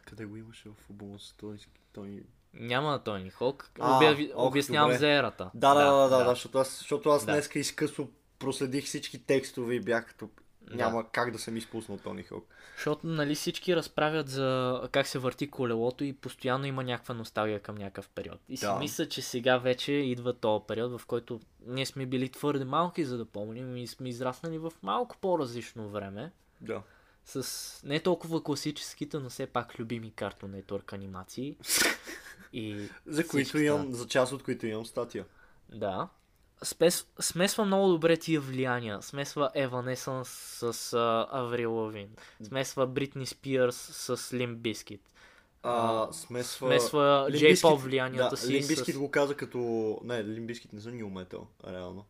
Къде 0.06 0.26
го 0.26 0.38
имаше 0.38 0.70
в 0.70 1.20
с 1.20 1.34
Тони? 1.34 1.58
Тони... 1.94 2.22
няма 2.54 3.04
Тони 3.04 3.30
Хок. 3.30 3.72
А, 3.80 3.98
Обя... 3.98 4.28
ох, 4.36 4.48
Обяснявам 4.48 4.90
добре. 4.90 4.98
за 4.98 5.08
ерата. 5.10 5.52
Да, 5.54 5.74
да, 5.74 5.92
да, 5.92 6.10
да, 6.10 6.24
да, 6.24 6.30
защото 6.30 6.58
аз, 6.58 6.78
защото 6.78 7.10
аз 7.10 7.26
Да. 7.26 7.32
днеска 7.32 7.60
изкъсно 7.60 8.10
проследих 8.40 8.86
всички 8.86 9.24
текстове 9.26 9.74
и 9.74 9.80
бях 9.80 10.08
като... 10.08 10.30
Да. 10.62 10.76
Няма 10.76 11.10
как 11.12 11.32
да 11.32 11.40
съм 11.40 11.58
изпуснал 11.58 11.98
Тони 11.98 12.24
Хок. 12.24 12.46
Защото 12.76 13.08
нали 13.08 13.36
всички 13.36 13.76
разправят 13.76 14.30
за 14.30 14.82
как 14.92 15.08
се 15.08 15.20
върти 15.20 15.52
колелото 15.52 16.04
и 16.04 16.14
постоянно 16.14 16.66
има 16.66 16.84
някаква 16.84 17.16
носталгия 17.16 17.60
към 17.60 17.76
някакъв 17.76 18.10
период. 18.10 18.40
И 18.50 18.58
си 18.58 18.66
Да. 18.66 18.80
мисля, 18.80 19.08
че 19.10 19.22
сега 19.22 19.58
вече 19.58 19.92
идва 19.92 20.34
този 20.34 20.64
период, 20.68 21.00
в 21.02 21.06
който 21.06 21.40
ние 21.68 21.86
сме 21.86 22.06
били 22.06 22.30
твърде 22.30 22.66
малки, 22.66 23.06
за 23.06 23.18
да 23.18 23.26
помним 23.26 23.78
и 23.78 23.88
сме 23.88 24.10
израснали 24.10 24.58
в 24.58 24.74
малко 24.84 25.18
по-различно 25.22 25.90
време. 25.90 26.32
Да. 26.62 26.82
С 27.28 27.82
не 27.84 28.00
толкова 28.00 28.44
класическите, 28.44 29.20
но 29.20 29.30
все 29.30 29.48
пак 29.48 29.80
любими 29.80 30.12
Cartoon 30.12 30.64
Network 30.64 30.94
анимации. 30.94 31.58
И 32.54 32.90
За 33.06 33.28
които 33.28 33.58
имам, 33.58 33.94
за 33.94 34.08
част 34.08 34.34
от 34.34 34.44
които 34.44 34.68
имам 34.68 34.86
статия. 34.86 35.26
Да. 35.70 36.10
Спес, 36.64 37.08
смесва 37.20 37.66
много 37.66 37.88
добре 37.88 38.18
тия 38.18 38.42
влияния. 38.42 39.02
Смесва 39.02 39.52
Evanescence 39.56 40.72
с 40.72 40.94
а, 40.94 41.28
Аврил 41.32 41.74
Лавин. 41.74 42.10
Смесва 42.44 42.88
Бритни 42.88 43.26
Спирс 43.26 43.76
с 43.76 44.18
Bizkit. 44.38 45.00
А, 45.64 46.08
смесва... 46.12 46.68
смесва 46.68 47.28
J-pop 47.32 47.78
влиянията 47.78 48.30
да, 48.30 48.38
си 48.38 48.54
Лимбискит 48.54 48.96
с- 48.96 48.98
го 48.98 49.12
каза 49.12 49.36
като... 49.36 49.60
Не, 50.04 50.24
Лимбискит 50.24 50.74
не 50.74 50.82
са 50.82 50.90
New 50.90 51.06
Metal, 51.06 51.42
реално. 51.68 52.06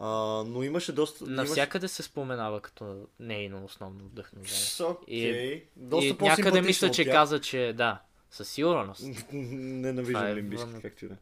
А, 0.00 0.08
но 0.46 0.62
имаше 0.62 0.92
доста... 0.92 1.24
Навсякъде 1.26 1.88
се 1.88 2.02
споменава 2.02 2.60
като 2.60 3.06
нейно 3.20 3.64
основно 3.64 4.04
вдъхновение. 4.04 4.50
Имаше... 4.50 4.82
Окей. 4.82 5.14
И- 5.54 5.64
Доста 5.76 6.06
и 6.06 6.16
някъде 6.20 6.62
мисля, 6.62 6.90
че 6.90 7.04
тях. 7.04 7.14
каза, 7.14 7.40
че 7.40 7.72
да, 7.76 8.00
със 8.30 8.48
сигурност. 8.48 9.04
Ненавиждам 9.32 10.26
е 10.26 10.34
Лимбискит, 10.34 10.68
вън- 10.68 10.82
както 10.82 11.04
и 11.04 11.08
да 11.08 11.14
е. 11.14 11.18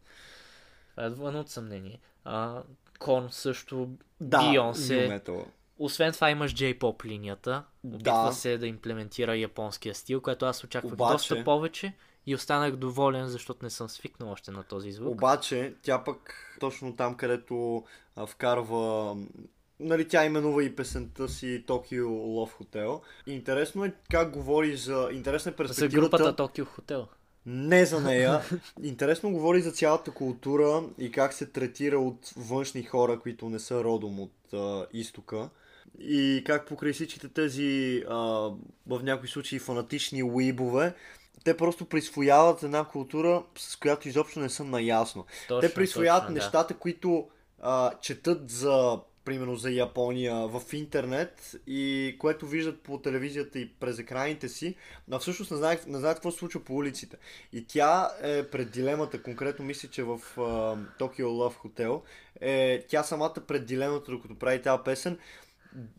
Това 0.90 1.06
е 1.06 1.10
вън 1.10 1.36
от 1.36 1.50
съмнение. 1.50 2.00
А, 2.24 2.62
Корн 2.98 3.28
също, 3.30 3.88
Да, 4.20 4.50
Бионсе. 4.50 5.20
Освен 5.78 6.12
това 6.12 6.30
имаш 6.30 6.54
J-pop 6.54 7.04
линията. 7.04 7.64
Опитва 7.84 8.24
Да. 8.26 8.32
се 8.32 8.58
да 8.58 8.66
имплементира 8.66 9.36
японския 9.36 9.94
стил, 9.94 10.20
което 10.20 10.46
аз 10.46 10.64
очаквах 10.64 10.92
Обаче- 10.92 11.12
доста 11.12 11.44
повече 11.44 11.92
и 12.28 12.34
останах 12.34 12.76
доволен, 12.76 13.28
защото 13.28 13.64
не 13.64 13.70
съм 13.70 13.88
свикнал 13.88 14.30
още 14.30 14.50
на 14.50 14.62
този 14.62 14.92
звук. 14.92 15.12
Обаче, 15.12 15.74
тя 15.82 16.04
пък 16.04 16.34
точно 16.60 16.96
там, 16.96 17.14
където 17.14 17.84
а, 18.16 18.26
вкарва... 18.26 19.16
Нали, 19.80 20.08
тя 20.08 20.24
именува 20.24 20.64
и 20.64 20.76
песента 20.76 21.28
си 21.28 21.64
Tokyo 21.66 22.04
Love 22.04 22.52
Hotel. 22.62 23.00
Интересно 23.26 23.84
е 23.84 23.94
как 24.10 24.30
говори 24.30 24.76
за... 24.76 25.08
Интересна 25.12 25.50
е 25.50 25.52
За 25.52 25.56
перспективата... 25.56 26.16
групата 26.18 26.42
Tokyo 26.42 26.66
Hotel. 26.66 27.06
не 27.46 27.86
за 27.86 28.00
нея. 28.00 28.40
Интересно 28.82 29.32
говори 29.32 29.60
за 29.60 29.72
цялата 29.72 30.10
култура 30.10 30.82
и 30.98 31.12
как 31.12 31.32
се 31.32 31.46
третира 31.46 31.98
от 31.98 32.32
външни 32.36 32.82
хора, 32.82 33.20
които 33.20 33.48
не 33.48 33.58
са 33.58 33.84
родом 33.84 34.20
от 34.20 34.52
а, 34.52 34.86
изтока. 34.92 35.48
И 35.98 36.42
как 36.46 36.66
покрай 36.66 36.92
всичките 36.92 37.28
тези, 37.28 38.02
а, 38.08 38.16
в 38.86 39.02
някои 39.02 39.28
случаи, 39.28 39.58
фанатични 39.58 40.22
уибове, 40.22 40.94
те 41.48 41.56
просто 41.56 41.84
присвояват 41.84 42.62
една 42.62 42.84
култура, 42.84 43.42
с 43.58 43.76
която 43.76 44.08
изобщо 44.08 44.40
не 44.40 44.48
са 44.48 44.64
наясно. 44.64 45.26
Точно, 45.48 45.68
те 45.68 45.74
присвояват 45.74 46.22
точно, 46.22 46.34
да. 46.34 46.40
нещата, 46.40 46.74
които 46.74 47.28
а, 47.62 47.92
четат 48.00 48.50
за, 48.50 48.98
примерно, 49.24 49.56
за 49.56 49.70
Япония 49.70 50.48
в 50.48 50.62
интернет 50.72 51.56
и 51.66 52.16
което 52.18 52.46
виждат 52.46 52.80
по 52.80 52.98
телевизията 52.98 53.58
и 53.58 53.68
през 53.68 53.98
екраните 53.98 54.48
си, 54.48 54.74
а 55.10 55.18
всъщност 55.18 55.50
не 55.50 55.56
знаят, 55.56 55.86
не 55.86 55.98
знаят 55.98 56.16
какво 56.16 56.30
се 56.30 56.38
случва 56.38 56.64
по 56.64 56.76
улиците. 56.76 57.16
И 57.52 57.64
тя 57.66 58.10
е 58.22 58.42
пред 58.42 58.70
дилемата, 58.70 59.22
конкретно 59.22 59.64
мисля, 59.64 59.88
че 59.88 60.02
в 60.02 60.20
а, 60.36 60.40
Tokyo 60.98 61.24
Love 61.24 61.56
Hotel, 61.56 62.00
е 62.40 62.84
тя 62.88 63.02
самата 63.02 63.34
пред 63.46 63.66
дилемата, 63.66 64.10
докато 64.10 64.38
прави 64.38 64.62
тази 64.62 64.82
песен, 64.84 65.18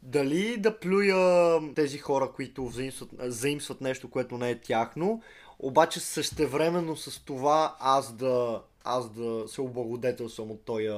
дали 0.03 0.57
да 0.57 0.79
плюя 0.79 1.59
тези 1.75 1.97
хора, 1.97 2.31
които 2.35 2.67
взаимстват, 2.67 3.09
заимстват 3.19 3.81
нещо, 3.81 4.09
което 4.09 4.37
не 4.37 4.49
е 4.49 4.59
тяхно, 4.59 5.21
обаче 5.59 5.99
същевременно 5.99 6.95
с 6.95 7.25
това 7.25 7.75
аз 7.79 8.15
да, 8.15 8.61
аз 8.83 9.09
да 9.09 9.47
се 9.47 9.61
облагодетелствам 9.61 10.51
от 10.51 10.61
този 10.61 10.89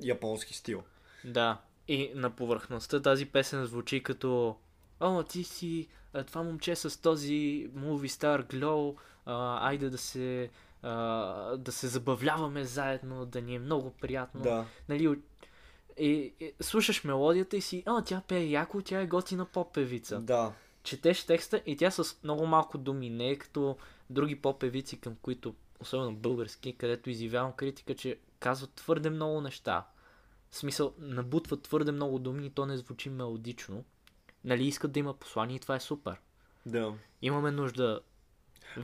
японски 0.00 0.54
стил. 0.54 0.82
Да. 1.24 1.58
И 1.88 2.10
на 2.14 2.30
повърхността 2.30 3.02
тази 3.02 3.26
песен 3.26 3.64
звучи 3.64 4.02
като 4.02 4.56
О, 5.00 5.22
ти 5.22 5.44
си 5.44 5.88
това 6.26 6.42
момче 6.42 6.76
с 6.76 7.02
този 7.02 7.68
movie 7.76 8.08
star 8.08 8.54
glow, 8.54 8.96
а, 9.26 9.68
айде 9.68 9.90
да 9.90 9.98
се, 9.98 10.50
а, 10.82 10.92
да 11.56 11.72
се 11.72 11.86
забавляваме 11.86 12.64
заедно, 12.64 13.26
да 13.26 13.40
ни 13.40 13.54
е 13.54 13.58
много 13.58 13.90
приятно. 13.90 14.40
Да. 14.40 14.66
Нали, 14.88 15.18
и, 15.98 16.32
и, 16.40 16.52
слушаш 16.60 17.04
мелодията 17.04 17.56
и 17.56 17.60
си, 17.60 17.82
а, 17.86 18.04
тя 18.04 18.22
пее 18.28 18.50
яко, 18.50 18.82
тя 18.82 19.00
е 19.00 19.06
готина 19.06 19.44
поп-певица. 19.44 20.20
Да. 20.20 20.52
Четеш 20.82 21.24
текста 21.24 21.62
и 21.66 21.76
тя 21.76 21.90
с 21.90 22.16
много 22.24 22.46
малко 22.46 22.78
думи, 22.78 23.10
не 23.10 23.28
е 23.28 23.36
като 23.36 23.76
други 24.10 24.36
поп-певици, 24.36 25.00
към 25.00 25.16
които, 25.22 25.54
особено 25.80 26.16
български, 26.16 26.76
където 26.76 27.10
изявявам 27.10 27.52
критика, 27.52 27.94
че 27.94 28.18
казват 28.40 28.70
твърде 28.74 29.10
много 29.10 29.40
неща. 29.40 29.86
В 30.50 30.56
смисъл, 30.56 30.94
набутват 30.98 31.62
твърде 31.62 31.92
много 31.92 32.18
думи 32.18 32.46
и 32.46 32.50
то 32.50 32.66
не 32.66 32.76
звучи 32.76 33.10
мелодично. 33.10 33.84
Нали, 34.44 34.66
искат 34.66 34.92
да 34.92 35.00
има 35.00 35.14
послание 35.14 35.56
и 35.56 35.60
това 35.60 35.76
е 35.76 35.80
супер. 35.80 36.16
Да. 36.66 36.94
Имаме 37.22 37.50
нужда... 37.50 38.00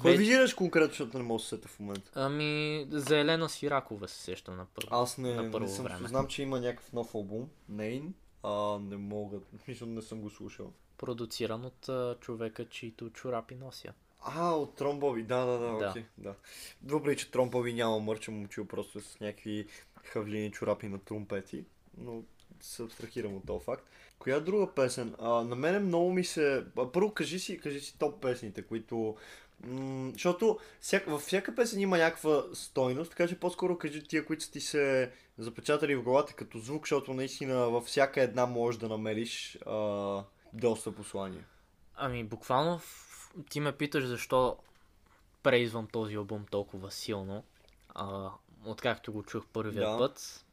Кой 0.01 0.15
Ве- 0.15 0.19
визираш 0.19 0.55
конкретно, 0.55 0.89
защото 0.89 1.19
не 1.19 1.25
мога 1.25 1.39
да 1.39 1.43
се 1.43 1.49
сета 1.49 1.69
в 1.69 1.81
момента? 1.81 2.11
Ами, 2.15 2.87
за 2.91 3.19
Елена 3.19 3.49
Сиракова 3.49 4.09
се 4.09 4.19
сещам 4.23 4.57
на 4.57 4.67
първо. 4.75 4.89
Аз 4.91 5.19
не, 5.19 5.35
на 5.35 5.43
не 5.43 5.51
първо 5.51 5.69
съм, 5.69 5.85
време. 5.85 6.09
знам, 6.09 6.27
че 6.27 6.43
има 6.43 6.61
някакъв 6.61 6.93
нов 6.93 7.15
албум, 7.15 7.49
Нейн, 7.69 8.15
а 8.43 8.79
не 8.79 8.97
мога, 8.97 9.39
мисля, 9.69 9.87
не 9.87 10.03
съм 10.03 10.21
го 10.21 10.31
слушал. 10.31 10.73
Продуциран 10.99 11.65
от 11.65 11.89
а, 11.89 12.17
човека, 12.21 12.69
чието 12.69 13.11
чорапи 13.11 13.55
нося. 13.55 13.93
А, 14.23 14.51
от 14.51 14.75
Тромбови, 14.75 15.23
да, 15.23 15.45
да, 15.47 15.59
да, 15.59 15.79
Да. 15.79 15.89
окей, 15.91 16.05
да. 16.19 16.35
Въпреки, 16.85 17.21
че 17.23 17.31
Тромбови 17.31 17.73
няма 17.73 17.99
мърча, 17.99 18.31
момчил 18.31 18.67
просто 18.67 19.01
с 19.01 19.21
някакви 19.21 19.67
хавлини 20.05 20.53
чорапи 20.53 20.89
на 20.89 20.99
трумпети, 20.99 21.65
но 21.99 22.23
се 22.61 22.83
абстрахирам 22.83 23.35
от 23.37 23.47
този 23.47 23.65
факт. 23.65 23.85
Коя 24.19 24.41
друга 24.41 24.75
песен? 24.75 25.15
А, 25.19 25.29
на 25.29 25.57
мене 25.57 25.79
много 25.79 26.13
ми 26.13 26.25
се... 26.25 26.65
А, 26.79 26.93
първо 26.93 27.13
кажи 27.15 27.39
си, 27.39 27.59
кажи 27.61 27.81
си 27.81 27.99
топ 27.99 28.23
песните, 28.23 28.63
които... 28.63 29.17
М- 29.65 30.11
защото 30.13 30.59
всяк... 30.81 31.07
във 31.07 31.23
всяка 31.23 31.55
песен 31.55 31.81
има 31.81 31.99
някаква 31.99 32.45
стойност, 32.55 33.11
така 33.11 33.29
че 33.29 33.41
по-скоро 33.41 33.79
кажи 33.79 34.05
тия, 34.05 34.25
които 34.25 34.45
са 34.45 34.51
ти 34.51 34.61
се 34.61 35.13
запечатали 35.39 35.97
в 35.97 36.03
главата 36.03 36.35
като 36.35 36.59
звук, 36.59 36.85
защото 36.85 37.15
наистина 37.15 37.57
във 37.57 37.85
всяка 37.85 38.23
една 38.23 38.47
можеш 38.47 38.79
да 38.79 38.89
намериш 38.89 39.59
а, 39.67 40.25
доста 40.53 40.93
послания. 40.93 41.45
Ами, 41.95 42.25
буквално 42.25 42.81
ти 43.51 43.61
ме 43.61 43.73
питаш 43.73 44.05
защо 44.05 44.57
преизвам 45.43 45.87
този 45.87 46.15
албум 46.15 46.47
толкова 46.51 46.91
силно. 46.91 47.45
А, 47.95 48.31
откакто 48.65 49.13
го 49.13 49.23
чух 49.23 49.47
първия 49.53 49.91
Да. 49.91 49.99
път. 49.99 50.45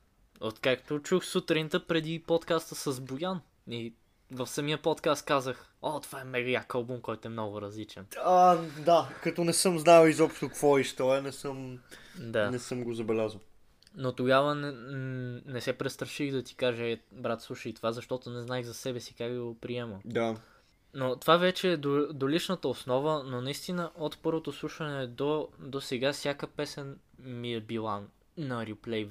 Откакто 0.42 1.00
чух 1.00 1.26
сутринта 1.26 1.88
преди 1.88 2.24
подкаста 2.28 2.76
с 2.76 3.02
Боян. 3.02 3.42
И 3.68 3.94
в 4.32 4.48
самия 4.48 4.78
подкаст 4.78 5.26
казах, 5.26 5.74
о, 5.82 6.00
това 6.00 6.22
е 6.22 6.24
мега 6.24 6.50
як 6.50 6.76
албум, 6.76 7.02
който 7.02 7.28
е 7.28 7.32
много 7.32 7.62
различен. 7.62 8.06
А, 8.24 8.56
да, 8.86 9.10
като 9.24 9.44
не 9.44 9.54
съм 9.54 9.80
знал 9.80 10.08
изобщо 10.08 10.48
какво 10.48 10.78
и 10.78 10.84
що 10.84 11.16
е, 11.16 11.22
не 11.22 11.32
съм, 11.32 11.80
Да. 12.20 12.52
не 12.52 12.60
съм 12.60 12.84
го 12.84 12.94
забелязал. 12.94 13.40
Но 13.96 14.12
тогава 14.12 14.56
не, 14.56 14.72
не 15.46 15.62
се 15.62 15.74
престраших 15.74 16.32
да 16.32 16.44
ти 16.44 16.56
кажа, 16.56 16.84
«Е, 16.84 16.98
брат, 17.12 17.42
слушай 17.42 17.74
това, 17.74 17.92
защото 17.92 18.30
не 18.30 18.42
знаех 18.42 18.66
за 18.66 18.74
себе 18.74 19.00
си 19.00 19.14
как 19.14 19.38
го 19.40 19.58
приема. 19.62 20.00
Да. 20.06 20.36
Но 20.94 21.16
това 21.16 21.38
вече 21.38 21.72
е 21.72 21.78
до, 21.78 22.14
до 22.14 22.30
личната 22.30 22.68
основа, 22.68 23.24
но 23.24 23.42
наистина 23.42 23.92
от 23.96 24.18
първото 24.18 24.52
слушане 24.52 25.08
до, 25.08 25.48
до 25.60 25.82
сега 25.82 26.14
всяка 26.14 26.48
песен 26.48 27.00
ми 27.20 27.54
е 27.54 27.62
била 27.62 28.02
на 28.38 28.66
реплей, 28.66 29.10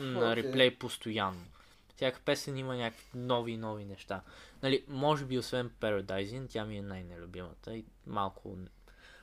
на 0.00 0.36
реплей 0.36 0.74
постоянно. 0.78 1.40
Всяка 1.96 2.20
песен 2.24 2.56
има 2.56 2.76
някакви 2.76 3.18
нови 3.18 3.52
и 3.52 3.56
нови 3.56 3.84
неща. 3.84 4.20
Нали, 4.64 4.84
може 4.88 5.24
би 5.24 5.38
освен 5.38 5.70
Paradising, 5.80 6.48
тя 6.48 6.64
ми 6.64 6.78
е 6.78 6.82
най-нелюбимата 6.82 7.76
и 7.76 7.84
малко, 8.06 8.56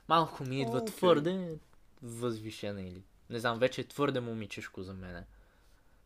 малко 0.08 0.44
ми 0.44 0.62
идва 0.62 0.78
Окей. 0.78 0.96
твърде 0.96 1.58
възвишена 2.02 2.82
или 2.82 3.04
не 3.30 3.40
знам, 3.40 3.60
вече 3.60 3.82
е 3.82 3.88
твърде 3.88 4.20
момичешко 4.20 4.84
за 4.84 4.94
мене. 4.94 5.24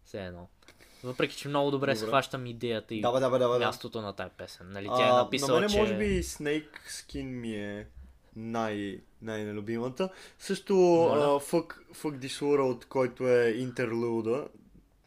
Все 0.03 0.25
едно. 0.25 0.47
Въпреки, 1.03 1.35
че 1.37 1.47
много 1.47 1.71
добре, 1.71 1.93
Добре. 1.93 2.07
схващам 2.07 2.45
идеята 2.45 2.95
и 2.95 3.01
Да, 3.01 3.11
да, 3.11 3.39
да, 3.39 3.59
мястото 3.59 4.01
на 4.01 4.13
тази 4.13 4.31
песен. 4.37 4.71
Нали, 4.71 4.87
тя 4.87 5.07
е 5.07 5.09
А, 5.09 5.15
написала, 5.15 5.53
на 5.53 5.59
мене 5.59 5.73
че... 5.73 5.79
може 5.79 5.97
би 5.97 6.23
Snake 6.23 6.89
Skin 6.89 7.23
ми 7.23 7.55
е 7.55 7.87
най- 8.35 9.01
най-нелюбимата. 9.21 10.09
Също 10.39 10.73
Моля? 10.75 11.23
а, 11.23 11.39
Fuck, 11.39 11.73
Fuck 11.93 12.19
This 12.19 12.41
World, 12.43 12.85
който 12.85 13.27
е 13.29 13.49
интерлуда, 13.49 14.47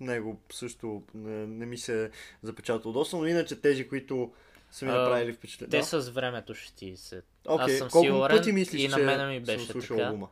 него 0.01 0.41
също 0.53 1.03
не, 1.15 1.47
не 1.47 1.67
ми 1.67 1.79
се 1.79 2.11
запечатал 2.43 2.93
доста, 2.93 3.17
но 3.17 3.27
иначе 3.27 3.61
тези, 3.61 3.89
които 3.89 4.33
са 4.71 4.85
ми 4.85 4.91
направили 4.93 5.33
впечатление. 5.33 5.71
Те 5.71 5.79
Да? 5.97 6.03
с 6.03 6.11
времето 6.11 6.55
ще 6.55 6.75
ти 6.75 6.97
се... 6.97 7.23
Окей, 7.47 7.65
Аз 7.75 7.79
съм 7.79 7.89
колко 7.91 8.07
сигурен 8.07 8.37
пъти 8.37 8.53
мислиш, 8.53 8.83
и 8.83 8.89
на 8.89 8.99
мене 8.99 9.27
ми 9.27 9.37
съм 9.37 9.55
беше 9.55 9.67
слушал 9.67 9.97
така. 9.97 10.09
албума? 10.09 10.29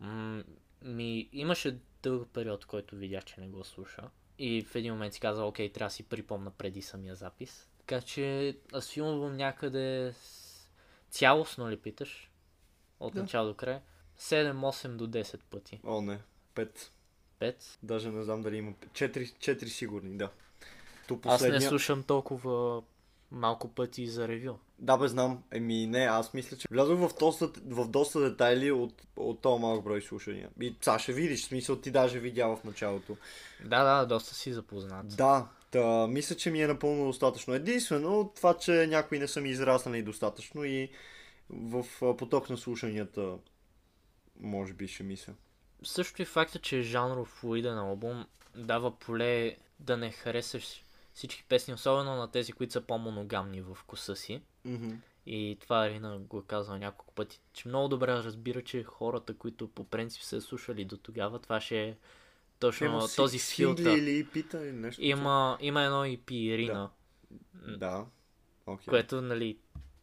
М- 0.00 0.44
ми, 0.82 1.28
имаше 1.32 1.78
дълъг 2.02 2.28
период, 2.32 2.64
който 2.64 2.96
видях, 2.96 3.24
че 3.24 3.40
не 3.40 3.48
го 3.48 3.64
слуша. 3.64 4.02
И 4.38 4.62
в 4.62 4.74
един 4.74 4.92
момент 4.92 5.14
си 5.14 5.20
каза, 5.20 5.44
окей, 5.44 5.72
трябва 5.72 5.88
да 5.88 5.94
си 5.94 6.02
припомна 6.02 6.50
преди 6.50 6.82
самия 6.82 7.14
запис. 7.14 7.68
Така 7.78 8.00
че 8.00 8.56
аз 8.72 8.90
филмвам 8.90 9.36
някъде 9.36 10.12
с... 10.22 10.68
цялостно 11.10 11.70
ли 11.70 11.76
питаш? 11.76 12.30
От 13.00 13.14
Да. 13.14 13.22
начало 13.22 13.48
до 13.48 13.54
край. 13.54 13.80
7-8 14.18 14.88
до 14.88 15.06
10 15.08 15.40
пъти. 15.50 15.80
О, 15.84 16.00
не. 16.00 16.18
Пет. 16.54 16.90
5. 17.40 17.54
Даже 17.82 18.10
не 18.10 18.22
знам 18.22 18.42
дали 18.42 18.56
има. 18.56 18.72
Четири, 18.92 19.32
четири 19.38 19.70
сигурни, 19.70 20.16
да. 20.16 20.30
То 21.08 21.14
Аз 21.24 21.42
не 21.42 21.48
последния... 21.48 21.68
слушам 21.68 22.02
толкова 22.02 22.82
малко 23.30 23.68
пъти 23.68 24.06
за 24.06 24.28
ревю. 24.28 24.54
Да, 24.78 24.96
бе, 24.96 25.08
знам. 25.08 25.42
Еми, 25.52 25.86
не, 25.86 25.98
аз 25.98 26.34
мисля, 26.34 26.56
че 26.56 26.68
влязох 26.70 26.98
в 26.98 27.18
доста, 27.18 27.50
в 27.66 27.88
доста 27.88 28.20
детайли 28.20 28.70
от, 28.70 29.02
от 29.16 29.40
този 29.40 29.62
малък 29.62 29.84
брой 29.84 30.02
слушания. 30.02 30.50
И 30.60 30.74
сега 30.80 30.98
ще 30.98 31.12
видиш, 31.12 31.42
в 31.42 31.44
смисъл 31.44 31.76
ти 31.76 31.90
даже 31.90 32.18
видя 32.18 32.46
в 32.46 32.64
началото. 32.64 33.16
Да, 33.64 33.84
да, 33.84 34.06
доста 34.06 34.34
си 34.34 34.52
запознат. 34.52 35.16
Да, 35.16 35.48
та, 35.70 36.06
мисля, 36.06 36.36
че 36.36 36.50
ми 36.50 36.62
е 36.62 36.66
напълно 36.66 37.06
достатъчно. 37.06 37.54
Единствено, 37.54 38.32
това, 38.36 38.58
че 38.58 38.86
някои 38.86 39.18
не 39.18 39.28
са 39.28 39.40
ми 39.40 39.50
израснали 39.50 40.02
достатъчно 40.02 40.64
и 40.64 40.90
в 41.50 41.84
поток 42.00 42.50
на 42.50 42.56
слушанията 42.56 43.34
може 44.40 44.72
би 44.72 44.88
ще 44.88 45.02
мисля. 45.02 45.32
Също 45.84 46.22
и 46.22 46.24
факта, 46.24 46.58
че 46.58 46.78
е 46.78 46.82
жанров 46.82 47.28
флуиден 47.28 47.78
албум 47.78 48.26
дава 48.56 48.98
поле 48.98 49.56
да 49.80 49.96
не 49.96 50.10
харесаш 50.10 50.84
всички 51.14 51.44
песни, 51.48 51.74
особено 51.74 52.16
на 52.16 52.30
тези, 52.30 52.52
които 52.52 52.72
са 52.72 52.80
по-моногамни 52.80 53.60
в 53.60 53.74
вкуса 53.74 54.16
си. 54.16 54.42
Мгм. 54.64 54.90
И 55.26 55.58
това 55.60 55.86
Арина 55.86 56.18
го 56.18 56.38
е 56.38 56.42
казал 56.46 56.78
няколко 56.78 57.14
пъти, 57.14 57.40
че 57.52 57.68
много 57.68 57.88
добре 57.88 58.12
разбира, 58.12 58.62
че 58.62 58.82
хората, 58.82 59.34
които 59.34 59.68
по 59.68 59.84
принцип 59.84 60.22
са 60.22 60.40
слушали 60.40 60.84
до 60.84 60.96
тогава, 60.96 61.38
това 61.38 61.60
ще 61.60 61.82
е 61.82 61.96
точно 62.58 62.86
Има 62.86 63.08
този 63.16 63.38
филтър. 63.38 63.96
или 63.96 64.26
пита 64.26 64.66
или 64.66 64.72
нещо. 64.72 65.02
Има, 65.02 65.58
има 65.60 65.82
едно 65.82 66.04
EP 66.04 66.30
Ирина, 66.32 66.90
такова? 67.52 67.76
Да. 67.78 68.06
Окей. 68.66 68.86
което 68.86 69.22
нали, 69.22 69.58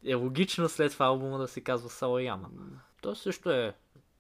е 0.06 0.14
логично 0.16 0.70
след 0.70 0.92
това 0.92 1.06
албума 1.06 1.38
да 1.38 1.48
се 1.48 1.62
казва 1.62 1.90
Салаяма. 1.90 2.50
То 3.02 3.16
също 3.16 3.52
е 3.52 3.76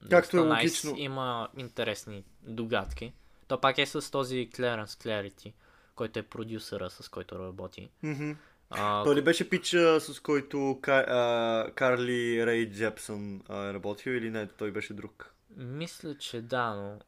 Както 0.10 0.38
е 0.38 0.40
логично. 0.40 0.94
Има 0.98 1.50
интересни 1.58 2.24
догадки. 2.42 3.14
То 3.48 3.62
пак 3.62 3.78
е 3.78 3.86
с 3.86 4.12
този 4.12 4.50
Clarence 4.54 4.86
Clarity, 4.86 5.54
който 5.96 6.20
е 6.20 6.24
продюсъра, 6.24 6.90
с 6.90 7.10
който 7.10 7.40
работи. 7.40 7.90
Мгм. 8.04 8.32
А, 8.70 9.04
Той 9.04 9.16
ли 9.16 9.22
беше 9.22 9.50
пич, 9.50 9.74
а, 9.74 10.00
с 10.00 10.20
който 10.20 10.80
Ка, 10.82 11.06
а, 11.08 11.72
Карли 11.76 12.46
Рей 12.46 12.72
Джепсън 12.72 13.42
е 13.50 13.74
работил 13.74 14.12
или 14.12 14.30
не? 14.30 14.48
Той 14.48 14.72
беше 14.72 14.94
друг. 14.94 15.34
Мисля, 15.58 16.18
че 16.18 16.42
да, 16.42 16.76
но 16.76 17.00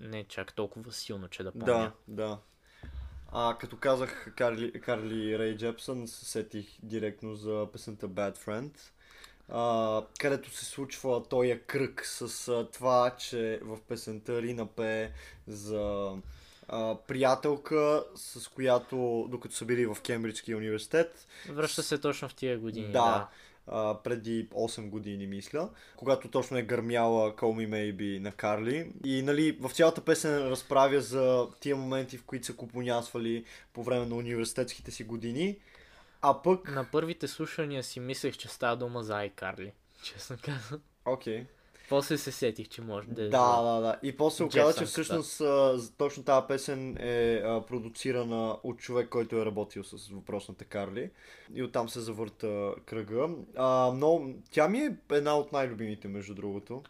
не 0.00 0.24
чак 0.24 0.52
толкова 0.52 0.92
силно, 0.92 1.28
че 1.28 1.42
да 1.42 1.52
помня. 1.52 1.66
Да, 1.66 1.92
да. 2.08 2.38
А 3.32 3.56
като 3.60 3.76
казах 3.76 4.32
Карли, 4.36 4.80
Карли 4.80 5.38
Рей 5.38 5.56
Джепсън, 5.56 6.08
се 6.08 6.24
сетих 6.24 6.78
директно 6.82 7.34
за 7.34 7.66
песента 7.72 8.08
Bad 8.08 8.38
Friend, 8.38 8.78
а, 9.48 10.02
където 10.18 10.50
се 10.50 10.64
случва 10.64 11.22
този 11.22 11.60
кръг 11.66 12.02
с 12.06 12.48
а, 12.48 12.68
това, 12.72 13.10
че 13.18 13.60
в 13.62 13.78
песента 13.88 14.42
Рина 14.42 14.66
пее 14.66 15.10
за 15.46 16.12
а, 16.68 16.94
приятелка, 17.08 18.04
с 18.14 18.48
която, 18.48 19.26
докато 19.30 19.54
са 19.54 19.64
били 19.64 19.86
в 19.86 19.96
Кембриджския 20.02 20.56
университет, 20.56 21.26
Връща 21.48 21.82
се 21.82 21.98
точно 21.98 22.28
в 22.28 22.34
тия 22.34 22.58
години. 22.58 22.86
да, 22.86 22.92
Да. 22.92 23.28
а, 23.66 23.94
преди 24.04 24.48
8 24.48 24.88
години, 24.88 25.26
мисля, 25.26 25.68
когато 25.96 26.28
точно 26.28 26.56
е 26.56 26.62
гърмяла 26.62 27.32
Call 27.36 27.66
Me 27.66 27.68
Maybe 27.68 28.18
на 28.18 28.32
Карли. 28.32 28.92
И 29.04 29.22
нали, 29.22 29.58
в 29.60 29.70
цялата 29.70 30.00
песен 30.00 30.38
разправя 30.48 31.00
за 31.00 31.46
тия 31.60 31.76
моменти, 31.76 32.18
в 32.18 32.24
които 32.24 32.46
са 32.46 32.56
купонясвали 32.56 33.44
по 33.72 33.82
време 33.82 34.06
на 34.06 34.14
университетските 34.14 34.90
си 34.90 35.04
години. 35.04 35.56
А 36.22 36.42
пък... 36.42 36.70
На 36.74 36.84
първите 36.92 37.28
слушания 37.28 37.82
си 37.82 38.00
мислех, 38.00 38.36
че 38.36 38.48
става 38.48 38.76
дума 38.76 39.02
за 39.02 39.14
iCarly. 39.14 39.72
Честно 40.02 40.36
казвам. 40.42 40.80
Окей. 41.04 41.46
После 41.88 42.18
се 42.18 42.32
сетих, 42.32 42.68
че 42.68 42.82
може 42.82 43.08
да 43.08 43.22
е. 43.22 43.28
Да, 43.28 43.62
да, 43.62 43.80
да. 43.80 43.96
И 44.02 44.16
после 44.16 44.44
оказа, 44.44 44.78
че 44.78 44.84
всъщност 44.84 45.40
а, 45.40 45.78
точно 45.98 46.24
тази 46.24 46.46
песен 46.48 46.96
е 47.00 47.42
а, 47.44 47.66
продуцирана 47.66 48.56
от 48.62 48.78
човек, 48.78 49.08
който 49.08 49.36
е 49.36 49.46
работил 49.46 49.84
с 49.84 50.08
въпросната 50.08 50.64
Карли. 50.64 51.10
И 51.54 51.62
оттам 51.62 51.88
се 51.88 52.00
завърта 52.00 52.74
кръга. 52.86 53.28
А, 53.56 53.92
но 53.94 54.20
тя 54.50 54.68
ми 54.68 54.78
е 54.78 54.96
една 55.10 55.36
от 55.36 55.52
най-любимите, 55.52 56.08
между 56.08 56.34
другото. 56.34 56.82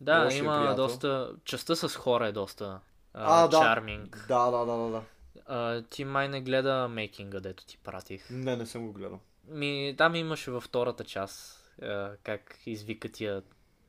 Да, 0.00 0.24
Лошия 0.24 0.38
има 0.38 0.58
приятел. 0.58 0.76
доста... 0.76 1.32
Частта 1.44 1.76
с 1.76 1.96
хора 1.96 2.26
е 2.26 2.32
доста 2.32 2.80
А, 3.14 3.44
а, 3.44 3.48
да. 3.48 3.60
чарминг. 3.60 4.24
Да, 4.28 4.50
да, 4.50 4.58
да, 4.64 4.76
да, 4.76 4.90
да. 4.90 5.02
А, 5.46 5.82
ти 5.82 6.04
май 6.04 6.28
не 6.28 6.40
гледа 6.40 6.88
мейкинга, 6.88 7.40
дето 7.40 7.66
ти 7.66 7.78
пратих. 7.78 8.30
Не, 8.30 8.56
не 8.56 8.66
съм 8.66 8.86
го 8.86 8.92
гледал. 8.92 9.20
Ми, 9.48 9.94
там 9.98 10.14
имаше 10.14 10.50
във 10.50 10.64
втората 10.64 11.04
част 11.04 11.68
а, 11.82 12.12
как 12.22 12.58
извика 12.66 13.08
тия 13.08 13.42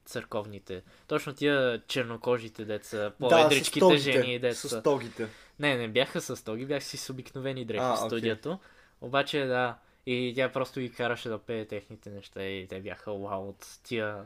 църковните. 0.05 0.83
Точно 1.07 1.33
тия 1.33 1.81
чернокожите 1.87 2.65
деца, 2.65 3.11
по-едричките 3.19 3.79
тогите, 3.79 4.11
жени 4.11 4.35
и 4.35 4.39
деца. 4.39 4.67
С 4.67 4.81
тогите. 4.83 5.27
Не, 5.59 5.77
не 5.77 5.87
бяха 5.87 6.21
с 6.21 6.43
тоги, 6.43 6.65
бяха 6.65 6.85
си 6.85 6.97
с 6.97 7.09
обикновени 7.09 7.65
дрехи 7.65 7.83
А, 7.83 7.93
в 7.95 7.97
студиото. 7.97 8.59
Обаче, 9.01 9.45
да, 9.45 9.77
и 10.05 10.33
тя 10.35 10.49
просто 10.49 10.79
ги 10.79 10.91
караше 10.91 11.29
да 11.29 11.37
пее 11.39 11.65
техните 11.65 12.09
неща 12.09 12.43
и 12.43 12.67
те 12.67 12.81
бяха 12.81 13.13
вау 13.13 13.49
от 13.49 13.79
тия 13.83 14.25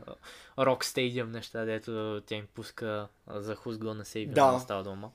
рок 0.58 0.84
стадиум 0.84 1.30
неща, 1.30 1.64
дето 1.64 2.22
тя 2.26 2.36
им 2.36 2.46
пуска 2.54 3.08
за 3.26 3.56
Who's 3.56 3.76
Gonna 3.76 4.02
Save 4.02 4.28
Да. 4.28 4.52
да. 4.52 4.58
става 4.58 4.82
дума. 4.82 5.10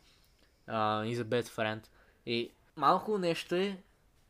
А, 0.67 1.05
и 1.05 1.15
за 1.15 1.25
Bad 1.25 1.43
Friend. 1.43 1.81
И 2.25 2.51
малко 2.75 3.17
нещо 3.17 3.55
е, 3.55 3.77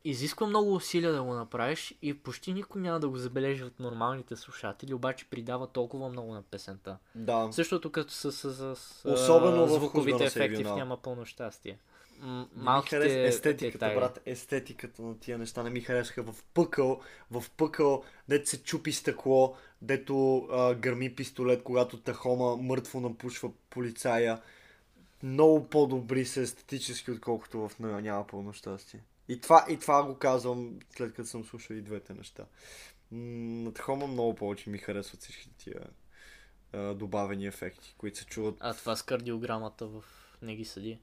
изисква 0.03 0.47
много 0.47 0.75
усилия 0.75 1.13
да 1.13 1.23
го 1.23 1.33
направиш 1.33 1.93
и 2.01 2.13
почти 2.13 2.53
никой 2.53 2.81
няма 2.81 2.99
да 2.99 3.09
го 3.09 3.17
забележи 3.17 3.63
от 3.63 3.79
нормалните 3.79 4.35
слушатели, 4.35 4.93
обаче 4.93 5.25
придава 5.29 5.67
толкова 5.67 6.09
много 6.09 6.33
на 6.33 6.41
песента. 6.41 6.97
Да. 7.15 7.49
Същото 7.51 7.91
като 7.91 8.13
с, 8.13 8.31
с, 8.31 8.53
с, 8.53 8.75
с 8.75 9.05
Особено 9.05 9.67
звуковите 9.67 10.17
Save 10.17 10.27
ефекти 10.27 10.63
в 10.63 10.75
няма 10.75 10.97
пълно 10.97 11.25
щастие. 11.25 11.77
М- 12.19 12.47
Не 12.55 12.59
ми 12.59 12.63
малките 12.63 12.95
хареса 12.95 13.19
естетиката, 13.19 13.71
детайли. 13.71 13.95
брат. 13.99 14.19
Естетиката 14.25 15.01
на 15.01 15.19
тия 15.19 15.37
неща 15.37 15.63
не 15.63 15.69
ми 15.69 15.81
харесаха. 15.81 16.23
В 16.23 16.35
пъкъл, 16.53 17.01
в 17.31 17.43
пъкъл, 17.57 18.03
дето 18.27 18.49
се 18.49 18.63
чупи 18.63 18.91
стъкло, 18.91 19.55
дето 19.81 20.37
а, 20.37 20.75
гърми 20.75 21.15
пистолет, 21.15 21.63
когато 21.63 21.97
Тахома 21.97 22.55
мъртво 22.55 22.99
напушва 22.99 23.51
полицая. 23.69 24.41
Много 25.25 25.69
по-добри 25.69 26.25
са 26.25 26.41
естетически, 26.41 27.11
отколкото 27.11 27.69
в 27.69 27.79
няма 27.79 28.27
пълно 28.27 28.53
щастие. 28.53 29.03
И 29.27 29.41
това, 29.41 29.65
и 29.69 29.77
това 29.77 30.03
го 30.03 30.15
казвам 30.15 30.79
след 30.97 31.13
като 31.13 31.29
съм 31.29 31.45
слушал 31.45 31.75
и 31.75 31.81
двете 31.81 32.13
неща. 32.13 32.45
На 33.11 33.73
Тахома 33.73 34.07
много 34.07 34.35
повече 34.35 34.69
ми 34.69 34.77
харесват 34.77 35.21
всички 35.21 35.49
тия 35.57 35.81
а, 36.73 36.93
добавени 36.93 37.47
ефекти, 37.47 37.95
които 37.97 38.17
се 38.17 38.25
чуват 38.25 38.55
А 38.59 38.73
това 38.73 38.95
с 38.95 39.03
кардиограмата 39.03 39.87
в 39.87 40.03
не 40.41 40.55
ги 40.55 40.65
съди. 40.65 40.99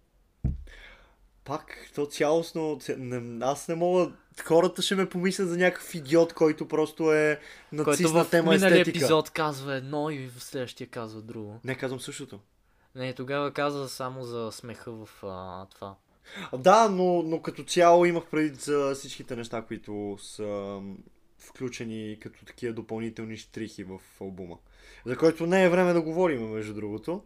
Пак, 1.45 1.91
то 1.95 2.07
цялостно, 2.07 2.81
не, 2.99 3.45
аз 3.45 3.69
не 3.69 3.75
мога, 3.75 4.13
хората 4.45 4.83
ще 4.83 4.95
ме 4.95 5.09
помислят 5.09 5.49
за 5.49 5.57
някакъв 5.57 5.95
идиот, 5.95 6.33
който 6.33 6.69
просто 6.69 7.13
е 7.13 7.41
Който 7.71 7.91
нацистна 7.91 8.25
в 8.25 8.31
тема 8.31 8.55
естетика. 8.55 8.91
епизод 8.91 9.31
казва 9.31 9.75
едно 9.75 10.11
и 10.11 10.29
в 10.29 10.43
следващия 10.43 10.87
казва 10.87 11.23
друго. 11.23 11.61
Не, 11.65 11.75
казвам 11.75 12.01
същото. 12.01 12.41
Не, 12.95 13.15
тогава 13.15 13.53
каза 13.53 13.89
само 13.89 14.23
за 14.23 14.53
смеха 14.53 14.93
в 14.93 15.09
а, 15.23 15.67
това. 15.67 15.97
Да, 16.59 16.89
но, 16.89 17.23
но 17.23 17.43
като 17.43 17.65
цяло 17.65 18.05
имах 18.05 18.27
преди 18.31 18.55
за 18.55 18.95
всичките 18.95 19.37
неща, 19.37 19.63
които 19.63 20.17
са 20.21 20.81
включени 21.39 22.19
като 22.21 22.45
такива 22.45 22.75
допълнителни 22.75 23.37
штрихи 23.37 23.85
в 23.85 24.01
албума. 24.21 24.59
За 25.07 25.17
който 25.17 25.47
не 25.47 25.65
е 25.65 25.69
време 25.69 25.93
да 25.93 26.03
говорим, 26.03 26.51
между 26.51 26.75
другото. 26.75 27.25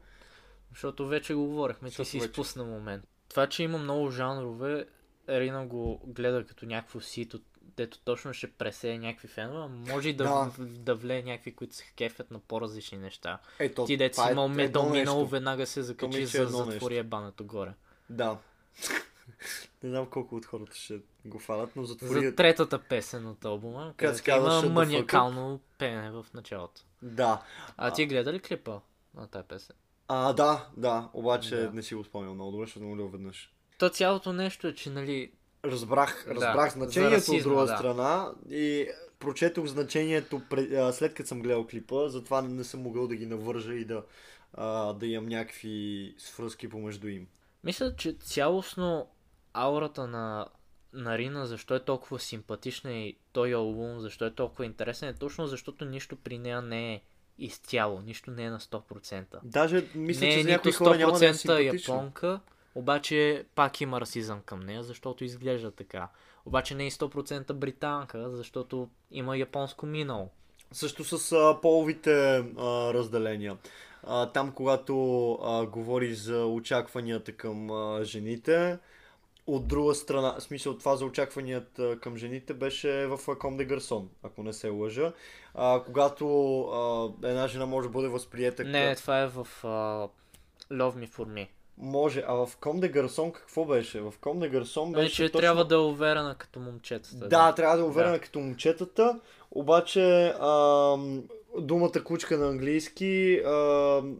Защото 0.70 1.06
вече 1.06 1.34
го 1.34 1.46
говорихме, 1.46 1.90
ти 1.90 2.04
си 2.04 2.18
вече. 2.18 2.30
изпусна 2.30 2.64
момент. 2.64 3.04
Това, 3.28 3.46
че 3.46 3.62
има 3.62 3.78
много 3.78 4.10
жанрове, 4.10 4.86
Рина 5.28 5.66
го 5.66 6.00
гледа 6.06 6.44
като 6.46 6.66
някакво 6.66 7.00
сито, 7.00 7.40
дето 7.76 7.98
точно 7.98 8.32
ще 8.32 8.50
пресее 8.52 8.98
някакви 8.98 9.28
фенове, 9.28 9.58
а 9.64 9.92
може 9.92 10.08
и 10.08 10.12
да, 10.12 10.24
Да. 10.24 10.50
да. 10.58 10.94
влее 10.94 11.22
някакви, 11.22 11.54
които 11.54 11.74
се 11.76 11.92
кефят 11.96 12.30
на 12.30 12.38
по-различни 12.38 12.98
неща. 12.98 13.38
Ето, 13.58 13.84
Ти 13.84 13.96
дет 13.96 14.14
си 14.14 14.20
е 14.28 14.32
имал 14.32 14.48
минало, 14.48 15.26
веднага 15.26 15.66
се 15.66 15.82
закачи 15.82 16.18
мисля, 16.20 16.46
за 16.46 16.64
затвори 16.64 16.96
ебането 16.96 17.44
горе. 17.44 17.74
Да. 18.10 18.38
не 19.82 19.90
знам 19.90 20.06
колко 20.06 20.36
от 20.36 20.46
хората 20.46 20.76
ще 20.76 21.00
го 21.24 21.38
фанат, 21.38 21.76
но 21.76 21.84
За 21.84 21.92
затвори... 21.92 22.34
третата 22.36 22.78
песен 22.78 23.26
от 23.26 23.44
албума, 23.44 23.94
Където 23.96 24.22
казва 24.24 24.66
има 24.66 24.74
маниакално 24.74 25.60
пеене 25.78 26.10
в 26.10 26.26
началото. 26.34 26.82
Да. 27.02 27.42
А 27.76 27.92
ти 27.92 28.06
гледа 28.06 28.32
ли 28.32 28.40
клипа 28.40 28.80
на 29.14 29.26
тази 29.26 29.48
песен? 29.48 29.76
А, 30.08 30.32
да, 30.32 30.66
да, 30.76 31.08
обаче 31.12 31.56
Да. 31.56 31.70
не 31.70 31.82
си 31.82 31.94
го 31.94 32.04
спомням 32.04 32.34
много 32.34 32.50
добре, 32.50 32.66
защото 32.66 32.86
го 32.86 33.08
веднъж. 33.08 33.52
То 33.78 33.88
цялото 33.88 34.32
нещо 34.32 34.68
е, 34.68 34.74
че 34.74 34.90
нали, 34.90 35.32
Разбрах, 35.66 36.24
Да, 36.28 36.34
разбрах 36.34 36.72
за 36.72 36.78
значението 36.78 37.14
от 37.14 37.18
расизма, 37.18 37.52
друга 37.52 37.66
да. 37.66 37.76
страна 37.76 38.32
и 38.50 38.88
прочетох 39.18 39.66
значението 39.66 40.42
пред, 40.50 40.94
след 40.94 41.14
като 41.14 41.28
съм 41.28 41.42
гледал 41.42 41.66
клипа, 41.66 42.08
затова 42.08 42.42
не, 42.42 42.64
съм 42.64 42.82
могъл 42.82 43.08
да 43.08 43.16
ги 43.16 43.26
навържа 43.26 43.74
и 43.74 43.84
да, 43.84 44.02
а, 44.54 44.92
да 44.92 45.06
имам 45.06 45.26
някакви 45.26 46.14
свръзки 46.18 46.68
помежду 46.68 47.08
им. 47.08 47.26
Мисля, 47.64 47.96
че 47.96 48.12
цялостно 48.12 49.08
аурата 49.52 50.06
на, 50.06 50.46
на 50.92 51.18
Рина, 51.18 51.46
защо 51.46 51.74
е 51.74 51.84
толкова 51.84 52.20
симпатична 52.20 52.92
и 52.92 53.16
той 53.32 53.54
албум, 53.54 54.00
защо 54.00 54.26
е 54.26 54.34
толкова 54.34 54.66
интересен, 54.66 55.08
е 55.08 55.14
точно 55.14 55.46
защото 55.46 55.84
нищо 55.84 56.16
при 56.16 56.38
нея 56.38 56.62
не 56.62 56.94
е 56.94 57.00
изцяло, 57.38 58.00
нищо 58.00 58.30
не 58.30 58.44
е 58.44 58.50
на 58.50 58.60
100%. 58.60 59.24
Даже 59.44 59.86
мисля, 59.94 60.26
не 60.26 60.32
че 60.32 60.34
е 60.34 60.42
нито 60.42 60.50
някои 60.50 60.72
хора 60.72 60.98
няма 60.98 61.18
да 61.18 61.26
е 61.26 61.32
100% 61.32 61.88
японка, 61.88 62.40
обаче 62.76 63.44
пак 63.54 63.80
има 63.80 64.00
расизъм 64.00 64.40
към 64.40 64.60
нея, 64.60 64.82
защото 64.82 65.24
изглежда 65.24 65.70
така. 65.70 66.08
Обаче 66.46 66.74
не 66.74 66.86
е 66.86 66.90
100% 66.90 67.52
британка, 67.52 68.30
защото 68.30 68.88
има 69.10 69.36
японско 69.36 69.86
минало. 69.86 70.30
Също 70.72 71.04
с 71.04 71.32
а, 71.32 71.60
половите 71.60 72.36
а, 72.36 72.44
разделения. 72.94 73.56
А, 74.02 74.26
там, 74.26 74.52
когато 74.52 75.32
а, 75.32 75.66
говори 75.66 76.14
за 76.14 76.46
очакванията 76.46 77.32
към 77.32 77.70
а, 77.70 78.04
жените, 78.04 78.78
от 79.46 79.68
друга 79.68 79.94
страна, 79.94 80.34
в 80.38 80.42
смисъл 80.42 80.78
това 80.78 80.96
за 80.96 81.04
очакванията 81.04 81.98
към 82.00 82.16
жените 82.16 82.54
беше 82.54 83.06
в 83.06 83.36
Ком 83.38 83.56
де 83.56 83.64
Гарсон, 83.64 84.08
ако 84.22 84.42
не 84.42 84.52
се 84.52 84.68
лъжа. 84.68 85.12
А, 85.54 85.82
когато 85.84 86.60
а, 86.60 87.12
една 87.28 87.48
жена 87.48 87.66
може 87.66 87.88
да 87.88 87.92
бъде 87.92 88.08
възприета 88.08 88.64
Не, 88.64 88.96
това 88.96 89.20
е 89.20 89.26
в 89.26 89.48
uh, 89.62 90.10
Love 90.70 90.96
Me 90.96 91.08
For 91.08 91.26
Me. 91.26 91.48
Може, 91.78 92.24
а 92.28 92.34
в 92.34 92.56
Ком 92.60 92.80
де 92.80 92.88
Гарсон 92.88 93.32
какво 93.32 93.64
беше? 93.64 94.00
В 94.00 94.14
Ком 94.20 94.38
де 94.38 94.48
Гарсон 94.48 94.92
беше 94.92 95.02
Вече 95.04 95.32
точно... 95.32 95.40
трябва 95.40 95.64
да 95.64 95.74
е 95.74 95.78
уверена 95.78 96.34
като 96.38 96.60
момчетата. 96.60 97.28
Да, 97.28 97.54
трябва 97.54 97.76
да 97.76 97.82
е 97.82 97.86
уверена 97.86 98.12
Да. 98.12 98.20
като 98.20 98.38
момчетата, 98.38 99.20
обаче 99.50 100.34
ам, 100.40 101.22
думата 101.58 102.04
кучка 102.04 102.38
на 102.38 102.48
английски 102.48 103.42
ам, 103.46 104.16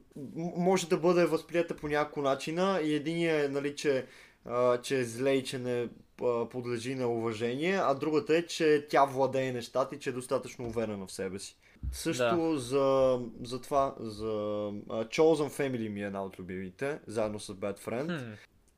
може 0.57 0.89
да 0.89 0.97
бъде 0.97 1.27
възприята 1.27 1.77
по 1.77 1.89
няколко 1.89 2.23
начина 2.23 2.81
и 2.85 2.95
единия 2.95 3.45
е, 3.45 3.49
нали, 3.49 3.77
че, 3.77 4.07
а, 4.45 4.81
че 4.81 4.99
е 4.99 5.05
зле 5.05 5.31
и 5.31 5.45
че 5.45 5.59
не 5.59 5.89
а, 6.23 6.49
подлежи 6.49 6.95
на 6.95 7.09
уважение, 7.09 7.81
а 7.83 7.95
другата 7.95 8.37
е, 8.37 8.47
че 8.47 8.87
тя 8.91 9.05
владее 9.05 9.53
нещата 9.53 9.95
и 9.95 9.99
че 9.99 10.11
е 10.11 10.12
достатъчно 10.12 10.66
уверена 10.66 11.07
в 11.07 11.12
себе 11.12 11.39
си. 11.39 11.57
Също 11.93 12.57
за, 12.57 13.20
за 13.43 13.61
това, 13.61 13.94
за 13.98 14.27
а, 14.90 15.05
Chosen 15.05 15.51
Family 15.51 15.89
ми 15.89 16.03
е 16.03 16.07
една 16.07 16.24
от 16.24 16.39
любимите, 16.39 16.98
заедно 17.07 17.40
с 17.40 17.55
Bad 17.55 17.78
Friend. 17.81 18.19
Хм. 18.20 18.32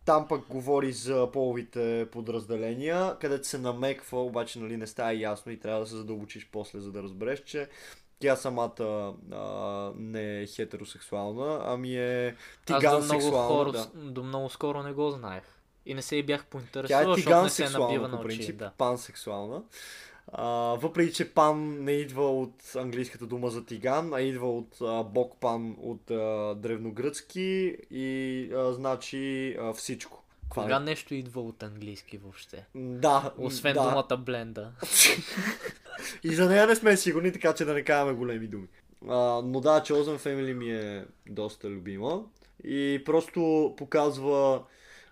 там 0.05 0.29
пък 0.29 0.47
говори 0.49 0.93
за 0.93 1.29
половите 1.33 2.09
подразделения, 2.12 3.16
където 3.20 3.49
се 3.49 3.59
намеква, 3.59 4.25
обаче 4.25 4.59
нали, 4.59 4.77
не 4.77 4.87
става 4.87 5.15
ясно 5.15 5.53
и 5.53 5.61
трябва 5.61 5.81
да 5.81 5.87
се 5.87 5.97
задълбочиш 5.97 6.49
после, 6.53 6.81
за 6.81 6.93
да 6.93 7.03
разбереш, 7.03 7.41
че 7.41 7.69
тя 8.19 8.37
самата 8.37 9.15
а, 9.33 9.93
не 9.97 10.41
е 10.41 10.47
хетеросексуална, 10.47 11.61
ами 11.65 11.97
е 11.97 12.29
Аз 12.29 12.35
до 12.66 12.73
много, 12.73 12.81
тиган-сексуална. 13.07 13.49
хора, 13.49 13.73
да. 13.73 13.87
до 13.95 14.23
много 14.23 14.49
скоро 14.51 14.83
не 14.83 14.93
го 14.93 15.11
знаех. 15.11 15.43
И 15.87 15.95
не 15.95 16.03
се 16.03 16.16
и 16.16 16.23
бях 16.23 16.41
Тя 16.41 16.47
поинтересувал, 16.51 17.01
е 17.03 17.15
защото 17.15 17.43
не 17.43 17.51
се 17.51 17.62
тиган-сексуална 17.62 17.79
набива 17.89 18.09
на 18.09 18.16
очи. 18.16 18.27
принцип, 18.27 18.57
Да. 18.57 18.73
пансексуална. 18.79 19.62
А, 20.33 20.47
въпреки, 20.75 21.13
че 21.13 21.35
пан 21.35 21.85
не 21.85 21.93
идва 21.93 22.41
от 22.41 22.77
английската 22.77 23.27
дума 23.27 23.51
за 23.51 23.67
тиган, 23.67 24.15
а 24.15 24.21
идва 24.21 24.57
от 24.57 24.77
а, 24.83 25.03
бог 25.03 25.37
пан 25.41 25.77
от 25.81 26.11
а, 26.11 26.55
древногръцки 26.55 27.77
и 27.91 28.51
а, 28.55 28.73
значи 28.73 29.57
а, 29.61 29.73
всичко. 29.73 30.25
Кога 30.49 30.77
е- 30.77 30.81
нещо 30.81 31.15
идва 31.15 31.41
от 31.41 31.63
английски 31.63 32.19
въобще? 32.19 32.67
Да, 32.75 33.33
Освен 33.39 33.75
да. 33.75 33.83
думата 33.83 34.17
бленда. 34.17 34.73
И 36.25 36.35
за 36.35 36.49
нея 36.49 36.67
не 36.67 36.77
сме 36.77 36.97
сигурни, 36.97 37.33
така 37.33 37.55
че 37.55 37.65
да 37.65 37.75
не 37.75 37.83
казваме 37.83 38.19
големи 38.19 38.47
думи. 38.47 38.67
А, 39.09 39.43
но 39.45 39.61
да, 39.61 39.81
Chosen 39.81 40.19
Family 40.19 40.53
ми 40.53 40.71
е 40.71 41.05
доста 41.29 41.71
любима. 41.71 42.23
И 42.65 43.03
просто 43.05 43.75
показва... 43.77 44.63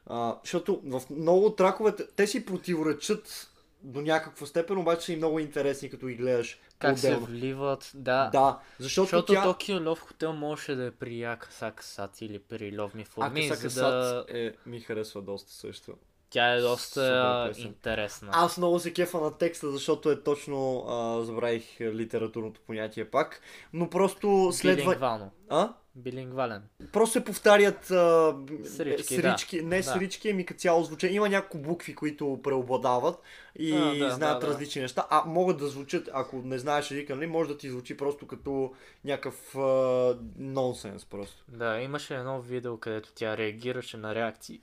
А, 0.07 0.39
защото 0.45 0.81
в 0.85 1.03
много 1.11 1.51
траковете, 1.51 2.07
те 2.17 2.27
си 2.27 2.45
противоречат 2.45 3.51
до 3.83 4.01
някаква 4.01 4.47
степен, 4.47 4.79
обаче 4.79 5.07
са 5.07 5.13
и 5.13 5.17
много 5.17 5.39
интересни, 5.39 5.91
като 5.91 6.07
ги 6.07 6.15
гледаш 6.15 6.61
Как 6.79 6.99
се 6.99 7.07
отделно. 7.07 7.27
вливат, 7.27 7.91
да. 7.95 8.31
Да, 8.33 8.59
защото, 8.79 9.05
Защото 9.05 9.33
тя... 9.33 9.43
Токио 9.43 9.89
Лов 9.89 10.01
Хотел 10.01 10.33
можеше 10.33 10.75
да 10.75 10.85
е 10.85 10.91
при 10.91 11.23
Акасакасат 11.23 12.21
или 12.21 12.39
при 12.39 12.79
Лов 12.79 12.95
Ми 12.95 13.05
For 13.05 13.33
Me, 13.33 13.47
Акасака 13.47 13.69
за 13.69 13.91
да... 13.91 14.05
Сад 14.05 14.31
е, 14.31 14.53
ми 14.67 14.81
харесва 14.81 15.23
доста 15.23 15.53
също. 15.53 15.95
Тя 16.31 16.53
е 16.53 16.61
доста 16.61 17.53
интересна. 17.57 18.29
Аз 18.33 18.59
много 18.59 18.79
се 18.79 18.93
кефа 18.93 19.21
на 19.21 19.39
текста, 19.39 19.71
защото 19.71 20.11
е 20.11 20.23
точно, 20.23 20.85
а, 20.89 21.25
забравих 21.25 21.81
литературното 21.81 22.61
понятие 22.67 23.05
пак, 23.05 23.41
но 23.73 23.91
просто 23.91 24.51
следва... 24.53 24.85
Билингвално. 24.85 25.31
А? 25.49 25.73
Билингвален. 25.97 26.63
Просто 26.93 27.13
се 27.13 27.25
повтарят 27.25 27.91
а, 27.91 28.35
Срички, 28.65 29.15
срички 29.15 29.63
не 29.63 29.77
Да. 29.77 29.83
срички, 29.83 30.31
ами 30.31 30.47
като 30.47 30.61
цяло 30.61 30.83
звучение. 30.83 31.17
Има 31.17 31.29
няколко 31.29 31.59
букви, 31.59 31.95
които 31.95 32.41
преобладават 32.43 33.19
и 33.59 33.73
А, 33.73 33.95
да, 33.95 34.11
знаят 34.11 34.41
да, 34.41 34.47
да. 34.47 34.53
различни 34.53 34.83
неща. 34.83 35.07
А 35.11 35.23
могат 35.27 35.59
да 35.59 35.67
звучат, 35.69 36.09
ако 36.13 36.37
не 36.37 36.59
знаеш 36.59 36.91
езика, 36.91 37.15
нали, 37.17 37.27
може 37.27 37.49
да 37.49 37.59
ти 37.59 37.71
звучи 37.71 37.97
просто 37.97 38.27
като 38.27 38.73
някакъв 39.05 39.57
а, 39.57 40.19
нонсенс 40.39 41.05
просто. 41.05 41.45
Да, 41.49 41.81
имаше 41.81 42.15
едно 42.17 42.41
видео, 42.41 42.77
където 42.79 43.13
тя 43.15 43.37
реагираше 43.37 43.97
на 43.97 44.15
реакции 44.15 44.61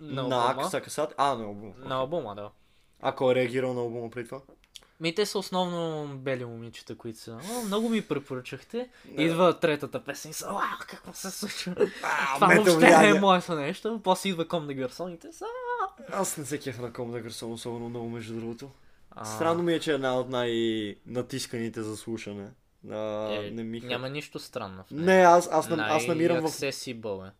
на 0.00 0.28
на 0.28 0.36
албума. 0.36 0.62
Акса 0.66 0.80
Касат. 0.80 1.14
А, 1.16 1.34
на 1.34 1.44
албума. 1.44 1.72
На 1.78 1.94
албума, 1.94 2.34
да. 2.34 2.50
Ако 3.00 3.30
е 3.30 3.34
реагирал 3.34 3.74
на 3.74 3.80
албума 3.80 4.10
преди 4.10 4.28
това? 4.28 4.40
Ми 5.02 5.14
те 5.14 5.26
са 5.26 5.38
основно 5.38 6.08
бели 6.18 6.44
момичета, 6.44 6.96
които 6.96 7.18
са. 7.18 7.38
О, 7.52 7.62
много 7.64 7.88
ми 7.88 8.02
препоръчахте. 8.02 8.88
Да. 9.04 9.22
Идва 9.22 9.58
третата 9.60 10.04
песен 10.04 10.30
и 10.30 10.34
са. 10.34 10.46
А, 10.50 10.78
какво 10.86 11.12
се 11.12 11.30
случва? 11.30 11.74
А, 12.02 12.34
Това 12.34 12.46
въобще 12.46 12.98
не 12.98 13.08
е 13.08 13.14
моето 13.14 13.54
нещо. 13.54 14.00
После 14.04 14.28
идва 14.28 14.48
Ком 14.48 14.66
на 14.66 14.74
гарсоните. 14.74 15.32
Са. 15.32 15.44
Аз 16.12 16.36
не 16.36 16.44
се 16.44 16.58
кефа 16.58 16.82
на 16.82 16.92
Ком 16.92 17.12
Дагърсон 17.12 17.52
особено 17.52 17.88
много, 17.88 18.08
между 18.08 18.34
другото. 18.34 18.70
А, 19.10 19.24
Странно 19.24 19.62
ми 19.62 19.74
е, 19.74 19.80
че 19.80 19.90
е 19.90 19.94
една 19.94 20.18
от 20.18 20.28
най-натисканите 20.28 21.82
за 21.82 21.96
слушане. 21.96 22.48
А, 22.90 23.28
е, 23.32 23.50
не 23.50 23.62
ми 23.62 23.80
Няма 23.80 24.08
нищо 24.08 24.38
странно 24.38 24.84
в 24.84 24.90
нея. 24.90 25.04
Не, 25.06 25.22
аз, 25.22 25.48
аз, 25.52 25.68
нам- 25.68 25.80
аз 25.80 26.06
намирам 26.06 26.36
в 26.36 26.40
Най-accessible 26.42 27.28
е. 27.28 27.30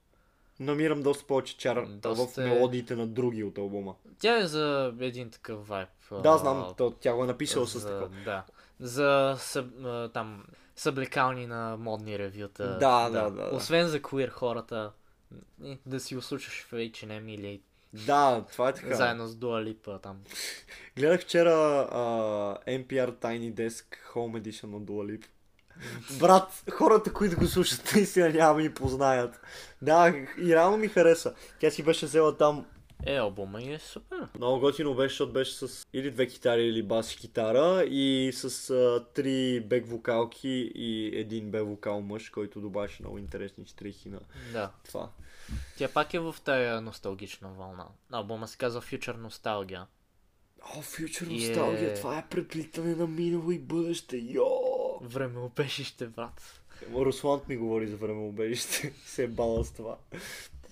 Намирам 0.60 1.02
доста 1.02 1.26
повече 1.26 1.56
чар 1.56 1.86
Доста 1.86 2.40
в 2.40 2.46
е- 2.46 2.48
мелодиите 2.48 2.96
на 2.96 3.06
други 3.06 3.44
от 3.44 3.58
албума. 3.58 3.94
Тя 4.18 4.38
е 4.38 4.46
за 4.46 4.94
един 5.00 5.30
такъв 5.30 5.68
вайб. 5.68 5.88
Да, 6.20 6.38
знам, 6.38 6.74
то, 6.76 6.90
тя 6.90 7.14
го 7.14 7.24
е 7.24 7.26
написала 7.26 7.66
с 7.66 7.78
за, 7.78 7.88
такова. 7.88 8.08
Да. 8.24 8.44
За 8.80 9.36
съб, 9.38 9.66
там 10.12 10.44
съблекални 10.76 11.46
на 11.46 11.76
модни 11.76 12.18
ревюта. 12.18 12.78
Да, 12.80 13.10
да, 13.10 13.30
да, 13.30 13.30
да. 13.30 13.56
Освен 13.56 13.88
за 13.88 14.00
queer 14.00 14.28
хората, 14.28 14.92
да 15.86 16.00
си 16.00 16.14
го 16.14 16.22
слушаш 16.22 16.62
в 16.62 16.72
H&M 16.72 17.30
или 17.30 17.62
Да, 17.92 18.44
това 18.52 18.68
е 18.68 18.74
така. 18.74 18.94
заедно 18.94 19.26
с 19.26 19.34
Dua 19.34 19.74
Lipa 19.74 20.02
там. 20.02 20.20
Гледах 20.96 21.20
вчера 21.20 21.50
а, 21.90 22.00
NPR 22.66 23.12
Tiny 23.12 23.54
Desk 23.54 23.84
Home 24.14 24.42
Edition 24.42 24.66
на 24.66 24.80
Dua 24.80 25.16
Lipa. 25.16 25.26
Брат, 26.20 26.64
хората, 26.72 27.12
които 27.12 27.36
го 27.36 27.46
слушат, 27.46 27.92
наистина 27.94 28.28
няма 28.28 28.54
да 28.54 28.62
ми 28.62 28.74
познаят. 28.74 29.40
Да, 29.82 30.14
и 30.38 30.54
реално 30.54 30.76
ми 30.76 30.88
хареса. 30.88 31.34
Тя 31.60 31.70
си 31.70 31.82
беше 31.82 32.06
взела 32.06 32.36
там 32.36 32.66
Е, 33.06 33.16
албума 33.16 33.62
и 33.62 33.72
е 33.72 33.78
супер. 33.78 34.28
Много 34.34 34.60
готино 34.60 34.94
беше, 34.94 35.12
защото 35.12 35.32
беше 35.32 35.54
с 35.54 35.86
или 35.92 36.10
две 36.10 36.26
китари 36.26 36.62
или 36.62 36.82
бас 36.82 37.16
китара 37.16 37.84
и 37.84 38.30
с 38.34 38.70
а, 38.70 39.04
три 39.14 39.60
бек 39.60 39.86
вокалки 39.86 40.48
и 40.74 41.10
един 41.14 41.50
бек 41.50 41.62
вокал 41.62 42.00
мъж, 42.00 42.30
който 42.30 42.60
добавяше 42.60 43.02
много 43.02 43.18
интересни 43.18 43.66
штрихи 43.66 44.08
на 44.08 44.20
Да. 44.52 44.70
това. 44.86 45.10
Тя 45.78 45.88
пак 45.88 46.14
е 46.14 46.18
в 46.18 46.36
тая 46.44 46.80
носталгична 46.80 47.48
вълна. 47.48 47.86
Албума 48.12 48.48
се 48.48 48.58
казва 48.58 48.82
Future 48.82 49.16
Nostalgia. 49.18 49.84
О, 50.66 50.82
И 51.22 51.44
е- 51.44 51.48
носталгия, 51.48 51.94
това 51.94 52.18
е 52.18 52.28
преплитане 52.28 52.94
на 52.94 53.06
минало 53.06 53.50
и 53.50 53.58
бъдеще, 53.58 54.16
йо! 54.18 54.48
Времеобежище, 55.02 56.06
брат. 56.06 56.60
Русланд 56.94 57.48
ми 57.48 57.56
говори 57.56 57.86
за 57.86 57.96
времеобежище, 57.96 58.92
се 59.06 59.24
е 59.24 59.28
бала 59.28 59.64
с 59.64 59.72
това. 59.72 59.96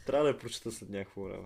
Трябва 0.07 0.25
да 0.25 0.31
я 0.31 0.39
прочета 0.39 0.73
след 0.73 0.89
някакво 0.91 1.23
време. 1.23 1.45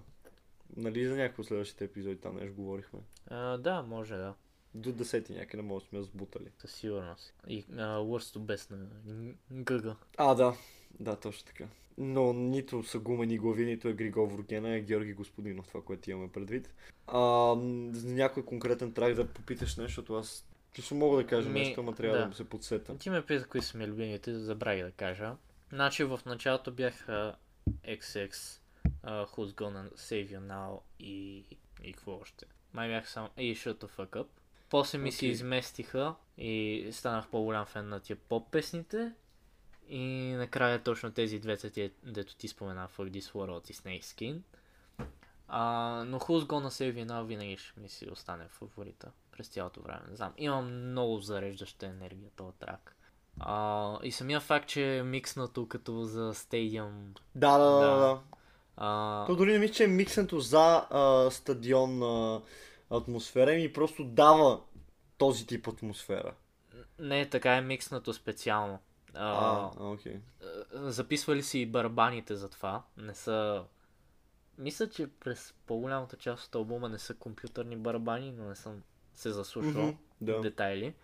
Нали 0.76 1.06
за 1.06 1.30
от 1.38 1.46
следващите 1.46 1.84
епизоди 1.84 2.16
там 2.16 2.36
нещо 2.36 2.54
говорихме. 2.54 3.00
А, 3.26 3.58
да, 3.58 3.82
може 3.82 4.14
да. 4.14 4.34
До 4.74 4.92
десети 4.92 5.32
някъде 5.32 5.62
може 5.62 5.84
да 5.84 5.88
сме 5.88 6.02
сбутали. 6.02 6.50
Със 6.58 6.72
сигурност. 6.72 7.34
И 7.48 7.64
а, 7.72 7.98
Worst 7.98 8.38
to 8.38 8.38
Best 8.38 8.70
на 8.70 8.86
ГГ. 9.50 9.96
А, 10.16 10.34
да. 10.34 10.56
Да, 11.00 11.16
точно 11.16 11.46
така. 11.46 11.64
Но 11.98 12.32
нито 12.32 12.82
са 12.82 12.98
гумени 12.98 13.38
глави, 13.38 13.66
нито 13.66 13.88
е 13.88 13.92
Григор 13.92 14.28
Вургена, 14.28 14.70
е 14.70 14.80
Георги 14.80 15.12
Господинов, 15.12 15.68
това, 15.68 15.82
което 15.82 16.10
имаме 16.10 16.32
предвид. 16.32 16.74
А, 17.06 17.18
някой 18.04 18.44
конкретен 18.44 18.92
трак 18.92 19.14
да 19.14 19.26
попиташ 19.26 19.76
нещо, 19.76 19.88
защото 19.88 20.14
аз 20.14 20.46
лично 20.78 20.96
мога 20.96 21.16
да 21.16 21.26
кажа 21.26 21.48
Ми, 21.48 21.60
нещо, 21.60 21.80
ама 21.80 21.94
трябва 21.94 22.18
да, 22.18 22.28
да. 22.28 22.34
се 22.34 22.44
подсета. 22.48 22.98
Ти 22.98 23.10
ме 23.10 23.26
пита 23.26 23.48
кои 23.48 23.62
са 23.62 23.78
ми 23.78 23.86
любимите, 23.86 24.38
забравих 24.38 24.84
да 24.84 24.90
кажа. 24.90 25.36
Значи 25.72 26.04
в 26.04 26.20
началото 26.26 26.72
бях 26.72 27.06
XX, 27.88 28.60
а, 29.04 29.26
Who's 29.26 29.52
Gonna 29.52 29.94
Save 29.94 30.28
You 30.28 30.40
Now 30.40 30.80
и, 30.98 31.44
и 31.82 31.92
какво 31.92 32.18
още. 32.18 32.46
Май 32.72 32.88
бях 32.88 33.10
само 33.10 33.28
и 33.36 33.56
Shut 33.56 33.74
the 33.74 33.88
Fuck 33.88 34.10
Up. 34.10 34.26
После 34.70 34.98
ми 34.98 35.12
се 35.12 35.18
Окей. 35.18 35.28
изместиха 35.30 36.14
и 36.38 36.88
станах 36.92 37.28
по-голям 37.28 37.66
фен 37.66 37.88
на 37.88 38.00
тия 38.00 38.16
поп 38.16 38.50
песните. 38.50 39.12
И 39.88 40.34
накрая 40.36 40.82
точно 40.82 41.12
тези 41.12 41.38
двете, 41.38 41.90
дето 42.02 42.36
ти 42.36 42.48
спомена 42.48 42.88
Fuck 42.88 43.10
This 43.10 43.32
World 43.32 43.70
и 43.70 43.74
Snake 43.74 44.02
Skin. 44.02 44.40
А, 45.48 46.04
но 46.06 46.20
Who's 46.20 46.40
Gonna 46.40 46.68
Save 46.68 46.94
You 46.94 47.06
Now 47.06 47.24
винаги 47.24 47.56
ще 47.56 47.80
ми 47.80 47.88
си 47.88 48.10
остане 48.10 48.48
фаворита 48.48 49.10
през 49.32 49.48
цялото 49.48 49.82
време. 49.82 50.00
Не 50.10 50.16
знам, 50.16 50.32
имам 50.36 50.90
много 50.90 51.18
зареждаща 51.20 51.86
енергия 51.86 52.30
този 52.36 52.58
трак. 52.58 52.96
А, 53.40 53.98
и 54.02 54.12
самия 54.12 54.40
факт, 54.40 54.68
че 54.68 54.96
е 54.96 55.02
микснато 55.02 55.68
като 55.68 56.04
за 56.04 56.34
стадиум. 56.34 57.14
Да, 57.34 57.58
да, 57.58 57.64
да, 57.64 57.80
да. 57.80 57.96
Да. 57.96 58.20
А, 58.76 59.26
То 59.26 59.36
дори 59.36 59.52
не 59.52 59.58
мисля, 59.58 59.74
че 59.74 59.84
е 59.84 59.88
микснато 59.88 60.40
за 60.40 60.86
а, 60.90 61.30
стадион 61.30 62.02
а, 62.02 62.40
атмосфера 62.90 63.52
ми 63.52 63.72
просто 63.72 64.04
дава 64.04 64.60
този 65.18 65.46
тип 65.46 65.68
атмосфера. 65.68 66.34
не, 66.98 67.28
така 67.28 67.52
е 67.56 67.60
микснато 67.60 68.12
специално. 68.12 68.78
А, 69.14 69.30
А, 69.30 69.70
а, 69.80 70.90
записвали 70.90 71.42
си 71.42 71.58
и 71.58 71.66
барабаните 71.66 72.36
за 72.36 72.48
това. 72.48 72.82
Не 72.96 73.14
са... 73.14 73.64
Мисля, 74.58 74.88
че 74.90 75.06
през 75.06 75.54
по-голямата 75.66 76.16
част 76.16 76.46
от 76.46 76.54
албума 76.54 76.88
не 76.88 76.98
са 76.98 77.14
компютърни 77.14 77.76
барабани, 77.76 78.32
но 78.32 78.44
не 78.44 78.54
съм 78.54 78.82
се 79.14 79.30
заслушал. 79.30 79.82
Мгм, 79.82 79.96
Да. 80.20 80.40
детайли. 80.40 80.94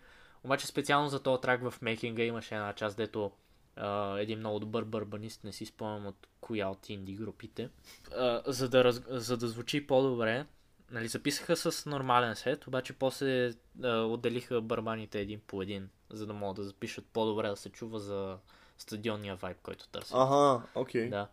Обаче 0.43 0.67
специално 0.67 1.09
за 1.09 1.23
този 1.23 1.41
трак 1.41 1.69
в 1.69 1.81
мейкинга 1.81 2.23
имаше 2.23 2.55
една 2.55 2.73
част, 2.73 2.97
дето 2.97 3.31
а, 3.75 4.19
един 4.19 4.39
много 4.39 4.59
добър 4.59 4.83
барбанист, 4.83 5.43
не 5.43 5.51
си 5.51 5.65
спомням 5.65 6.05
от 6.05 6.27
коя 6.41 6.69
от 6.69 6.89
инди 6.89 7.13
групите, 7.13 7.69
а, 8.17 8.41
за, 8.47 8.69
да 8.69 8.83
раз, 8.83 9.01
за 9.09 9.37
да 9.37 9.47
звучи 9.47 9.87
по-добре, 9.87 10.45
нали, 10.91 11.07
записаха 11.07 11.55
с 11.55 11.85
нормален 11.85 12.35
сет, 12.35 12.67
обаче 12.67 12.93
после 12.93 13.53
а, 13.83 13.97
отделиха 13.97 14.61
барбаните 14.61 15.19
един 15.19 15.39
по 15.47 15.61
един, 15.61 15.89
за 16.09 16.25
да 16.25 16.33
могат 16.33 16.55
да 16.55 16.63
запишат 16.63 17.05
по-добре 17.13 17.47
да 17.47 17.55
се 17.55 17.69
чува 17.69 17.99
за 17.99 18.37
стадионния 18.77 19.35
вайб, 19.35 19.57
който 19.63 19.87
търсят. 19.87 20.13
Ага, 20.15 20.63
окей. 20.75 21.09
Да. 21.09 21.27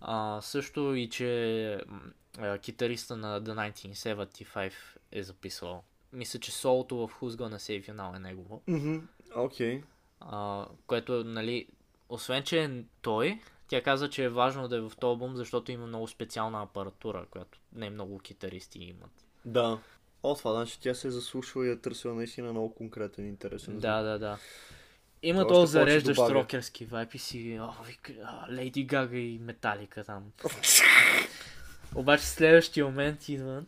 А, 0.00 0.40
също 0.40 0.94
и, 0.94 1.10
че 1.10 1.80
а, 2.38 2.58
китариста 2.58 3.16
на 3.16 3.42
The 3.42 3.72
1975 3.72 4.72
е 5.12 5.22
записал. 5.22 5.82
Мисля, 6.12 6.38
че 6.38 6.52
солото 6.52 6.96
в 6.96 7.20
Who's 7.20 7.30
Gonna 7.30 7.56
Save 7.56 7.90
You 7.90 7.94
Now 7.94 8.16
е 8.16 8.18
негово. 8.18 8.62
Окей. 9.36 9.82
А, 10.20 10.66
което, 10.86 11.24
нали, 11.24 11.68
освен, 12.08 12.42
че 12.42 12.64
е 12.64 12.84
той, 13.02 13.40
Тя 13.68 13.82
каза, 13.82 14.10
че 14.10 14.24
е 14.24 14.28
важно 14.28 14.68
да 14.68 14.76
е 14.76 14.80
в 14.80 14.92
този 15.00 15.08
албум, 15.08 15.36
защото 15.36 15.72
има 15.72 15.86
много 15.86 16.08
специална 16.08 16.62
апаратура, 16.62 17.26
която 17.30 17.58
не 17.72 17.90
много 17.90 18.18
китаристи 18.18 18.78
имат. 18.78 19.10
Да. 19.44 19.78
О, 20.22 20.34
това 20.34 20.52
значи 20.52 20.80
тя 20.80 20.94
се 20.94 21.08
е 21.08 21.10
заслушала 21.10 21.66
и 21.66 21.70
е 21.70 21.76
търсила 21.76 22.14
наистина 22.14 22.50
много 22.50 22.74
конкретен 22.74 23.28
интересен. 23.28 23.78
Да, 23.78 24.02
да, 24.02 24.18
да. 24.18 24.38
Има 25.22 25.46
този 25.46 25.72
зареждащ 25.72 26.20
рокерски 26.20 26.84
вайп 26.84 27.14
и 27.14 27.18
си, 27.18 27.58
о, 27.60 27.72
Лейди 28.52 28.84
Гага 28.84 29.18
и 29.18 29.38
Металика 29.38 30.04
там. 30.04 30.32
Обаче 31.94 32.24
следващия 32.24 32.84
момент 32.84 33.28
идва... 33.28 33.64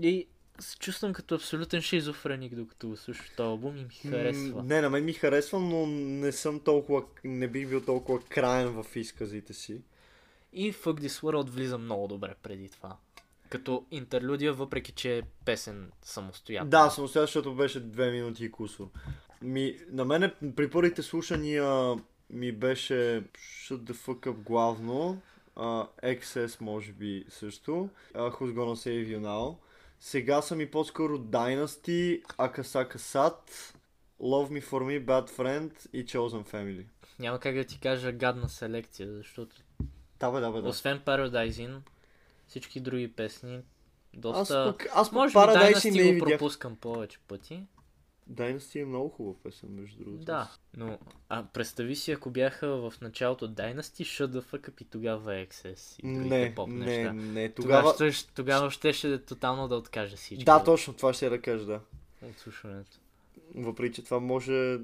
И 0.00 0.26
се 0.60 0.78
чувствам 0.78 1.12
като 1.12 1.34
абсолютен 1.34 1.82
шизофреник, 1.82 2.54
докато 2.54 2.88
го 2.88 2.96
слушам 2.96 3.26
този 3.36 3.46
албум 3.46 3.76
и 3.76 3.84
ми 3.84 4.10
харесва. 4.10 4.62
Не, 4.62 4.80
на 4.80 4.90
мен 4.90 5.04
ми 5.04 5.12
харесва, 5.12 5.60
но 5.60 5.86
не 5.86 6.32
съм 6.32 6.60
толкова, 6.60 7.04
не 7.24 7.48
бих 7.48 7.68
бил 7.68 7.80
толкова 7.80 8.20
краен 8.20 8.82
в 8.82 8.96
изказите 8.96 9.54
си. 9.54 9.82
И 10.52 10.72
Fuck 10.72 11.00
This 11.00 11.22
World 11.22 11.48
влиза 11.48 11.78
много 11.78 12.08
добре 12.08 12.34
преди 12.42 12.68
това. 12.68 12.96
Като 13.48 13.86
интерлюдия, 13.90 14.52
въпреки 14.52 14.92
че 14.92 15.18
е 15.18 15.22
песен 15.44 15.90
самостоятелно. 16.02 16.70
Да, 16.70 16.90
самостоятелно, 16.90 17.26
защото 17.26 17.54
беше 17.54 17.80
две 17.80 18.10
минути 18.10 18.44
и 18.44 18.50
кусор. 18.50 18.88
Ми, 19.42 19.76
на 19.90 20.04
мене 20.04 20.34
при 20.56 20.70
първите 20.70 21.02
слушания 21.02 21.94
ми 22.30 22.52
беше 22.52 23.24
Shut 23.34 23.78
the 23.78 23.92
fuck 23.92 24.26
up 24.26 24.42
главно, 24.42 25.22
uh, 25.56 25.88
XS 26.20 26.60
може 26.60 26.92
би 26.92 27.24
също, 27.28 27.88
uh, 28.14 28.32
Who's 28.32 28.54
Gonna 28.54 28.88
Save 28.88 29.18
You 29.18 29.20
Now. 29.20 29.56
Сега 30.04 30.42
са 30.42 30.56
ми 30.56 30.70
по-скоро 30.70 31.18
Dynasty, 31.18 32.22
Akasaka 32.22 32.96
Sat, 32.96 33.50
Love 34.20 34.50
Me 34.50 34.62
For 34.62 34.82
Me, 34.82 35.04
Bad 35.04 35.30
Friend 35.30 35.86
и 35.92 36.06
Chosen 36.06 36.52
Family. 36.52 36.84
Няма 37.18 37.40
как 37.40 37.54
да 37.54 37.64
ти 37.64 37.80
кажа 37.80 38.12
гадна 38.12 38.48
селекция, 38.48 39.12
защото 39.12 39.56
Да, 40.20 40.30
бе, 40.30 40.40
да, 40.40 40.50
бе, 40.50 40.60
да. 40.60 40.68
освен 40.68 41.00
Paradise 41.00 41.68
In, 41.68 41.78
всички 42.48 42.80
други 42.80 43.12
песни, 43.12 43.54
Аз 43.56 43.62
доста... 44.20 44.74
пък, 44.78 44.86
аз 44.94 45.08
пък 45.08 45.14
Може 45.14 45.32
би 45.32 45.38
Paradise 45.38 45.74
Dynasty 45.74 46.12
не 46.12 46.18
го 46.18 46.26
пропускам 46.26 46.76
повече 46.76 47.18
пъти. 47.28 47.66
Dynasty 48.32 48.82
е 48.82 48.84
много 48.84 49.08
хубава 49.08 49.36
песен, 49.42 49.68
между 49.72 50.04
другото. 50.04 50.24
Да, 50.24 50.50
но 50.76 50.98
а 51.28 51.44
представи 51.44 51.96
си, 51.96 52.12
ако 52.12 52.30
бяха 52.30 52.68
в 52.68 52.94
началото 53.00 53.48
Dynasty, 53.48 54.02
Shut 54.02 54.26
the 54.26 54.42
fuck 54.42 54.70
up 54.70 54.82
и 54.82 54.84
тогава 54.84 55.32
XS 55.32 56.00
и 56.02 56.06
Не, 56.06 56.54
поп 56.54 56.68
не, 56.68 56.74
неща. 56.86 57.12
не, 57.12 57.52
Тогава, 57.52 57.92
тогава... 57.92 58.12
ще, 58.12 58.32
тогава 58.34 58.70
щеше 58.70 59.24
тотално 59.24 59.68
да 59.68 59.76
откаже 59.76 60.16
всички. 60.16 60.44
Да, 60.44 60.64
точно 60.64 60.92
това 60.94 61.12
ще 61.12 61.28
да 61.28 61.40
кажа, 61.40 61.66
да. 61.66 61.80
От 62.22 62.38
слушането. 62.38 62.98
Въпреки, 63.54 63.94
че 63.94 64.04
това 64.04 64.20
може... 64.20 64.78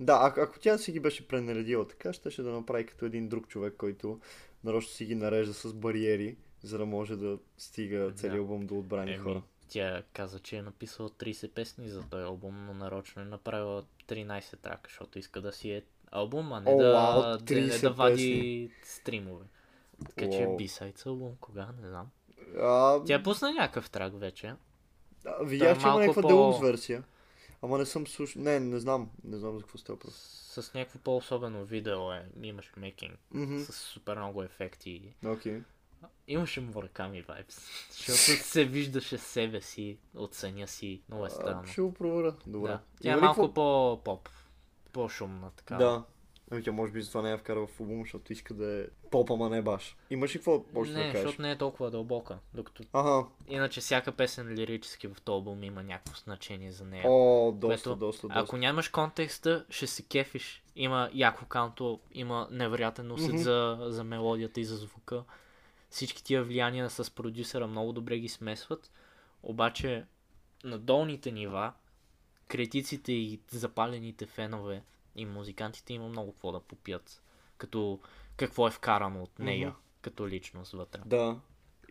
Да, 0.00 0.12
а- 0.12 0.40
ако 0.42 0.58
тя 0.58 0.78
си 0.78 0.92
ги 0.92 1.00
беше 1.00 1.28
пренаредила 1.28 1.88
така, 1.88 2.12
ще 2.12 2.42
да 2.42 2.50
направи 2.52 2.86
като 2.86 3.04
един 3.04 3.28
друг 3.28 3.48
човек, 3.48 3.74
който 3.78 4.20
нарочно 4.64 4.92
си 4.92 5.04
ги 5.04 5.14
нарежда 5.14 5.54
с 5.54 5.74
бариери, 5.74 6.36
за 6.62 6.78
да 6.78 6.86
може 6.86 7.16
да 7.16 7.38
стига 7.58 7.98
Да. 7.98 8.12
целият 8.14 8.38
албум 8.38 8.66
до 8.66 8.78
отбрани 8.78 9.12
Еми, 9.12 9.22
хора. 9.22 9.42
Тя 9.68 10.02
каза, 10.12 10.40
че 10.40 10.56
е 10.56 10.62
написала 10.62 11.10
30 11.10 11.50
песни 11.50 11.88
за 11.88 12.02
този 12.02 12.24
албум, 12.24 12.66
но 12.66 12.74
нарочно 12.74 13.22
е 13.22 13.26
направила 13.26 13.84
13 14.08 14.58
трака, 14.58 14.80
защото 14.84 15.18
иска 15.18 15.40
да 15.40 15.52
си 15.52 15.70
е 15.70 15.82
албум, 16.10 16.52
а 16.52 16.60
не, 16.60 16.70
О, 16.70 16.76
да, 16.76 16.92
да, 17.38 17.54
не 17.54 17.60
30 17.62 17.80
да 17.80 17.90
вади 17.90 18.70
стримове. 18.84 19.44
Така 20.06 20.30
че 20.30 20.38
Уау. 20.38 20.56
B-Sides 20.58 21.06
албум, 21.06 21.36
кога, 21.40 21.68
не 21.82 21.88
знам. 21.88 22.06
А, 22.58 23.04
Тя 23.04 23.22
пусна 23.22 23.52
някакъв 23.52 23.90
трак 23.90 24.18
вече. 24.18 24.54
а, 25.26 25.44
видях, 25.44 25.74
да, 25.74 25.80
че 25.80 25.86
има 25.86 25.98
някаква 25.98 26.22
по- 26.22 26.28
делус 26.28 26.60
версия. 26.60 27.04
Ама 27.62 27.78
не 27.78 27.86
съм 27.86 28.06
слушал. 28.06 28.42
Не, 28.42 28.60
не 28.60 28.78
знам. 28.78 29.10
Не 29.24 29.36
знам 29.36 29.54
за 29.54 29.60
какво 29.60 29.78
става 29.78 29.98
просто. 29.98 30.18
С 30.62 30.74
някакво 30.74 30.98
по-особено 30.98 31.64
видео 31.64 32.12
е. 32.12 32.26
Имаше 32.42 32.70
мейкинг. 32.76 33.18
Мгм. 33.30 33.58
С 33.58 33.74
супер 33.74 34.16
много 34.16 34.42
ефекти. 34.42 35.14
Окей. 35.26 35.60
Имаше 36.28 36.60
Мураками 36.60 37.22
вайбс. 37.22 37.56
Защото 37.90 38.16
се 38.44 38.64
виждаше 38.64 39.18
себе 39.18 39.60
си, 39.60 39.98
от 40.14 40.34
съня 40.34 40.66
си. 40.68 41.02
Много 41.08 41.24
е 41.24 41.26
А, 41.26 41.30
странно. 41.30 41.66
Ще 41.66 41.80
го 41.80 41.94
проверя. 41.94 42.34
Добре. 42.46 42.68
Да. 42.68 42.80
Тя 43.02 43.12
е 43.12 43.16
малко 43.16 43.42
какво- 43.42 43.54
по-поп. 43.54 44.28
По-шумна 44.92 45.50
така. 45.56 45.76
Да. 45.76 46.04
Ами 46.50 46.62
тя 46.62 46.72
може 46.72 46.92
би 46.92 47.02
затова 47.02 47.22
не 47.22 47.30
я 47.30 47.38
вкара 47.38 47.66
в 47.66 47.80
албум, 47.80 48.02
защото 48.02 48.32
иска 48.32 48.54
да 48.54 48.80
е 48.80 48.84
поп, 49.10 49.30
ама 49.30 49.50
не 49.50 49.62
баш. 49.62 49.96
Имаш 50.10 50.34
ли 50.34 50.38
какво 50.38 50.64
още 50.74 50.92
не, 50.92 50.98
да 50.98 51.04
кажеш? 51.04 51.20
защото 51.22 51.42
не 51.42 51.50
е 51.50 51.58
толкова 51.58 51.90
дълбока. 51.90 52.38
Докато 52.54 52.82
Ага. 52.92 53.26
иначе 53.48 53.80
всяка 53.80 54.12
песен 54.12 54.48
лирически 54.48 55.06
в 55.06 55.16
този 55.24 55.34
албум 55.34 55.62
има 55.62 55.82
някакво 55.82 56.14
значение 56.16 56.72
за 56.72 56.84
нея. 56.84 57.04
О, 57.06 57.52
доста, 57.52 57.90
Което, 57.90 57.96
доста, 57.96 58.26
доста. 58.28 58.40
Ако 58.40 58.56
нямаш 58.56 58.88
контекста, 58.88 59.64
ще 59.70 59.86
се 59.86 60.02
кефиш. 60.02 60.62
Има 60.76 61.10
яко 61.14 61.46
канто, 61.46 62.00
има 62.12 62.48
невероятен 62.50 63.12
усет 63.12 63.28
Мгм. 63.28 63.38
за, 63.38 63.78
за 63.82 64.04
мелодията 64.04 64.60
и 64.60 64.64
за 64.64 64.76
звука. 64.76 65.24
Всички 65.90 66.24
тия 66.24 66.44
влияния 66.44 66.90
с 66.90 67.10
продюсера 67.10 67.66
много 67.66 67.92
добре 67.92 68.18
ги 68.18 68.28
смесват. 68.28 68.90
Обаче 69.42 70.04
на 70.64 70.78
долните 70.78 71.32
нива, 71.32 71.72
критиците 72.48 73.12
и 73.12 73.40
запалените 73.50 74.26
фенове 74.26 74.82
и 75.16 75.26
музикантите 75.26 75.92
има 75.92 76.08
много 76.08 76.32
какво 76.32 76.52
да 76.52 76.60
попият. 76.60 77.22
Като 77.58 78.00
какво 78.36 78.68
е 78.68 78.70
вкарано 78.70 79.22
от 79.22 79.38
нея, 79.38 79.68
Мгм. 79.68 79.76
като 80.00 80.28
личност 80.28 80.72
вътре. 80.72 81.00
Да. 81.06 81.36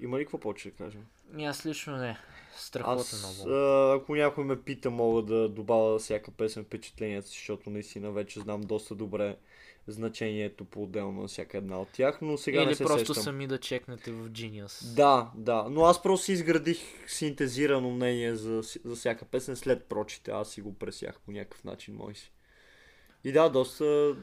Има 0.02 0.20
ли 0.20 0.24
какво 0.26 0.40
повече 0.40 0.70
да 0.70 0.76
кажем? 0.76 1.06
Аз 1.40 1.66
лично 1.66 1.98
не. 1.98 2.18
Страхотен 2.58 3.00
Аз, 3.00 3.40
албум. 3.40 3.54
а, 3.54 3.94
ако 3.96 4.16
някой 4.16 4.44
ме 4.44 4.62
пита, 4.62 4.90
мога 4.92 5.22
да 5.22 5.50
добавя 5.50 6.00
всяка 6.00 6.32
песен 6.32 6.64
впечатленията 6.66 7.28
си, 7.28 7.38
защото 7.38 7.70
наистина 7.70 8.12
вече 8.12 8.40
знам 8.40 8.62
доста 8.62 8.96
добре 8.96 9.38
значението 9.88 10.66
по-отделно 10.66 11.22
на 11.22 11.28
всяка 11.28 11.58
една 11.58 11.82
от 11.82 11.90
тях, 11.90 12.20
но 12.22 12.38
сега 12.38 12.62
Или 12.62 12.70
не 12.70 12.76
се 12.76 12.84
просто 12.84 13.14
сещам. 13.14 13.24
сами 13.24 13.48
да 13.48 13.58
чекнете 13.58 14.12
в 14.12 14.30
Genius. 14.30 14.96
Да, 14.96 15.32
да, 15.36 15.68
но 15.70 15.86
аз 15.86 16.04
просто 16.04 16.26
си 16.26 16.32
изградих 16.32 16.78
синтезирано 17.08 17.92
мнение 17.92 18.36
за, 18.36 18.62
за 18.86 18.96
всяка 18.96 19.26
песен 19.26 19.56
след 19.56 19.84
прочите, 19.84 20.32
аз 20.32 20.52
си 20.52 20.62
го 20.62 20.74
пресях 20.74 21.20
по 21.26 21.32
някакъв 21.32 21.64
начин, 21.64 21.96
мой 21.96 22.16
си. 22.16 22.32
И 23.24 23.32
да, 23.32 23.50
доста, 23.50 24.16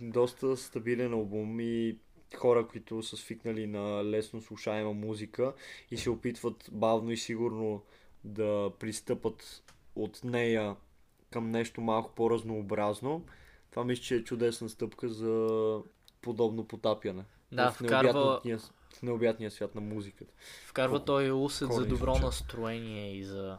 доста 0.00 0.56
стабилен 0.56 1.12
албум 1.12 1.60
и 1.60 1.98
хора, 2.36 2.68
които 2.68 3.02
са 3.02 3.16
свикнали 3.16 3.66
на 3.66 4.04
лесно 4.04 4.42
слушаема 4.42 4.92
музика 4.92 5.52
и 5.90 5.96
се 5.96 6.10
опитват 6.10 6.68
бавно 6.72 7.10
и 7.10 7.16
сигурно 7.16 7.82
да 8.24 8.70
пристъпат 8.78 9.62
от 9.96 10.24
нея 10.24 10.76
към 11.30 11.50
нещо 11.50 11.80
малко 11.80 12.14
по-разнообразно. 12.14 13.24
Това 13.72 13.84
мисля, 13.84 14.02
че 14.02 14.14
е 14.16 14.24
чудесна 14.24 14.68
стъпка 14.68 15.08
за 15.08 15.78
подобно 16.20 16.64
потапяне. 16.68 17.24
Да, 17.52 17.70
в 17.70 17.74
вкарва, 17.74 18.12
необятния, 18.12 18.58
в 18.94 19.02
необятния 19.02 19.50
свят 19.50 19.74
на 19.74 19.80
музиката. 19.80 20.32
вкарва 20.66 20.92
Колко 20.96 21.04
той 21.04 21.30
усет 21.30 21.72
за 21.72 21.86
добро 21.86 22.14
звучат. 22.14 22.22
настроение 22.22 23.16
и 23.16 23.24
за 23.24 23.58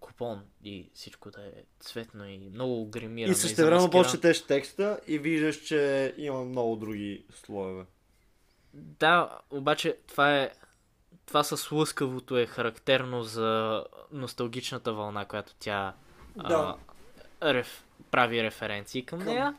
купон 0.00 0.42
и 0.64 0.90
всичко 0.94 1.30
да 1.30 1.46
е 1.46 1.52
цветно 1.80 2.28
и 2.28 2.38
много 2.38 2.86
гримирано. 2.86 3.32
И 3.32 3.34
същевременно 3.34 3.80
замаскирано. 3.80 4.04
по-четеш 4.04 4.46
текста 4.46 5.00
и 5.06 5.18
виждаш, 5.18 5.56
че 5.56 6.14
има 6.18 6.44
много 6.44 6.76
други 6.76 7.24
слоеве. 7.34 7.84
Да, 8.74 9.38
обаче 9.50 9.96
това 10.08 10.36
е 10.38 10.50
това 11.26 11.44
с 11.44 11.70
лъскавото 11.72 12.38
е 12.38 12.46
характерно 12.46 13.22
за 13.22 13.84
носталгичната 14.12 14.92
вълна, 14.92 15.24
която 15.24 15.54
тя 15.58 15.94
Да. 16.36 16.76
а, 16.78 16.89
реф, 17.42 17.84
прави 18.10 18.42
референции 18.42 19.06
към, 19.06 19.18
Към- 19.18 19.28
нея. 19.28 19.56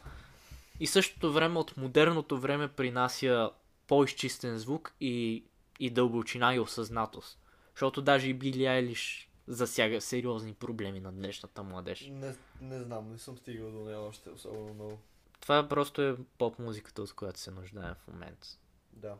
И 0.79 0.87
същото 0.87 1.33
време 1.33 1.59
от 1.59 1.77
модерното 1.77 2.39
време 2.39 2.67
принася 2.67 3.51
по-изчистен 3.87 4.57
звук 4.57 4.93
и, 5.01 5.43
и 5.79 5.89
дълбочина 5.89 6.55
и 6.55 6.59
осъзнатост. 6.59 7.39
Защото 7.73 8.01
даже 8.01 8.29
и 8.29 8.33
Били 8.33 8.65
Айлиш 8.65 9.29
засяга 9.47 10.01
сериозни 10.01 10.53
проблеми 10.53 10.99
на 10.99 11.11
днешната 11.11 11.63
младеж. 11.63 12.07
Не, 12.11 12.35
не 12.61 12.79
знам, 12.79 13.11
не 13.11 13.17
съм 13.17 13.37
стигал 13.37 13.71
до 13.71 13.79
нея 13.79 13.99
още 13.99 14.29
особено 14.29 14.73
много. 14.73 14.99
Това 15.39 15.69
просто 15.69 16.01
е 16.01 16.15
поп 16.37 16.59
музиката, 16.59 17.01
от 17.01 17.13
която 17.13 17.39
се 17.39 17.51
нуждаем 17.51 17.95
в 17.95 18.07
момента. 18.07 18.47
Да. 18.93 19.15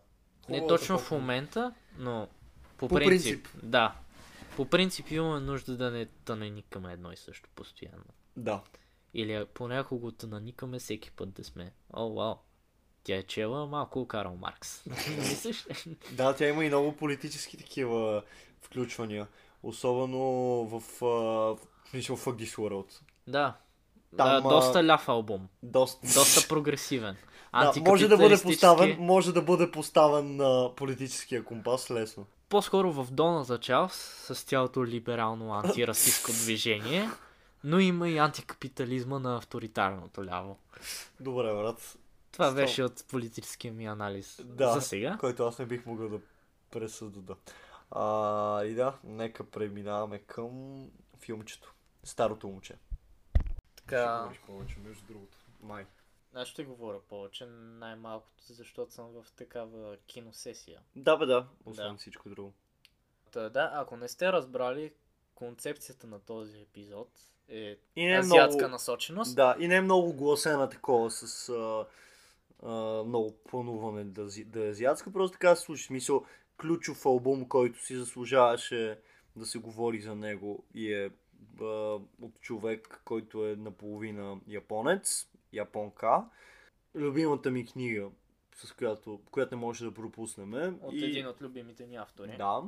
Не 0.49 0.67
точно 0.67 0.99
в 0.99 1.11
момента, 1.11 1.73
но 1.97 2.27
по, 2.77 2.87
По 2.87 2.95
принцип, 2.95 3.43
принцип. 3.43 3.63
Да. 3.63 3.95
По 4.55 4.65
принцип 4.65 5.11
имаме 5.11 5.39
нужда 5.39 5.77
да 5.77 5.91
не 5.91 6.05
тънаникаме 6.05 6.93
едно 6.93 7.11
и 7.11 7.17
също 7.17 7.49
постоянно. 7.55 8.05
Да. 8.37 8.61
Или 9.13 9.45
понякога 9.53 10.01
го 10.01 10.11
тънаникаме 10.11 10.79
всеки 10.79 11.11
път 11.11 11.31
да 11.33 11.43
сме. 11.43 11.71
О, 11.93 12.13
вау. 12.13 12.35
Тя 13.03 13.15
е 13.15 13.23
чела 13.23 13.67
малко 13.67 14.07
Карл 14.07 14.35
Маркс. 14.35 14.83
Мислиш? 15.17 15.65
Да, 16.11 16.35
тя 16.35 16.47
има 16.47 16.65
и 16.65 16.67
много 16.67 16.95
политически 16.95 17.57
такива 17.57 18.23
включвания. 18.61 19.27
Особено 19.63 20.19
в... 20.65 21.05
а, 21.05 21.55
Мисля, 21.93 22.15
в 22.15 22.25
Fuck 22.25 22.35
This 22.35 22.55
World. 22.55 23.01
да. 23.27 23.57
Там, 24.17 24.43
да, 24.43 24.49
доста 24.49 24.83
ляв 24.83 25.09
албум. 25.09 25.47
Доста... 25.63 26.07
Доста 26.13 26.47
прогресивен. 26.47 27.15
Да, 27.53 27.73
може 27.81 28.07
да 28.07 28.17
бъде 28.17 28.41
поставен, 28.43 28.97
може 28.99 29.33
да 29.33 29.41
бъде 29.41 29.71
поставен 29.71 30.35
на 30.35 30.71
политическия 30.75 31.43
компас 31.43 31.91
лесно. 31.91 32.25
По-скоро 32.49 32.91
в 32.91 33.07
долната 33.11 33.59
част 33.59 33.95
с 33.99 34.43
цялото 34.43 34.85
либерално 34.85 35.53
антирасистско 35.53 36.31
движение, 36.31 37.09
но 37.63 37.79
има 37.79 38.09
и 38.09 38.17
антикапитализма 38.17 39.19
на 39.19 39.37
авторитарното 39.37 40.25
ляво. 40.25 40.59
Добре, 41.19 41.43
брат. 41.43 41.97
Това 42.31 42.45
Сто. 42.47 42.55
беше 42.55 42.83
от 42.83 43.05
политическия 43.07 43.73
ми 43.73 43.85
анализ 43.85 44.41
Да. 44.43 44.73
за 44.73 44.81
сега. 44.81 45.17
който 45.19 45.43
аз 45.43 45.59
не 45.59 45.65
бих 45.65 45.85
могъл 45.85 46.09
да 46.09 46.19
пресъда. 46.71 47.19
Да. 47.21 47.35
А, 47.91 48.63
и 48.63 48.73
да, 48.73 48.97
нека 49.03 49.43
преминаваме 49.43 50.19
към 50.19 50.85
филмчето. 51.19 51.73
Старото 52.03 52.47
момче. 52.47 52.73
Ще 52.73 53.53
Така, 53.75 54.17
говориш 54.17 54.39
повече, 54.39 54.75
между 54.79 55.05
другото. 55.05 55.37
Май. 55.61 55.85
аз 56.33 56.47
ще 56.47 56.63
говоря 56.63 56.99
повече, 56.99 57.45
най-малкото, 57.45 58.43
защото 58.43 58.93
съм 58.93 59.07
в 59.07 59.25
такава 59.31 59.97
киносесия. 59.97 60.79
Да, 60.95 61.17
бе, 61.17 61.25
да. 61.25 61.47
Освен 61.65 61.91
Да. 61.91 61.97
всичко 61.97 62.29
друго. 62.29 62.53
Та, 63.31 63.49
да, 63.49 63.71
ако 63.73 63.97
не 63.97 64.07
сте 64.07 64.31
разбрали, 64.31 64.93
концепцията 65.35 66.07
на 66.07 66.19
този 66.19 66.59
епизод 66.59 67.09
е 67.51 67.77
И 67.95 68.05
не 68.05 68.13
е 68.13 68.19
азиатска 68.19 68.57
много... 68.57 68.71
насоченост. 68.71 69.35
Да, 69.35 69.55
и 69.59 69.67
не 69.67 69.75
е 69.75 69.81
много 69.81 70.13
гласена 70.13 70.69
такова 70.69 71.11
с 71.11 71.49
а, 71.49 71.85
а, 72.63 73.03
много 73.03 73.35
плануване 73.49 74.03
да, 74.03 74.27
да 74.45 74.65
е 74.65 74.69
азиатска. 74.69 75.13
Просто 75.13 75.33
така 75.33 75.55
се 75.55 75.61
случи. 75.61 75.83
В 75.83 75.85
Смисъл, 75.85 76.25
ключов 76.57 77.05
албум, 77.05 77.47
който 77.47 77.85
си 77.85 77.95
заслужаваше 77.95 78.99
да 79.35 79.45
се 79.45 79.57
говори 79.57 80.01
за 80.01 80.15
него 80.15 80.63
и 80.73 80.93
е 80.93 81.09
а, 81.61 81.65
от 82.21 82.41
човек, 82.41 83.01
който 83.05 83.47
е 83.47 83.55
наполовина 83.55 84.35
японец, 84.47 85.27
японка. 85.53 86.25
Любимата 86.95 87.51
ми 87.51 87.65
книга, 87.65 88.09
с 88.55 88.71
която, 88.71 89.21
която 89.31 89.55
не 89.55 89.61
може 89.61 89.85
да 89.85 89.93
пропуснем. 89.93 90.79
От 90.81 90.93
и... 90.93 91.05
един 91.05 91.27
от 91.27 91.41
любимите 91.41 91.87
ни 91.87 91.95
автори. 91.95 92.35
Да. 92.37 92.63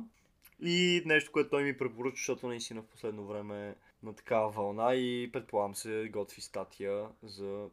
И 0.60 1.02
нещо, 1.06 1.32
което 1.32 1.50
той 1.50 1.64
ми 1.64 1.78
препоръча, 1.78 2.16
защото 2.16 2.48
наистина 2.48 2.82
в 2.82 2.86
последно 2.86 3.26
време 3.26 3.74
на 4.04 4.14
такава 4.14 4.48
вълна 4.50 4.94
и 4.94 5.30
предполагам 5.32 5.74
се 5.74 6.08
готви 6.12 6.40
статия 6.40 7.06
за 7.22 7.66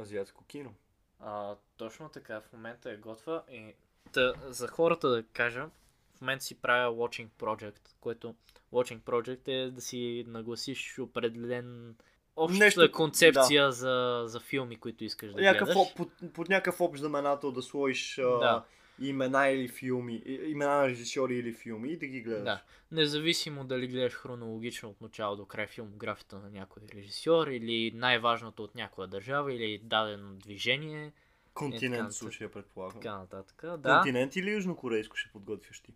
азиатско 0.00 0.44
кино. 0.44 0.74
А, 1.20 1.56
точно 1.76 2.08
така, 2.08 2.40
в 2.40 2.52
момента 2.52 2.90
е 2.90 2.96
готва 2.96 3.42
и 3.50 3.74
та, 4.12 4.32
за 4.46 4.68
хората 4.68 5.08
да 5.08 5.22
кажа, 5.22 5.68
в 6.14 6.20
момента 6.20 6.44
си 6.44 6.60
правя 6.60 6.94
Watching 6.94 7.28
Project, 7.38 7.80
което 8.00 8.34
Watching 8.72 9.00
Project 9.00 9.48
е 9.48 9.70
да 9.70 9.80
си 9.80 10.24
нагласиш 10.28 10.98
определен 10.98 11.96
обща 12.36 12.58
Нещо- 12.58 12.92
концепция 12.92 13.72
за, 13.72 14.22
за 14.26 14.40
филми, 14.40 14.76
които 14.76 15.04
искаш 15.04 15.32
да 15.32 15.40
някакъв, 15.42 15.66
гледаш. 15.68 15.82
об- 15.82 15.96
под, 15.96 16.32
под 16.32 16.48
някакъв 16.48 16.80
общ 16.80 17.00
знаменател 17.00 17.52
да 17.52 17.62
сложиш 17.62 18.16
Да. 18.16 18.64
Имена 19.00 19.48
или 19.48 19.68
филми, 19.68 20.22
имена 20.26 20.72
на 20.72 20.88
режисьори 20.88 21.34
или 21.34 21.52
филми 21.52 21.88
и 21.88 21.96
да 21.96 22.06
ги 22.06 22.20
гледаш. 22.20 22.44
Да. 22.44 22.62
Независимо 22.92 23.64
дали 23.64 23.86
гледаш 23.86 24.12
хронологично 24.12 24.88
от 24.90 25.00
начало 25.00 25.36
до 25.36 25.46
край 25.46 25.66
филмографията 25.66 26.38
на 26.38 26.50
някой 26.50 26.82
режисьор 26.94 27.46
или 27.46 27.92
най-важното 27.94 28.64
от 28.64 28.74
някоя 28.74 29.08
държава 29.08 29.54
или 29.54 29.78
дадено 29.78 30.34
движение, 30.34 31.06
Е, 31.06 31.12
Континент 31.54 32.10
в 32.10 32.14
случая 32.14 32.52
предполагам. 32.52 33.00
така 33.00 33.18
нататък. 33.18 33.62
Да, 33.78 33.96
Континент 33.96 34.36
или 34.36 34.50
южнокорейско 34.50 35.16
ще 35.16 35.32
подготвяш 35.32 35.80
ти? 35.80 35.94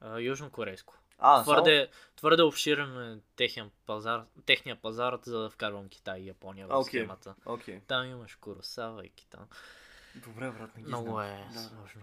а, 0.00 0.18
южнокорейско. 0.18 0.94
А, 1.18 1.42
Твърде, 1.42 1.88
твърде 2.16 2.42
обширен 2.42 3.20
е 3.40 3.48
пазар, 3.86 4.24
техния 4.46 4.76
пазар, 4.76 5.18
за 5.22 5.38
да 5.38 5.50
вкарвам 5.50 5.88
Китай 5.88 6.20
и 6.20 6.26
Япония 6.26 6.66
в 6.66 6.70
окей. 6.70 7.00
схемата. 7.00 7.34
Окей. 7.46 7.80
Там 7.86 8.06
имаш 8.06 8.34
Куросава 8.34 9.06
и 9.06 9.10
Китай. 9.10 9.40
Добре, 10.16 10.50
брат, 10.50 10.76
не 10.76 10.82
ги 10.82 10.88
Много 10.88 11.04
знам. 11.06 11.20
е 11.20 11.48
Да. 11.52 11.58
сложно. 11.58 12.02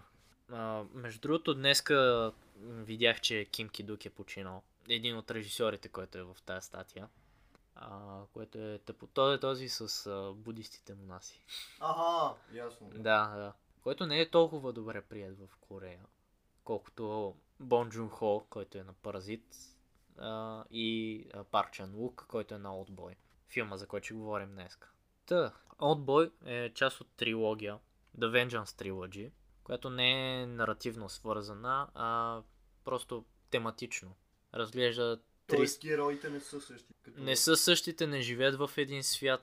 А, 0.52 0.84
между 0.94 1.20
другото, 1.20 1.54
днеска 1.54 2.32
видях, 2.60 3.20
че 3.20 3.44
Ким 3.44 3.68
Кидук 3.68 4.04
е 4.04 4.10
починал. 4.10 4.62
Един 4.88 5.16
от 5.16 5.30
режисьорите, 5.30 5.88
който 5.88 6.18
е 6.18 6.22
в 6.22 6.36
тази 6.46 6.66
статия. 6.66 7.08
А, 7.74 8.20
което 8.32 8.58
е 8.58 8.78
тъпо. 8.78 9.06
Той 9.06 9.34
е 9.34 9.40
този 9.40 9.68
с 9.68 10.06
а, 10.06 10.32
будистите 10.32 10.94
монаси. 10.94 11.40
Ага, 11.80 12.34
ясно. 12.52 12.90
Да, 12.90 13.26
да. 13.36 13.52
Който 13.82 14.06
не 14.06 14.20
е 14.20 14.30
толкова 14.30 14.72
добре 14.72 15.00
прият 15.00 15.38
в 15.38 15.56
Корея. 15.60 16.00
Колкото 16.64 17.34
Бон 17.60 17.90
Джун 17.90 18.08
Хо, 18.08 18.46
който 18.50 18.78
е 18.78 18.84
на 18.84 18.92
Паразит. 18.92 19.56
А, 20.18 20.64
и 20.70 21.24
а, 21.34 21.44
Парк 21.44 21.72
Чан 21.72 21.94
Лук, 21.94 22.24
който 22.28 22.54
е 22.54 22.58
на 22.58 22.68
Oldboy. 22.68 23.14
Филма, 23.48 23.76
за 23.76 23.86
който 23.86 24.04
ще 24.04 24.14
говорим 24.14 24.50
днес. 24.50 24.78
Та, 25.26 25.52
Oldboy 25.78 26.30
е 26.44 26.74
част 26.74 27.00
от 27.00 27.08
трилогия. 27.16 27.78
The 28.18 28.26
Vengeance 28.26 28.82
Trilogy, 28.84 29.30
която 29.68 29.90
не 29.90 30.40
е 30.42 30.46
наративно 30.46 31.08
свързана, 31.08 31.88
а 31.94 32.40
просто 32.84 33.24
тематично. 33.50 34.14
Разглежда 34.54 35.20
три 35.46 35.56
Тоест 35.56 35.82
героите 35.82 36.30
не 36.30 36.40
са 36.40 36.60
същи. 36.60 36.94
Като... 37.02 37.20
не 37.20 37.36
са 37.36 37.56
същите, 37.56 38.06
не 38.06 38.20
живеят 38.20 38.54
в 38.54 38.70
един 38.76 39.02
свят, 39.02 39.40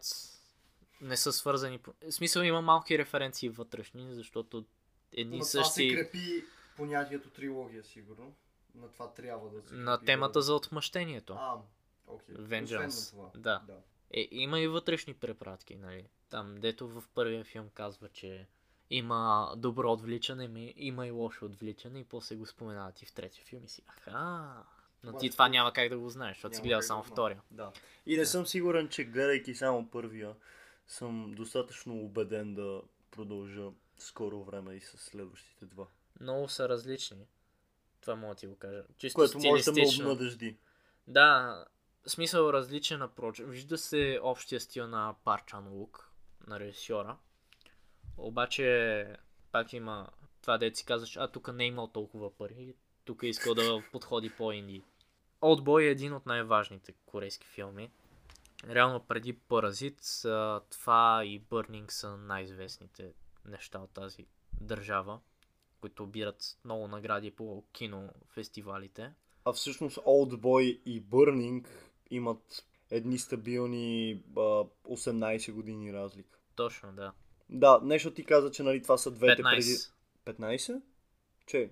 не 1.01 1.17
са 1.17 1.33
свързани. 1.33 1.79
В 2.01 2.11
смисъл 2.11 2.41
има 2.41 2.61
малки 2.61 2.97
референции 2.97 3.49
вътрешни, 3.49 4.13
защото 4.13 4.65
едни 5.11 5.37
На 5.37 5.37
и 5.37 5.39
това 5.39 5.45
се 5.45 5.57
същи 5.57 5.95
крепи 5.95 6.43
понятието 6.77 7.29
трилогия, 7.29 7.83
сигурно. 7.83 8.35
На 8.75 8.91
това 8.91 9.13
трябва 9.13 9.49
да 9.49 9.61
се 9.67 9.75
на 9.75 9.97
крепи, 9.97 10.05
темата 10.05 10.39
да. 10.39 10.43
за 10.43 10.55
отмъщението. 10.55 11.33
А, 11.33 11.61
окей. 12.07 12.35
Vengeance. 12.35 13.17
На. 13.17 13.41
Да. 13.41 13.63
да. 13.67 13.77
Е, 14.11 14.27
има 14.31 14.59
и 14.59 14.67
вътрешни 14.67 15.13
препратки, 15.13 15.75
нали? 15.75 16.07
Там, 16.29 16.55
дето 16.55 16.87
в 16.87 17.03
първия 17.13 17.43
филм 17.43 17.69
казва, 17.73 18.09
че 18.09 18.47
има 18.89 19.53
добро 19.57 19.91
отвличане, 19.91 20.73
има 20.77 21.07
и 21.07 21.11
лошо 21.11 21.45
отвличане 21.45 21.99
и 21.99 22.03
после 22.03 22.35
го 22.35 22.45
споменават 22.45 23.01
и 23.01 23.05
в 23.05 23.13
третия 23.13 23.45
филм 23.45 23.63
и 23.65 23.69
си, 23.69 23.81
аха, 23.87 24.63
но 25.03 25.17
ти 25.17 25.29
това 25.29 25.49
няма 25.49 25.73
как 25.73 25.89
да 25.89 25.97
го 25.97 26.09
знаеш, 26.09 26.37
защото 26.37 26.55
си 26.55 26.61
гледал 26.61 26.81
само 26.81 27.03
втория. 27.03 27.41
Да. 27.51 27.71
И 28.05 28.17
не 28.17 28.25
съм 28.25 28.45
сигурен, 28.45 28.89
че 28.89 29.03
гледайки 29.03 29.55
само 29.55 29.89
първия, 29.89 30.35
съм 30.87 31.31
достатъчно 31.35 31.95
убеден 31.95 32.53
да 32.53 32.81
продължа 33.11 33.69
скоро 33.97 34.43
време 34.43 34.75
и 34.75 34.81
с 34.81 34.97
следващите 34.97 35.65
два. 35.65 35.85
Много 36.19 36.49
са 36.49 36.69
различни. 36.69 37.27
Това 38.01 38.15
мога 38.15 38.35
да 38.35 38.39
ти 38.39 38.47
го 38.47 38.55
кажа. 38.55 38.83
Чисто 38.97 39.15
Което 39.15 39.39
може 39.39 39.63
да 39.63 39.71
ме 39.71 39.85
обнадежди. 39.99 40.57
Да, 41.07 41.65
смисъл 42.07 42.49
различен 42.53 43.01
апроч. 43.01 43.39
Вижда 43.39 43.77
се 43.77 44.19
общия 44.23 44.61
стил 44.61 44.87
на 44.87 45.15
Парчан 45.23 45.67
Лук, 45.67 46.11
на 46.47 46.59
режисьора. 46.59 47.17
Обаче, 48.17 49.17
пак 49.51 49.73
има 49.73 50.07
това, 50.41 50.57
дете 50.57 50.77
си 50.77 50.85
казваш, 50.85 51.17
а 51.17 51.27
тук 51.27 51.53
не 51.53 51.63
е 51.63 51.67
имал 51.67 51.87
толкова 51.87 52.37
пари, 52.37 52.73
тук 53.05 53.23
е 53.23 53.27
искал 53.27 53.53
да 53.53 53.83
подходи 53.91 54.29
по-инди. 54.29 54.83
Oldboy 55.41 55.83
е 55.83 55.91
един 55.91 56.13
от 56.13 56.25
най-важните 56.25 56.93
корейски 57.05 57.47
филми. 57.47 57.91
Реално 58.69 58.99
преди 58.99 59.33
Паразит, 59.33 59.99
това 60.71 61.21
и 61.25 61.41
Burning 61.41 61.91
са 61.91 62.17
най-известните 62.17 63.13
неща 63.45 63.79
от 63.79 63.89
тази 63.89 64.25
държава, 64.61 65.19
които 65.81 66.03
обират 66.03 66.57
много 66.65 66.87
награди 66.87 67.31
по 67.31 67.63
кинофестивалите. 67.71 69.13
А 69.45 69.53
всъщност 69.53 69.97
Oldboy 69.97 70.81
и 70.85 71.03
Burning 71.03 71.67
имат 72.09 72.65
едни 72.91 73.17
стабилни 73.17 74.23
а, 74.37 74.39
18 74.39 75.51
години 75.51 75.93
разлика. 75.93 76.39
Точно, 76.55 76.91
да. 76.93 77.13
Да, 77.49 77.79
нещо 77.83 78.13
ти 78.13 78.23
каза, 78.23 78.51
че 78.51 78.63
нали 78.63 78.81
това 78.81 78.97
са 78.97 79.11
двете 79.11 79.43
15. 79.43 79.55
преди... 80.25 80.37
15? 80.39 80.81
Че? 81.45 81.69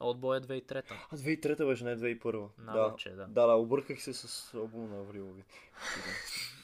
Отбой 0.00 0.36
е 0.36 0.40
2003. 0.40 0.82
А 1.10 1.16
2003 1.16 1.66
беше, 1.66 1.84
не 1.84 1.96
2001. 1.96 2.48
Навърче, 2.58 3.10
да. 3.10 3.16
да. 3.16 3.26
Да, 3.26 3.46
да, 3.46 3.52
обърках 3.52 4.02
се 4.02 4.12
с 4.12 4.54
албума 4.54 4.88
на 4.88 5.00
Аврилови. 5.00 5.44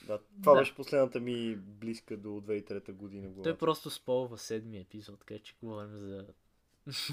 да, 0.07 0.19
това 0.41 0.53
Да. 0.53 0.59
беше 0.59 0.75
последната 0.75 1.21
ми 1.21 1.57
близка 1.57 2.17
до 2.17 2.29
2003 2.29 2.93
година. 2.93 3.23
в 3.23 3.33
Той 3.33 3.35
главата. 3.35 3.59
просто 3.59 3.91
спълва 3.91 4.39
седми 4.39 4.79
епизод, 4.79 5.19
така 5.19 5.39
че 5.39 5.55
говорим 5.63 5.99
за 5.99 6.27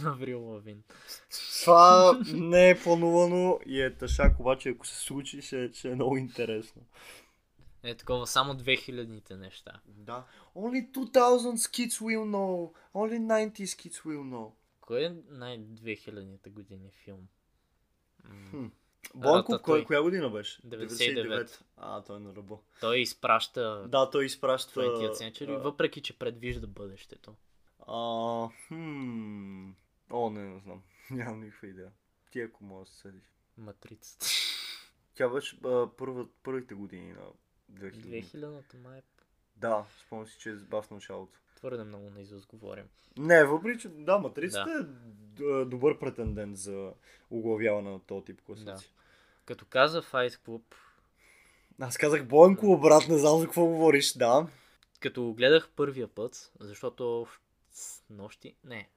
Аврил 0.06 0.44
Лавин. 0.44 0.84
Това 1.64 2.20
не 2.34 2.70
е 2.70 2.80
планувано 2.80 3.60
и 3.66 3.82
е 3.82 3.96
тъшак, 3.96 4.40
обаче 4.40 4.70
ако 4.70 4.88
се 4.88 4.96
случи, 4.96 5.42
ще, 5.42 5.74
ще 5.74 5.90
е 5.90 5.96
много 5.96 6.18
интересно. 6.18 6.82
Е 7.84 7.96
такова, 7.96 8.28
само 8.28 8.54
2000-те 8.54 9.36
неща. 9.36 9.82
Да. 9.86 10.26
Only 10.56 10.92
2000 10.92 11.56
kids 11.56 11.90
will 11.90 12.26
know. 12.26 12.74
Only 12.94 13.20
90s 13.20 13.66
kids 13.66 14.06
will 14.06 14.24
know. 14.24 14.52
Кой 14.82 15.06
е 15.06 15.16
най-2000-те 15.30 16.50
години 16.50 16.92
филм? 16.92 17.28
Хм. 18.50 18.66
Бонков, 19.16 19.62
кой, 19.62 19.86
коя 19.86 20.02
година 20.02 20.30
беше? 20.30 20.62
99. 20.62 21.62
А, 21.78 22.02
той 22.02 22.18
е 22.18 22.20
на 22.20 22.36
ръбо. 22.36 22.64
Той 22.80 23.00
изпраща 23.00 23.88
Да, 23.88 24.10
той 24.10 24.26
изпраща... 24.26 24.80
20th 24.80 25.14
Century, 25.14 25.56
а, 25.56 25.58
въпреки 25.58 26.02
че 26.02 26.20
предвижда 26.20 26.68
бъдещето. 26.68 27.36
А, 27.88 28.50
хм... 28.68 29.70
О, 30.12 30.30
не, 30.30 30.42
не 30.42 30.60
знам. 30.60 30.82
Нямам 31.12 31.40
никаква 31.40 31.68
идея. 31.68 31.92
Ти 32.32 32.42
ако 32.42 32.64
можеш 32.64 32.90
да 32.90 32.96
се 32.96 33.02
седиш. 33.02 33.24
Матрицата. 33.58 34.26
Тя 35.14 35.30
беше 35.30 35.58
а, 35.66 35.90
първа, 35.98 36.28
първите 36.44 36.74
години 36.74 37.14
на 37.14 37.22
2000. 37.70 38.24
2000-та 38.24 38.78
май. 38.80 39.02
Да, 39.56 39.86
спомням 40.00 40.28
си, 40.28 40.38
че 40.40 40.50
е 40.50 40.56
бах 40.56 40.86
в 40.86 40.92
началото. 40.92 41.40
Твърде 41.56 41.84
много 41.84 42.10
на 42.10 42.22
изус 42.22 42.46
говорим. 42.46 42.86
Не, 43.18 43.46
въпреки, 43.46 43.80
че 43.80 43.90
да, 43.90 44.18
Матрицата 44.18 44.72
е 44.72 44.84
д- 44.84 45.66
добър 45.66 46.00
претендент 46.00 46.58
за 46.58 46.94
оглавяване 47.32 47.92
на 47.92 48.00
този 48.00 48.26
тип 48.26 48.42
класици. 48.42 48.66
Да. 48.66 48.78
Като 49.46 49.66
каза 49.66 50.02
Fight 50.02 50.30
Club, 50.36 50.62
Аз 51.80 51.98
казах 51.98 52.26
Бойнко, 52.26 52.78
брат, 52.78 53.08
не 53.08 53.18
знам 53.18 53.40
за 53.40 53.46
какво 53.46 53.66
говориш, 53.66 54.14
да. 54.14 54.48
като 55.00 55.24
го 55.24 55.34
гледах 55.34 55.70
първия 55.70 56.08
път, 56.08 56.52
защото 56.60 57.26
в- 57.26 57.42
нощи, 58.10 58.56
не, 58.64 58.90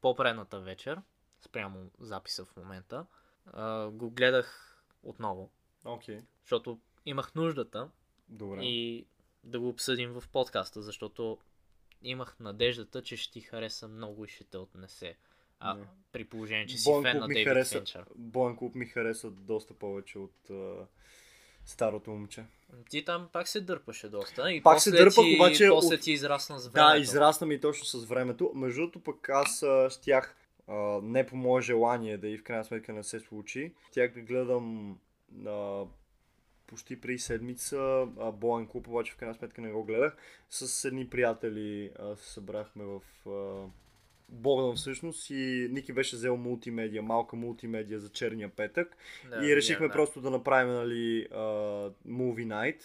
по-предната 0.00 0.60
вечер, 0.60 1.00
спрямо 1.40 1.90
записа 2.00 2.44
в 2.44 2.56
момента, 2.56 3.06
го 3.88 4.10
гледах 4.10 4.78
отново, 5.02 5.50
Окей. 5.84 6.20
защото 6.40 6.80
имах 7.06 7.34
нуждата 7.34 7.90
Добре. 8.32 8.60
и 8.62 9.04
да 9.44 9.60
го 9.60 9.68
обсъдим 9.68 10.10
в 10.10 10.24
подкаста, 10.28 10.82
защото 10.82 11.38
имах 12.02 12.36
надеждата, 12.40 13.02
че 13.02 13.16
ще 13.16 13.32
ти 13.32 13.40
хареса 13.40 13.88
много 13.88 14.24
и 14.24 14.28
ще 14.28 14.44
те 14.44 14.58
отнесе. 14.58 15.16
А, 15.60 15.74
Не. 15.74 15.84
при 16.12 16.24
положение, 16.24 16.66
че 16.66 16.78
си 16.78 16.84
Боен 16.84 17.02
фен 17.02 17.18
на 17.18 17.28
ми 17.28 17.34
Дейвид 17.34 17.48
хареса. 17.48 17.78
Финчър. 17.78 18.04
Боен 18.16 18.56
клуб 18.56 18.74
ми 18.74 18.86
хареса 18.86 19.30
доста 19.30 19.74
повече 19.74 20.18
от 20.18 20.50
а, 20.50 20.86
старото 21.64 22.10
момче. 22.10 22.44
Ти 22.90 23.04
там 23.04 23.28
пак 23.32 23.48
се 23.48 23.60
дърпаше 23.60 24.08
доста 24.08 24.52
и 24.52 24.62
Пак 24.62 24.76
после 24.76 24.90
се 24.90 24.96
дърпах, 24.96 25.24
ти, 25.24 25.36
обаче 25.36 25.68
после 25.70 25.94
от- 25.94 26.00
ти 26.00 26.12
израсна 26.12 26.58
с 26.58 26.68
времето. 26.68 26.92
Да, 26.92 26.98
израсна 26.98 27.46
ми 27.46 27.60
точно 27.60 27.84
с 27.84 28.04
времето. 28.04 28.52
Между 28.54 28.80
другото, 28.80 29.00
пък 29.00 29.28
аз 29.28 29.62
а, 29.62 29.90
щях 29.90 30.36
а, 30.68 30.74
не 31.02 31.26
по 31.26 31.36
мое 31.36 31.62
желание 31.62 32.18
да 32.18 32.28
и 32.28 32.38
в 32.38 32.42
крайна 32.42 32.64
сметка 32.64 32.92
не 32.92 33.02
се 33.04 33.20
случи. 33.20 33.72
Тях 33.90 34.14
да 34.14 34.20
гледам 34.20 34.98
а, 35.46 35.84
почти 36.72 37.00
при 37.00 37.18
седмица 37.18 38.06
а, 38.20 38.32
Боен 38.32 38.66
клуб, 38.66 38.88
обаче 38.88 39.12
в 39.12 39.16
крайна 39.16 39.34
сметка 39.34 39.60
не 39.60 39.72
го 39.72 39.84
гледах. 39.84 40.16
С 40.50 40.84
едни 40.84 41.08
приятели 41.08 41.90
а, 41.98 42.16
се 42.16 42.32
събрахме 42.32 42.84
в 42.84 43.00
а, 43.30 43.68
Богдан 44.28 44.76
всъщност 44.76 45.30
и 45.30 45.68
Ники 45.70 45.92
беше 45.92 46.16
взел 46.16 46.36
мултимедия, 46.36 47.02
малка 47.02 47.36
мултимедия 47.36 48.00
за 48.00 48.08
черния 48.08 48.48
петък. 48.48 48.96
Да, 49.30 49.46
и 49.46 49.56
решихме 49.56 49.86
да. 49.86 49.92
просто 49.92 50.20
да 50.20 50.30
направим 50.30 50.74
нали, 50.74 51.28
а, 51.32 51.36
Movie 52.08 52.46
Night. 52.46 52.82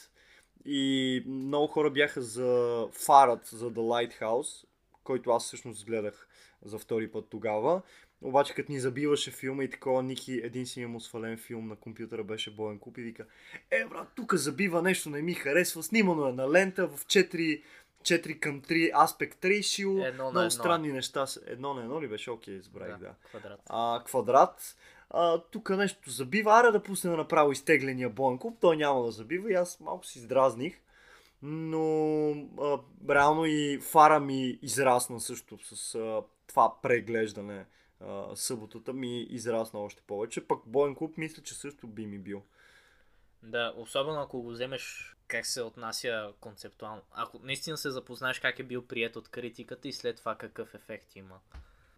И 0.65 1.23
много 1.27 1.67
хора 1.67 1.89
бяха 1.89 2.21
за 2.21 2.83
фарът, 2.91 3.45
за 3.45 3.71
The 3.71 4.11
Lighthouse, 4.19 4.65
който 5.03 5.31
аз 5.31 5.45
всъщност 5.45 5.85
гледах 5.85 6.27
за 6.65 6.79
втори 6.79 7.11
път 7.11 7.25
тогава. 7.29 7.81
Обаче 8.21 8.53
като 8.53 8.71
ни 8.71 8.79
забиваше 8.79 9.31
филма 9.31 9.63
и 9.63 9.69
такова, 9.69 10.03
Ники, 10.03 10.41
един 10.43 10.65
си 10.65 10.85
му 10.85 10.99
свален 10.99 11.37
филм 11.37 11.67
на 11.67 11.75
компютъра 11.75 12.23
беше 12.23 12.51
Боен 12.51 12.79
Куп 12.79 12.97
и 12.97 13.01
вика 13.01 13.25
Е, 13.71 13.85
брат, 13.85 14.07
тук 14.15 14.33
забива 14.33 14.81
нещо, 14.81 15.09
не 15.09 15.21
ми 15.21 15.33
харесва, 15.33 15.83
снимано 15.83 16.27
е 16.27 16.33
на 16.33 16.51
лента 16.51 16.87
в 16.87 17.05
4, 17.05 17.61
4 18.01 18.39
към 18.39 18.61
3 18.61 19.03
аспект 19.03 19.41
ratio, 19.41 20.13
много 20.13 20.39
едно. 20.39 20.51
странни 20.51 20.91
неща. 20.91 21.25
Едно 21.45 21.73
на 21.73 21.81
едно 21.81 22.01
ли 22.01 22.07
беше? 22.07 22.31
Окей, 22.31 22.59
забравих, 22.59 22.97
да 22.97 23.15
Квадрат. 23.29 23.59
а, 23.69 24.03
квадрат. 24.05 24.77
А, 25.09 25.41
тук 25.41 25.69
нещо 25.69 26.09
забива, 26.09 26.59
аре 26.59 26.71
да 26.71 26.83
пуснем 26.83 27.13
направо 27.13 27.51
изтегления 27.51 28.09
боен 28.09 28.37
куп, 28.37 28.59
той 28.59 28.77
няма 28.77 29.03
да 29.03 29.11
забива 29.11 29.51
и 29.51 29.55
аз 29.55 29.79
малко 29.79 30.05
си 30.05 30.19
издразних. 30.19 30.81
Но 31.41 32.29
а, 32.61 32.79
реално 33.09 33.45
и 33.45 33.79
фара 33.81 34.19
ми 34.19 34.59
израсна 34.61 35.19
също 35.19 35.57
с 35.75 35.95
а, 35.95 36.21
това 36.47 36.73
преглеждане 36.81 37.65
а, 38.01 38.35
съботата 38.35 38.93
ми 38.93 39.21
израсна 39.21 39.79
още 39.79 40.01
повече. 40.07 40.47
Пък 40.47 40.59
боен 40.65 40.95
клуб 40.95 41.17
мисля, 41.17 41.43
че 41.43 41.53
също 41.53 41.87
би 41.87 42.05
ми 42.05 42.19
бил. 42.19 42.43
Да, 43.43 43.73
особено 43.77 44.21
ако 44.21 44.41
го 44.41 44.49
вземеш 44.49 45.15
как 45.27 45.45
се 45.45 45.61
отнася 45.61 46.33
концептуално. 46.39 47.01
Ако 47.11 47.39
наистина 47.43 47.77
се 47.77 47.89
запознаеш 47.89 48.39
как 48.39 48.59
е 48.59 48.63
бил 48.63 48.81
прият 48.81 49.15
от 49.15 49.29
критиката 49.29 49.87
и 49.87 49.93
след 49.93 50.17
това 50.17 50.35
какъв 50.35 50.73
ефект 50.73 51.15
има 51.15 51.39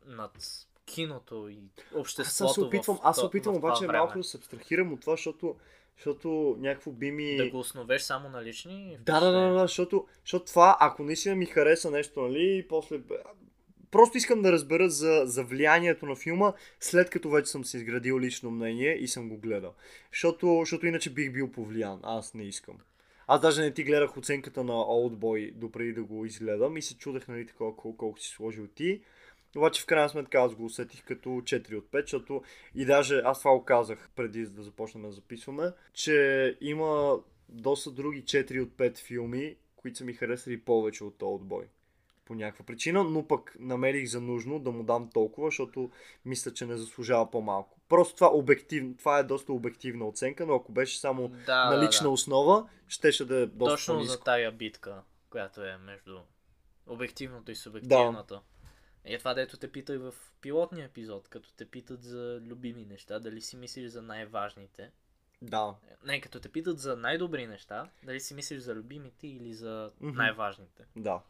над 0.05 0.37
киното 0.85 1.49
и 1.49 1.59
обществото 1.95 2.49
Аз 2.49 2.55
се 2.55 2.61
опитвам, 2.61 2.97
в, 2.97 2.99
аз 3.03 3.15
се 3.17 3.25
опитвам 3.25 3.55
обаче 3.55 3.87
време. 3.87 3.97
малко 3.97 4.17
да 4.17 4.23
се 4.23 4.37
абстрахирам 4.37 4.93
от 4.93 5.01
това, 5.01 5.13
защото, 5.13 5.55
защото 5.97 6.55
някакво 6.59 6.91
би 6.91 7.11
ми... 7.11 7.37
Да 7.37 7.49
го 7.49 7.59
основеш 7.59 8.01
само 8.01 8.29
на 8.29 8.43
лични 8.43 8.97
Да, 9.01 9.19
да, 9.19 9.31
да, 9.31 9.53
да, 9.53 9.59
защото, 9.59 10.07
защото 10.25 10.45
това, 10.45 10.77
ако 10.79 11.03
наистина 11.03 11.35
ми 11.35 11.45
хареса 11.45 11.91
нещо, 11.91 12.21
нали, 12.21 12.57
и 12.57 12.67
после... 12.67 13.01
Просто 13.91 14.17
искам 14.17 14.41
да 14.41 14.51
разбера 14.51 14.89
за, 14.89 15.21
за 15.25 15.43
влиянието 15.43 16.05
на 16.05 16.15
филма, 16.15 16.53
след 16.79 17.09
като 17.09 17.29
вече 17.29 17.51
съм 17.51 17.65
си 17.65 17.77
изградил 17.77 18.19
лично 18.19 18.51
мнение 18.51 18.97
и 18.97 19.07
съм 19.07 19.29
го 19.29 19.37
гледал. 19.37 19.73
Защото, 20.11 20.57
защото 20.59 20.87
иначе 20.87 21.13
бих 21.13 21.31
бил 21.33 21.51
повлиян. 21.51 21.99
Аз 22.03 22.33
не 22.33 22.43
искам. 22.43 22.75
Аз 23.27 23.41
даже 23.41 23.61
не 23.61 23.73
ти 23.73 23.83
гледах 23.83 24.17
оценката 24.17 24.63
на 24.63 24.73
Oldboy 24.73 25.53
допреди 25.53 25.93
да 25.93 26.03
го 26.03 26.25
изгледам 26.25 26.77
и 26.77 26.81
се 26.81 26.97
чудех, 26.97 27.27
нали, 27.27 27.45
такова 27.45 27.75
колко, 27.75 27.97
колко 27.97 28.19
си 28.19 28.29
сложил 28.29 28.67
ти. 28.67 29.01
Обаче 29.57 29.81
в 29.81 29.85
крайна 29.85 30.09
сметка 30.09 30.39
аз 30.39 30.55
го 30.55 30.65
усетих 30.65 31.03
като 31.03 31.29
4 31.29 31.77
от 31.77 31.91
5, 31.91 32.01
защото 32.01 32.41
и 32.75 32.85
даже 32.85 33.21
аз 33.25 33.39
това 33.39 33.51
го 33.51 33.65
казах 33.65 34.09
преди 34.15 34.45
да 34.45 34.63
започнем 34.63 35.03
да 35.03 35.11
записваме, 35.11 35.71
че 35.93 36.57
има 36.61 37.19
доста 37.49 37.91
други 37.91 38.23
4 38.23 38.63
от 38.63 38.69
5 38.69 38.97
филми, 38.97 39.55
които 39.75 39.97
са 39.97 40.05
ми 40.05 40.13
харесали 40.13 40.61
повече 40.61 41.03
от 41.03 41.19
Oldboy. 41.19 41.65
По 42.29 42.35
някаква 42.35 42.65
причина, 42.65 43.03
но 43.03 43.27
пък 43.27 43.55
намерих 43.59 44.07
за 44.09 44.21
нужно 44.21 44.59
да 44.59 44.71
му 44.71 44.83
дам 44.83 45.09
толкова, 45.13 45.47
защото 45.47 45.91
мисля, 46.25 46.53
че 46.53 46.65
не 46.65 46.77
заслужава 46.77 47.31
по-малко. 47.31 47.79
Просто 47.89 48.15
това, 48.15 48.29
обектив, 48.33 48.83
това 48.97 49.19
е 49.19 49.23
доста 49.23 49.53
обективна 49.53 50.07
оценка, 50.07 50.45
но 50.45 50.55
ако 50.55 50.71
беше 50.71 50.99
само 50.99 51.27
да, 51.27 51.69
на 51.69 51.83
лична 51.83 52.03
да, 52.03 52.09
да. 52.09 52.13
основа, 52.13 52.69
щеше 52.87 53.25
да 53.25 53.35
е 53.35 53.45
доста 53.45 53.73
Точно 53.75 53.93
по-ниско. 53.93 54.11
за 54.11 54.23
тая 54.23 54.51
битка, 54.51 55.01
която 55.29 55.63
е 55.63 55.77
между 55.77 56.19
обективното 56.87 57.51
и 57.51 57.55
субективното. 57.55 58.41
Е 59.03 59.17
това, 59.17 59.33
дето 59.33 59.57
те 59.57 59.71
питах 59.71 59.99
в 59.99 60.13
пилотния 60.41 60.85
епизод, 60.85 61.27
като 61.27 61.53
те 61.53 61.65
питат 61.65 62.03
за 62.03 62.41
любими 62.41 62.85
неща, 62.85 63.19
дали 63.19 63.41
си 63.41 63.57
мислиш 63.57 63.91
за 63.91 64.01
най-важните. 64.01 64.91
Да. 65.41 65.75
Не, 66.03 66.21
като 66.21 66.39
те 66.39 66.49
питат 66.49 66.79
за 66.79 66.95
най-добри 66.95 67.47
неща, 67.47 67.89
дали 68.03 68.19
си 68.19 68.33
мислиш 68.33 68.59
за 68.59 68.75
любимите 68.75 69.27
или 69.27 69.53
за 69.53 69.91
Мгм. 70.01 70.17
най-важните. 70.17 70.85
Да. 70.95 71.21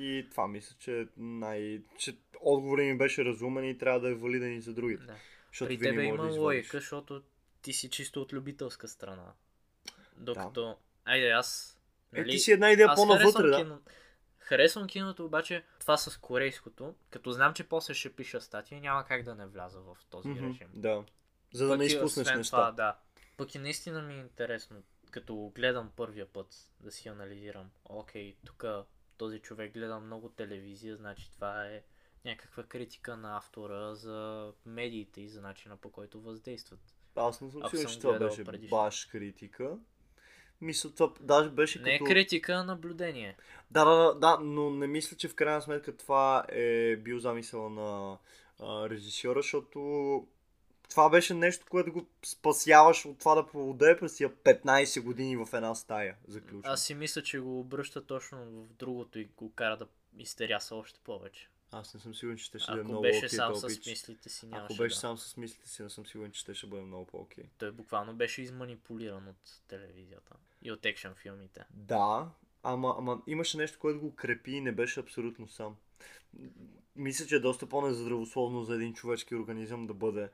И 0.00 0.26
това 0.30 0.48
мисля, 0.48 0.76
че, 0.78 1.06
най... 1.16 1.82
че 1.98 2.16
отговорът 2.40 2.84
ми 2.84 2.98
беше 2.98 3.24
разумен 3.24 3.64
и 3.64 3.78
трябва 3.78 4.00
да 4.00 4.08
е 4.08 4.14
валиден 4.14 4.56
и 4.56 4.60
за 4.60 4.74
другите. 4.74 5.04
Да. 5.04 5.16
Защото 5.48 5.68
При 5.68 5.78
тебе 5.78 6.02
има 6.02 6.26
да 6.26 6.40
логика, 6.40 6.78
защото 6.78 7.22
ти 7.62 7.72
си 7.72 7.90
чисто 7.90 8.22
от 8.22 8.32
любителска 8.32 8.88
страна. 8.88 9.32
Докато, 10.16 10.76
айде 11.04 11.30
аз... 11.30 11.78
Е, 12.12 12.20
нали, 12.20 12.30
ти 12.30 12.38
си 12.38 12.52
една 12.52 12.70
идея 12.70 12.94
по-навътре, 12.94 13.42
харесвам 13.42 13.50
да. 13.50 13.56
Кино... 13.56 13.80
Харесвам 14.38 14.86
киното, 14.86 15.24
обаче 15.24 15.64
това 15.80 15.96
с 15.96 16.16
корейското, 16.16 16.94
като 17.10 17.32
знам, 17.32 17.54
че 17.54 17.68
после 17.68 17.94
ще 17.94 18.12
пиша 18.12 18.40
статия, 18.40 18.80
няма 18.80 19.04
как 19.04 19.22
да 19.22 19.34
не 19.34 19.46
вляза 19.46 19.80
в 19.80 19.96
този 20.10 20.28
Мгм, 20.28 20.46
режим. 20.46 20.68
Да. 20.74 21.04
За 21.52 21.64
да 21.66 21.72
Пък 21.72 21.78
не 21.78 21.84
изпуснеш 21.84 22.34
неща. 22.34 22.56
Това, 22.56 22.72
да. 22.72 22.98
Пък 23.36 23.54
и 23.54 23.58
наистина 23.58 24.02
ми 24.02 24.14
е 24.14 24.18
интересно, 24.18 24.82
като 25.10 25.52
гледам 25.54 25.90
първия 25.96 26.26
път, 26.26 26.70
да 26.80 26.90
си 26.90 27.08
анализирам. 27.08 27.70
Окей, 27.84 28.36
тук 28.46 28.64
този 29.20 29.38
човек 29.38 29.74
гледа 29.74 30.00
много 30.00 30.28
телевизия, 30.28 30.96
значи 30.96 31.30
това 31.32 31.66
е 31.66 31.82
някаква 32.24 32.62
критика 32.62 33.16
на 33.16 33.36
автора 33.36 33.94
за 33.94 34.52
медиите 34.66 35.20
и 35.20 35.28
за 35.28 35.40
начина 35.40 35.76
по 35.76 35.92
който 35.92 36.20
въздействат. 36.20 36.80
Аз 37.16 37.40
не 37.40 37.50
съм 37.50 37.62
сигурен, 37.70 37.86
че 37.86 37.98
това 37.98 38.18
беше 38.18 38.44
предишно. 38.44 38.76
баш 38.76 39.04
критика. 39.04 39.78
Мисля, 40.60 40.90
това 40.90 41.12
даже 41.20 41.50
беше 41.50 41.80
Не 41.82 41.94
е 41.94 41.98
като... 41.98 42.08
критика, 42.08 42.52
а 42.52 42.64
наблюдение. 42.64 43.36
Да, 43.70 43.84
да, 43.84 43.96
да, 43.96 44.14
да, 44.14 44.38
но 44.42 44.70
не 44.70 44.86
мисля, 44.86 45.16
че 45.16 45.28
в 45.28 45.34
крайна 45.34 45.62
сметка 45.62 45.96
това 45.96 46.44
е 46.48 46.96
бил 46.96 47.18
замисъл 47.18 47.70
на 47.70 48.18
а, 48.60 48.90
режисьора, 48.90 49.42
защото 49.42 49.80
това 50.90 51.10
беше 51.10 51.34
нещо, 51.34 51.66
което 51.70 51.92
го 51.92 52.06
спасяваш 52.24 53.04
от 53.04 53.18
това 53.18 53.34
да 53.34 53.46
поводе 53.46 53.96
през 54.00 54.16
тия 54.16 54.30
15 54.30 55.02
години 55.02 55.36
в 55.36 55.48
една 55.52 55.74
стая, 55.74 56.16
заключно. 56.28 56.62
Аз 56.64 56.84
си 56.84 56.94
мисля, 56.94 57.22
че 57.22 57.38
го 57.38 57.60
обръща 57.60 58.06
точно 58.06 58.38
в 58.38 58.72
другото 58.72 59.18
и 59.18 59.24
го 59.24 59.52
кара 59.52 59.76
да 59.76 59.86
изтеряса 60.18 60.74
още 60.74 61.00
повече. 61.04 61.48
Аз 61.72 61.94
не 61.94 62.00
съм 62.00 62.14
сигурен, 62.14 62.38
че 62.38 62.44
ще, 62.44 62.58
ще 62.58 62.72
е 62.72 62.74
Ако 62.74 62.84
много 62.84 63.02
беше 63.02 63.18
окей 63.18 63.28
сам 63.28 63.56
с 63.56 63.86
мислите 63.86 64.28
си, 64.28 64.46
нямаше 64.46 64.74
Ако 64.74 64.82
беше 64.82 64.94
да. 64.94 65.00
сам 65.00 65.18
с 65.18 65.36
мислите 65.36 65.68
си, 65.68 65.82
не 65.82 65.90
съм 65.90 66.06
сигурен, 66.06 66.32
че 66.32 66.40
ще, 66.40 66.54
ще 66.54 66.66
бъде 66.66 66.82
много 66.82 67.06
по-окей. 67.06 67.44
Той 67.58 67.72
буквално 67.72 68.14
беше 68.14 68.42
изманипулиран 68.42 69.28
от 69.28 69.60
телевизията 69.68 70.34
и 70.62 70.72
от 70.72 70.86
екшен 70.86 71.14
филмите. 71.14 71.64
Да, 71.70 72.30
ама, 72.62 72.94
ама 72.98 73.22
имаше 73.26 73.56
нещо, 73.56 73.78
което 73.78 74.00
го 74.00 74.14
крепи 74.14 74.50
и 74.50 74.60
не 74.60 74.72
беше 74.72 75.00
абсолютно 75.00 75.48
сам. 75.48 75.76
Мисля, 76.96 77.26
че 77.26 77.36
е 77.36 77.40
доста 77.40 77.66
по-нездравословно 77.66 78.64
за 78.64 78.74
един 78.74 78.94
човешки 78.94 79.34
организъм 79.34 79.86
да 79.86 79.94
бъде 79.94 80.28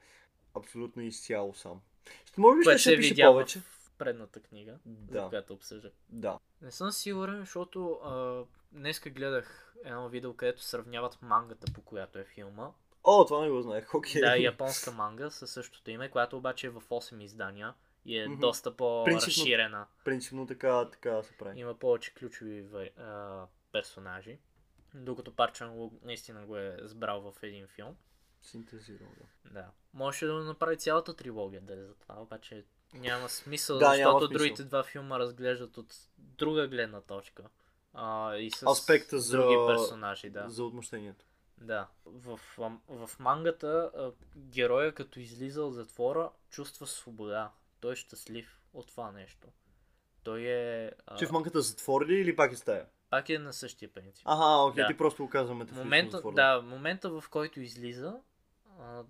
абсолютно 0.56 1.02
изцяло 1.02 1.54
сам. 1.54 1.80
Ще 2.24 2.40
може 2.40 2.58
би 2.58 2.62
ще, 2.62 2.78
се 2.80 2.96
пише 2.96 3.08
видя 3.08 3.26
повече. 3.26 3.60
в 3.60 3.90
предната 3.98 4.40
книга, 4.40 4.78
Да. 4.86 5.22
за 5.22 5.28
която 5.28 5.52
обсъждах. 5.52 5.92
Да. 6.08 6.38
Не 6.62 6.70
съм 6.70 6.92
сигурен, 6.92 7.36
защото 7.36 7.90
а, 7.94 8.44
днеска 8.72 9.10
гледах 9.10 9.74
едно 9.84 10.08
видео, 10.08 10.34
където 10.34 10.62
сравняват 10.62 11.18
мангата, 11.22 11.72
по 11.72 11.80
която 11.80 12.18
е 12.18 12.24
филма. 12.24 12.70
О, 13.04 13.24
това 13.24 13.42
не 13.42 13.50
го 13.50 13.62
знаех. 13.62 13.94
Окей. 13.94 14.20
Да, 14.20 14.36
японска 14.38 14.92
манга 14.92 15.30
със 15.30 15.50
същото 15.50 15.90
име, 15.90 16.10
която 16.10 16.36
обаче 16.36 16.66
е 16.66 16.70
в 16.70 16.80
8 16.82 17.24
издания 17.24 17.74
и 18.04 18.18
е 18.18 18.28
Мгм. 18.28 18.40
доста 18.40 18.70
Принципно- 18.70 18.76
по-разширена. 18.76 19.86
Принципно 20.04 20.46
така, 20.46 20.84
така 20.84 21.22
се 21.22 21.32
прави. 21.32 21.60
Има 21.60 21.74
повече 21.74 22.14
ключови 22.14 22.68
а, 22.98 23.42
персонажи. 23.72 24.38
Докато 24.94 25.34
Парчан 25.34 25.76
го, 25.76 25.98
наистина 26.02 26.46
го 26.46 26.56
е 26.56 26.76
сбрал 26.82 27.20
в 27.22 27.42
един 27.42 27.66
филм. 27.66 27.96
Синтезирал, 28.46 29.08
да. 29.44 29.50
Да. 29.52 29.66
Можеше 29.92 30.26
да 30.26 30.34
направи 30.34 30.76
цялата 30.76 31.16
трилогия 31.16 31.60
да 31.60 31.74
е 31.74 31.84
за 31.84 31.94
това, 31.94 32.14
обаче 32.14 32.64
няма 32.94 33.28
смисъл, 33.28 33.78
Да, 33.78 33.84
няма 33.86 33.96
защото 33.96 34.18
смисъл. 34.18 34.38
другите 34.38 34.64
два 34.64 34.82
филма 34.82 35.18
разглеждат 35.18 35.76
от 35.76 35.94
друга 36.18 36.68
гледна 36.68 37.00
точка. 37.00 37.44
А, 37.94 38.36
и 38.36 38.50
с 38.50 38.62
Аспекта 38.62 39.18
за- 39.18 39.36
други 39.36 39.56
персонажи, 39.68 40.30
да. 40.30 40.48
За 40.48 40.64
отмъщението. 40.64 41.24
Да. 41.58 41.88
В, 42.04 42.40
в, 42.58 42.72
в 42.88 43.10
мангата 43.18 43.90
героя 44.36 44.92
като 44.94 45.20
излиза 45.20 45.64
от 45.64 45.74
затвора 45.74 46.30
чувства 46.50 46.86
свобода. 46.86 47.52
Той 47.80 47.92
е 47.92 47.96
щастлив 47.96 48.60
от 48.72 48.86
това 48.86 49.12
нещо. 49.12 49.48
Той 50.22 50.40
е... 50.42 50.90
А, 51.06 51.16
Че 51.16 51.26
в 51.26 51.32
манката 51.32 51.60
затвори 51.62 52.06
ли 52.06 52.14
или 52.14 52.36
пак 52.36 52.52
е 52.52 52.56
стая? 52.56 52.86
пак 53.10 53.28
е 53.28 53.38
на 53.38 53.52
същия 53.52 53.92
принцип. 53.94 54.22
Аха, 54.28 54.44
окей, 54.62 54.82
Да. 54.82 54.88
ти 54.88 54.96
просто 54.96 55.22
го 55.22 55.30
казваме 55.30 55.66
момента, 55.72 56.22
да, 56.32 56.60
момента 56.62 57.10
в 57.10 57.24
който 57.30 57.60
излиза, 57.60 58.20
а, 58.86 59.04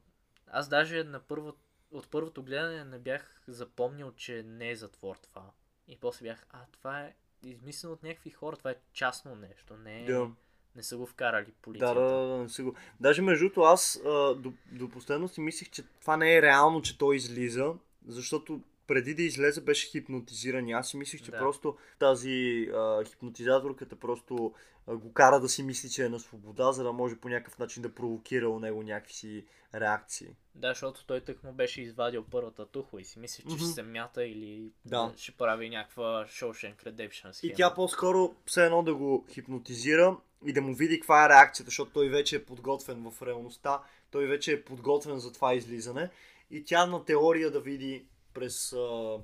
аз 0.46 0.68
даже 0.68 1.04
на 1.04 1.20
първо, 1.20 1.54
от 1.90 2.10
първото 2.10 2.42
гледане 2.42 2.84
не 2.84 2.98
бях 2.98 3.42
запомнил, 3.48 4.12
че 4.12 4.42
не 4.42 4.70
е 4.70 4.76
затвор 4.76 5.16
това. 5.16 5.50
И 5.88 5.96
после 5.96 6.26
бях, 6.26 6.46
а 6.50 6.58
това 6.72 7.00
е 7.00 7.14
измислено 7.42 7.92
от 7.92 8.02
някакви 8.02 8.30
хора, 8.30 8.56
това 8.56 8.70
е 8.70 8.76
частно 8.92 9.34
нещо, 9.34 9.76
не, 9.76 10.02
е, 10.02 10.04
Да. 10.04 10.30
не 10.76 10.82
са 10.82 10.96
го 10.96 11.06
вкарали 11.06 11.46
Да, 11.46 11.52
полицията. 11.62 12.00
да, 12.00 12.26
да, 12.26 12.36
не 12.38 12.48
си 12.48 12.62
го. 12.62 12.74
Даже 13.00 13.22
между 13.22 13.44
другото, 13.44 13.60
аз 13.60 14.00
а, 14.06 14.34
до, 14.34 14.52
до 14.72 14.88
последно 14.88 15.28
си 15.28 15.40
мислих, 15.40 15.70
че 15.70 15.82
това 16.00 16.16
не 16.16 16.36
е 16.36 16.42
реално, 16.42 16.82
че 16.82 16.98
той 16.98 17.16
излиза, 17.16 17.74
защото 18.06 18.60
преди 18.86 19.14
да 19.14 19.22
излезе 19.22 19.60
беше 19.60 19.88
хипнотизиран. 19.88 20.68
И 20.68 20.72
Аз 20.72 20.88
си 20.88 20.96
мислих, 20.96 21.22
че 21.22 21.30
Да. 21.30 21.38
просто 21.38 21.76
тази 21.98 22.68
а, 22.74 23.04
хипнотизаторката 23.04 23.96
просто 23.96 24.54
а, 24.86 24.96
го 24.96 25.12
кара 25.12 25.40
да 25.40 25.48
си 25.48 25.62
мисли, 25.62 25.90
че 25.90 26.04
е 26.04 26.08
на 26.08 26.20
свобода, 26.20 26.72
за 26.72 26.84
да 26.84 26.92
може 26.92 27.16
по 27.16 27.28
някакъв 27.28 27.58
начин 27.58 27.82
да 27.82 27.94
провокира 27.94 28.48
у 28.48 28.58
него 28.60 28.82
някакви 28.82 29.12
си 29.14 29.44
реакции. 29.74 30.28
Да, 30.54 30.68
защото 30.68 31.06
той 31.06 31.20
тък 31.20 31.44
му 31.44 31.52
беше 31.52 31.82
извадил 31.82 32.24
първата 32.30 32.66
тухла 32.66 33.00
и 33.00 33.04
си 33.04 33.18
мислих, 33.18 33.46
че 33.46 33.54
Мгм. 33.54 33.58
ще 33.58 33.66
се 33.66 33.82
мята 33.82 34.24
или 34.24 34.70
Да. 34.84 35.12
ще 35.16 35.32
прави 35.32 35.70
някаква 35.70 36.26
Shawshank 36.26 36.84
Redemption 36.84 37.30
И 37.30 37.34
схема. 37.34 37.52
тя 37.56 37.74
по-скоро 37.74 38.34
все 38.46 38.64
едно 38.64 38.82
да 38.82 38.94
го 38.94 39.26
хипнотизира 39.30 40.16
и 40.46 40.52
да 40.52 40.62
му 40.62 40.74
види 40.74 41.00
каква 41.00 41.26
е 41.26 41.28
реакцията, 41.28 41.68
защото 41.68 41.90
той 41.92 42.08
вече 42.08 42.36
е 42.36 42.44
подготвен 42.44 43.10
в 43.10 43.22
реалността, 43.22 43.80
той 44.10 44.26
вече 44.26 44.52
е 44.52 44.62
подготвен 44.62 45.18
за 45.18 45.32
това 45.32 45.54
излизане 45.54 46.10
и 46.50 46.64
тя 46.64 46.86
на 46.86 47.04
теория 47.04 47.50
да 47.50 47.60
види 47.60 48.06
през 48.36 48.72
а, 48.72 49.18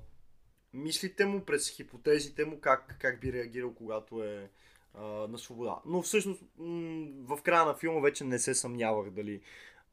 мислите 0.72 1.26
му, 1.26 1.44
през 1.44 1.68
хипотезите 1.68 2.44
му 2.44 2.60
как, 2.60 2.96
как 3.00 3.20
би 3.20 3.32
реагирал, 3.32 3.74
когато 3.74 4.24
е 4.24 4.50
а, 4.94 5.02
на 5.02 5.38
свобода. 5.38 5.76
Но 5.86 6.02
всъщност 6.02 6.42
м- 6.58 7.06
в 7.36 7.42
края 7.42 7.64
на 7.64 7.74
филма 7.74 8.00
вече 8.00 8.24
не 8.24 8.38
се 8.38 8.54
съмнявах 8.54 9.10
дали, 9.10 9.40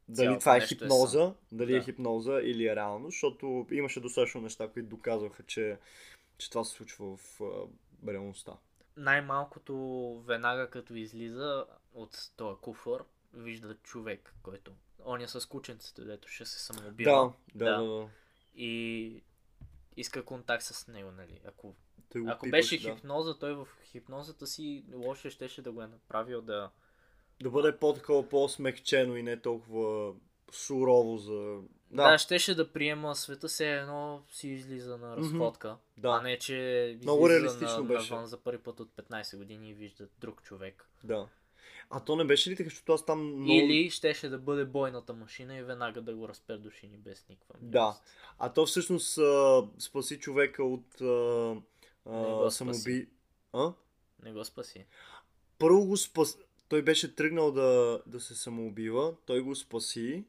дали 0.08 0.26
Цялото 0.26 0.40
това 0.40 0.54
е 0.54 0.58
е 0.58 0.60
хипноза, 0.60 1.18
сън. 1.18 1.34
дали 1.52 1.72
е 1.72 1.78
Да. 1.78 1.84
хипноза 1.84 2.40
или 2.42 2.66
е 2.66 2.76
реално, 2.76 3.06
защото 3.06 3.66
имаше 3.70 4.00
достатъчно 4.00 4.40
неща, 4.40 4.68
които 4.68 4.88
доказваха, 4.88 5.42
че, 5.42 5.78
че 6.38 6.50
това 6.50 6.64
се 6.64 6.72
случва 6.72 7.16
в 7.16 7.40
а, 7.40 7.66
реалността. 8.12 8.52
най-малкото 8.96 9.74
веднага 10.26 10.70
като 10.70 10.94
излиза 10.94 11.64
от 11.94 12.18
този 12.36 12.56
куфър, 12.60 13.02
вижда 13.34 13.76
човек, 13.82 14.34
който... 14.42 14.72
Он 15.04 15.20
е 15.20 15.28
с 15.28 15.48
кученцето, 15.48 16.04
дето 16.04 16.28
ще 16.28 16.44
се 16.44 16.60
самоубива. 16.60 17.10
Да, 17.12 17.32
да, 17.54 17.76
Да. 17.76 17.84
да. 17.84 18.08
И 18.54 19.22
иска 19.96 20.24
контакт 20.24 20.62
с 20.62 20.88
него, 20.88 21.10
нали? 21.10 21.40
Ако, 21.44 21.74
Той 22.12 22.24
ако 22.26 22.44
пипаш, 22.44 22.50
беше 22.50 22.82
да. 22.82 22.94
хипноза, 22.94 23.38
той 23.38 23.54
в 23.54 23.68
хипнозата 23.84 24.46
си 24.46 24.84
лошо 24.94 25.30
щеше 25.30 25.62
да 25.62 25.72
го 25.72 25.82
е 25.82 25.86
направил 25.86 26.42
да... 26.42 26.70
Да 27.42 27.50
бъде 27.50 27.76
по-такова 27.76 28.28
по-смекчено 28.28 29.16
и 29.16 29.22
не 29.22 29.40
толкова 29.40 30.14
сурово 30.52 31.16
за... 31.16 31.60
Да, 31.90 32.10
Да, 32.10 32.18
щеше 32.18 32.54
да 32.54 32.72
приема 32.72 33.16
света 33.16 33.48
се 33.48 33.72
едно 33.72 34.22
си 34.32 34.48
излиза 34.48 34.98
на 34.98 35.16
разходка. 35.16 35.76
Да. 35.96 36.08
А 36.08 36.22
не, 36.22 36.38
че 36.38 36.98
Много 37.02 37.26
излиза 37.26 37.40
реалистично 37.40 37.78
на, 37.78 37.94
беше. 37.94 38.12
навън 38.12 38.26
за 38.26 38.40
първи 38.40 38.62
път 38.62 38.80
от 38.80 38.90
15 38.90 39.36
години 39.36 39.70
и 39.70 39.74
вижда 39.74 40.08
друг 40.20 40.42
човек. 40.42 40.88
да. 41.04 41.28
А 41.90 42.00
то 42.04 42.16
не 42.16 42.24
беше 42.24 42.50
ли 42.50 42.56
така, 42.56 42.70
защото 42.70 42.92
аз 42.92 43.06
там 43.06 43.26
много... 43.26 43.52
Или 43.52 43.90
щеше 43.90 44.28
да 44.28 44.38
бъде 44.38 44.64
бойната 44.64 45.12
машина 45.14 45.56
и 45.58 45.62
веднага 45.62 46.02
да 46.02 46.14
го 46.14 46.28
разпердушини 46.28 46.96
без 46.98 47.28
никаква 47.28 47.54
Да. 47.62 47.80
милост. 47.80 48.02
А 48.38 48.52
то 48.52 48.66
всъщност 48.66 49.18
а, 49.18 49.62
спаси 49.78 50.18
човека 50.18 50.64
от 50.64 51.00
а, 51.00 51.04
Не 52.06 52.12
го 52.12 52.44
а, 52.44 52.50
спаси. 52.50 52.56
самоуби... 52.56 53.08
А? 53.52 53.72
Не 54.22 54.32
го 54.32 54.44
спаси. 54.44 54.86
Първо 55.58 55.86
го 55.86 55.96
спас... 55.96 56.38
Той 56.68 56.82
беше 56.82 57.14
тръгнал 57.14 57.52
да, 57.52 58.02
да 58.06 58.20
се 58.20 58.34
самоубива, 58.34 59.14
той 59.26 59.40
го 59.40 59.54
спаси 59.54 60.24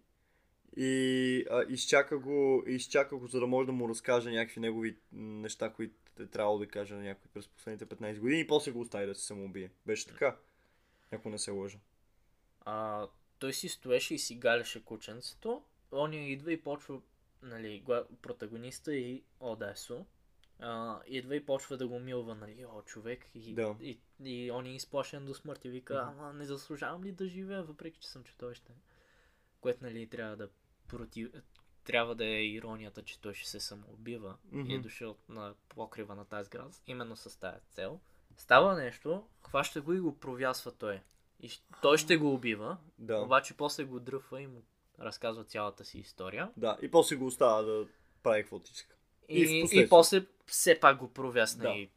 и 0.78 1.46
а, 1.52 1.66
изчака, 1.70 2.20
го, 2.20 2.64
изчака 2.68 3.18
го, 3.18 3.28
за 3.28 3.40
да 3.40 3.48
може 3.48 3.66
да 3.66 3.72
му 3.72 3.90
разкаже 3.90 4.32
някакви 4.32 4.60
негови 4.60 4.98
неща, 5.12 5.74
които 5.74 5.94
е 6.20 6.26
трябвало 6.26 6.60
да 6.60 6.68
каже 6.68 6.94
на 6.94 7.02
някой 7.02 7.32
през 7.34 7.48
последните 7.48 7.86
15 7.86 8.20
години 8.20 8.42
и 8.42 8.48
после 8.48 8.72
го 8.72 8.80
остави 8.80 9.06
да 9.08 9.16
се 9.16 9.26
самоубие. 9.26 9.72
Беше 9.86 10.08
така. 10.08 10.38
Ако 11.12 11.30
не 11.30 11.38
се 11.40 11.52
лъжа. 11.52 11.80
А, 12.62 13.08
той 13.40 13.54
си 13.54 13.70
стоеше 13.70 14.14
и 14.14 14.20
си 14.20 14.36
галеше 14.36 14.86
кученцето. 14.86 15.64
Оня 15.92 16.18
идва 16.18 16.54
и 16.54 16.62
почва, 16.62 17.02
нали, 17.42 17.84
протагониста 18.22 18.96
и 18.96 19.24
Одесо. 19.40 20.06
А, 20.60 21.00
идва 21.08 21.36
и 21.36 21.46
почва 21.46 21.78
да 21.78 21.88
го 21.88 22.00
милва, 22.00 22.36
нали, 22.36 22.66
о, 22.66 22.82
човек. 22.82 23.26
И, 23.36 23.54
Да. 23.54 23.76
и, 23.82 24.00
и 24.24 24.52
он 24.52 24.66
е 24.66 24.76
изплашен 24.76 25.26
до 25.26 25.34
смърт 25.34 25.66
и 25.66 25.70
вика, 25.70 25.94
Мгм. 25.94 26.20
ама 26.20 26.34
не 26.34 26.46
заслужавам 26.46 27.04
ли 27.04 27.12
да 27.12 27.28
живея, 27.28 27.64
въпреки 27.64 28.00
че 28.00 28.08
съм, 28.10 28.24
че 28.24 28.38
той 28.38 28.56
ще. 28.56 28.74
Което, 29.62 29.84
нали, 29.84 30.08
трябва 30.08 30.36
да 30.38 30.50
против... 30.88 31.30
Трябва 31.84 32.16
да 32.16 32.26
е 32.26 32.46
иронията, 32.46 33.04
че 33.04 33.20
той 33.22 33.34
ще 33.34 33.50
се 33.50 33.60
самоубива 33.60 34.38
и 34.70 34.74
е 34.74 34.80
дошъл 34.80 35.18
на 35.30 35.56
покрива 35.70 36.16
на 36.16 36.26
тази 36.26 36.50
град, 36.50 36.82
именно 36.88 37.16
с 37.16 37.40
тази 37.40 37.66
цел. 37.70 38.00
Става 38.38 38.76
нещо, 38.76 39.24
хваща 39.42 39.82
го 39.82 39.94
и 39.94 40.00
го 40.00 40.16
провясва 40.16 40.72
той. 40.72 41.02
И 41.40 41.52
той 41.82 41.98
ще 41.98 42.18
го 42.18 42.34
убива, 42.34 42.78
Да. 42.98 43.18
обаче 43.18 43.54
после 43.54 43.84
го 43.84 44.00
дръфва 44.00 44.42
и 44.42 44.48
му 44.48 44.62
разказва 45.00 45.44
цялата 45.44 45.86
си 45.86 46.00
история. 46.00 46.52
Да. 46.58 46.78
И 46.82 46.92
после 46.92 47.16
го 47.16 47.26
остава 47.26 47.62
да 47.62 47.86
прави 48.24 48.42
каквото 48.44 48.72
иска. 48.72 48.96
И 49.30 49.42
И, 49.42 49.82
и, 49.82 49.90
после 49.90 50.26
все 50.46 50.80
пак 50.80 50.98
го 50.98 51.08
провясна 51.10 51.64
Да. 51.64 51.70
и 51.70 51.90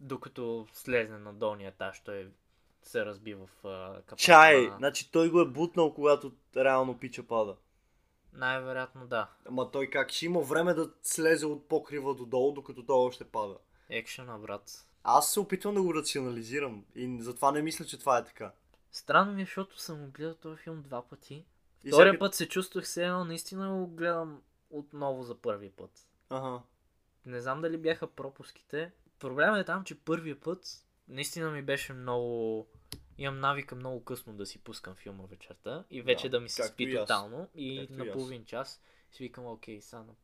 докато 0.00 0.66
слезне 0.72 1.18
на 1.18 1.32
долния 1.34 1.68
етаж, 1.68 2.00
той 2.00 2.30
се 2.82 3.06
разби 3.06 3.34
в 3.34 3.48
а, 3.64 3.94
капака 3.94 4.16
Чай! 4.16 4.60
на- 4.60 4.76
Значи 4.76 5.12
той 5.12 5.30
го 5.30 5.40
е 5.40 5.46
бутнал, 5.46 5.94
когато 5.94 6.32
реално 6.56 6.98
пича 6.98 7.22
пада. 7.22 7.56
Най-вероятно 8.32 9.06
да. 9.06 9.28
Ама 9.46 9.70
той 9.70 9.86
как 9.86 10.10
ще 10.10 10.26
има 10.26 10.40
време 10.40 10.74
да 10.74 10.90
слезе 11.02 11.46
от 11.46 11.68
покрива 11.68 12.14
додолу, 12.14 12.52
докато 12.52 12.82
той 12.82 12.96
още 12.98 13.24
пада. 13.24 13.56
Екшена, 13.90 14.38
брат. 14.38 14.86
Аз 15.04 15.32
се 15.32 15.40
опитвам 15.40 15.74
да 15.74 15.82
го 15.82 15.94
рационализирам 15.94 16.84
и 16.94 17.18
затова 17.20 17.52
не 17.52 17.62
мисля, 17.62 17.84
че 17.84 17.98
това 17.98 18.18
е 18.18 18.24
така. 18.24 18.52
Странно 18.92 19.32
ми 19.32 19.42
е, 19.42 19.44
защото 19.44 19.80
съм 19.80 19.98
го 19.98 20.10
гледал 20.10 20.34
този 20.34 20.56
филм 20.56 20.82
два 20.82 21.02
пъти. 21.02 21.44
И 21.84 21.88
Втория 21.88 22.12
всяка- 22.12 22.18
път 22.18 22.34
се 22.34 22.48
чувствах 22.48 22.88
се 22.88 23.04
едно, 23.04 23.24
наистина 23.24 23.70
го 23.70 23.86
гледам 23.86 24.42
отново 24.70 25.22
за 25.22 25.34
първи 25.34 25.70
път. 25.70 26.08
Ага. 26.30 26.62
Не 27.26 27.40
знам 27.40 27.60
дали 27.60 27.76
бяха 27.76 28.06
пропуските. 28.06 28.92
Проблемът 29.18 29.60
е 29.60 29.64
там, 29.64 29.84
че 29.84 29.98
първия 29.98 30.40
път 30.40 30.84
наистина 31.08 31.50
ми 31.50 31.62
беше 31.62 31.92
много... 31.92 32.66
Имам 33.18 33.40
навика 33.40 33.74
много 33.74 34.04
късно 34.04 34.32
да 34.32 34.46
си 34.46 34.58
пускам 34.58 34.94
филма 34.94 35.24
вечерта 35.24 35.84
и 35.90 36.02
вече 36.02 36.28
Да, 36.28 36.36
да, 36.36 36.40
ми 36.40 36.48
се 36.48 36.62
спи 36.62 36.84
и 36.84 36.94
тотално 36.96 37.48
и 37.54 37.78
Както 37.80 38.04
на 38.04 38.12
половин 38.12 38.44
час 38.44 38.80
си 39.12 39.22
викам, 39.22 39.46
окей, 39.46 39.80
сега 39.80 40.02
на- 40.02 40.14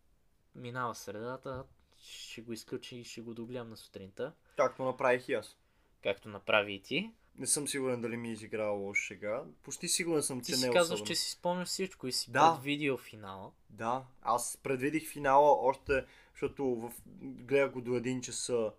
минава 0.54 0.94
средата, 0.94 1.64
ще 2.04 2.40
го 2.40 2.52
изключи 2.52 2.96
и 2.96 3.04
ще 3.04 3.20
го 3.20 3.34
догледам 3.34 3.70
на 3.70 3.76
сутринта, 3.76 4.32
Както 4.56 4.84
направих 4.84 5.28
и 5.28 5.32
аз. 5.34 5.56
както 6.02 6.28
направи 6.28 6.74
и 6.74 6.82
ти. 6.82 7.10
Не 7.38 7.46
съм 7.46 7.68
сигурен 7.68 8.00
дали 8.00 8.16
ми 8.16 8.28
е 8.28 8.32
изиграла 8.32 8.70
лош 8.72 9.08
сега. 9.08 9.44
Почти 9.62 9.88
сигурен 9.88 10.22
съм, 10.22 10.40
Ти 10.40 10.52
че 10.52 10.56
си 10.58 10.64
не 10.64 10.70
е 10.70 10.72
казваш, 10.72 10.94
особено. 10.94 11.06
че 11.06 11.14
си 11.14 11.30
спомняш 11.30 11.68
всичко 11.68 12.06
и 12.06 12.12
си 12.12 12.30
Да. 12.30 12.52
предвидил 12.54 12.96
финала. 12.96 13.50
Да, 13.70 14.04
аз 14.22 14.58
предвидих 14.62 15.08
финала 15.08 15.52
още, 15.60 16.04
защото 16.32 16.64
в... 16.64 16.92
гледах 17.22 17.72
го 17.72 17.80
до 17.80 17.94
един 17.96 18.20
часа 18.20 18.72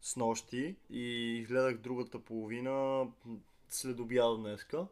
с 0.00 0.16
нощи 0.16 0.76
и 0.90 1.44
гледах 1.48 1.78
другата 1.78 2.18
половина 2.18 3.06
след 3.68 4.00
обяда 4.00 4.36
днеска. 4.36 4.86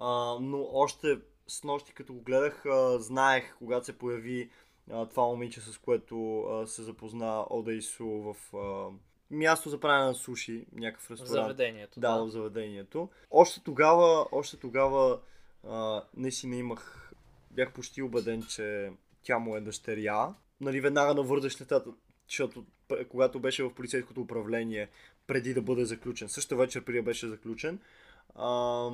А, 0.00 0.38
но 0.40 0.68
още 0.72 1.18
с 1.46 1.64
нощи, 1.64 1.92
като 1.92 2.14
го 2.14 2.20
гледах, 2.20 2.66
а, 2.66 2.98
знаех, 2.98 3.54
когато 3.58 3.86
се 3.86 3.98
появи 3.98 4.50
а, 4.90 5.06
това 5.06 5.26
момиче, 5.26 5.60
с 5.60 5.78
което 5.78 6.40
а, 6.40 6.66
се 6.66 6.82
запозна 6.82 7.44
Ода 7.50 7.72
Ису 7.72 8.06
в 8.06 8.36
а, 8.56 8.88
място 9.30 9.70
за 9.70 9.80
правене 9.80 10.04
на 10.06 10.14
суши, 10.14 10.66
някакъв 10.72 11.06
В 11.06 11.10
ресторант. 11.10 11.30
заведението. 11.30 12.00
Да, 12.00 12.24
в 12.24 12.28
заведението. 12.28 13.08
Още 13.30 13.60
тогава, 13.64 14.26
още 14.32 14.56
тогава 14.56 15.20
а, 15.68 16.04
наистина 16.16 16.56
имах, 16.56 17.12
бях 17.50 17.72
почти 17.72 18.02
убеден, 18.02 18.42
че 18.42 18.92
тя 19.22 19.38
му 19.38 19.56
е 19.56 19.60
дъщеря. 19.60 20.34
Нали, 20.60 20.80
веднага 20.80 21.14
навързаш 21.14 21.56
нещата, 21.56 21.92
защото 22.28 22.64
когато 23.08 23.40
беше 23.40 23.62
в 23.62 23.74
полицейското 23.74 24.20
управление, 24.20 24.88
преди 25.26 25.54
да 25.54 25.62
бъде 25.62 25.84
заключен, 25.84 26.28
същата 26.28 26.56
вечер 26.56 26.84
преди 26.84 26.98
да 26.98 27.02
беше 27.02 27.28
заключен, 27.28 27.80
а, 28.34 28.90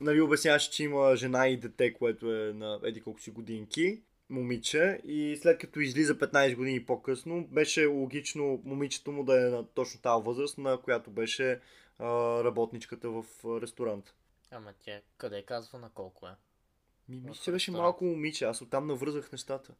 нали, 0.00 0.20
обясняваше, 0.20 0.70
че 0.70 0.84
има 0.84 1.16
жена 1.16 1.48
и 1.48 1.56
дете, 1.56 1.92
което 1.92 2.34
е 2.34 2.52
на 2.52 2.80
еди 2.84 3.00
колко 3.00 3.20
си 3.20 3.30
годинки, 3.30 4.02
момиче, 4.30 5.00
и 5.04 5.38
след 5.42 5.58
като 5.58 5.80
излиза 5.80 6.18
15 6.18 6.56
години 6.56 6.86
по-късно, 6.86 7.46
беше 7.46 7.86
логично 7.86 8.62
момичето 8.64 9.12
му 9.12 9.24
да 9.24 9.46
е 9.46 9.50
на 9.50 9.66
точно 9.66 10.00
тази 10.00 10.24
възраст, 10.24 10.58
на 10.58 10.80
която 10.80 11.10
беше 11.10 11.60
а, 11.98 12.04
работничката 12.44 13.10
в 13.10 13.24
ресторант. 13.62 14.14
Ама 14.50 14.72
тя 14.84 15.00
къде 15.16 15.42
казва 15.42 15.78
на 15.78 15.90
колко 15.90 16.26
е? 16.26 16.30
Ми, 17.08 17.20
мисля, 17.20 17.42
че 17.44 17.52
беше 17.52 17.70
малко 17.70 18.04
момиче, 18.04 18.44
аз 18.44 18.62
оттам 18.62 18.86
навързах 18.86 19.32
нещата. 19.32 19.74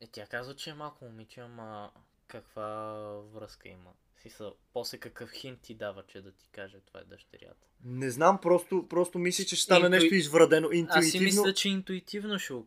Е, 0.00 0.06
тя 0.06 0.26
казва, 0.26 0.56
че 0.56 0.70
е 0.70 0.74
малко 0.74 1.04
момиче, 1.04 1.40
ама 1.40 1.90
каква 2.26 2.92
връзка 3.34 3.68
има? 3.68 3.90
Си 4.22 4.30
са, 4.30 4.52
после 4.72 4.98
какъв 4.98 5.30
хинт 5.30 5.60
ти 5.60 5.74
дава, 5.74 6.02
че 6.06 6.22
да 6.22 6.32
ти 6.32 6.48
каже 6.52 6.80
това 6.86 7.00
е 7.00 7.04
дъщерята. 7.04 7.66
Не 7.84 8.10
знам, 8.10 8.38
просто, 8.40 8.86
просто 8.88 9.18
мисля, 9.18 9.44
че 9.44 9.56
ще 9.56 9.64
стане 9.64 9.86
Интуи- 9.86 9.90
нещо 9.90 10.14
изврадено. 10.14 10.68
Аз 10.68 10.72
си 10.72 10.78
Интуитивно, 10.78 11.24
мисля, 11.24 11.54
че 11.54 11.68
интуитивно 11.68 12.38
ще 12.38 12.54
го. 12.54 12.66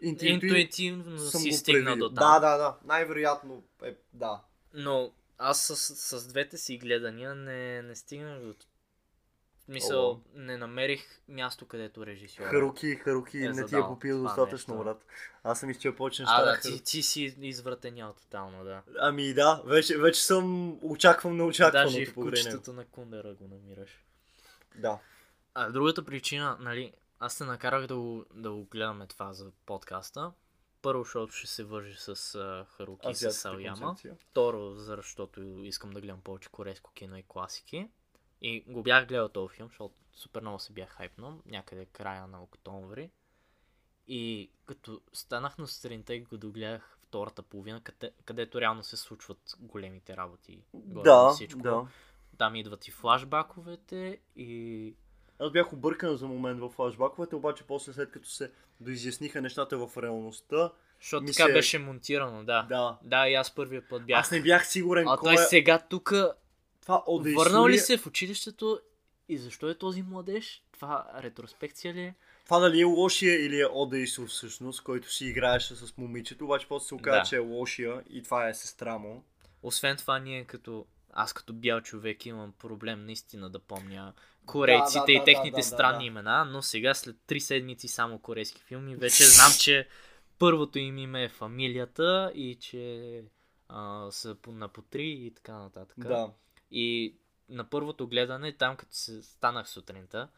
Интуитивно 0.00 0.34
Интуитивно 0.34 1.18
съм 1.18 1.40
си 1.40 1.52
стигна 1.52 1.96
до 1.96 2.08
там. 2.08 2.14
Да, 2.14 2.50
да, 2.50 2.56
да. 2.56 2.76
Най-вероятно 2.84 3.62
е, 3.84 3.94
да. 4.12 4.40
Но 4.74 5.12
аз 5.38 5.62
с, 5.62 5.76
с 6.18 6.28
двете 6.28 6.58
си 6.58 6.78
гледания 6.78 7.34
не, 7.34 7.82
не 7.82 7.94
стигнах 7.96 8.40
до... 8.40 8.54
Мисъл, 9.68 10.10
О. 10.10 10.20
не 10.34 10.56
намерих 10.56 11.20
място, 11.28 11.66
където 11.66 12.06
режисьор. 12.06 12.44
Харуки, 12.44 12.94
Харуки 12.94 13.38
Е 13.38 13.48
не 13.48 13.66
ти 13.66 13.76
е 13.76 13.80
попил 13.80 14.22
достатъчно, 14.22 14.74
нещо. 14.74 14.84
брат. 14.84 15.06
Аз 15.44 15.60
съм 15.60 15.70
изчел 15.70 15.94
повече 15.96 16.22
неща. 16.22 16.36
А, 16.38 16.44
да, 16.44 16.60
ти, 16.60 16.84
ти 16.84 17.02
си 17.02 17.36
извратенял 17.40 18.12
тотално, 18.12 18.64
да. 18.64 18.82
Ами 18.98 19.34
да, 19.34 19.62
вече, 19.66 19.98
вече 19.98 20.24
съм 20.24 20.76
очаквам 20.82 21.36
на 21.36 21.44
очакваното 21.44 21.90
Даже 21.90 22.02
и 22.02 22.06
в 22.06 22.14
кучетата 22.14 22.72
на 22.72 22.84
Кундера 22.84 23.34
го 23.34 23.48
намираш. 23.48 24.04
Да. 24.76 24.98
А 25.54 25.70
другата 25.70 26.04
причина, 26.04 26.56
нали, 26.60 26.92
аз 27.20 27.38
те 27.38 27.44
накарах 27.44 27.86
да 27.86 27.96
го, 27.96 28.24
да 28.34 28.50
го 28.50 28.64
гледаме 28.64 29.06
това 29.06 29.32
за 29.32 29.52
подкаста. 29.66 30.32
Първо, 30.82 31.04
защото 31.04 31.32
ще 31.32 31.46
се 31.46 31.64
вържи 31.64 31.96
с 31.98 32.34
а, 32.34 32.66
Харуки 32.70 33.10
и 33.10 33.14
с 33.14 33.42
концепция. 33.78 34.16
Второ, 34.18 34.74
защото 34.74 35.40
искам 35.64 35.90
да 35.90 36.00
гледам 36.00 36.20
повече 36.20 36.48
корейско 36.48 36.92
кино 36.92 37.16
и 37.16 37.22
класики. 37.22 37.88
И 38.40 38.60
го 38.60 38.82
бях 38.82 39.06
гледал 39.06 39.28
този 39.28 39.56
филм, 39.56 39.68
защото 39.68 39.94
супер 40.12 40.40
много 40.40 40.58
се 40.58 40.72
бях 40.72 40.88
хайпнал, 40.88 41.42
някъде 41.46 41.86
края 41.86 42.26
на 42.26 42.42
октомври. 42.42 43.10
И 44.06 44.50
като 44.66 45.00
станах 45.12 45.58
на 45.58 45.66
сутринта 45.66 46.14
и 46.14 46.20
го 46.20 46.38
догледах 46.38 46.98
втората 47.02 47.42
половина, 47.42 47.80
къде, 47.80 48.12
където 48.24 48.60
реално 48.60 48.82
се 48.82 48.96
случват 48.96 49.56
големите 49.58 50.16
работи. 50.16 50.62
горе 50.74 51.04
Да, 51.04 51.30
всичко. 51.30 51.62
да. 51.62 51.86
Там 52.38 52.56
идват 52.56 52.88
и 52.88 52.90
флашбаковете 52.90 54.20
и 54.36 54.94
Аз 55.40 55.50
бях 55.50 55.72
объркан 55.72 56.16
за 56.16 56.26
момент 56.28 56.60
в 56.60 56.68
флашбаковете, 56.68 57.36
обаче 57.36 57.64
после 57.64 57.92
след 57.92 58.10
като 58.10 58.28
се 58.28 58.50
доизясниха 58.80 59.40
нещата 59.40 59.78
в 59.78 60.02
реалността, 60.02 60.70
Защото 61.00 61.26
така 61.26 61.46
се- 61.46 61.52
беше 61.52 61.78
монтирано, 61.78 62.44
да. 62.44 62.62
да. 62.62 62.98
Да, 63.02 63.28
и 63.28 63.34
аз 63.34 63.54
първия 63.54 63.88
път 63.88 64.06
бях. 64.06 64.20
Аз 64.20 64.30
не 64.30 64.42
бях 64.42 64.66
сигурен 64.66 65.08
А 65.08 65.16
кой 65.16 65.34
той 65.34 65.44
е 65.44 65.46
сега 65.46 65.78
тук 65.80 66.12
това 66.82 67.02
Одейсури. 67.06 67.44
върнал 67.44 67.68
ли 67.68 67.78
се 67.78 67.96
в 67.96 68.06
училището 68.06 68.80
и 69.28 69.38
защо 69.38 69.68
е 69.68 69.74
този 69.74 70.02
младеж? 70.02 70.62
Това 70.72 71.06
ретроспекция 71.18 71.94
ли 71.94 72.00
е? 72.00 72.14
Това 72.44 72.58
дали 72.58 72.80
е 72.80 72.84
лошия 72.84 73.46
или 73.46 73.60
е 73.60 73.66
Одейсу 73.66 74.26
всъщност, 74.26 74.82
който 74.82 75.12
си 75.12 75.26
играеше 75.26 75.76
с 75.76 75.96
момичето, 75.96 76.44
обаче 76.44 76.66
после 76.68 76.86
се 76.88 76.94
оказа, 76.94 77.18
Да. 77.18 77.24
че 77.24 77.36
е 77.36 77.40
лошия 77.40 78.02
и 78.10 78.22
това 78.22 78.48
е 78.48 78.54
сестра 78.54 78.98
му. 78.98 79.24
Освен 79.62 79.96
това, 79.96 80.18
ние 80.18 80.44
като... 80.44 80.86
Аз 81.12 81.32
като 81.32 81.52
бял 81.52 81.80
човек 81.80 82.26
имам 82.26 82.52
проблем 82.52 83.04
наистина 83.04 83.50
да 83.50 83.58
помня 83.58 84.12
корейците 84.46 85.06
да, 85.06 85.12
и 85.12 85.18
да, 85.18 85.24
техните 85.24 85.50
да, 85.50 85.56
да, 85.56 85.62
странни 85.62 86.04
да. 86.04 86.04
имена, 86.04 86.44
но 86.44 86.62
сега 86.62 86.94
след 86.94 87.16
3 87.28 87.38
седмици 87.38 87.88
само 87.88 88.18
корейски 88.18 88.62
филми 88.62 88.96
вече 88.96 89.24
знам, 89.24 89.52
че 89.60 89.88
първото 90.38 90.78
им 90.78 90.98
име 90.98 91.24
е 91.24 91.28
фамилията 91.28 92.32
и 92.34 92.54
че 92.60 93.24
а, 93.68 94.10
са 94.10 94.36
на 94.46 94.68
по 94.68 94.82
три 94.82 95.08
и 95.08 95.34
така 95.34 95.52
нататък. 95.52 95.98
Да. 95.98 96.30
И 96.70 97.16
на 97.48 97.70
първото 97.70 98.08
гледане, 98.08 98.56
там 98.56 98.76
като 98.76 98.94
се 98.94 99.22
станах 99.22 99.68
сутринта, 99.68 100.28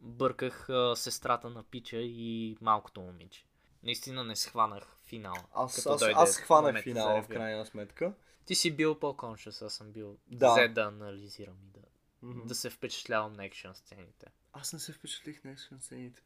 бърках 0.00 0.68
а, 0.68 0.96
сестрата 0.96 1.50
на 1.50 1.62
Пича 1.62 1.96
и 1.96 2.56
малкото 2.60 3.00
момиче. 3.00 3.44
Наистина 3.82 4.24
не 4.24 4.36
схванах 4.36 4.96
финала. 5.06 5.44
Аз, 5.54 5.76
като 5.76 5.94
аз, 5.94 6.02
аз 6.02 6.36
хванах 6.36 6.82
финала 6.82 7.22
в 7.22 7.28
крайна 7.28 7.66
сметка. 7.66 8.12
Ти 8.50 8.54
си 8.54 8.70
бил 8.70 8.94
по-коншъс, 8.94 9.62
аз 9.62 9.72
съм 9.74 9.92
бил 9.92 10.16
Да. 10.28 10.50
взе 10.52 10.68
да 10.68 10.82
анализирам 10.82 11.56
и 11.64 11.70
да, 11.70 11.80
Мгм. 12.22 12.46
да 12.46 12.54
се 12.54 12.70
впечатлявам 12.70 13.32
на 13.32 13.44
екшен 13.44 13.74
сцените. 13.74 14.26
Аз 14.52 14.72
не 14.72 14.78
се 14.78 14.92
впечатлих 14.92 15.44
на 15.44 15.50
екшен 15.50 15.80
сцените. 15.80 16.22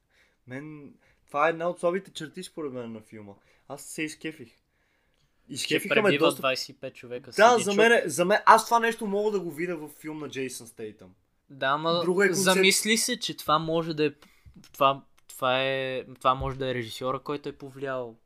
Мен... 0.47 0.95
Това 1.27 1.47
е 1.47 1.51
една 1.51 1.69
от 1.69 1.81
слабите 1.81 2.11
черти 2.11 2.43
според 2.43 2.73
мен 2.73 2.93
на 2.93 3.01
филма. 3.01 3.33
Аз 3.69 3.83
се 3.83 4.03
изкефих. 4.03 4.53
Изкефиха 5.49 6.03
ме 6.03 6.19
доста... 6.19 6.43
25 6.43 6.93
човека 6.93 7.31
Да, 7.31 7.59
за 7.59 7.75
мен, 7.75 8.03
за 8.07 8.25
мен, 8.25 8.39
аз 8.47 8.65
това 8.65 8.79
нещо 8.79 9.07
мога 9.07 9.31
да 9.31 9.41
го 9.41 9.51
видя 9.51 9.77
в 9.77 9.89
филм 9.91 10.19
на 10.19 10.29
Джейсън 10.29 10.67
Стейтъм. 10.67 11.15
Да, 11.51 11.67
ама 11.67 12.01
Друга 12.05 12.27
е 12.27 12.29
концеп- 12.29 12.33
замисли 12.33 12.97
се, 12.97 13.19
че 13.19 13.37
това 13.37 13.59
може 13.59 13.95
да 13.95 14.07
е... 14.07 14.13
Това, 14.73 15.05
това, 15.29 15.63
е, 15.63 16.05
това 16.15 16.35
може 16.35 16.59
да 16.59 16.71
е 16.71 16.75
режисьора, 16.75 17.19
който 17.21 17.49
е 17.49 17.53
повлиял 17.53 18.17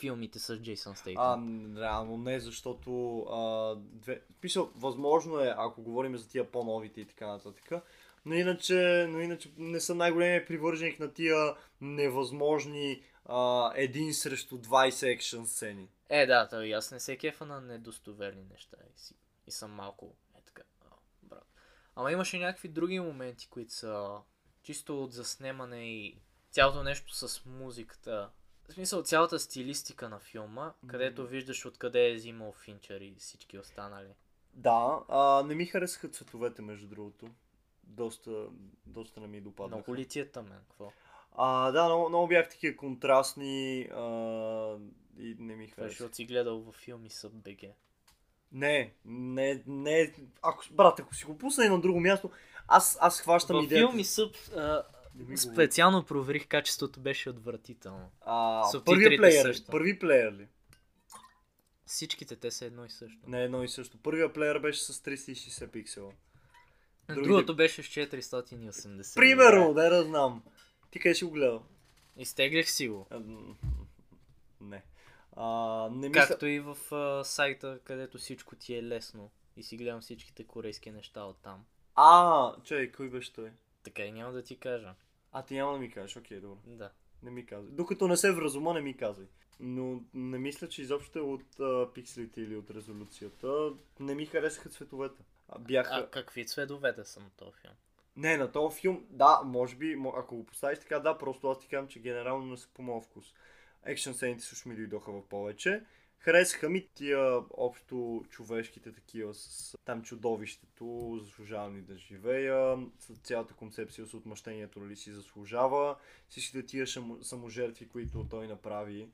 филмите 0.00 0.38
с 0.38 0.56
Джейсън 0.56 0.96
Стейтън. 0.96 1.76
А, 1.76 1.80
реално 1.80 2.16
не, 2.16 2.40
защото 2.40 3.20
а, 3.20 3.74
две... 3.76 4.22
Писал, 4.40 4.70
възможно 4.76 5.40
е, 5.40 5.54
ако 5.56 5.82
говорим 5.82 6.16
за 6.16 6.28
тия 6.28 6.50
по-новите 6.50 7.00
и 7.00 7.06
така 7.06 7.26
нататък. 7.26 7.70
Но 8.24 8.34
иначе, 8.34 9.06
но 9.10 9.20
иначе 9.20 9.50
не 9.56 9.80
съм 9.80 9.98
най-големият 9.98 10.48
привърженик 10.48 11.00
на 11.00 11.12
тия 11.12 11.54
невъзможни 11.80 13.02
а, 13.24 13.72
един 13.74 14.14
срещу 14.14 14.58
20 14.58 15.14
екшен 15.14 15.46
сцени. 15.46 15.88
Е, 16.08 16.26
да, 16.26 16.48
той 16.48 16.74
аз 16.74 16.90
не 16.90 17.00
се 17.00 17.16
кефа 17.16 17.46
на 17.46 17.60
недостоверни 17.60 18.44
неща 18.50 18.76
и, 18.94 18.98
си, 18.98 19.14
и 19.46 19.50
съм 19.50 19.70
малко 19.70 20.16
е 20.38 20.42
така. 20.46 20.62
А, 20.80 20.94
брат. 21.22 21.46
Ама 21.96 22.12
имаше 22.12 22.38
някакви 22.38 22.68
други 22.68 23.00
моменти, 23.00 23.48
които 23.48 23.72
са 23.72 24.18
чисто 24.62 25.04
от 25.04 25.12
заснемане 25.12 25.84
и 25.84 26.18
цялото 26.50 26.82
нещо 26.82 27.14
с 27.14 27.44
музиката. 27.46 28.30
В 28.70 28.72
смисъл 28.72 29.02
цялата 29.02 29.38
стилистика 29.38 30.08
на 30.08 30.18
филма, 30.18 30.72
където 30.86 31.26
виждаш 31.26 31.66
откъде 31.66 32.10
е 32.10 32.14
взимал 32.14 32.52
Финчер 32.52 33.00
и 33.00 33.14
всички 33.18 33.58
останали. 33.58 34.08
Да, 34.54 35.00
а, 35.08 35.42
не 35.46 35.54
ми 35.54 35.66
харесаха 35.66 36.08
цветовете, 36.08 36.62
между 36.62 36.86
другото. 36.86 37.26
Доста, 37.84 38.46
доста 38.86 39.20
не 39.20 39.26
ми 39.26 39.40
допаднаха. 39.40 39.76
Много 39.76 40.00
ли 40.00 40.06
ти 40.06 40.20
е 40.20 40.30
тъмен? 40.30 40.58
Какво? 40.68 40.92
А, 41.36 41.70
да, 41.70 41.84
много, 41.84 42.08
много 42.08 42.28
бях 42.28 42.48
такива 42.48 42.76
контрастни 42.76 43.82
а, 43.82 44.00
и 45.18 45.36
не 45.38 45.56
ми 45.56 45.66
Това 45.70 45.74
хареса. 45.74 45.88
защото 45.88 46.16
си 46.16 46.24
гледал 46.24 46.60
във 46.60 46.74
филми 46.74 47.10
с 47.10 47.30
БГ. 47.30 47.62
Не, 48.52 48.92
не, 49.04 49.62
не. 49.66 50.14
Ако, 50.42 50.64
брат, 50.70 51.00
ако 51.00 51.14
си 51.14 51.24
го 51.24 51.38
пусна 51.38 51.64
и 51.64 51.68
на 51.68 51.80
друго 51.80 52.00
място, 52.00 52.30
аз, 52.68 52.98
аз 53.00 53.20
хващам 53.20 53.56
Във 53.56 53.64
идеята. 53.64 53.88
филми 53.88 54.04
съб, 54.04 54.36
а, 54.56 54.82
Не 55.28 55.36
специално 55.36 56.04
проверих 56.04 56.46
качеството, 56.48 57.00
беше 57.00 57.30
отвратително. 57.30 58.10
А, 58.20 58.62
първия 58.84 59.16
плеер, 59.18 59.42
също. 59.42 59.70
първи 59.70 59.98
плеер 59.98 60.32
ли? 60.32 60.48
Всичките 61.86 62.36
те 62.36 62.50
са 62.50 62.64
едно 62.64 62.84
и 62.84 62.90
също. 62.90 63.18
Не, 63.26 63.44
едно 63.44 63.62
и 63.62 63.68
също. 63.68 63.98
Първия 63.98 64.32
плеер 64.32 64.58
беше 64.58 64.80
с 64.82 64.92
360 64.94 65.70
пиксела. 65.70 66.12
Другите- 67.08 67.28
Другото 67.28 67.56
беше 67.56 67.82
с 67.82 67.86
480. 67.86 69.14
Примерно, 69.14 69.74
да 69.74 69.90
да 69.90 70.02
знам. 70.04 70.42
Ти 70.90 70.98
къде 70.98 71.14
си 71.14 71.24
го 71.24 71.30
гледал? 71.30 71.62
Изтеглих 72.16 72.70
си 72.70 72.88
го. 72.88 73.06
Не. 74.60 74.82
А, 75.36 75.46
не 75.92 76.08
мисля... 76.08 76.26
Както 76.26 76.46
и 76.46 76.60
в 76.60 76.76
а, 76.92 77.24
сайта, 77.24 77.78
където 77.84 78.18
всичко 78.18 78.56
ти 78.56 78.74
е 78.74 78.82
лесно. 78.82 79.30
И 79.56 79.62
си 79.62 79.76
гледам 79.76 80.00
всичките 80.00 80.44
корейски 80.44 80.90
неща 80.90 81.22
от 81.22 81.36
там. 81.42 81.64
А, 81.94 82.52
чай, 82.64 82.92
кой 82.92 83.08
беше 83.10 83.32
той? 83.32 83.50
Така 83.82 84.02
и 84.02 84.12
няма 84.12 84.32
да 84.32 84.42
ти 84.42 84.56
кажа. 84.56 84.94
А, 85.32 85.42
ти 85.42 85.54
няма 85.54 85.72
да 85.72 85.78
ми 85.78 85.90
кажеш, 85.90 86.16
окей, 86.16 86.40
добре. 86.40 86.60
Да. 86.66 86.90
Не 87.22 87.30
ми 87.30 87.46
казвай. 87.46 87.74
Докато 87.74 88.08
не 88.08 88.16
се 88.16 88.32
вразума, 88.32 88.74
не 88.74 88.80
ми 88.80 88.96
казвай. 88.96 89.26
Но 89.60 90.02
не 90.14 90.38
мисля, 90.38 90.68
че 90.68 90.82
изобщо 90.82 91.18
е 91.18 91.22
от 91.22 91.60
а, 91.60 91.92
пикселите 91.94 92.40
или 92.40 92.56
от 92.56 92.70
резолюцията. 92.70 93.72
Не 94.00 94.14
ми 94.14 94.26
харесаха 94.26 94.68
цветовете. 94.68 95.22
А, 95.48 95.58
бяха... 95.58 95.94
А 95.94 96.10
какви 96.10 96.46
цветовете 96.46 97.04
са 97.04 97.20
на 97.20 97.30
този 97.30 97.52
филм? 97.60 97.74
Не, 98.16 98.36
на 98.36 98.52
този 98.52 98.80
филм, 98.80 99.06
да, 99.10 99.42
може 99.44 99.76
би, 99.76 99.98
ако 100.16 100.36
го 100.36 100.46
поставиш 100.46 100.78
така, 100.78 100.98
да, 100.98 101.18
просто 101.18 101.48
аз 101.48 101.60
ти 101.60 101.68
казвам, 101.68 101.88
че 101.88 102.00
генерално 102.00 102.46
не 102.46 102.56
са 102.56 102.68
по 102.74 102.82
моят 102.82 103.04
вкус. 103.04 103.34
Екшен 103.84 104.14
сцените 104.14 104.44
също 104.44 104.68
ми 104.68 104.76
дойдоха 104.76 105.12
в 105.12 105.28
повече. 105.28 105.84
Харесаха 106.22 106.70
ми 106.70 106.88
тия 106.94 107.42
общо 107.50 108.24
човешките 108.30 108.92
такива 108.92 109.34
с 109.34 109.76
там 109.84 110.02
чудовището, 110.02 111.18
заслужавам 111.22 111.76
ли 111.76 111.82
да 111.82 111.96
живея, 111.96 112.86
цялата 113.22 113.54
концепция 113.54 114.06
с 114.06 114.14
отмъщението 114.14 114.86
ли 114.86 114.96
си 114.96 115.12
заслужава, 115.12 115.96
всичките 116.28 116.66
тия 116.66 116.86
саможертви, 117.22 117.88
които 117.88 118.26
той 118.30 118.48
направи, 118.48 119.10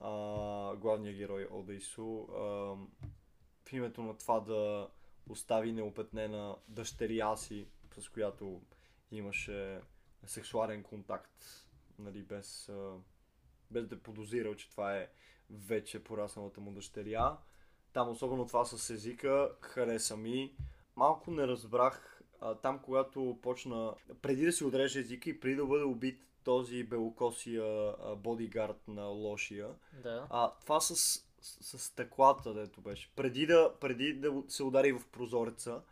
а, 0.00 0.10
главният 0.76 1.16
герой 1.16 1.48
Одейсу, 1.50 2.22
а, 2.22 2.36
в 3.64 3.72
името 3.72 4.02
на 4.02 4.18
това 4.18 4.40
да 4.40 4.88
остави 5.28 5.72
неопетнена 5.72 6.56
дъщеря 6.68 7.36
си, 7.36 7.68
с 7.98 8.08
която 8.08 8.62
имаше 9.10 9.80
сексуален 10.26 10.82
контакт, 10.82 11.44
нали, 11.98 12.22
без, 12.22 12.70
без 13.70 13.86
да 13.86 14.02
подозирал, 14.02 14.54
че 14.54 14.70
това 14.70 14.96
е 14.96 15.08
вече 15.50 16.04
порасналата 16.04 16.60
му 16.60 16.70
дъщеря. 16.72 17.36
Там 17.92 18.08
особено 18.08 18.46
това 18.46 18.64
с 18.64 18.90
езика 18.90 19.50
хареса 19.60 20.16
ми. 20.16 20.54
малко 20.96 21.30
не 21.30 21.46
разбрах 21.46 22.22
а, 22.40 22.54
там, 22.54 22.78
когато 22.78 23.38
почна, 23.42 23.94
преди 24.22 24.44
да 24.44 24.52
си 24.52 24.64
отреже 24.64 24.98
езика 25.00 25.30
и 25.30 25.40
преди 25.40 25.56
да 25.56 25.66
бъде 25.66 25.84
убит 25.84 26.20
този 26.44 26.84
белокосия 26.84 27.64
а, 28.02 28.16
бодигард 28.16 28.88
на 28.88 29.04
лошия, 29.04 29.68
Да. 30.02 30.26
а, 30.30 30.52
това 30.60 30.80
с, 30.80 30.94
с, 30.94 31.24
с 31.40 31.78
стъклата, 31.78 32.54
дето 32.54 32.80
беше. 32.80 33.10
Преди 33.16 33.46
да, 33.46 33.74
преди 33.80 34.12
да 34.14 34.42
се 34.48 34.62
удари 34.62 34.92
в 34.92 35.02
прозореца, 35.12 35.82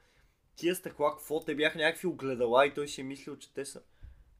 тия 0.56 0.74
стъкла, 0.74 1.16
какво? 1.16 1.40
Те 1.40 1.54
бяха 1.54 1.78
някакви 1.78 2.06
огледала 2.08 2.66
и 2.66 2.74
той 2.74 2.88
си 2.88 3.00
е 3.00 3.04
мислил, 3.04 3.36
че 3.36 3.54
те 3.54 3.64
са. 3.64 3.82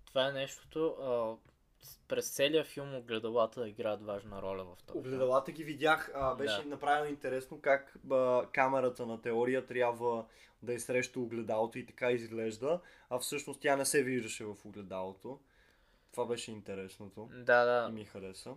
Това 0.07 0.29
е 0.29 0.33
нещото. 0.33 0.87
А, 0.87 1.37
през 2.09 2.31
целия 2.31 2.65
филм 2.65 2.95
огледалата 2.95 3.69
играят 3.69 4.03
важна 4.03 4.43
роля 4.43 4.65
в 4.65 4.77
филм. 4.77 4.99
Огледалата 4.99 5.53
ги 5.53 5.65
видях. 5.65 6.11
А, 6.15 6.35
беше 6.35 6.63
Да. 6.63 6.69
направено 6.69 7.11
интересно 7.11 7.61
как 7.61 7.97
а, 8.11 8.47
камерата 8.53 9.07
на 9.07 9.23
теория 9.23 9.67
трябва 9.67 10.27
да 10.63 10.75
е 10.75 10.79
срещу 10.79 11.23
огледалото 11.23 11.79
и 11.79 11.87
така 11.87 12.11
изглежда, 12.11 12.81
а 13.11 13.19
всъщност 13.19 13.61
тя 13.61 13.77
не 13.77 13.85
се 13.85 14.03
виждаше 14.03 14.45
в 14.45 14.57
огледалото. 14.65 15.41
Това 16.13 16.27
беше 16.27 16.53
интересното. 16.53 17.29
Да, 17.33 17.63
И 17.63 17.67
да. 17.67 17.89
ми 17.89 18.05
хареса. 18.05 18.55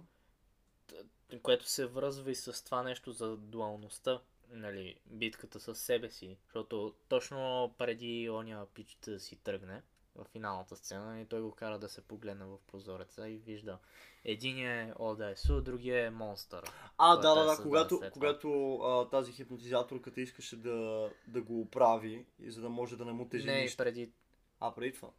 Което 1.42 1.70
се 1.70 1.86
връзва 1.86 2.32
и 2.32 2.36
с 2.36 2.66
това 2.66 2.84
нещо 2.84 3.12
за 3.12 3.38
дуалността. 3.38 4.22
Нали, 4.52 5.00
битката 5.06 5.60
с 5.60 5.76
себе 5.76 6.10
си. 6.10 6.38
Защото 6.46 6.96
точно 7.10 7.74
преди 7.78 8.30
оня 8.30 8.66
пич 8.74 8.98
да 9.06 9.20
си 9.20 9.36
тръгне 9.36 9.82
в 10.24 10.26
финалната 10.32 10.76
сцена 10.76 11.22
и 11.22 11.26
той 11.26 11.42
го 11.42 11.52
кара 11.52 11.80
да 11.80 11.90
се 11.90 12.02
погледне 12.02 12.46
в 12.46 12.58
прозореца 12.68 13.30
и 13.30 13.38
вижда 13.38 13.78
единия 14.26 14.82
е 14.82 14.94
ОДСУ, 15.00 15.62
другия 15.62 16.06
е 16.06 16.10
монстър. 16.10 16.64
А, 16.98 17.16
да, 17.16 17.36
да, 17.36 17.44
да, 17.46 17.64
когато, 17.64 18.02
когато 18.14 18.76
а, 18.76 19.10
тази 19.10 19.32
хипнотизаторката 19.32 20.22
искаше 20.22 20.56
да, 20.56 21.10
да 21.28 21.42
го 21.42 21.62
оправи, 21.62 22.26
и 22.40 22.52
за 22.52 22.62
да 22.62 22.70
може 22.70 22.98
да 22.98 23.06
не 23.06 23.12
му 23.12 23.30
тежи 23.30 23.46
Не, 23.46 23.62
нищо. 23.62 23.78
преди 23.78 24.12
А, 24.60 24.76
преди 24.76 24.94
това. 24.94 25.10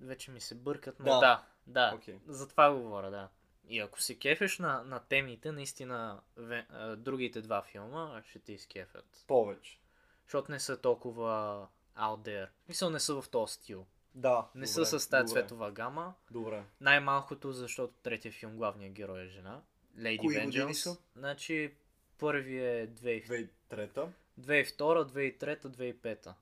Вече 0.00 0.30
ми 0.30 0.40
се 0.40 0.54
бъркат, 0.54 0.98
но 0.98 1.04
Да. 1.04 1.18
да, 1.20 1.44
да, 1.66 1.92
Окей. 1.96 2.18
за 2.26 2.48
това 2.48 2.74
говоря, 2.74 3.10
да. 3.10 3.28
И 3.68 3.80
ако 3.80 4.00
се 4.00 4.18
кефеш 4.18 4.58
на, 4.58 4.82
на 4.82 5.00
темите, 5.00 5.52
наистина 5.52 6.20
ве, 6.36 6.66
а, 6.70 6.96
другите 6.96 7.40
два 7.42 7.62
филма 7.62 8.22
ще 8.28 8.38
те 8.38 8.52
изкефят. 8.52 9.24
Повече. 9.26 9.80
Защото 10.24 10.52
не 10.52 10.60
са 10.60 10.80
толкова 10.80 11.68
out 11.98 12.26
there. 12.28 12.48
Мисъл 12.68 12.90
не 12.90 13.00
са 13.00 13.22
в 13.22 13.28
този 13.28 13.54
стил. 13.54 13.86
Да. 14.14 14.48
Не 14.54 14.66
добре, 14.66 14.66
са 14.66 15.00
с 15.00 15.08
тази 15.08 15.28
добре, 15.28 15.40
цветова 15.40 15.70
гама. 15.70 16.14
Добре. 16.30 16.64
Най-малкото, 16.80 17.52
защото 17.52 17.94
третия 18.02 18.32
филм 18.32 18.56
главният 18.56 18.92
герой 18.92 19.20
е 19.20 19.28
жена. 19.28 19.60
Lady 19.98 20.18
Кои 20.18 20.36
Vengeance. 20.36 20.72
са? 20.72 20.96
Значи 21.16 21.74
първият 22.18 23.02
е 23.02 23.22
2002, 23.28 23.48
2003. 23.70 24.08
2003, 24.40 25.60
2005. 25.66 26.34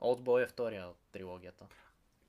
Oldboy 0.00 0.44
е 0.44 0.46
втория 0.46 0.86
от 0.86 0.96
трилогията. 1.12 1.66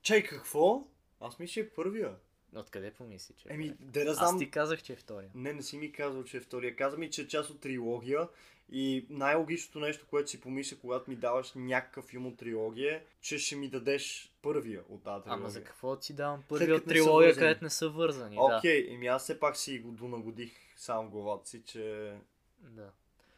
Чай, 0.02 0.22
какво? 0.22 0.86
Аз 1.20 1.38
мисля, 1.38 1.52
че 1.52 1.60
е 1.60 1.70
първия. 1.70 2.14
Откъде 2.56 2.90
помисли, 2.90 3.34
че? 3.34 3.48
е 3.48 3.54
Еми, 3.54 3.74
да 3.80 4.00
Аз 4.00 4.16
знам. 4.16 4.38
ти 4.38 4.50
казах, 4.50 4.82
че 4.82 4.92
е 4.92 4.96
втория. 4.96 5.30
Не, 5.34 5.52
не 5.52 5.62
си 5.62 5.78
ми 5.78 5.92
казал, 5.92 6.24
че 6.24 6.36
е 6.36 6.40
втория. 6.40 6.76
Каза 6.76 6.96
ми, 6.96 7.10
че 7.10 7.22
е 7.22 7.28
част 7.28 7.50
от 7.50 7.60
трилогия. 7.60 8.28
И 8.72 9.06
най-логичното 9.10 9.80
нещо, 9.80 10.06
което 10.10 10.30
си 10.30 10.40
помисля, 10.40 10.76
когато 10.80 11.10
ми 11.10 11.16
даваш 11.16 11.52
някакъв 11.54 12.04
филм 12.04 12.26
от 12.26 12.36
трилогия, 12.36 13.02
че 13.20 13.38
ще 13.38 13.56
ми 13.56 13.68
дадеш 13.68 14.32
първия 14.42 14.82
от 14.88 15.04
тази 15.04 15.22
трилогия. 15.22 15.40
Ама 15.40 15.50
за 15.50 15.64
какво 15.64 15.96
ти 15.96 16.12
давам 16.12 16.38
След 16.38 16.48
първи 16.48 16.66
като 16.66 16.76
от 16.76 16.86
не 16.86 16.92
трилогия, 16.92 17.34
където 17.34 17.64
не 17.64 17.70
са 17.70 17.88
вързани? 17.88 18.36
Окей, 18.38 18.94
еми 18.94 19.06
аз 19.06 19.22
все 19.22 19.40
пак 19.40 19.56
си 19.56 19.78
го 19.78 19.90
донагодих 19.90 20.52
сам 20.76 21.06
в 21.06 21.10
главата 21.10 21.48
си, 21.48 21.62
че... 21.62 22.14
Да. 22.60 22.90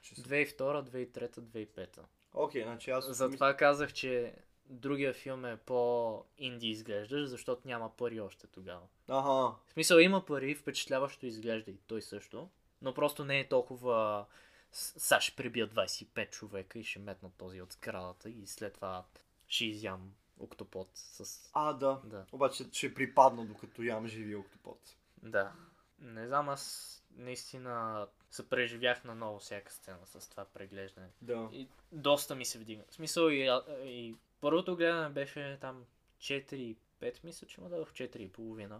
че 0.03 0.15
са- 0.15 0.23
2002, 0.23 0.57
2003, 0.59 1.39
2005. 1.39 1.99
Окей, 2.35 2.63
значи 2.63 2.91
аз... 2.91 3.17
Затова 3.17 3.57
казах, 3.57 3.93
че 3.93 4.35
другия 4.69 5.15
филм 5.15 5.45
е 5.45 5.57
по-инди 5.57 6.69
изглеждаш, 6.69 7.29
защото 7.29 7.69
няма 7.69 7.97
пари 7.97 8.21
още 8.21 8.47
тогава. 8.47 8.83
Ага, 9.09 9.31
В 9.67 9.73
смисъл 9.73 9.99
има 9.99 10.25
пари, 10.25 10.55
впечатляващо 10.55 11.27
изглежда 11.27 11.71
и 11.71 11.77
той 11.77 12.03
също, 12.03 12.49
но 12.83 12.95
просто 12.95 13.25
не 13.25 13.41
е 13.41 13.49
толкова... 13.49 14.27
«С- 14.73 14.95
Сега 15.01 15.21
ще 15.21 15.37
прибия 15.37 15.69
25 15.69 16.31
човека 16.31 16.79
и 16.79 16.85
ще 16.85 16.99
метна 16.99 17.31
този 17.31 17.63
от 17.63 17.73
сградата 17.73 18.31
и 18.31 18.47
след 18.47 18.75
това 18.75 19.05
ще 19.49 19.65
изям 19.65 20.13
октопод 20.39 20.89
с... 20.95 21.51
а 21.53 21.73
да. 21.73 22.01
Да. 22.05 22.27
Обаче 22.33 22.65
ще 22.73 22.95
припадна 22.95 23.47
докато 23.47 23.83
ям 23.83 24.07
живи 24.07 24.37
октопод. 24.37 24.79
Да. 25.23 25.53
Не 25.99 26.27
знам, 26.27 26.49
аз 26.49 26.93
наистина 27.11 28.07
се 28.31 28.49
преживях 28.49 29.05
на 29.05 29.15
ново 29.15 29.39
всяка 29.39 29.73
сцена 29.73 29.99
с 30.05 30.31
това 30.31 30.45
преглеждане. 30.45 31.09
Да. 31.23 31.49
И 31.53 31.69
доста 31.93 32.35
ми 32.35 32.45
се 32.45 32.59
вдигна. 32.59 32.85
В 32.89 32.95
смисъл 32.95 33.29
и, 33.29 33.51
и 33.85 34.15
първото 34.47 34.77
гледане 34.77 35.09
беше 35.09 35.59
там 35.61 35.85
4-5, 36.19 36.77
мисля, 37.25 37.47
че 37.47 37.61
му 37.61 37.69
дадох 37.69 37.91
4,5. 37.91 38.79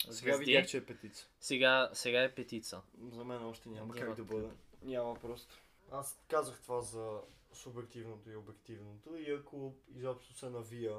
Сега 0.00 0.12
звезди. 0.12 0.44
видях, 0.44 0.66
че 0.66 0.76
е 0.76 0.86
петица. 0.86 1.26
Сега, 1.40 1.90
сега 1.92 2.22
е 2.22 2.34
петица. 2.34 2.82
За 3.02 3.24
мен 3.24 3.44
още 3.44 3.68
няма 3.68 3.86
Няма 3.86 3.94
как 3.96 4.14
да 4.14 4.24
бъде. 4.24 4.48
Няма 4.82 5.14
просто. 5.14 5.54
Аз 5.90 6.18
казах 6.28 6.60
това 6.62 6.80
за 6.80 7.20
субективното 7.52 8.30
и 8.30 8.36
обективното 8.36 9.16
и 9.16 9.30
ако 9.32 9.74
изобщо 9.94 10.34
се 10.34 10.48
навия 10.48 10.96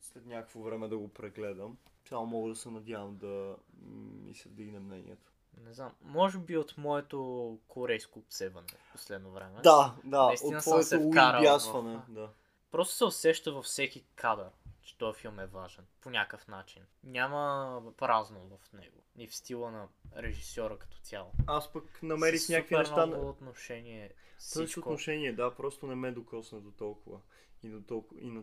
след 0.00 0.26
някакво 0.26 0.60
време 0.60 0.88
да 0.88 0.98
го 0.98 1.08
прегледам, 1.08 1.78
само 2.04 2.26
мога 2.26 2.48
да 2.48 2.56
се 2.56 2.70
надявам 2.70 3.16
да 3.16 3.56
ми 4.24 4.34
се 4.34 4.48
вдигне 4.48 4.78
мнението. 4.78 5.32
Не 5.56 5.72
знам. 5.72 5.92
Може 6.02 6.38
би 6.38 6.56
от 6.56 6.74
моето 6.78 7.18
корейско 7.68 8.22
псеване 8.22 8.66
в 8.68 8.92
последно 8.92 9.30
време. 9.30 9.60
Да, 9.62 9.94
да, 10.04 10.26
Наистина 10.26 10.56
от 10.56 10.62
твоето 10.62 11.10
вкарал 11.10 11.40
уибясване. 11.40 11.96
в- 11.96 12.10
Да. 12.10 12.28
Просто 12.70 12.94
се 12.94 13.04
усеща 13.04 13.52
във 13.52 13.64
всеки 13.64 14.04
кадър, 14.14 14.50
че 14.82 14.98
този 14.98 15.20
филм 15.20 15.40
е 15.40 15.46
важен. 15.46 15.84
По 16.00 16.10
някакъв 16.10 16.48
начин. 16.48 16.82
Няма 17.04 17.82
празно 17.96 18.40
в 18.40 18.72
него. 18.72 19.02
И 19.18 19.26
в 19.26 19.36
стила 19.36 19.70
на 19.70 19.88
режисьора 20.16 20.78
като 20.78 20.98
цяло. 20.98 21.32
Аз 21.46 21.72
пък 21.72 22.02
намерих 22.02 22.40
С 22.40 22.48
някакви 22.48 22.76
неща. 22.76 23.06
много 23.06 23.28
отношение. 23.28 24.12
Всичко 24.38 24.80
отношение, 24.80 25.32
да, 25.32 25.54
просто 25.54 25.86
не 25.86 25.94
ме 25.94 26.12
докосна 26.12 26.60
до 26.60 26.70
толкова. 26.70 27.20
И, 27.62 27.68
до 27.68 27.82
толкова, 27.82 28.20
и, 28.20 28.30
на, 28.30 28.42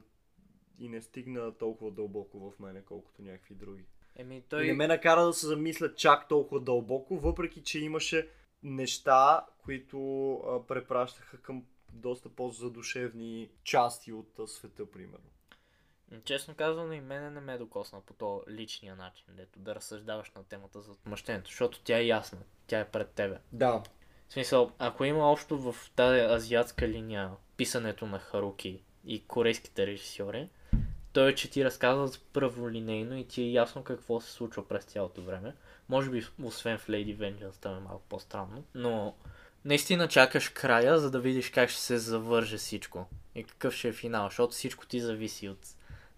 и 0.79 0.89
не 0.89 1.01
стигна 1.01 1.57
толкова 1.57 1.91
дълбоко 1.91 2.51
в 2.51 2.59
мене, 2.59 2.81
колкото 2.81 3.21
някакви 3.21 3.55
други. 3.55 3.85
Еми 4.15 4.43
той... 4.49 4.67
Не 4.67 4.73
ме 4.73 4.87
накара 4.87 5.25
да 5.25 5.33
се 5.33 5.47
замисля 5.47 5.95
чак 5.95 6.27
толкова 6.27 6.61
дълбоко, 6.61 7.19
въпреки 7.19 7.63
че 7.63 7.79
имаше 7.79 8.29
неща, 8.63 9.45
които 9.57 10.33
а, 10.33 10.67
препращаха 10.67 11.41
към 11.41 11.65
доста 11.93 12.29
по-задушевни 12.29 13.49
части 13.63 14.13
от 14.13 14.39
света, 14.47 14.91
примерно. 14.91 15.29
Честно 16.25 16.55
казано 16.55 16.93
и 16.93 17.01
мене 17.01 17.29
не 17.29 17.39
ме 17.39 17.57
докосна 17.57 18.01
по 18.01 18.13
то 18.13 18.43
личния 18.49 18.95
начин, 18.95 19.25
дето 19.29 19.59
да 19.59 19.75
разсъждаваш 19.75 20.31
на 20.31 20.43
темата 20.43 20.81
за 20.81 20.91
отмъщението, 20.91 21.49
защото 21.49 21.81
тя 21.83 21.97
е 21.97 22.05
ясна, 22.05 22.39
тя 22.67 22.79
е 22.79 22.89
пред 22.89 23.09
тебе. 23.09 23.39
Да. 23.51 23.83
В 24.29 24.33
смисъл, 24.33 24.71
ако 24.79 25.05
има 25.05 25.31
общо 25.31 25.57
в 25.57 25.91
тази 25.95 26.19
азиатска 26.19 26.87
линия 26.87 27.31
писането 27.57 28.05
на 28.05 28.19
Харуки 28.19 28.83
и 29.05 29.27
корейските 29.27 29.87
режисьори, 29.87 30.49
той 31.13 31.29
е, 31.29 31.35
че 31.35 31.49
ти 31.49 31.65
разказват 31.65 32.21
праволинейно 32.33 33.17
и 33.17 33.27
ти 33.27 33.41
е 33.41 33.51
ясно 33.51 33.83
какво 33.83 34.21
се 34.21 34.31
случва 34.31 34.67
през 34.67 34.83
цялото 34.85 35.23
време. 35.23 35.55
Може 35.89 36.09
би, 36.09 36.25
освен 36.43 36.77
в 36.77 36.87
Lady 36.87 37.17
Vengeance, 37.17 37.61
там 37.61 37.77
е 37.77 37.79
малко 37.79 38.03
по-странно, 38.09 38.63
но 38.75 39.15
наистина 39.65 40.07
чакаш 40.07 40.49
края, 40.49 40.99
за 40.99 41.11
да 41.11 41.19
видиш 41.19 41.49
как 41.49 41.69
ще 41.69 41.81
се 41.81 41.97
завърже 41.97 42.57
всичко 42.57 43.05
и 43.35 43.43
какъв 43.43 43.73
ще 43.73 43.87
е 43.87 43.93
финал, 43.93 44.27
защото 44.27 44.53
всичко 44.53 44.85
ти 44.85 44.99
зависи 44.99 45.49
от 45.49 45.67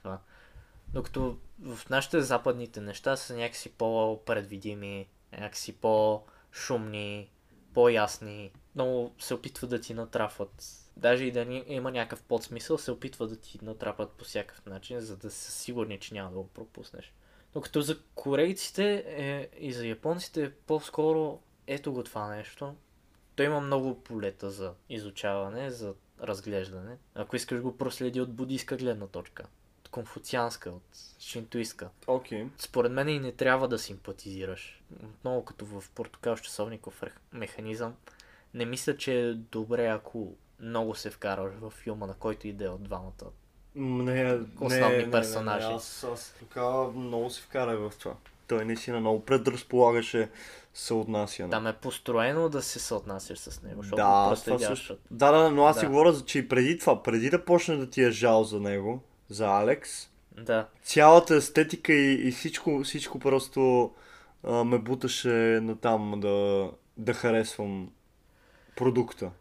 това. 0.02 0.20
Докато 0.94 1.38
в 1.62 1.90
нашите 1.90 2.22
западните 2.22 2.82
неща 2.82 3.16
са 3.16 3.36
някакси 3.36 3.70
по-предвидими, 3.70 5.08
някакси 5.32 5.74
по-шумни, 5.74 7.32
по-ясни, 7.74 8.52
но 8.76 9.12
се 9.20 9.34
опитват 9.34 9.70
да 9.70 9.82
ти 9.82 9.94
натрафат. 9.94 10.64
Даже 10.98 11.24
и 11.24 11.32
да 11.32 11.64
има 11.68 11.92
някакъв 11.92 12.24
подсмисъл, 12.24 12.78
се 12.78 12.92
опитват 12.92 13.30
да 13.30 13.36
ти 13.36 13.60
натрапат 13.62 14.12
по 14.12 14.26
всякакъв 14.26 14.66
начин, 14.66 15.00
за 15.00 15.18
да 15.18 15.32
са 15.32 15.52
сигурни, 15.52 16.00
че 16.00 16.14
няма 16.14 16.30
да 16.30 16.36
го 16.36 16.48
пропуснеш. 16.48 17.14
Докато 17.54 17.82
за 17.82 18.00
корейците 18.16 19.04
е, 19.08 19.50
и 19.60 19.74
за 19.74 19.88
японците 19.88 20.44
е 20.44 20.52
по-скоро 20.52 21.40
ето 21.68 21.94
го 21.94 22.04
това 22.04 22.28
нещо. 22.28 22.76
Той 23.36 23.46
има 23.46 23.62
много 23.62 24.04
полета 24.04 24.52
за 24.52 24.74
изучаване, 24.90 25.70
за 25.72 25.94
разглеждане. 26.22 26.98
Ако 27.16 27.36
искаш 27.36 27.62
го 27.62 27.78
проследи 27.78 28.22
от 28.22 28.34
буддийска 28.34 28.78
гледна 28.78 29.08
точка, 29.08 29.44
от 29.80 29.90
конфуцианска, 29.90 30.70
от 30.70 30.84
шинтуистка. 31.20 31.90
Окей. 32.08 32.44
Okay. 32.44 32.50
Според 32.58 32.92
мен 32.92 33.10
и 33.10 33.20
не 33.20 33.32
трябва 33.32 33.68
да 33.68 33.80
симпатизираш. 33.80 34.82
Отново 35.04 35.46
като 35.46 35.66
в 35.66 35.84
Портокал 35.96 36.38
часовников 36.38 37.04
механизъм, 37.34 37.96
не 38.54 38.66
мисля, 38.66 38.98
че 38.98 39.20
е 39.20 39.34
добре, 39.34 39.88
ако 39.88 40.36
много 40.60 40.96
се 40.96 41.10
вкараш 41.10 41.54
в 41.62 41.70
филма, 41.70 42.08
на 42.08 42.14
който 42.14 42.48
иде 42.48 42.68
от 42.68 42.84
двамата. 42.84 43.32
Не, 43.76 44.24
не, 44.24 44.40
Основни 44.62 44.98
не, 44.98 45.12
персонажи. 45.12 45.66
Не, 45.66 45.72
не. 45.72 45.76
Аз, 45.76 46.04
аз 46.04 46.36
тогава 46.40 46.92
много 46.92 47.30
се 47.30 47.42
вкарах 47.42 47.80
в 47.80 47.94
това. 48.00 48.16
Той 48.48 48.66
наистина 48.66 49.00
много 49.00 49.26
предразполагаше 49.26 50.30
съотнасяне. 50.74 51.50
Там 51.50 51.68
е 51.68 51.74
построено 51.74 52.50
да 52.50 52.62
се 52.62 52.80
съотнасяш 52.80 53.38
с 53.38 53.62
него, 53.62 53.82
защото 53.82 53.96
Да, 53.96 54.26
просто 54.30 54.46
това 54.46 54.56
идяш 54.56 54.68
също. 54.70 54.98
Да, 55.12 55.32
да, 55.32 55.50
но 55.52 55.66
аз 55.66 55.76
си 55.76 55.82
Да. 55.82 55.90
говоря, 55.90 56.14
за- 56.14 56.26
че 56.26 56.40
и 56.40 56.48
преди 56.48 56.78
това, 56.78 57.04
преди 57.04 57.30
да 57.30 57.46
почне 57.46 57.76
да 57.76 57.90
ти 57.90 58.04
е 58.04 58.12
жал 58.12 58.44
за 58.44 58.60
него, 58.60 59.00
за 59.30 59.48
Алекс, 59.48 60.10
Да. 60.32 60.68
цялата 60.84 61.36
естетика 61.36 61.94
и, 61.94 62.28
и 62.28 62.32
всичко, 62.32 62.82
всичко 62.84 63.20
просто 63.20 63.92
а, 64.44 64.64
ме 64.64 64.78
буташе 64.78 65.30
на 65.62 65.76
там 65.76 66.14
да, 66.16 66.70
да 66.98 67.14
харесвам 67.14 67.90
продукта. 68.76 69.32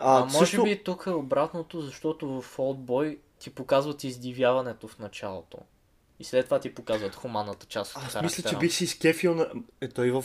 А, 0.00 0.18
А, 0.18 0.24
може 0.24 0.38
също... 0.38 0.62
би 0.62 0.84
тук 0.84 1.04
е 1.06 1.10
обратното, 1.10 1.80
защото 1.80 2.40
в 2.40 2.56
Oldboy 2.56 3.18
ти 3.38 3.50
показват 3.50 4.04
издивяването 4.04 4.88
в 4.88 4.98
началото. 4.98 5.58
И 6.20 6.24
след 6.24 6.44
това 6.44 6.60
ти 6.60 6.74
показват 6.74 7.14
хуманната 7.14 7.66
част 7.66 7.90
от 7.90 7.96
Аз 7.96 8.02
характера. 8.02 8.22
мисля, 8.22 8.50
че 8.50 8.56
бих 8.56 8.72
си 8.72 8.84
изкефил 8.84 9.34
на... 9.34 9.50
Е, 9.80 9.88
той 9.88 10.10
в, 10.10 10.24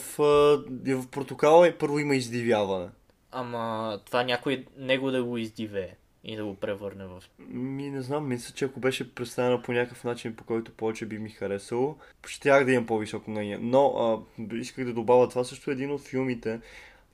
и 0.86 0.94
в 0.94 1.06
протокола 1.10 1.68
и 1.68 1.78
първо 1.78 1.98
има 1.98 2.16
издивяване. 2.16 2.88
Ама 3.32 3.98
това 4.06 4.22
някой 4.22 4.66
него 4.76 5.10
да 5.10 5.24
го 5.24 5.38
издивее 5.38 5.94
и 6.24 6.36
да 6.36 6.44
го 6.44 6.54
превърне 6.54 7.06
в... 7.06 7.22
Ми 7.48 7.90
не 7.90 8.02
знам, 8.02 8.28
мисля, 8.28 8.54
че 8.54 8.64
ако 8.64 8.80
беше 8.80 9.14
представена 9.14 9.62
по 9.62 9.72
някакъв 9.72 10.04
начин, 10.04 10.36
по 10.36 10.44
който 10.44 10.72
повече 10.72 11.06
би 11.06 11.18
ми 11.18 11.30
харесало, 11.30 11.96
щях 12.26 12.64
да 12.64 12.72
имам 12.72 12.86
по-високо 12.86 13.30
мнение. 13.30 13.58
Но 13.60 13.86
а, 13.86 14.44
исках 14.56 14.84
да 14.84 14.92
добавя, 14.92 15.28
това 15.28 15.44
също 15.44 15.70
е 15.70 15.74
един 15.74 15.90
от 15.90 16.00
филмите. 16.00 16.60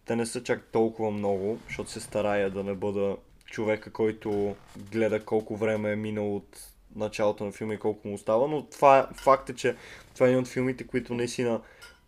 Те 0.05 0.17
не 0.17 0.27
са 0.27 0.43
чак 0.43 0.65
толкова 0.73 1.11
много, 1.11 1.59
защото 1.67 1.91
се 1.91 2.01
старая 2.01 2.51
да 2.51 2.65
не 2.65 2.75
бъда 2.75 3.17
човека, 3.45 3.93
който 3.93 4.57
гледа 4.77 5.25
колко 5.25 5.57
време 5.57 5.93
е 5.93 5.97
минало 5.97 6.37
от 6.37 6.73
началото 6.99 7.45
на 7.45 7.53
филма 7.53 7.75
и 7.75 7.79
колко 7.79 8.09
му 8.09 8.15
остава, 8.15 8.47
но 8.47 8.63
това, 8.63 8.99
е- 9.01 9.15
факт 9.15 9.51
е, 9.51 9.55
че 9.55 9.77
това 10.15 10.27
е 10.27 10.31
един 10.31 10.41
от 10.41 10.49
филмите, 10.49 10.87
които 10.87 11.15
наистина 11.15 11.61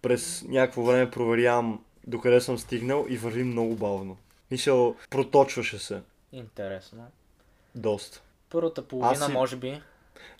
през 0.02 0.42
някакво 0.42 0.82
време 0.82 1.10
проверявам 1.10 1.84
докъде 2.06 2.40
съм 2.40 2.58
стигнал 2.58 3.06
и 3.08 3.16
върви 3.16 3.44
много 3.44 3.74
бавно. 3.74 4.16
Мисъл, 4.50 4.96
проточваше 5.10 5.78
се 5.78 6.02
Интересно. 6.32 7.06
доста. 7.74 8.22
Първата 8.50 8.82
половина, 8.82 9.26
си- 9.26 9.32
може 9.32 9.56
би. 9.56 9.82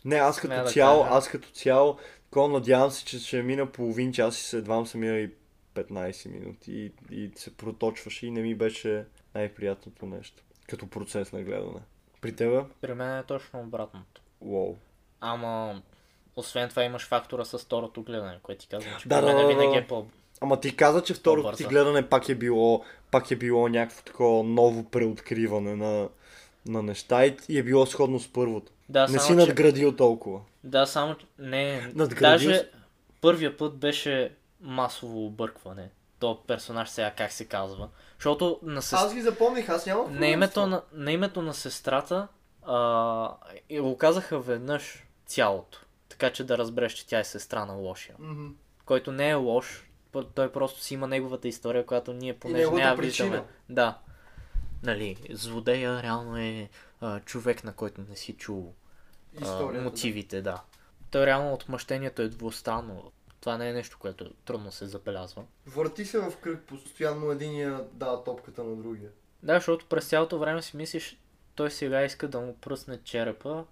Не, 0.05 0.17
аз 0.17 0.41
като 0.41 0.55
да 0.55 0.65
цяло, 0.65 1.03
кажа. 1.03 1.15
аз 1.15 1.29
като 1.29 1.49
цяло, 1.51 1.97
такова 2.25 2.49
надявам 2.49 2.91
се, 2.91 3.05
че 3.05 3.19
ще 3.19 3.43
мина 3.43 3.67
половин 3.67 4.13
час 4.13 4.39
и 4.39 4.45
след 4.45 4.65
двама 4.65 4.87
са 4.87 4.99
минали 4.99 5.31
15 5.75 6.29
минути 6.29 6.73
и, 6.73 6.93
и 7.13 7.31
се 7.35 7.57
проточваше 7.57 8.27
и 8.27 8.31
не 8.31 8.43
ми 8.43 8.55
беше 8.55 9.05
най-приятното 9.35 10.07
нещо. 10.07 10.43
Като 10.69 10.87
процес 10.87 11.33
на 11.33 11.43
гледане. 11.43 11.81
При 12.21 12.37
тебе? 12.37 12.61
При 12.81 12.95
мен 12.95 13.19
е 13.19 13.23
точно 13.23 13.61
обратното. 13.61 14.20
Уоу. 14.41 14.77
Ама, 15.21 15.83
освен 16.37 16.69
това 16.69 16.85
имаш 16.85 17.07
фактора 17.07 17.45
с 17.45 17.59
второто 17.59 18.03
гледане, 18.03 18.39
което 18.43 18.61
ти 18.61 18.69
казвам, 18.69 18.93
че 19.01 19.09
Да, 19.09 19.21
да, 19.21 19.35
да, 19.35 19.47
винаги 19.47 19.79
е 19.79 19.87
по... 19.87 20.07
Ама 20.41 20.61
ти 20.61 20.77
каза, 20.77 21.03
че 21.03 21.15
второто 21.15 21.57
ти 21.57 21.65
гледане 21.65 22.09
пак 22.09 22.29
е 22.29 22.35
било, 22.35 22.85
пак 23.11 23.31
е 23.31 23.37
било 23.37 23.69
някакво 23.69 24.03
такова 24.03 24.43
ново 24.45 24.85
преоткриване 24.85 25.77
на, 25.77 26.09
на 26.67 26.83
неща 26.83 27.27
и, 27.27 27.37
и 27.49 27.59
е 27.59 27.63
било 27.63 27.87
сходно 27.87 28.21
с 28.21 28.33
първото. 28.33 28.73
Да, 28.89 29.03
не 29.03 29.09
само, 29.09 29.21
си 29.21 29.29
че... 29.29 29.35
надградил 29.35 29.97
толкова. 29.97 30.41
Да, 30.65 30.87
само, 30.87 31.15
че- 31.15 31.27
не, 31.39 31.93
Надградил 31.95 32.49
даже 32.49 32.71
първия 33.21 33.57
път 33.57 33.77
беше 33.77 34.33
масово 34.61 35.27
объркване. 35.27 35.91
То 36.19 36.41
персонаж 36.47 36.89
сега 36.89 37.11
как 37.11 37.33
се 37.33 37.45
казва. 37.45 37.89
Защото 38.19 38.59
на, 38.63 38.83
сес... 38.83 39.15
ги 39.15 39.23
запомних, 39.23 39.69
аз 39.69 39.87
нямам 39.87 40.19
на, 40.19 40.27
името, 40.27 40.67
на, 40.67 40.83
на 40.93 41.13
името 41.13 41.43
на 41.43 41.55
сестрата 41.55 42.29
а, 42.63 43.37
и 43.69 43.81
го 43.81 43.99
казаха 43.99 44.41
веднъж 44.41 45.07
цялото. 45.27 45.85
Така 46.09 46.33
че 46.33 46.45
да 46.45 46.59
разбереш, 46.59 46.93
че 46.93 47.07
тя 47.07 47.19
е 47.19 47.25
сестра 47.25 47.65
на 47.65 47.75
лошия. 47.75 48.17
Който 48.85 49.13
не 49.13 49.31
е 49.31 49.35
лош, 49.35 49.91
той 50.35 50.53
просто 50.53 50.81
си 50.81 50.95
има 50.95 51.07
неговата 51.07 51.49
история, 51.49 51.87
която 51.87 52.13
ние 52.13 52.39
понеже 52.39 52.71
не 52.71 52.81
я 52.81 52.95
виждаме. 52.95 53.45
Да. 53.69 53.99
Нали, 54.83 55.17
злодея 55.31 56.03
реално 56.03 56.37
е 56.37 56.69
а, 57.01 57.21
човек, 57.21 57.65
на 57.65 57.73
който 57.73 58.01
не 58.09 58.17
си 58.17 58.33
чул 58.33 58.75
а, 59.43 59.63
мотивите, 59.63 60.43
да. 60.43 60.63
То 61.11 61.27
реално 61.27 61.53
отмъщението 61.53 62.23
е 62.23 62.29
двустранно. 62.29 63.13
Това 63.41 63.59
не 63.59 63.71
е 63.71 63.73
нещо, 63.73 63.97
което 64.01 64.31
трудно 64.45 64.73
се 64.73 64.87
забелязва. 64.87 65.45
Върти 65.67 66.05
се 66.05 66.19
в 66.19 66.37
кръг, 66.37 66.63
постоянно 66.67 67.31
единия 67.31 67.85
дава 67.93 68.25
топката 68.25 68.65
на 68.65 68.77
другия. 68.77 69.11
Да, 69.43 69.55
защото 69.55 69.87
през 69.87 70.09
цялото 70.09 70.39
време 70.39 70.63
си 70.63 70.77
мислиш, 70.77 71.19
той 71.61 71.71
сега 71.71 72.05
иска 72.05 72.29
да 72.29 72.41
му 72.41 72.57
пръсне 72.57 72.99
черепа, 73.05 73.65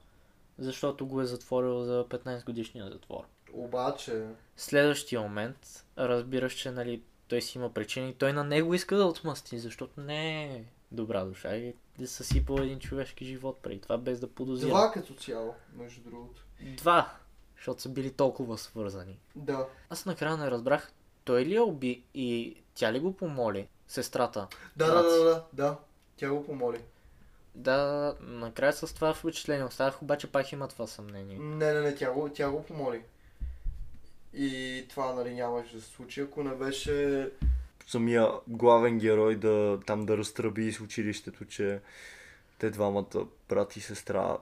защото 0.59 1.07
го 1.07 1.21
е 1.21 1.27
затворил 1.27 1.85
за 1.85 2.05
15 2.09 2.45
годишния 2.45 2.91
затвор. 2.91 3.25
Обаче... 3.53 4.27
Следващия 4.57 5.21
момент 5.21 5.85
разбираш, 5.99 6.53
че 6.53 6.71
нали, 6.71 7.03
той 7.29 7.43
си 7.43 7.59
има 7.59 7.73
причини. 7.75 8.15
Той 8.15 8.33
на 8.33 8.45
него 8.45 8.75
иска 8.75 8.97
да 8.97 9.05
отмъсти, 9.05 9.59
защото 9.59 10.01
не 10.01 10.45
е 10.45 10.65
добра 10.93 11.25
душа 11.25 11.57
и 11.57 11.75
е 12.03 12.07
съсипал 12.07 12.57
един 12.57 12.79
човешки 12.79 13.25
живот 13.25 13.59
преди 13.63 13.81
това, 13.81 13.99
без 13.99 14.21
да 14.21 14.27
подозира. 14.27 14.91
като 14.95 15.15
цяло, 15.15 15.55
между 15.77 16.01
другото. 16.01 16.45
Два, 16.77 17.13
защото 17.57 17.83
са 17.83 17.89
били 17.89 18.11
толкова 18.11 18.59
свързани. 18.59 19.19
Да. 19.37 19.67
Аз 19.91 20.07
накрая 20.07 20.37
не 20.37 20.51
разбрах, 20.51 20.93
той 21.25 21.45
ли 21.45 21.55
я 21.55 21.65
уби 21.65 22.03
и 22.15 22.57
тя 22.75 22.93
ли 22.93 23.01
го 23.01 23.17
помоли? 23.17 23.69
Сестрата. 23.87 24.49
Да, 24.77 24.87
да, 24.87 25.03
да, 25.03 25.25
да, 25.25 25.45
да. 25.53 25.77
Тя 26.17 26.31
го 26.31 26.45
помоли. 26.47 26.81
Да, 27.59 28.15
накрая 28.21 28.73
с 28.73 28.95
това 28.95 29.15
впечатление 29.15 29.65
останах, 29.65 30.03
обаче 30.03 30.33
пак 30.33 30.53
има 30.53 30.69
това 30.69 30.87
съмнение. 30.87 31.39
Не, 31.39 31.73
не, 31.73 31.81
не, 31.81 31.95
тя 31.95 32.13
го, 32.13 32.29
тя 32.29 32.51
го 32.51 32.63
помоли. 32.63 33.03
И 34.35 34.85
това, 34.91 35.13
нали, 35.13 35.35
нямаше 35.35 35.77
да 35.77 35.83
се 35.83 35.89
случи, 35.89 36.21
ако 36.21 36.43
не 36.43 36.55
беше 36.55 37.29
самия 37.87 38.29
главен 38.49 38.99
герой 38.99 39.37
да 39.37 39.81
там 39.87 40.07
да 40.07 40.19
разтръби 40.19 40.67
из 40.67 40.81
училището, 40.81 41.45
че 41.45 41.81
те 42.59 42.71
двамата 42.71 43.27
брат 43.49 43.77
и 43.77 43.81
сестра 43.81 44.37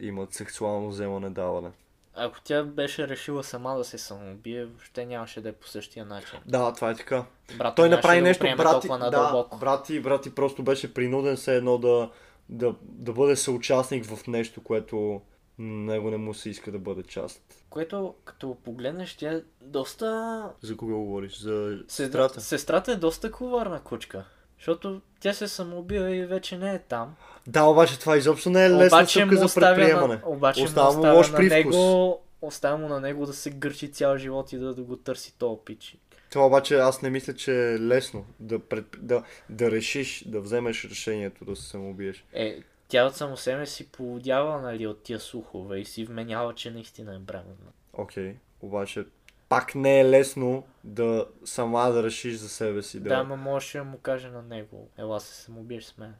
имат 0.00 0.34
сексуално 0.34 0.90
вземане-даване. 0.90 1.70
Ако 2.14 2.40
тя 2.40 2.62
беше 2.64 3.08
решила 3.08 3.44
сама 3.44 3.76
да 3.76 3.84
се 3.84 3.98
самоубие, 3.98 4.64
въобще 4.64 5.06
нямаше 5.06 5.40
да 5.40 5.48
е 5.48 5.52
по 5.52 5.68
същия 5.68 6.04
начин. 6.04 6.38
Да, 6.46 6.72
това 6.72 6.90
е 6.90 6.94
така. 6.94 7.24
Брат 7.58 7.76
Той 7.76 7.88
направи 7.88 8.18
да 8.18 8.22
нещо, 8.22 8.46
толкова 8.62 8.98
да, 8.98 9.04
надълбоко. 9.04 9.58
брати, 9.58 10.00
брати 10.00 10.34
просто 10.34 10.62
беше 10.62 10.94
принуден 10.94 11.36
все 11.36 11.56
едно 11.56 11.78
да, 11.78 12.10
да, 12.50 12.74
да 12.82 13.12
бъде 13.12 13.36
съучастник 13.36 14.04
в 14.04 14.26
нещо, 14.26 14.62
което 14.62 15.20
него 15.58 16.10
не 16.10 16.16
му 16.16 16.34
се 16.34 16.50
иска 16.50 16.72
да 16.72 16.78
бъде 16.78 17.02
част. 17.02 17.42
Което, 17.70 18.14
като 18.24 18.56
погледнеш, 18.64 19.16
тя 19.16 19.32
е 19.32 19.40
доста... 19.62 20.42
За 20.62 20.76
кого 20.76 20.98
говориш? 21.04 21.38
За 21.40 21.78
Сестрата. 21.88 22.40
сестрата? 22.40 22.92
Е 22.92 22.96
доста 22.96 23.32
коварна 23.32 23.80
кучка. 23.82 24.24
Защото 24.58 25.00
тя 25.20 25.32
се 25.32 25.48
самоубива 25.48 26.10
и 26.16 26.26
вече 26.26 26.58
не 26.58 26.74
е 26.74 26.78
там. 26.78 27.14
Да, 27.46 27.64
обаче 27.64 27.98
това 27.98 28.16
изобщо 28.16 28.50
не 28.50 28.64
е 28.64 28.70
лесна 28.70 28.98
обаче 28.98 29.20
стъпка 29.20 29.48
за 29.48 29.54
предприемане. 29.60 30.14
на, 30.14 30.28
обаче 30.28 30.64
Остава 30.64 30.92
му 30.92 31.16
лош 31.16 31.30
на 31.30 31.36
привкус. 31.36 31.76
него, 31.76 32.20
оставя 32.42 32.78
му 32.78 32.88
на 32.88 33.00
него 33.00 33.26
да 33.26 33.32
се 33.32 33.50
гърчи 33.50 33.92
цял 33.92 34.16
живот 34.16 34.52
и 34.52 34.58
да, 34.58 34.74
да 34.74 34.82
го 34.82 34.96
търси 34.96 35.34
то 35.38 35.60
пич. 35.64 35.96
Това 36.30 36.46
обаче 36.46 36.78
аз 36.78 37.02
не 37.02 37.10
мисля, 37.10 37.34
че 37.34 37.72
е 37.72 37.78
лесно 37.78 38.26
да, 38.40 38.58
пред, 38.58 38.86
да, 38.98 39.24
да 39.48 39.70
решиш, 39.70 40.24
да 40.26 40.40
вземеш 40.40 40.84
решението 40.84 41.44
да 41.44 41.56
се 41.56 41.68
самоубиеш. 41.68 42.24
Е, 42.32 42.62
тя 42.88 43.04
от 43.04 43.16
само 43.16 43.36
себе 43.36 43.66
си 43.66 43.92
поводява, 43.92 44.60
нали, 44.60 44.86
от 44.86 45.02
тия 45.02 45.20
слухове 45.20 45.78
и 45.78 45.84
си 45.84 46.04
вменява, 46.04 46.54
че 46.54 46.70
наистина 46.70 47.14
е 47.14 47.18
бременна. 47.18 47.72
Окей, 47.92 48.36
обаче 48.60 49.04
пак 49.48 49.74
не 49.74 50.00
е 50.00 50.04
лесно 50.04 50.66
да 50.84 51.26
сама 51.44 51.90
да 51.90 52.02
решиш 52.02 52.34
за 52.36 52.48
себе 52.48 52.82
си. 52.82 53.00
Да. 53.00 53.08
Да, 53.08 53.24
ма 53.24 53.36
можеше 53.36 53.78
да 53.78 53.84
му 53.84 53.98
каже 53.98 54.28
на 54.28 54.42
него, 54.42 54.88
ела 54.98 55.20
се 55.20 55.34
самоубиеш 55.34 55.84
с 55.84 55.98
мен. 55.98 56.14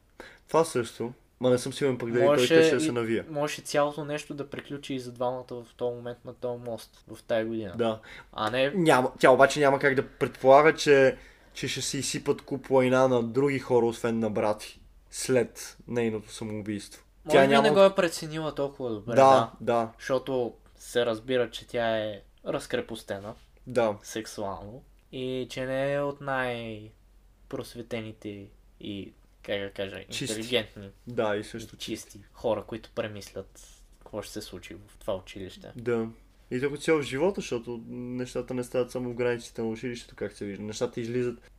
Това 0.49 0.65
също. 0.65 1.13
Ма 1.41 1.51
не 1.51 1.59
съм 1.59 1.73
сигурен 1.73 1.99
пък 1.99 2.13
дали 2.13 2.25
той 2.27 2.39
ще 2.39 2.81
се 2.81 2.93
навия. 2.93 3.25
Можеше 3.31 3.63
цялото 3.63 4.05
нещо 4.05 4.35
да 4.35 4.51
приключи 4.51 4.95
и 4.95 5.01
за 5.01 5.13
двамата 5.13 5.45
в 5.51 5.67
този 5.77 5.97
момент 5.97 6.19
на 6.25 6.35
този 6.35 6.63
мост, 6.63 7.05
в 7.09 7.19
тая 7.23 7.47
година. 7.47 7.73
Да. 7.77 8.01
А 8.33 8.51
не, 8.51 8.71
Няма, 8.75 9.13
тя 9.19 9.31
обаче 9.31 9.61
няма 9.61 9.79
как 9.79 9.95
да 9.95 10.09
предполага, 10.09 10.75
че, 10.75 11.17
че 11.53 11.69
ще 11.69 11.83
се 11.83 11.99
изсипат 11.99 12.43
куп 12.43 12.71
лайна 12.71 13.09
на 13.09 13.23
други 13.23 13.59
хора, 13.59 13.87
освен 13.87 14.19
на 14.19 14.31
брати, 14.31 14.81
след 15.11 15.77
нейното 15.89 16.33
самоубийство. 16.33 17.03
може 17.25 17.49
би 17.49 17.59
не 17.59 17.71
го 17.71 17.85
е 17.85 17.95
преценила 17.95 18.55
толкова 18.55 18.91
добре, 18.91 19.15
Да, 19.15 19.51
да. 19.61 19.61
да, 19.61 19.91
Защото 19.99 20.55
се 20.77 21.07
разбира, 21.07 21.51
че 21.51 21.69
тя 21.69 21.99
е 21.99 22.21
разкрепостена 22.47 23.35
да. 23.67 23.97
сексуално 24.03 24.83
и 25.13 25.47
че 25.51 25.67
не 25.67 25.93
е 25.95 26.01
от 26.01 26.21
най-просветените 26.21 28.47
и, 28.81 29.13
как 29.43 29.61
да 29.61 29.71
кажа, 29.71 30.05
Чисти. 30.11 30.25
интелигентни 30.39 30.91
Да, 31.07 31.37
и 31.37 31.41
и 31.41 31.45
също. 31.45 31.77
чисти 31.77 32.21
хора, 32.33 32.65
които 32.67 32.91
премислят 32.95 33.61
какво 33.99 34.23
ще 34.23 34.33
се 34.33 34.41
случи 34.43 34.75
в 34.75 34.99
това 34.99 35.17
училище. 35.17 35.73
Да. 35.77 36.09
И 36.51 36.61
тук 36.61 36.79
цяло 36.79 37.01
в 37.01 37.05
живота, 37.05 37.41
защото 37.41 37.81
нещата 37.89 38.55
не 38.55 38.65
стават 38.65 38.91
само 38.91 39.11
в 39.11 39.15
границите 39.15 39.63
на 39.63 39.69
училището, 39.69 40.17
как 40.17 40.33
се 40.33 40.45
вижда. 40.45 40.65
Нещата 40.65 41.01
излизат. 41.01 41.51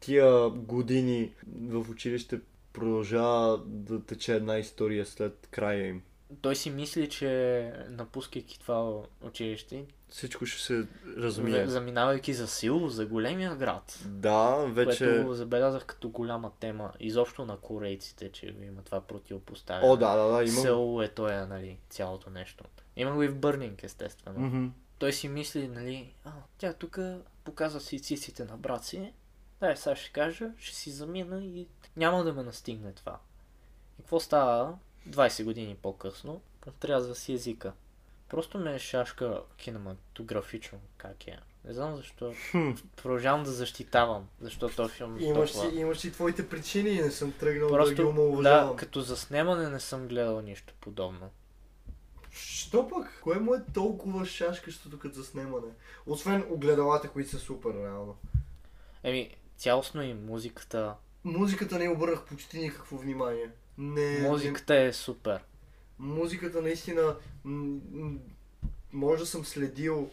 Тия 0.00 0.50
години 0.50 1.32
в 1.46 1.90
училище 1.90 2.40
продължава 2.72 3.62
да 3.66 4.04
тече 4.04 4.34
една 4.34 4.58
история 4.58 5.06
след 5.06 5.48
края 5.50 5.86
им. 5.88 6.02
той 6.40 6.56
си 6.56 6.70
мисли, 6.70 7.08
че 7.08 7.72
напускайки 7.88 8.60
това 8.60 9.02
училище, 9.22 9.84
Всичко 10.16 10.46
ще 10.46 10.62
се 10.62 10.86
размие. 11.16 11.66
заминавайки 11.66 12.34
за 12.34 12.46
Сил, 12.46 12.88
за 12.88 13.06
големия 13.06 13.56
град, 13.56 13.98
Да, 14.06 14.56
вече... 14.56 15.04
което 15.04 15.34
забелязах 15.34 15.86
като 15.86 16.08
голяма 16.08 16.52
тема, 16.60 16.92
изобщо 17.00 17.44
на 17.44 17.56
корейците, 17.56 18.32
че 18.32 18.46
има 18.46 18.82
това 18.82 19.00
противопоставяне. 19.00 19.88
О, 19.88 19.96
да, 19.96 20.16
да, 20.16 20.24
да, 20.24 20.44
имам. 20.44 20.62
Сеул 20.62 21.02
е 21.02 21.08
той, 21.08 21.46
нали, 21.46 21.78
цялото 21.90 22.30
нещо. 22.30 22.64
Има 22.96 23.12
го 23.12 23.22
и 23.22 23.28
в 23.28 23.38
Бърнинг, 23.38 23.84
естествено. 23.84 24.40
Мгм. 24.40 24.66
Той 24.98 25.12
си 25.12 25.28
мисли, 25.28 25.68
нали, 25.68 26.14
а, 26.24 26.30
тя 26.58 26.72
тук 26.72 26.98
показва 27.44 27.80
си 27.80 28.00
циците 28.00 28.44
на 28.44 28.56
брат 28.56 28.84
си. 28.84 29.12
Дай, 29.60 29.76
сега 29.76 29.96
ще 29.96 30.12
кажа, 30.12 30.50
ще 30.58 30.76
си 30.76 30.90
замина 30.90 31.44
и 31.44 31.66
няма 31.96 32.24
да 32.24 32.32
ме 32.32 32.42
настигне 32.42 32.92
това. 32.92 33.18
И 33.98 34.02
какво 34.02 34.20
става? 34.20 34.78
20 35.08 35.44
години 35.44 35.76
по-късно, 35.82 36.40
отрязва 36.66 37.14
си 37.14 37.32
езика. 37.32 37.72
Просто 38.28 38.58
ме 38.58 38.74
е 38.74 38.78
шашка 38.78 39.40
кинематографично, 39.56 40.78
как 40.96 41.26
е. 41.26 41.38
Не 41.64 41.72
знам 41.72 41.96
защо. 41.96 42.32
Хм. 42.50 42.70
Продължавам 42.96 43.42
да 43.42 43.50
защитавам, 43.50 44.28
защо 44.40 44.68
този 44.68 44.92
филм 44.94 45.18
е 45.18 45.22
Имаш 45.22 45.52
толкова... 45.52 45.70
си, 45.70 45.78
имаш 45.80 45.98
си 45.98 46.12
твоите 46.12 46.48
причини 46.48 46.90
и 46.90 47.02
не 47.02 47.10
съм 47.10 47.32
тръгнал 47.32 47.68
да 47.68 47.74
ги 47.74 47.78
Просто, 47.78 48.02
да, 48.02 48.08
омалуважавам. 48.08 48.76
като 48.76 49.00
заснемане 49.00 49.68
не 49.68 49.80
съм 49.80 50.08
гледал 50.08 50.40
нищо 50.40 50.74
подобно. 50.80 51.30
Що 52.30 52.88
пък? 52.88 53.20
Кое 53.22 53.38
му 53.38 53.54
е 53.54 53.64
толкова 53.74 54.26
шашкащото 54.26 54.98
като 54.98 55.14
заснемане? 55.14 55.72
Освен 56.06 56.44
огледалата, 56.50 57.08
които 57.08 57.30
са 57.30 57.38
супер, 57.38 57.70
реално. 57.74 58.16
Еми, 59.02 59.36
цялостно 59.56 60.02
и 60.02 60.14
музиката. 60.14 60.94
Музиката 61.24 61.78
не 61.78 61.88
обърнах 61.88 62.24
почти 62.24 62.58
никакво 62.58 62.98
внимание. 62.98 63.50
Не, 63.78 64.28
Музиката 64.28 64.76
е 64.76 64.92
супер. 64.92 65.40
Музиката 65.98 66.62
наистина... 66.62 67.16
може 68.92 69.20
да 69.20 69.26
съм 69.26 69.44
следил 69.44 70.10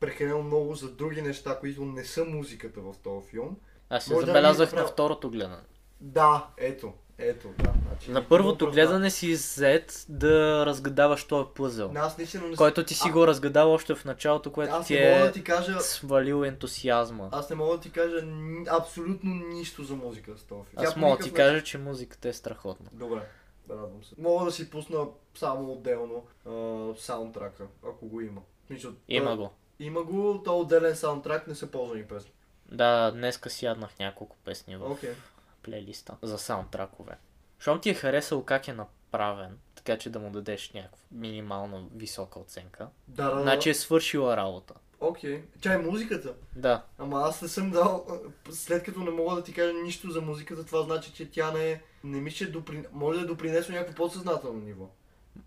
прекалено 0.00 0.42
много 0.42 0.74
за 0.74 0.90
други 0.90 1.22
неща, 1.22 1.58
които 1.60 1.84
не 1.84 2.04
са 2.04 2.24
музиката 2.24 2.80
в 2.80 2.94
този 3.04 3.28
филм. 3.28 3.56
Аз 3.90 4.08
Може 4.10 4.26
да 4.26 4.32
забелязах 4.32 4.72
е 4.72 4.76
на 4.76 4.86
второто 4.86 5.30
гледане. 5.30 5.62
Да, 6.00 6.46
ето, 6.56 6.92
ето, 7.18 7.48
да. 7.58 7.72
Значи, 7.88 8.10
На 8.10 8.28
първото 8.28 8.70
гледане 8.70 9.10
си 9.10 9.36
зет 9.36 10.06
да 10.08 10.66
разгадаваш 10.66 11.24
този 11.24 11.48
пъзел. 11.54 11.88
Да, 11.88 12.00
аз 12.00 12.18
наистина 12.18 12.48
не 12.48 12.56
Който 12.56 12.84
ти 12.84 12.94
си 12.94 13.08
А- 13.08 13.12
го 13.12 13.26
разгадал 13.26 13.72
още 13.72 13.94
в 13.94 14.04
началото, 14.04 14.52
което 14.52 14.74
Аз 14.74 14.86
ти 14.86 14.96
е 14.96 15.18
да 15.18 15.32
ти 15.32 15.44
кажа... 15.44 15.80
свалил 15.80 16.44
ентусиазма. 16.44 17.28
Аз 17.32 17.50
не 17.50 17.56
мога 17.56 17.76
да 17.76 17.80
ти 17.80 17.90
кажа 17.90 18.26
абсолютно 18.70 19.34
нищо 19.34 19.84
за 19.84 19.94
музика 19.94 20.38
с 20.38 20.42
този 20.42 20.68
филм. 20.70 20.86
Аз 20.86 20.96
мога 20.96 21.16
да 21.16 21.24
ти 21.24 21.32
кажа, 21.32 21.62
че 21.62 21.78
музиката 21.78 22.28
е 22.28 22.32
страхотна. 22.32 22.90
Добре, 22.92 23.20
радвам 23.70 24.04
се. 24.04 24.14
Мога 24.18 24.44
да 24.44 24.52
си 24.52 24.70
пусна 24.70 25.06
само 25.34 25.72
отделно 25.72 26.26
а, 26.46 26.50
саундтрака, 26.98 27.66
ако 27.84 28.06
го 28.06 28.20
има. 28.20 28.40
Смисъл, 28.66 28.92
Има 29.08 29.26
той- 29.26 29.36
го. 29.36 29.50
Има 29.78 30.02
го, 30.02 30.42
то 30.44 30.60
отделен 30.60 30.96
саундтрак, 30.96 31.46
не 31.46 31.54
са 31.54 31.66
ползвани 31.66 32.04
песни. 32.04 32.30
Да, 32.72 33.10
днеска 33.10 33.50
сяднах 33.50 33.98
няколко 33.98 34.36
песни 34.36 34.76
в 34.76 34.90
Окей. 34.92 35.12
плейлиста 35.62 36.16
за 36.22 36.38
саундтракове. 36.38 37.18
Щом 37.58 37.80
ти 37.80 37.90
е 37.90 37.94
харесал 37.94 38.42
как 38.42 38.68
е 38.68 38.72
направен, 38.72 39.58
така 39.74 39.98
че 39.98 40.10
да 40.10 40.18
му 40.18 40.30
дадеш 40.30 40.72
някаква 40.72 40.98
минимално 41.10 41.90
висока 41.94 42.38
оценка, 42.38 42.88
Да, 43.08 43.30
да, 43.30 43.42
значи 43.42 43.70
е 43.70 43.74
свършила 43.74 44.36
работа. 44.36 44.74
Окей. 45.00 45.44
Чай 45.60 45.78
музиката. 45.78 46.34
Да, 46.56 46.82
Ама 46.98 47.20
аз 47.20 47.42
не 47.42 47.48
съм 47.48 47.70
дал, 47.70 48.06
след 48.50 48.84
като 48.84 49.00
не 49.00 49.10
мога 49.10 49.36
да 49.36 49.42
ти 49.42 49.52
кажа 49.52 49.72
нищо 49.72 50.10
за 50.10 50.20
музиката, 50.20 50.64
това 50.66 50.82
значи, 50.82 51.12
че 51.12 51.30
тя 51.30 51.50
не 51.50 51.70
е, 51.70 51.80
не 52.06 52.20
ми 52.20 52.30
ще 52.30 52.46
допри... 52.46 52.84
може 52.92 53.18
да 53.18 53.24
е 53.24 53.28
допринесла 53.28 53.74
някакво 53.74 53.94
подсъзнателно 53.94 54.60
ниво. 54.60 54.88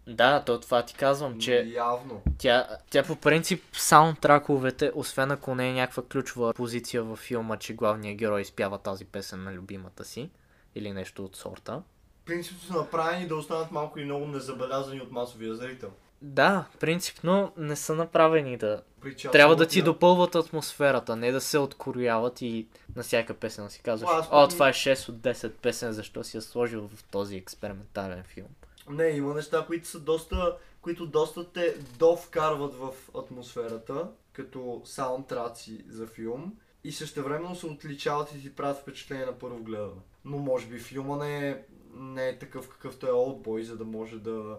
да, 0.07 0.43
то 0.43 0.59
това 0.59 0.85
ти 0.85 0.93
казвам, 0.93 1.39
че 1.39 1.63
Явно. 1.75 2.21
Тя, 2.37 2.67
тя 2.89 3.03
по 3.03 3.15
принцип 3.15 3.63
саундтраковете, 3.73 4.91
освен 4.95 5.31
ако 5.31 5.55
не 5.55 5.69
е 5.69 5.73
някаква 5.73 6.03
ключова 6.03 6.53
позиция 6.53 7.03
във 7.03 7.19
филма, 7.19 7.57
че 7.57 7.73
главният 7.73 8.17
герой 8.17 8.41
изпява 8.41 8.77
тази 8.77 9.05
песен 9.05 9.43
на 9.43 9.53
любимата 9.53 10.05
си 10.05 10.29
или 10.75 10.91
нещо 10.91 11.25
от 11.25 11.35
сорта. 11.35 11.81
Принципно 12.25 12.59
са 12.59 12.73
направени 12.73 13.27
да 13.27 13.35
останат 13.35 13.71
малко 13.71 13.99
и 13.99 14.05
много 14.05 14.25
незабелязани 14.25 15.01
от 15.01 15.11
масовия 15.11 15.55
зрител. 15.55 15.89
Да, 16.21 16.65
принципно 16.79 17.51
не 17.57 17.75
са 17.75 17.95
направени 17.95 18.57
да... 18.57 18.81
При 19.01 19.15
част 19.15 19.31
Трябва 19.31 19.55
да 19.55 19.67
ти 19.67 19.79
тях- 19.79 19.85
допълват 19.85 20.35
атмосферата, 20.35 21.15
не 21.15 21.31
да 21.31 21.41
се 21.41 21.57
открояват 21.57 22.41
и 22.41 22.67
на 22.95 23.03
всяка 23.03 23.33
песен 23.33 23.65
да 23.65 23.69
си 23.71 23.81
казваш, 23.81 24.09
Аз 24.13 24.27
о, 24.31 24.47
това 24.47 24.69
е 24.69 24.73
6 24.73 25.09
от 25.09 25.15
10 25.15 25.51
песен, 25.51 25.93
защо 25.93 26.23
си 26.23 26.37
я 26.37 26.41
сложил 26.41 26.87
в 26.87 27.03
този 27.03 27.35
експериментален 27.35 28.23
филм. 28.23 28.47
Не, 28.89 29.07
има 29.07 29.33
неща, 29.33 29.65
които 29.67 29.87
са 29.87 29.99
доста, 29.99 30.57
които 30.81 31.05
доста 31.05 31.51
те 31.51 31.75
довкарват 31.99 32.73
в 32.73 32.89
атмосферата, 33.17 34.07
като 34.33 34.81
саундтраци 34.85 35.85
за 35.89 36.07
филм 36.07 36.53
и 36.83 36.91
същевременно 36.91 37.55
се 37.55 37.65
отличават 37.65 38.31
и 38.31 38.41
ти 38.41 38.55
правят 38.55 38.77
впечатление 38.77 39.25
на 39.25 39.39
първо 39.39 39.63
гледане. 39.63 40.01
Но 40.25 40.37
може 40.37 40.67
би 40.67 40.79
филма 40.79 41.17
не 41.17 41.49
е, 41.49 41.57
не 41.95 42.29
е 42.29 42.39
такъв 42.39 42.69
какъвто 42.69 43.07
е 43.07 43.11
Oldboy, 43.11 43.61
за 43.61 43.77
да 43.77 43.85
може 43.85 44.19
да, 44.19 44.57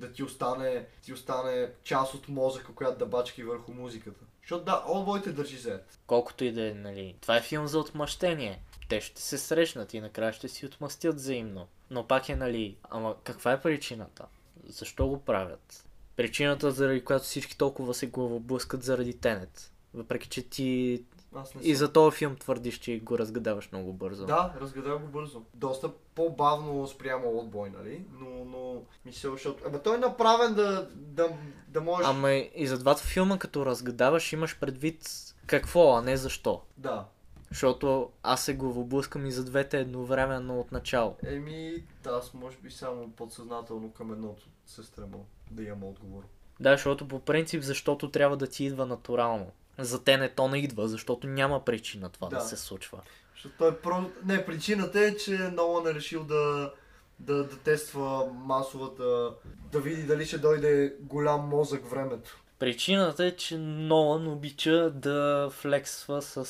да 0.00 0.12
ти, 0.12 0.22
остане, 0.22 0.86
ти 1.02 1.12
остане 1.12 1.70
част 1.82 2.14
от 2.14 2.28
мозъка, 2.28 2.74
която 2.74 2.98
да 2.98 3.06
бачки 3.06 3.42
върху 3.42 3.72
музиката. 3.72 4.24
Защото 4.42 4.64
да, 4.64 4.84
Oldboy 4.88 5.24
те 5.24 5.32
държи 5.32 5.56
зет. 5.56 5.98
Колкото 6.06 6.44
и 6.44 6.52
да 6.52 6.68
е, 6.68 6.74
нали, 6.74 7.16
това 7.20 7.36
е 7.36 7.42
филм 7.42 7.66
за 7.66 7.78
отмъщение. 7.78 8.62
Те 8.88 9.00
ще 9.00 9.22
се 9.22 9.38
срещнат 9.38 9.94
и 9.94 10.00
накрая 10.00 10.32
ще 10.32 10.48
си 10.48 10.66
отмъстят 10.66 11.14
взаимно. 11.14 11.68
Но 11.90 12.06
пак 12.06 12.28
е, 12.28 12.36
нали, 12.36 12.76
ама 12.90 13.16
каква 13.24 13.52
е 13.52 13.62
причината? 13.62 14.26
Защо 14.66 15.06
го 15.06 15.20
правят? 15.20 15.84
Причината, 16.16 16.70
заради 16.70 17.04
която 17.04 17.24
всички 17.24 17.58
толкова 17.58 17.94
се 17.94 18.06
главоблъскат 18.06 18.82
заради 18.82 19.14
Тенет. 19.14 19.72
Въпреки, 19.94 20.28
че 20.28 20.42
ти 20.42 21.02
Аз 21.34 21.54
не 21.54 21.62
и 21.62 21.74
съм. 21.74 21.86
за 21.86 21.92
този 21.92 22.16
филм 22.16 22.36
твърдиш, 22.36 22.78
че 22.78 22.98
го 22.98 23.18
разгадаваш 23.18 23.72
много 23.72 23.92
бързо. 23.92 24.26
Да, 24.26 24.54
разгадах 24.60 24.98
го 24.98 25.06
бързо. 25.06 25.42
Доста 25.54 25.90
по-бавно 26.14 26.86
спрямо 26.86 27.26
Oldboy, 27.26 27.78
нали? 27.78 28.04
Но, 28.12 28.44
но 28.44 28.82
мисля, 29.04 29.30
защото... 29.30 29.64
Абе, 29.66 29.78
той 29.78 29.94
е 29.96 29.98
направен 29.98 30.54
да, 30.54 30.88
да, 30.94 31.28
да 31.68 31.80
можеш... 31.80 32.08
Ама 32.08 32.32
и 32.32 32.66
за 32.66 32.78
двата 32.78 33.02
филма, 33.02 33.38
като 33.38 33.66
разгадаваш, 33.66 34.32
имаш 34.32 34.58
предвид 34.58 35.08
какво, 35.46 35.96
а 35.96 36.02
не 36.02 36.16
защо. 36.16 36.62
Да. 36.76 37.04
Защото 37.48 38.10
аз 38.22 38.44
се 38.44 38.54
главоблъскам 38.54 39.26
и 39.26 39.32
за 39.32 39.44
двете 39.44 39.80
едновременно 39.80 40.60
от 40.60 40.72
начало. 40.72 41.16
Еми, 41.26 41.84
да, 42.02 42.10
аз 42.10 42.34
може 42.34 42.56
би 42.56 42.70
само 42.70 43.10
подсъзнателно 43.10 43.90
към 43.90 44.12
едното 44.12 44.42
се 44.66 44.82
стремал 44.82 45.24
да 45.50 45.62
имам 45.62 45.84
отговор. 45.84 46.22
Да, 46.60 46.70
защото 46.70 47.08
по 47.08 47.20
принцип, 47.20 47.62
защото 47.62 48.10
трябва 48.10 48.36
да 48.36 48.46
ти 48.46 48.64
идва 48.64 48.86
натурално. 48.86 49.46
За 49.80 50.04
те 50.04 50.16
не 50.16 50.28
то 50.28 50.48
не 50.48 50.58
идва, 50.58 50.88
защото 50.88 51.26
няма 51.26 51.64
причина 51.64 52.08
това 52.08 52.28
да, 52.28 52.36
Да. 52.36 52.42
се 52.42 52.56
случва. 52.56 53.00
Защото 53.34 53.54
той 53.58 53.76
про... 53.76 53.94
Не, 54.24 54.46
причината 54.46 55.00
е, 55.00 55.16
че 55.16 55.30
Нолан 55.30 55.86
е 55.86 55.94
решил 55.94 56.24
да, 56.24 56.72
да, 57.18 57.34
да 57.36 57.58
тества 57.58 58.26
масовата... 58.34 59.30
Да 59.72 59.80
види 59.80 60.02
дали 60.02 60.26
ще 60.26 60.38
дойде 60.38 60.94
голям 61.00 61.40
мозък 61.40 61.86
времето. 61.86 62.36
Причината 62.58 63.24
е, 63.24 63.30
че 63.32 63.58
Нолан 63.58 64.28
обича 64.28 64.90
да 64.90 65.48
флексва 65.52 66.22
с 66.22 66.46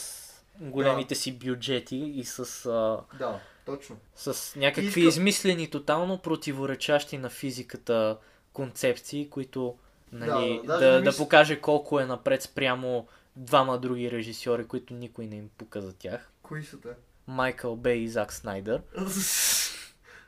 големите 0.60 1.14
си 1.14 1.32
бюджети 1.34 1.96
и 1.96 2.24
с, 2.24 2.38
а, 2.66 2.98
Да, 3.18 3.40
точно. 3.66 3.96
с 4.16 4.56
някакви 4.56 4.86
Иска- 4.88 5.00
измислени, 5.00 5.70
тотално 5.70 6.18
противоречащи 6.18 7.18
на 7.18 7.30
физиката 7.30 8.16
концепции, 8.52 9.30
които 9.30 9.74
нали, 10.12 10.60
Да, 10.64 10.72
да, 10.74 10.80
да, 10.80 10.92
да 10.92 11.00
мисля- 11.02 11.18
покаже 11.18 11.60
колко 11.60 12.00
е 12.00 12.06
напред 12.06 12.42
спрямо 12.42 13.06
двама 13.36 13.78
други 13.78 14.10
режисьори, 14.10 14.68
които 14.68 14.94
никой 14.94 15.26
не 15.26 15.36
им 15.36 15.50
пука 15.58 15.82
за 15.82 15.92
тях. 15.92 16.32
Кои 16.42 16.64
са 16.64 16.80
те? 16.80 16.88
Майкъл 17.26 17.76
Бей 17.76 17.98
и 17.98 18.08
Зак 18.08 18.32
Снайдер. 18.32 18.82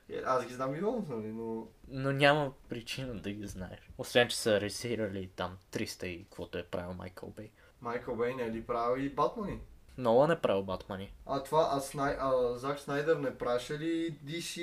Е, 0.09 0.23
Аз 0.27 0.47
ги 0.47 0.55
знам 0.55 0.75
и 0.75 0.79
много, 0.79 1.07
нали, 1.17 1.33
но... 1.33 1.67
Но 1.89 2.13
няма 2.13 2.53
причина 2.69 3.15
да 3.15 3.31
ги 3.31 3.47
знаеш. 3.47 3.91
Освен, 3.99 4.29
че 4.29 4.37
са 4.37 4.61
режисирали 4.61 5.31
там 5.37 5.57
300 5.73 6.05
и 6.05 6.25
каквото 6.25 6.59
е 6.59 6.63
правил 6.63 6.95
Майкъл 6.95 7.31
Бей. 7.37 7.51
Майкъл 7.81 8.17
Бей 8.17 8.35
не 8.35 8.43
е 8.43 8.51
ли 8.53 8.63
правил 8.63 9.03
и 9.03 9.09
Батмани? 9.09 9.61
Нолан 9.99 10.31
е 10.31 10.41
правил 10.41 10.63
Батмани. 10.63 11.13
А 11.27 11.43
това, 11.43 11.69
а, 11.73 11.81
Снай, 11.81 12.17
а 12.21 12.59
Зак 12.59 12.81
Снайдер 12.81 13.17
не 13.17 13.39
праше 13.39 13.79
ли 13.79 14.19
DC 14.25 14.59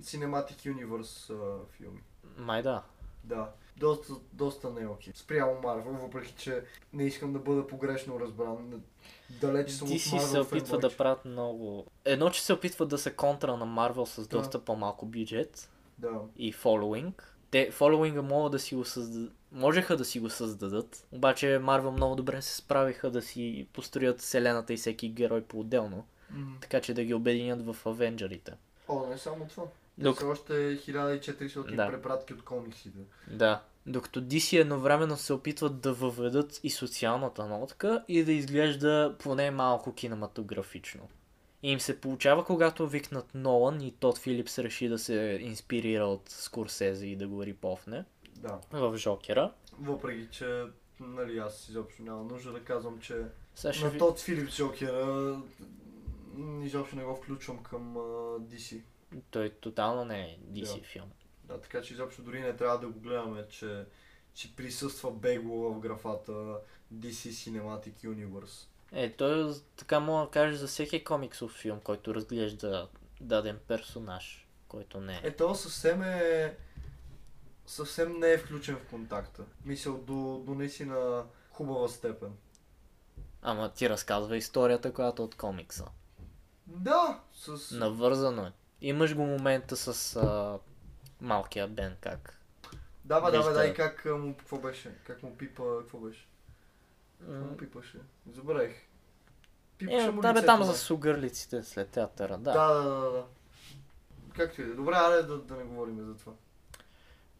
Cinematic 0.00 0.74
Universe 0.74 1.34
а, 1.34 1.66
филми? 1.76 2.00
Май 2.36 2.62
да. 2.62 2.82
Да. 3.24 3.50
Доста, 3.80 4.12
доста 4.32 4.70
не 4.70 4.86
окей. 4.86 5.12
Спрямо 5.16 5.60
Марвел, 5.62 5.92
въпреки 5.92 6.34
че 6.38 6.62
не 6.92 7.04
искам 7.04 7.32
да 7.32 7.38
бъда 7.38 7.66
погрешно 7.66 8.20
разбран. 8.20 8.82
Далеч 9.40 9.70
съм 9.70 9.88
от 9.88 9.94
DC 9.94 10.16
Marvel 10.16 10.20
се 10.20 10.40
опитва 10.40 10.78
да 10.78 10.96
правят 10.96 11.24
много... 11.24 11.86
Едно, 12.04 12.30
че 12.30 12.42
се 12.42 12.52
опитват 12.52 12.88
да 12.88 12.98
се 12.98 13.12
контра 13.12 13.56
на 13.56 13.66
Марвел 13.66 14.06
с 14.06 14.28
Да. 14.28 14.38
доста 14.38 14.64
по-малко 14.64 15.06
бюджет 15.06 15.70
Да. 15.98 16.20
и 16.36 16.52
фоллоуинг. 16.52 17.36
Те 17.50 17.70
фоллоуинга 17.70 18.22
могат 18.22 18.52
да 18.52 18.58
си 18.58 18.74
го 18.74 18.84
създадат. 18.84 19.32
Можеха 19.52 19.96
да 19.96 20.04
си 20.04 20.20
го 20.20 20.30
създадат, 20.30 21.06
обаче 21.12 21.58
Марвел 21.62 21.92
много 21.92 22.14
добре 22.14 22.42
се 22.42 22.56
справиха 22.56 23.10
да 23.10 23.22
си 23.22 23.66
построят 23.72 24.20
вселената 24.20 24.72
и 24.72 24.76
всеки 24.76 25.08
герой 25.08 25.42
по-отделно, 25.42 26.06
М. 26.30 26.56
така 26.60 26.80
че 26.80 26.94
да 26.94 27.04
ги 27.04 27.14
обединят 27.14 27.66
в 27.66 27.76
Авенджерите. 27.86 28.52
О, 28.88 29.06
не 29.06 29.18
само 29.18 29.46
това. 29.48 29.64
Док... 29.98 30.16
Все 30.16 30.24
още 30.24 30.52
1400 30.52 31.74
Да. 31.76 31.88
препратки 31.88 32.34
от 32.34 32.44
комиксите. 32.44 32.98
Да. 33.30 33.60
Докато 33.86 34.20
DC 34.22 34.60
едновременно 34.60 35.16
се 35.16 35.32
опитват 35.32 35.80
да 35.80 35.92
въведат 35.92 36.60
и 36.62 36.70
социалната 36.70 37.46
нотка 37.46 38.04
и 38.08 38.24
да 38.24 38.32
изглежда 38.32 39.16
поне 39.18 39.50
малко 39.50 39.94
кинематографично. 39.94 41.08
И 41.62 41.72
им 41.72 41.80
се 41.80 42.00
получава, 42.00 42.44
когато 42.44 42.88
викнат 42.88 43.34
Нолан 43.34 43.80
и 43.80 43.90
Тод 43.92 44.18
Филипс 44.18 44.58
реши 44.58 44.88
да 44.88 44.98
се 44.98 45.38
инспирира 45.42 46.04
от 46.04 46.28
Скорсезе 46.28 47.06
и 47.06 47.16
да 47.16 47.28
го 47.28 47.46
рипофне 47.46 48.04
Да. 48.36 48.58
в 48.72 48.96
Жокера. 48.96 49.52
Въпреки, 49.80 50.28
че 50.30 50.64
нали, 51.00 51.38
аз 51.38 51.68
изобщо 51.68 52.02
няма 52.02 52.22
нужда 52.24 52.52
да 52.52 52.60
казвам, 52.64 52.98
че 53.00 53.14
ще 53.54 53.84
на 53.84 53.90
ви... 53.90 53.98
Тод 53.98 54.20
Филип 54.20 54.50
Джокера 54.50 55.06
м, 56.34 56.64
изобщо 56.64 56.96
не 56.96 57.04
го 57.04 57.14
включвам 57.14 57.62
към 57.62 57.96
а, 57.96 58.00
DC. 58.40 58.80
Той 59.30 59.50
тотално 59.50 60.04
не 60.04 60.20
е 60.20 60.38
DC 60.52 60.80
Да. 60.80 60.84
филм. 60.84 61.10
Да, 61.50 61.60
така 61.60 61.82
че 61.82 61.94
изобщо 61.94 62.22
дори 62.22 62.40
не 62.40 62.56
трябва 62.56 62.78
да 62.78 62.88
го 62.88 63.00
гледаме, 63.00 63.48
че, 63.48 63.84
че 64.34 64.56
присъства 64.56 65.10
бегло 65.10 65.72
в 65.74 65.80
графата 65.80 66.32
DC 66.94 67.30
Cinematic 67.30 67.94
Universe. 68.04 68.66
Е, 68.92 69.12
той 69.12 69.54
така 69.76 70.00
мога 70.00 70.24
да 70.24 70.30
кажа 70.30 70.56
за 70.56 70.66
всеки 70.66 71.04
комиксов 71.04 71.52
филм, 71.52 71.80
който 71.80 72.14
разглежда 72.14 72.88
даден 73.20 73.58
персонаж, 73.68 74.48
който 74.68 75.00
не 75.00 75.14
е. 75.14 75.20
Е, 75.24 75.36
то 75.36 75.54
съвсем 75.54 76.02
е... 76.02 76.56
Съвсем 77.66 78.18
не 78.18 78.32
е 78.32 78.38
включен 78.38 78.76
в 78.76 78.90
контакта. 78.90 79.44
Мисъл 79.64 79.98
до, 79.98 80.42
до 80.46 80.54
наистина 80.54 81.24
хубава 81.50 81.88
степен. 81.88 82.32
Ама 83.42 83.72
ти 83.72 83.90
разказва 83.90 84.36
историята, 84.36 84.92
която 84.92 85.22
е 85.22 85.24
от 85.24 85.34
комикса. 85.34 85.84
Да, 86.66 87.20
с... 87.32 87.70
Навързано 87.70 88.42
е. 88.42 88.52
Имаш 88.80 89.14
го 89.14 89.26
момента 89.26 89.76
с 89.76 90.16
а, 90.16 90.58
малкия 91.20 91.68
Бен, 91.68 91.96
как. 92.00 92.36
Да, 93.04 93.20
бе, 93.20 93.30
да, 93.30 93.42
бе, 93.44 93.50
да, 93.50 93.66
и 93.66 93.74
как 93.74 94.04
му, 94.04 94.36
какво 94.36 94.58
беше? 94.58 94.94
Как 95.06 95.22
му 95.22 95.36
пипа, 95.36 95.62
какво 95.80 95.98
беше? 95.98 96.26
Какво 97.20 97.44
му 97.44 97.56
пипаше? 97.56 97.98
Забравих. 98.32 98.74
Пипаше 99.78 100.06
Е, 100.06 100.10
му 100.10 100.20
да 100.20 100.32
бе, 100.32 100.44
там 100.46 100.64
за 100.64 100.74
сугърлиците 100.76 101.62
след 101.62 101.88
театъра, 101.88 102.38
да. 102.38 102.52
Да, 102.52 102.74
да, 102.74 102.90
да, 102.90 103.10
да. 103.10 103.24
Както 104.36 104.60
и 104.60 104.64
да 104.64 104.70
е. 104.70 104.74
Добре, 104.74 104.94
аре 104.96 105.22
да, 105.22 105.38
да 105.38 105.54
не 105.56 105.64
говорим 105.64 106.04
за 106.06 106.16
това. 106.16 106.32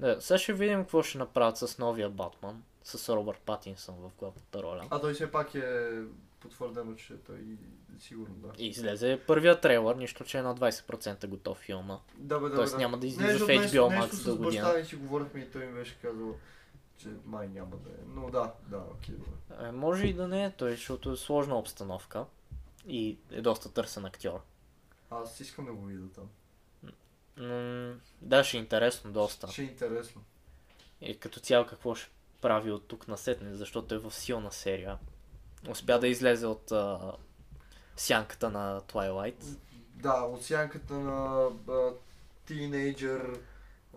да. 0.01 0.21
Сега 0.21 0.39
ще 0.39 0.53
видим 0.53 0.81
какво 0.81 1.03
ще 1.03 1.19
направят 1.19 1.57
с 1.59 1.79
новия 1.79 2.11
Батман, 2.11 2.63
с 2.85 3.09
Робърт 3.17 3.39
Патинсън 3.39 3.95
в 3.95 4.11
главната 4.19 4.63
роля. 4.63 4.87
А 4.91 5.01
той 5.01 5.15
все 5.15 5.31
пак 5.31 5.55
е 5.55 5.91
потвърдено, 6.41 6.95
че 6.95 7.17
той 7.17 7.39
сигурно 7.99 8.35
да. 8.35 8.53
И 8.59 8.67
излезе 8.69 9.21
първия 9.27 9.61
трейлър, 9.61 9.97
нищо, 9.97 10.25
че 10.25 10.39
е 10.39 10.43
на 10.43 10.55
20% 10.57 11.27
готов 11.27 11.59
филма. 11.59 11.99
Да, 12.17 12.41
бе, 12.41 12.49
да, 12.49 12.55
Тоест 12.55 12.73
да. 12.73 12.79
няма 12.79 12.99
да 12.99 13.07
излиза 13.07 13.33
Нещо- 13.33 13.47
в 13.47 13.49
HBO 13.49 13.59
нещо- 13.59 13.79
Max 13.81 14.13
нещо 14.13 14.31
до 14.31 14.37
година. 14.45 14.65
баща 14.65 14.79
ми 14.79 14.85
си 14.85 14.97
говорихме 14.97 15.41
и 15.41 15.51
той 15.51 15.67
ми 15.67 15.75
беше 15.75 15.99
казал, 16.03 16.37
че 16.99 17.09
май 17.25 17.49
няма 17.49 17.77
да 17.77 17.91
е. 17.91 17.95
Но 18.15 18.31
да, 18.31 18.53
да, 18.69 18.77
окей, 18.79 19.15
добре. 19.15 19.67
Е, 19.69 19.73
може 19.73 20.07
и 20.07 20.13
да 20.15 20.29
не 20.29 20.45
е 20.45 20.51
той, 20.51 20.71
защото 20.71 21.13
е 21.13 21.17
сложна 21.17 21.59
обстановка 21.59 22.25
и 22.89 23.19
е 23.31 23.41
доста 23.41 23.73
търсен 23.73 24.05
актьор. 24.05 24.41
Аз 25.11 25.41
искам 25.41 25.65
да 25.67 25.73
го 25.73 25.85
видя 25.87 26.09
там. 26.15 26.29
М, 27.37 27.95
да, 28.23 28.45
ще 28.45 28.57
е 28.57 28.61
интересно 28.61 29.13
доста. 29.13 29.49
Ще 29.49 29.63
е 29.63 29.65
интересно. 29.65 30.23
И 31.01 31.19
като 31.19 31.41
цяло 31.41 31.67
какво 31.67 31.95
ще 31.95 32.11
прави 32.41 32.71
от 32.71 32.89
тук 32.89 33.09
насетне, 33.09 33.55
защото 33.55 33.95
е 33.95 33.99
в 33.99 34.11
силна 34.11 34.53
серия. 34.53 34.99
Успя 35.69 35.99
да 35.99 36.09
излезе 36.09 36.47
от 36.47 36.73
а, 36.73 37.13
сянката 37.97 38.51
на 38.51 38.81
Twilight. 38.81 39.45
Да, 39.95 40.13
от 40.23 40.45
сянката 40.45 40.95
на 40.95 41.49
а, 41.69 41.93
тинейджър, 42.47 43.41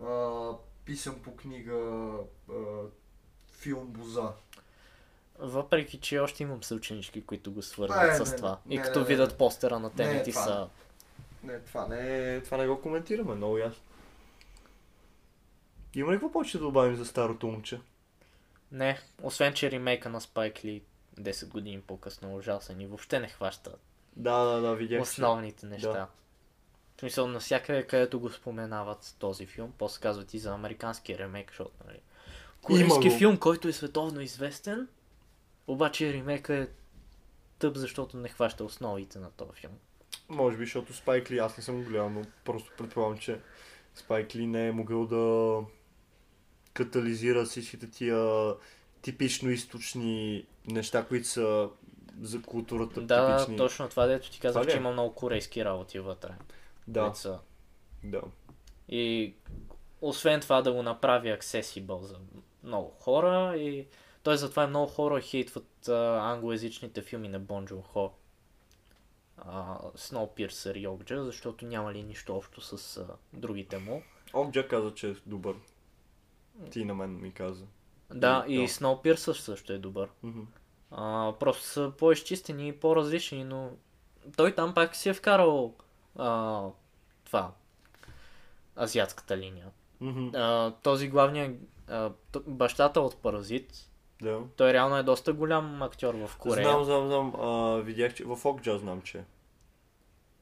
а, 0.02 0.50
писан 0.84 1.22
по 1.22 1.36
книга, 1.36 1.74
а, 2.50 2.54
филм 3.52 3.86
Боза. 3.86 4.32
Въпреки, 5.38 6.00
че 6.00 6.18
още 6.18 6.42
имам 6.42 6.62
съученички, 6.62 7.26
които 7.26 7.52
го 7.52 7.58
Е, 7.58 7.62
свързват 7.62 8.18
не, 8.18 8.26
с 8.26 8.30
не, 8.30 8.36
това. 8.36 8.58
не, 8.66 8.74
и 8.74 8.78
като 8.78 8.98
не, 8.98 9.04
видят 9.04 9.30
не. 9.30 9.36
постера 9.36 9.78
на 9.78 9.90
темите 9.90 10.30
това 10.30 10.42
са... 10.42 10.68
Не, 11.42 11.58
това 11.60 11.86
не, 11.88 12.40
това 12.40 12.56
не 12.56 12.66
го 12.66 12.80
коментираме, 12.80 13.34
много 13.34 13.58
ясно. 13.58 13.82
Има 15.94 16.12
ли 16.12 16.16
какво 16.16 16.32
повече 16.32 16.58
да 16.58 16.64
добавим 16.64 16.96
за 16.96 17.06
старото 17.06 17.46
момче? 17.46 17.80
Не, 18.72 19.00
освен 19.22 19.54
че 19.54 19.70
ремейка 19.70 20.08
на 20.08 20.20
Spike 20.20 20.64
Lee 20.64 20.82
10 21.20 21.48
години 21.48 21.80
по-късно 21.80 22.36
ужасен 22.36 22.80
и 22.80 22.86
въобще 22.86 23.20
не 23.20 23.28
хваща 23.28 23.72
Да, 24.16 24.44
да, 24.44 24.60
да, 24.60 24.74
видях. 24.74 25.02
основните 25.02 25.66
неща. 25.66 25.92
Да. 25.92 26.08
В 26.96 27.00
смисъл, 27.00 27.26
навсякъде, 27.26 27.86
където 27.86 28.20
го 28.20 28.30
споменават 28.30 29.16
този 29.18 29.46
филм, 29.46 29.72
после 29.78 30.00
казват 30.00 30.34
и 30.34 30.38
за 30.38 30.54
американския 30.54 31.18
ремейк, 31.18 31.50
защото, 31.50 31.74
нали, 31.86 32.00
корейски 32.62 33.10
филм, 33.10 33.36
който 33.36 33.68
е 33.68 33.72
световно 33.72 34.20
известен, 34.20 34.88
обаче 35.66 36.12
ремейка 36.12 36.54
е 36.54 36.68
тъп, 37.58 37.76
защото 37.76 38.16
не 38.16 38.28
хваща 38.28 38.64
основите 38.64 39.18
на 39.18 39.30
този 39.30 39.52
филм. 39.60 39.72
Може 40.28 40.56
би, 40.56 40.64
защото 40.64 40.94
Спайк 40.94 41.30
Ли, 41.30 41.38
аз 41.38 41.56
не 41.56 41.62
съм 41.62 41.76
го 41.76 41.88
гледал, 41.88 42.10
но 42.10 42.22
просто 42.44 42.72
предполагам, 42.78 43.18
че 43.18 43.40
Спайк 43.94 44.34
Ли 44.34 44.46
не 44.46 44.68
е 44.68 44.72
могъл 44.72 45.06
да 45.06 45.60
катализира 46.74 47.44
всичките 47.44 47.90
тия 47.90 48.54
типично 49.04 49.50
източни 49.50 50.46
неща, 50.66 51.04
които 51.04 51.28
са 51.28 51.68
за 52.20 52.42
културата 52.42 53.00
Да, 53.00 53.36
типични. 53.36 53.56
точно 53.56 53.88
това, 53.88 54.06
дето 54.06 54.30
ти 54.30 54.40
казах, 54.40 54.66
че 54.66 54.76
е? 54.76 54.80
има 54.80 54.92
много 54.92 55.14
корейски 55.14 55.64
работи 55.64 55.98
вътре. 55.98 56.30
Да, 56.88 57.14
са- 57.14 57.38
да. 58.04 58.22
И 58.88 59.34
освен 60.00 60.40
това 60.40 60.62
да 60.62 60.72
го 60.72 60.82
направи 60.82 61.28
accessible 61.28 62.02
за 62.02 62.16
много 62.62 62.90
хора 63.00 63.56
и 63.56 63.86
той 64.22 64.36
затова 64.36 64.62
е 64.64 64.66
много 64.66 64.86
хора 64.86 65.20
хейтват 65.20 65.88
а, 65.88 66.32
англоязичните 66.32 67.02
филми 67.02 67.28
на 67.28 67.38
Бон 67.38 67.66
Джун 67.66 67.82
Хо. 67.82 68.12
Snowpiercer 69.96 70.72
и 70.72 70.86
Okja, 70.88 71.20
защото 71.22 71.64
няма 71.66 71.92
ли 71.92 72.02
нищо 72.02 72.36
общо 72.36 72.60
с 72.60 72.96
а, 72.96 73.06
другите 73.32 73.78
му. 73.78 74.02
Окджа 74.32 74.68
каза, 74.68 74.94
че 74.94 75.10
е 75.10 75.14
добър. 75.26 75.54
Ти 76.70 76.84
на 76.84 76.94
мен 76.94 77.20
ми 77.20 77.32
каза. 77.32 77.64
Да, 78.14 78.44
И- 78.48 78.54
и 78.54 78.58
да. 78.58 78.62
Snowpiercer 78.64 79.32
също 79.32 79.72
е 79.72 79.78
добър. 79.78 80.08
Мгм. 80.22 80.40
А, 80.90 81.32
просто 81.32 81.62
са 81.62 81.92
по-изчистени 81.98 82.68
и 82.68 82.72
по-различни, 82.72 83.44
но 83.44 83.70
той 84.36 84.54
там 84.54 84.74
пак 84.74 84.96
си 84.96 85.08
е 85.08 85.14
вкарал 85.14 85.74
а, 86.16 86.62
това, 87.24 87.50
азиатската 88.76 89.36
линия. 89.36 89.66
Мгм. 90.00 90.28
А, 90.34 90.72
този 90.72 91.08
главният, 91.08 91.56
а, 91.88 92.10
бащата 92.38 93.00
от 93.00 93.16
Паразит, 93.16 93.90
Да. 94.22 94.40
той 94.56 94.72
реално 94.72 94.96
е 94.96 95.02
доста 95.02 95.32
голям 95.32 95.82
актьор 95.82 96.14
в 96.16 96.36
Корея. 96.36 96.68
Знам, 96.68 96.84
знам, 96.84 97.06
знам. 97.06 97.34
А, 97.36 97.76
видях, 97.76 98.14
че 98.14 98.24
в 98.24 98.38
Окджа 98.44 98.78
знам, 98.78 99.02
че. 99.02 99.18
е. 99.18 99.24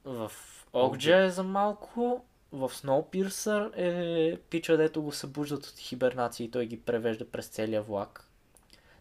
В 0.04 0.32
Окджа 0.72 1.16
е 1.16 1.30
за 1.30 1.42
малко, 1.42 2.24
в 2.52 2.68
Snowpiercer 2.70 3.70
е 3.76 4.36
пича, 4.40 4.76
дето 4.76 5.02
го 5.02 5.12
събуждат 5.12 5.66
от 5.66 5.78
хибернация 5.78 6.44
и 6.44 6.50
той 6.50 6.66
ги 6.66 6.80
превежда 6.80 7.30
през 7.30 7.46
целия 7.48 7.82
влак. 7.82 8.28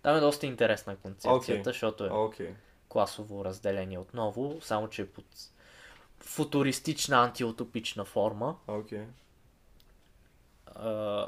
Там 0.01 0.17
е 0.17 0.19
доста 0.19 0.45
интересна 0.45 0.95
концепцията, 0.95 1.35
Окей. 1.37 1.63
защото 1.63 2.05
е 2.05 2.09
окей. 2.09 2.53
класово 2.89 3.45
разделение 3.45 3.99
отново, 3.99 4.61
само 4.61 4.87
че 4.89 5.01
е 5.01 5.07
под 5.07 5.25
футуристична 6.19 7.17
антиутопична 7.17 8.05
форма. 8.05 8.57
Окей. 8.67 9.05
А, 10.65 11.27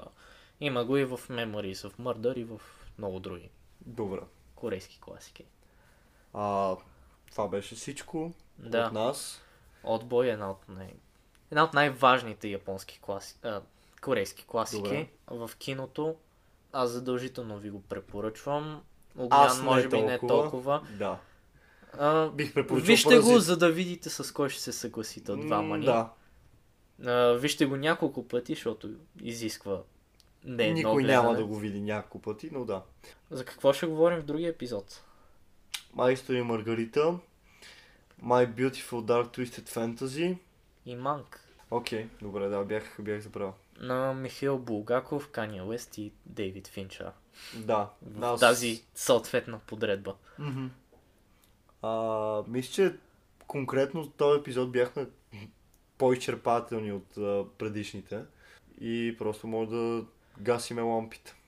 има 0.59 0.85
го 0.85 0.97
и 0.97 1.05
в 1.05 1.19
Memories 1.29 1.89
of 1.89 1.93
Murder 1.93 2.37
и 2.37 2.43
в 2.43 2.61
много 2.97 3.19
други 3.19 3.49
Добре. 3.81 4.19
корейски 4.55 4.99
класики. 5.01 5.45
А, 6.33 6.75
това 7.31 7.47
беше 7.47 7.75
всичко 7.75 8.33
Да. 8.57 8.85
от 8.87 8.93
нас. 8.93 9.41
Отбой 9.83 10.27
е 10.27 10.31
една 10.31 10.51
от, 10.51 10.69
най... 10.69 10.93
една 11.53 11.63
от 11.63 11.73
най-важните 11.73 12.47
японски 12.47 12.99
класи... 13.01 13.35
а, 13.43 13.61
корейски 14.01 14.45
класики 14.47 14.81
Добре. 14.81 15.07
в 15.27 15.51
киното. 15.57 16.15
Аз 16.71 16.89
задължително 16.89 17.57
ви 17.57 17.69
го 17.69 17.81
препоръчвам. 17.81 18.81
Аз 19.29 19.53
Огнян 19.53 19.57
не 19.57 19.63
може 19.63 19.87
би 19.87 20.01
не 20.01 20.19
толкова. 20.19 20.27
толкова. 20.41 20.81
Да. 20.91 21.19
А, 21.99 22.29
Бих 22.29 22.53
препоръчал 22.53 22.85
вижте 22.85 23.09
Паразит. 23.09 23.33
го, 23.33 23.39
за 23.39 23.57
да 23.57 23.71
видите 23.71 24.09
с 24.09 24.33
кой 24.33 24.49
ще 24.49 24.61
се 24.61 24.71
съгласите 24.71 25.31
от 25.31 25.41
двама 25.41 25.77
ни. 25.77 25.85
Да. 25.85 26.09
А, 27.05 27.31
вижте 27.33 27.65
го 27.65 27.75
няколко 27.75 28.27
пъти, 28.27 28.53
защото 28.53 28.89
изисква 29.21 29.81
не 30.45 30.63
едно 30.63 30.75
Никой 30.75 31.03
гледане. 31.03 31.17
няма 31.17 31.35
да 31.35 31.45
го 31.45 31.55
види 31.55 31.81
няколко 31.81 32.21
пъти, 32.21 32.49
но 32.51 32.65
да. 32.65 32.81
За 33.31 33.45
какво 33.45 33.73
ще 33.73 33.85
говорим 33.85 34.19
в 34.19 34.25
другия 34.25 34.49
епизод? 34.49 35.03
Майстор 35.93 36.33
и 36.33 36.41
Маргарита. 36.41 37.17
My 38.23 38.47
Beautiful 38.47 39.01
Dark 39.01 39.37
Twisted 39.37 39.69
Fantasy. 39.69 40.37
И 40.85 40.95
Манк. 40.95 41.39
Окей, 41.71 42.07
добре, 42.21 42.47
да, 42.47 42.63
бях, 42.63 42.97
бях 42.99 43.21
забрал. 43.21 43.53
На 43.79 44.13
Михаил 44.13 44.57
Булгаков, 44.57 45.29
Кания 45.29 45.63
Уест 45.65 45.97
и 45.97 46.11
Дейвид 46.25 46.67
Финчер. 46.67 47.11
Да. 47.55 47.89
В 48.01 48.23
аз- 48.23 48.39
тази 48.39 48.83
съответна 48.95 49.59
подредба. 49.59 50.15
по-изчерпателни 55.97 56.91
от 56.91 57.17
а, 57.17 57.45
предишните 57.57 58.23
и 58.81 59.15
просто 59.17 59.47
може 59.47 59.69
да 59.69 60.05
гасиме 60.39 60.81
лампите. 60.81 61.35